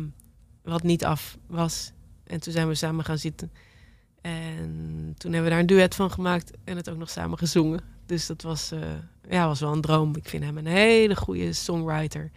wat 0.65 0.83
niet 0.83 1.05
af 1.05 1.37
was. 1.47 1.91
En 2.23 2.39
toen 2.39 2.53
zijn 2.53 2.67
we 2.67 2.75
samen 2.75 3.05
gaan 3.05 3.17
zitten. 3.17 3.51
En 4.21 5.13
toen 5.17 5.31
hebben 5.33 5.43
we 5.43 5.49
daar 5.49 5.59
een 5.59 5.65
duet 5.65 5.95
van 5.95 6.11
gemaakt. 6.11 6.51
En 6.63 6.75
het 6.75 6.89
ook 6.89 6.97
nog 6.97 7.09
samen 7.09 7.37
gezongen. 7.37 7.79
Dus 8.05 8.25
dat 8.25 8.41
was, 8.41 8.71
eh, 8.71 8.79
ja, 9.29 9.47
was 9.47 9.59
wel 9.59 9.71
een 9.73 9.81
droom. 9.81 10.15
Ik 10.15 10.29
vind 10.29 10.43
hem 10.43 10.57
een 10.57 10.65
hele 10.65 11.15
goede 11.15 11.53
songwriter. 11.53 12.31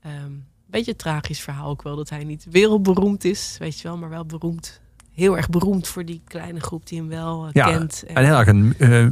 Ehm 0.00 0.32
beetje 0.74 0.90
een 0.90 0.96
tragisch 0.96 1.40
verhaal 1.40 1.68
ook 1.70 1.82
wel. 1.82 1.96
Dat 1.96 2.10
hij 2.10 2.24
niet 2.24 2.46
wereldberoemd 2.50 3.24
is. 3.24 3.56
Weet 3.58 3.80
je 3.80 3.88
wel, 3.88 3.96
maar 3.96 4.08
wel 4.08 4.24
beroemd 4.24 4.80
heel 5.12 5.36
erg 5.36 5.48
beroemd 5.48 5.88
voor 5.88 6.04
die 6.04 6.20
kleine 6.24 6.60
groep 6.60 6.86
die 6.86 6.98
hem 6.98 7.08
wel 7.08 7.44
eh, 7.46 7.50
Ja, 7.52 7.66
kent. 7.70 8.04
en 8.06 8.24
heel 8.24 8.34
erg 8.38 8.48
een 8.48 8.74
eh, 8.78 9.06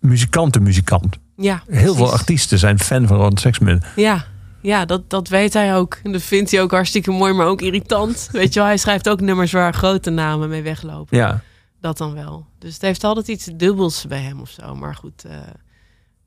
muzikante-muzikant. 0.00 1.16
Ja, 1.36 1.62
Heel 1.68 1.94
veel 1.94 2.12
artiesten 2.12 2.58
zijn 2.58 2.78
fan 2.78 3.06
van 3.06 3.16
Ron 3.16 3.36
Sexsmith. 3.38 3.86
Ja, 3.96 4.24
ja 4.66 4.84
dat, 4.84 5.10
dat 5.10 5.28
weet 5.28 5.52
hij 5.52 5.76
ook. 5.76 5.98
En 6.02 6.12
dat 6.12 6.22
vindt 6.22 6.50
hij 6.50 6.62
ook 6.62 6.70
hartstikke 6.70 7.10
mooi, 7.10 7.32
maar 7.32 7.46
ook 7.46 7.60
irritant. 7.60 8.28
Weet 8.32 8.52
je 8.52 8.58
wel, 8.58 8.68
hij 8.68 8.76
schrijft 8.76 9.08
ook 9.08 9.20
nummers 9.20 9.52
waar 9.52 9.74
grote 9.74 10.10
namen 10.10 10.48
mee 10.48 10.62
weglopen. 10.62 11.16
Ja. 11.16 11.42
Dat 11.80 11.98
dan 11.98 12.14
wel. 12.14 12.46
Dus 12.58 12.72
het 12.72 12.82
heeft 12.82 13.04
altijd 13.04 13.28
iets 13.28 13.48
dubbels 13.54 14.06
bij 14.06 14.20
hem 14.20 14.40
of 14.40 14.50
zo. 14.50 14.74
Maar 14.74 14.94
goed, 14.94 15.24
eh, 15.24 15.38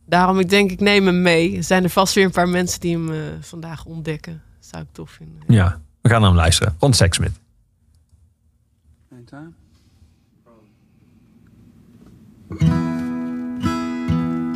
daarom 0.06 0.40
ik 0.40 0.50
denk 0.50 0.72
ik 0.72 0.80
neem 0.80 1.06
hem 1.06 1.22
mee. 1.22 1.58
Er 1.58 1.64
zijn 1.64 1.84
er 1.84 1.90
vast 1.90 2.14
weer 2.14 2.26
een 2.26 2.32
paar 2.32 2.50
mensen 2.50 2.80
die 2.80 2.96
hem 2.96 3.12
eh, 3.12 3.20
vandaag 3.40 3.86
ontdekken. 3.86 4.42
Dat 4.60 4.70
zou 4.70 4.84
ik 4.84 4.90
tof 4.92 5.12
vinden. 5.12 5.44
Ja, 5.48 5.82
we 6.02 6.10
gaan 6.10 6.22
naar 6.22 6.30
hem 6.30 6.40
luisteren. 6.40 6.76
Ron 6.80 6.94
Sexsmith. 6.94 7.40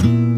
Caught 0.04 0.33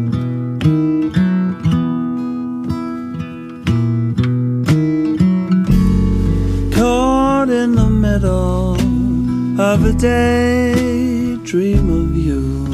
of 8.24 9.84
a 9.84 9.92
daydream 9.92 11.90
of 11.90 12.16
you. 12.16 12.66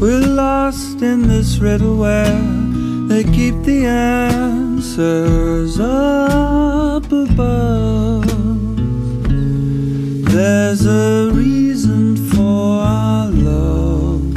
We're 0.00 0.26
lost 0.26 1.02
in 1.02 1.28
this 1.28 1.58
riddle 1.58 1.96
where 1.96 2.40
they 3.08 3.22
keep 3.24 3.62
the 3.62 3.86
answers 3.86 5.78
up 5.78 7.04
above. 7.12 8.26
There's 10.32 10.84
a 10.86 11.30
reason 11.32 12.16
for 12.30 12.80
our 12.82 13.28
love. 13.28 14.34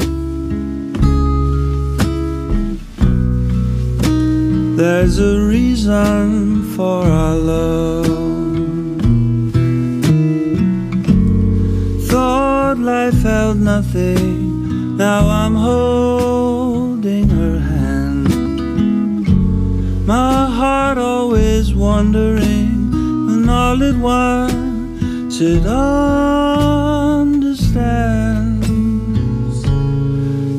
There's 4.77 5.19
a 5.19 5.39
reason 5.39 6.63
for 6.75 7.05
our 7.05 7.35
love. 7.35 8.04
Life 12.85 13.21
held 13.23 13.57
nothing, 13.57 14.95
now 14.95 15.27
I'm 15.27 15.55
holding 15.55 17.27
her 17.29 17.57
hand. 17.59 18.27
My 20.05 20.45
heart 20.45 20.99
always 20.99 21.73
wondering 21.73 22.91
when 23.25 23.49
all 23.49 23.81
at 23.81 23.95
once 23.95 25.41
it 25.41 25.65
understands. 25.65 26.13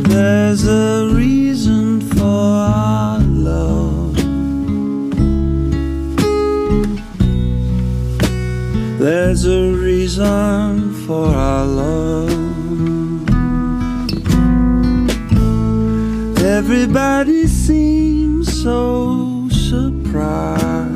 There's 0.08 0.66
a 0.66 1.08
reason 1.14 2.00
for 2.00 2.24
our 2.24 3.20
love. 3.20 4.16
There's 8.98 9.44
a 9.44 9.70
reason 9.70 10.92
for 11.06 11.28
our 11.28 11.64
love. 11.64 12.05
Everybody 16.68 17.46
seems 17.46 18.50
so 18.60 19.48
surprised. 19.50 20.88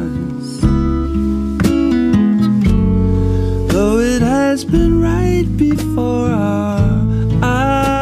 Though 3.70 4.00
it 4.00 4.20
has 4.20 4.64
been 4.64 5.00
right 5.00 5.46
before 5.56 6.26
our 6.26 7.06
eyes 7.44 7.94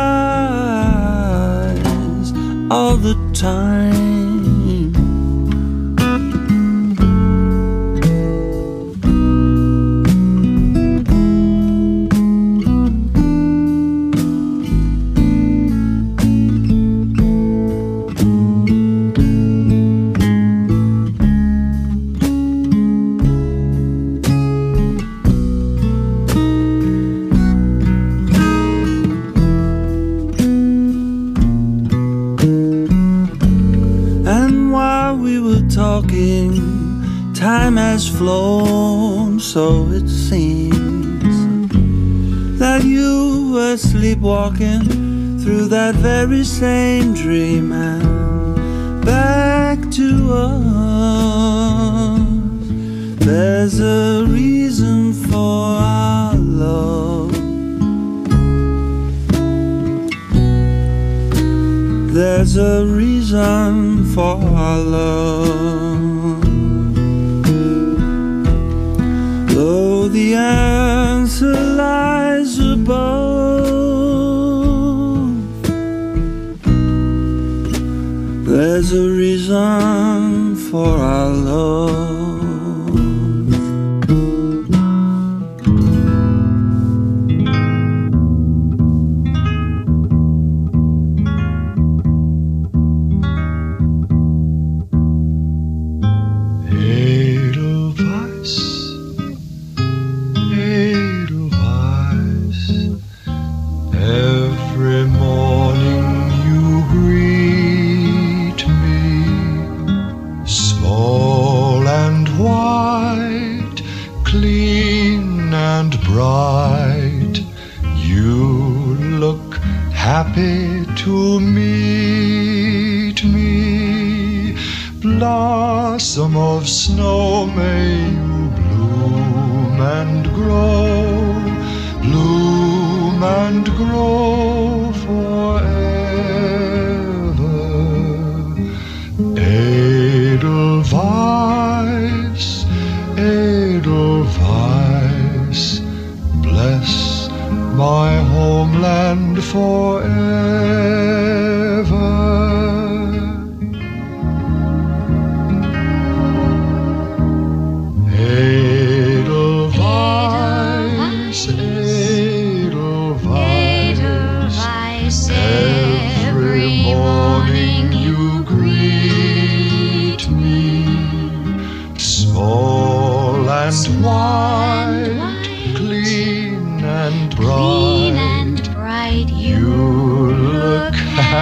all 2.70 2.97
the 2.97 3.16
time. 3.35 4.38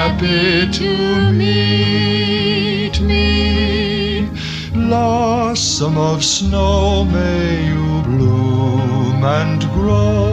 Happy 0.07 0.71
to 0.71 1.33
meet 1.33 3.01
me. 3.01 4.29
Blossom 4.73 5.99
of 5.99 6.25
snow, 6.25 7.05
may 7.05 7.67
you 7.67 8.03
bloom 8.03 9.25
and 9.25 9.61
grow, 9.75 10.31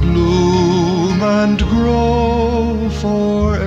bloom 0.00 1.20
and 1.22 1.58
grow 1.58 2.88
forever. 3.02 3.63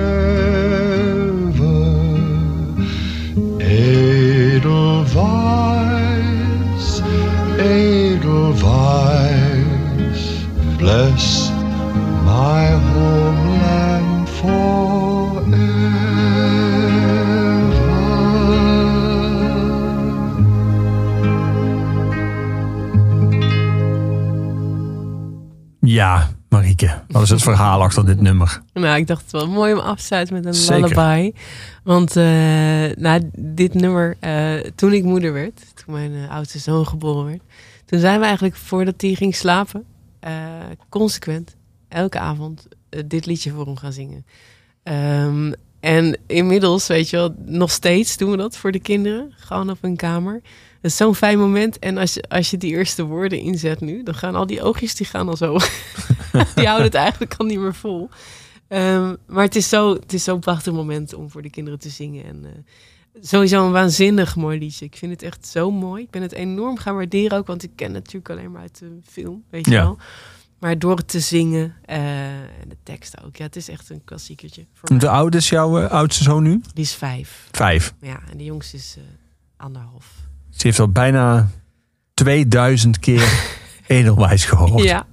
Wat 27.18 27.26
is 27.26 27.32
het 27.32 27.42
verhaal 27.42 27.82
achter 27.82 28.06
dit 28.06 28.20
nummer? 28.20 28.62
Nou, 28.72 28.98
ik 28.98 29.06
dacht 29.06 29.22
het 29.22 29.30
wel 29.30 29.48
mooi 29.48 29.72
om 29.72 29.78
af 29.78 29.98
te 29.98 30.04
sluiten 30.04 30.34
met 30.34 30.44
een 30.44 30.54
Zeker. 30.54 30.88
lullaby. 30.88 31.32
Want 31.82 32.14
nou, 33.00 33.30
dit 33.36 33.74
nummer, 33.74 34.16
eh, 34.20 34.54
toen 34.74 34.92
ik 34.92 35.04
moeder 35.04 35.32
werd, 35.32 35.60
toen 35.74 35.94
mijn 35.94 36.14
eh, 36.14 36.30
oudste 36.30 36.58
zoon 36.58 36.86
geboren 36.86 37.24
werd, 37.24 37.40
toen 37.84 37.98
zijn 37.98 38.18
we 38.18 38.24
eigenlijk 38.24 38.56
voordat 38.56 39.00
hij 39.00 39.14
ging 39.14 39.34
slapen, 39.34 39.84
consequent, 40.88 41.56
elke 41.88 42.18
avond 42.18 42.68
dit 43.06 43.26
liedje 43.26 43.50
voor 43.50 43.64
hem 43.64 43.76
gaan 43.76 43.92
zingen. 43.92 44.26
Ehm, 44.82 45.52
en 45.80 46.18
inmiddels, 46.26 46.86
weet 46.86 47.10
je 47.10 47.16
wel, 47.16 47.34
nog 47.44 47.70
steeds 47.70 48.16
doen 48.16 48.30
we 48.30 48.36
dat 48.36 48.56
voor 48.56 48.72
de 48.72 48.80
kinderen, 48.80 49.32
gewoon 49.36 49.70
op 49.70 49.78
hun 49.80 49.96
kamer. 49.96 50.40
Dat 50.80 50.90
is 50.90 50.96
zo'n 50.96 51.14
fijn 51.14 51.38
moment. 51.38 51.78
En 51.78 51.96
als 51.98 52.14
je, 52.14 52.22
als 52.28 52.50
je 52.50 52.56
die 52.56 52.70
eerste 52.70 53.02
woorden 53.04 53.38
inzet 53.38 53.80
nu, 53.80 54.02
dan 54.02 54.14
gaan 54.14 54.34
al 54.34 54.46
die 54.46 54.62
oogjes, 54.62 54.94
die 54.94 55.06
gaan 55.06 55.28
al 55.28 55.36
zo. 55.36 55.58
die 56.54 56.64
houden 56.66 56.86
het 56.86 56.94
eigenlijk 56.94 57.34
al 57.38 57.46
niet 57.46 57.58
meer 57.58 57.74
vol. 57.74 58.08
Ehm, 58.68 59.14
maar 59.26 59.44
het 59.44 59.56
is 59.56 59.68
zo- 59.68 59.92
het 59.94 60.12
is 60.12 60.24
zo'n 60.24 60.40
prachtig 60.40 60.72
moment 60.72 61.14
om 61.14 61.30
voor 61.30 61.42
de 61.42 61.50
kinderen 61.50 61.78
te 61.78 61.88
zingen. 61.88 62.24
En 62.24 62.44
eh, 62.44 62.50
sowieso 63.22 63.66
een 63.66 63.72
waanzinnig 63.72 64.36
mooi 64.36 64.58
liedje. 64.58 64.84
Ik 64.84 64.96
vind 64.96 65.12
het 65.12 65.22
echt 65.22 65.46
zo 65.46 65.70
mooi. 65.70 66.02
Ik 66.02 66.10
ben 66.10 66.22
het 66.22 66.32
enorm 66.32 66.76
gaan 66.78 66.94
waarderen 66.94 67.38
ook, 67.38 67.46
want 67.46 67.62
ik 67.62 67.70
ken 67.74 67.86
het 67.94 68.04
natuurlijk 68.04 68.30
alleen 68.30 68.50
maar 68.50 68.60
uit 68.60 68.78
de 68.78 68.98
film, 69.04 69.44
weet 69.50 69.64
je 69.66 69.72
Ja. 69.72 69.82
wel. 69.82 69.98
Maar 70.58 70.78
door 70.78 70.96
het 70.96 71.08
te 71.08 71.20
zingen 71.20 71.74
eh, 71.84 72.26
en 72.40 72.68
de 72.68 72.76
tekst 72.82 73.22
ook. 73.24 73.36
Ja, 73.36 73.44
het 73.44 73.56
is 73.56 73.68
echt 73.68 73.90
een 73.90 74.04
klassiekertje. 74.04 74.66
Voor. 74.72 74.98
De 74.98 75.08
oud 75.08 75.34
is 75.34 75.48
jouw 75.48 75.80
eh, 75.82 75.90
oudste 75.90 76.22
zoon 76.24 76.42
nu? 76.42 76.60
Die 76.74 76.84
is 76.84 76.94
vijf. 76.94 77.48
Vijf. 77.50 77.94
Ja, 78.00 78.20
en 78.30 78.36
de 78.38 78.44
jongste 78.44 78.76
is 78.76 78.96
anderhalf. 79.56 80.26
Ze 80.58 80.66
heeft 80.66 80.78
al 80.78 80.88
bijna 80.88 81.50
2000 82.14 82.98
keer 82.98 83.28
Edelwijs 83.86 84.44
gehoord. 84.44 84.82
Ja, 84.82 85.06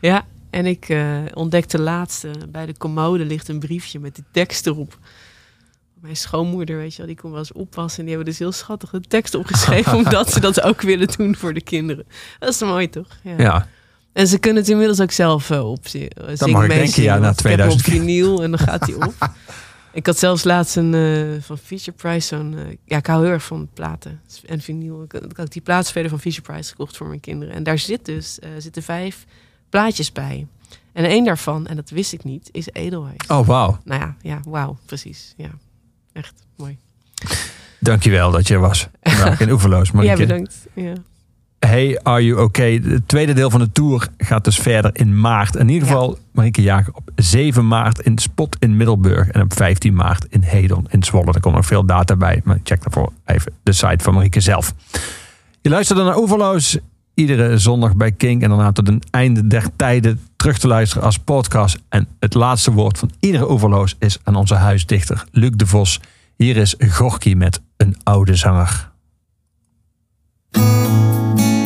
ja. 0.00 0.24
En 0.50 0.66
ik 0.66 0.88
eh, 0.88 1.18
ontdekte 1.34 1.80
laatst 1.80 2.26
bij 2.48 2.66
de 2.66 2.76
commode 2.76 3.24
ligt 3.24 3.48
een 3.48 3.58
briefje 3.58 3.98
met 3.98 4.14
die 4.14 4.24
tekst 4.32 4.66
erop. 4.66 4.98
Mijn 6.00 6.16
schoonmoeder, 6.16 6.76
weet 6.76 6.90
je 6.92 6.96
wel, 6.96 7.06
die 7.06 7.16
kon 7.16 7.30
wel 7.30 7.38
eens 7.38 7.52
oppassen. 7.52 7.98
En 7.98 8.04
die 8.04 8.14
hebben 8.14 8.32
dus 8.32 8.40
heel 8.40 8.52
schattige 8.52 9.00
tekst 9.00 9.34
opgeschreven. 9.34 9.96
omdat 10.04 10.32
ze 10.32 10.40
dat 10.40 10.62
ook 10.62 10.80
willen 10.80 11.08
doen 11.16 11.36
voor 11.36 11.54
de 11.54 11.62
kinderen. 11.62 12.04
Dat 12.38 12.48
is 12.48 12.60
mooi, 12.60 12.90
toch? 12.90 13.08
Ja. 13.36 13.68
En 14.12 14.26
ze 14.26 14.38
kunnen 14.38 14.62
het 14.62 14.70
inmiddels 14.70 15.00
ook 15.00 15.10
zelf 15.10 15.50
uh, 15.50 15.70
op 15.70 15.86
zingen. 15.86 16.10
mag 16.50 16.64
ik 16.64 16.70
denken, 16.70 17.02
ja, 17.02 17.18
na 17.18 17.20
want 17.20 17.40
ik 17.40 17.46
heb 17.46 17.58
hem 17.58 17.74
2000 17.74 17.86
op 17.86 17.92
vinyl 17.92 18.42
en 18.42 18.50
dan 18.50 18.60
gaat 18.60 18.86
hij 18.86 18.94
op. 18.94 19.14
ik 19.92 20.06
had 20.06 20.18
zelfs 20.18 20.44
laatst 20.44 20.76
een 20.76 20.94
eh, 20.94 21.42
van 21.42 21.58
Fisher 21.58 21.92
Price 21.92 22.26
zo'n... 22.26 22.54
eh, 22.58 22.76
ja, 22.84 22.96
ik 22.96 23.06
hou 23.06 23.22
heel 23.24 23.32
erg 23.32 23.42
van 23.44 23.68
platen 23.74 24.20
en 24.46 24.60
vinyl. 24.60 25.02
Ik, 25.02 25.12
ik 25.12 25.36
had 25.36 25.52
die 25.52 25.62
plaatspeler 25.62 26.10
van 26.10 26.20
Fisher 26.20 26.42
Price 26.42 26.70
gekocht 26.70 26.96
voor 26.96 27.06
mijn 27.06 27.20
kinderen. 27.20 27.54
En 27.54 27.62
daar 27.62 27.78
zit 27.78 28.04
dus, 28.04 28.38
eh, 28.38 28.50
zitten 28.58 28.82
vijf 28.82 29.24
plaatjes 29.68 30.12
bij. 30.12 30.46
En 30.92 31.04
één 31.04 31.24
daarvan, 31.24 31.66
en 31.66 31.76
dat 31.76 31.90
wist 31.90 32.12
ik 32.12 32.24
niet, 32.24 32.48
is 32.52 32.68
Edelweiss. 32.72 33.26
Oh, 33.28 33.46
wauw. 33.46 33.78
Nou 33.84 34.00
ja, 34.00 34.16
ja 34.22 34.40
wauw, 34.44 34.78
precies. 34.86 35.34
Ja, 35.36 35.50
echt 36.12 36.34
mooi. 36.56 36.78
Dankjewel 37.80 38.30
dat 38.30 38.48
je 38.48 38.54
er 38.54 38.60
was. 38.60 38.88
Vandaag 39.02 39.40
in 39.40 39.50
Oeverloos, 39.50 39.88
Ja, 39.88 39.94
Marieke. 39.94 40.16
bedankt. 40.16 40.66
Ja. 40.74 40.92
Hey, 41.66 42.00
are 42.02 42.24
you 42.24 42.40
okay? 42.40 42.80
Het 42.84 43.08
tweede 43.08 43.32
deel 43.32 43.50
van 43.50 43.60
de 43.60 43.72
tour 43.72 44.08
gaat 44.16 44.44
dus 44.44 44.58
verder 44.58 44.90
in 44.92 45.20
maart. 45.20 45.54
In 45.54 45.68
ieder 45.68 45.88
geval, 45.88 46.18
Marieke 46.32 46.62
Jager 46.62 46.92
op 46.94 47.10
7 47.14 47.68
maart 47.68 48.00
in 48.00 48.18
Spot 48.18 48.56
in 48.58 48.76
Middelburg. 48.76 49.28
En 49.28 49.42
op 49.42 49.52
15 49.52 49.94
maart 49.94 50.26
in 50.28 50.42
Hedon 50.42 50.86
in 50.90 51.02
Zwolle. 51.02 51.32
Er 51.32 51.40
komen 51.40 51.58
nog 51.58 51.66
veel 51.66 51.84
data 51.84 52.16
bij. 52.16 52.40
Maar 52.44 52.60
check 52.62 52.82
daarvoor 52.82 53.12
even 53.24 53.52
de 53.62 53.72
site 53.72 54.04
van 54.04 54.14
Marieke 54.14 54.40
zelf. 54.40 54.74
Je 55.60 55.68
luistert 55.70 55.98
naar 55.98 56.16
Oeverloos. 56.16 56.78
Iedere 57.14 57.58
zondag 57.58 57.96
bij 57.96 58.12
King. 58.12 58.42
En 58.42 58.48
daarna 58.48 58.72
tot 58.72 58.88
een 58.88 59.02
einde 59.10 59.46
der 59.46 59.66
tijden 59.76 60.20
terug 60.36 60.58
te 60.58 60.68
luisteren 60.68 61.04
als 61.04 61.18
podcast. 61.18 61.78
En 61.88 62.08
het 62.20 62.34
laatste 62.34 62.72
woord 62.72 62.98
van 62.98 63.10
iedere 63.20 63.50
Oeverloos 63.50 63.96
is 63.98 64.18
aan 64.24 64.36
onze 64.36 64.54
huisdichter 64.54 65.24
Luc 65.30 65.50
de 65.56 65.66
Vos. 65.66 66.00
Hier 66.36 66.56
is 66.56 66.74
Gorky 66.78 67.34
met 67.34 67.60
een 67.76 67.96
oude 68.02 68.34
zanger. 68.34 68.91
In 70.54 71.61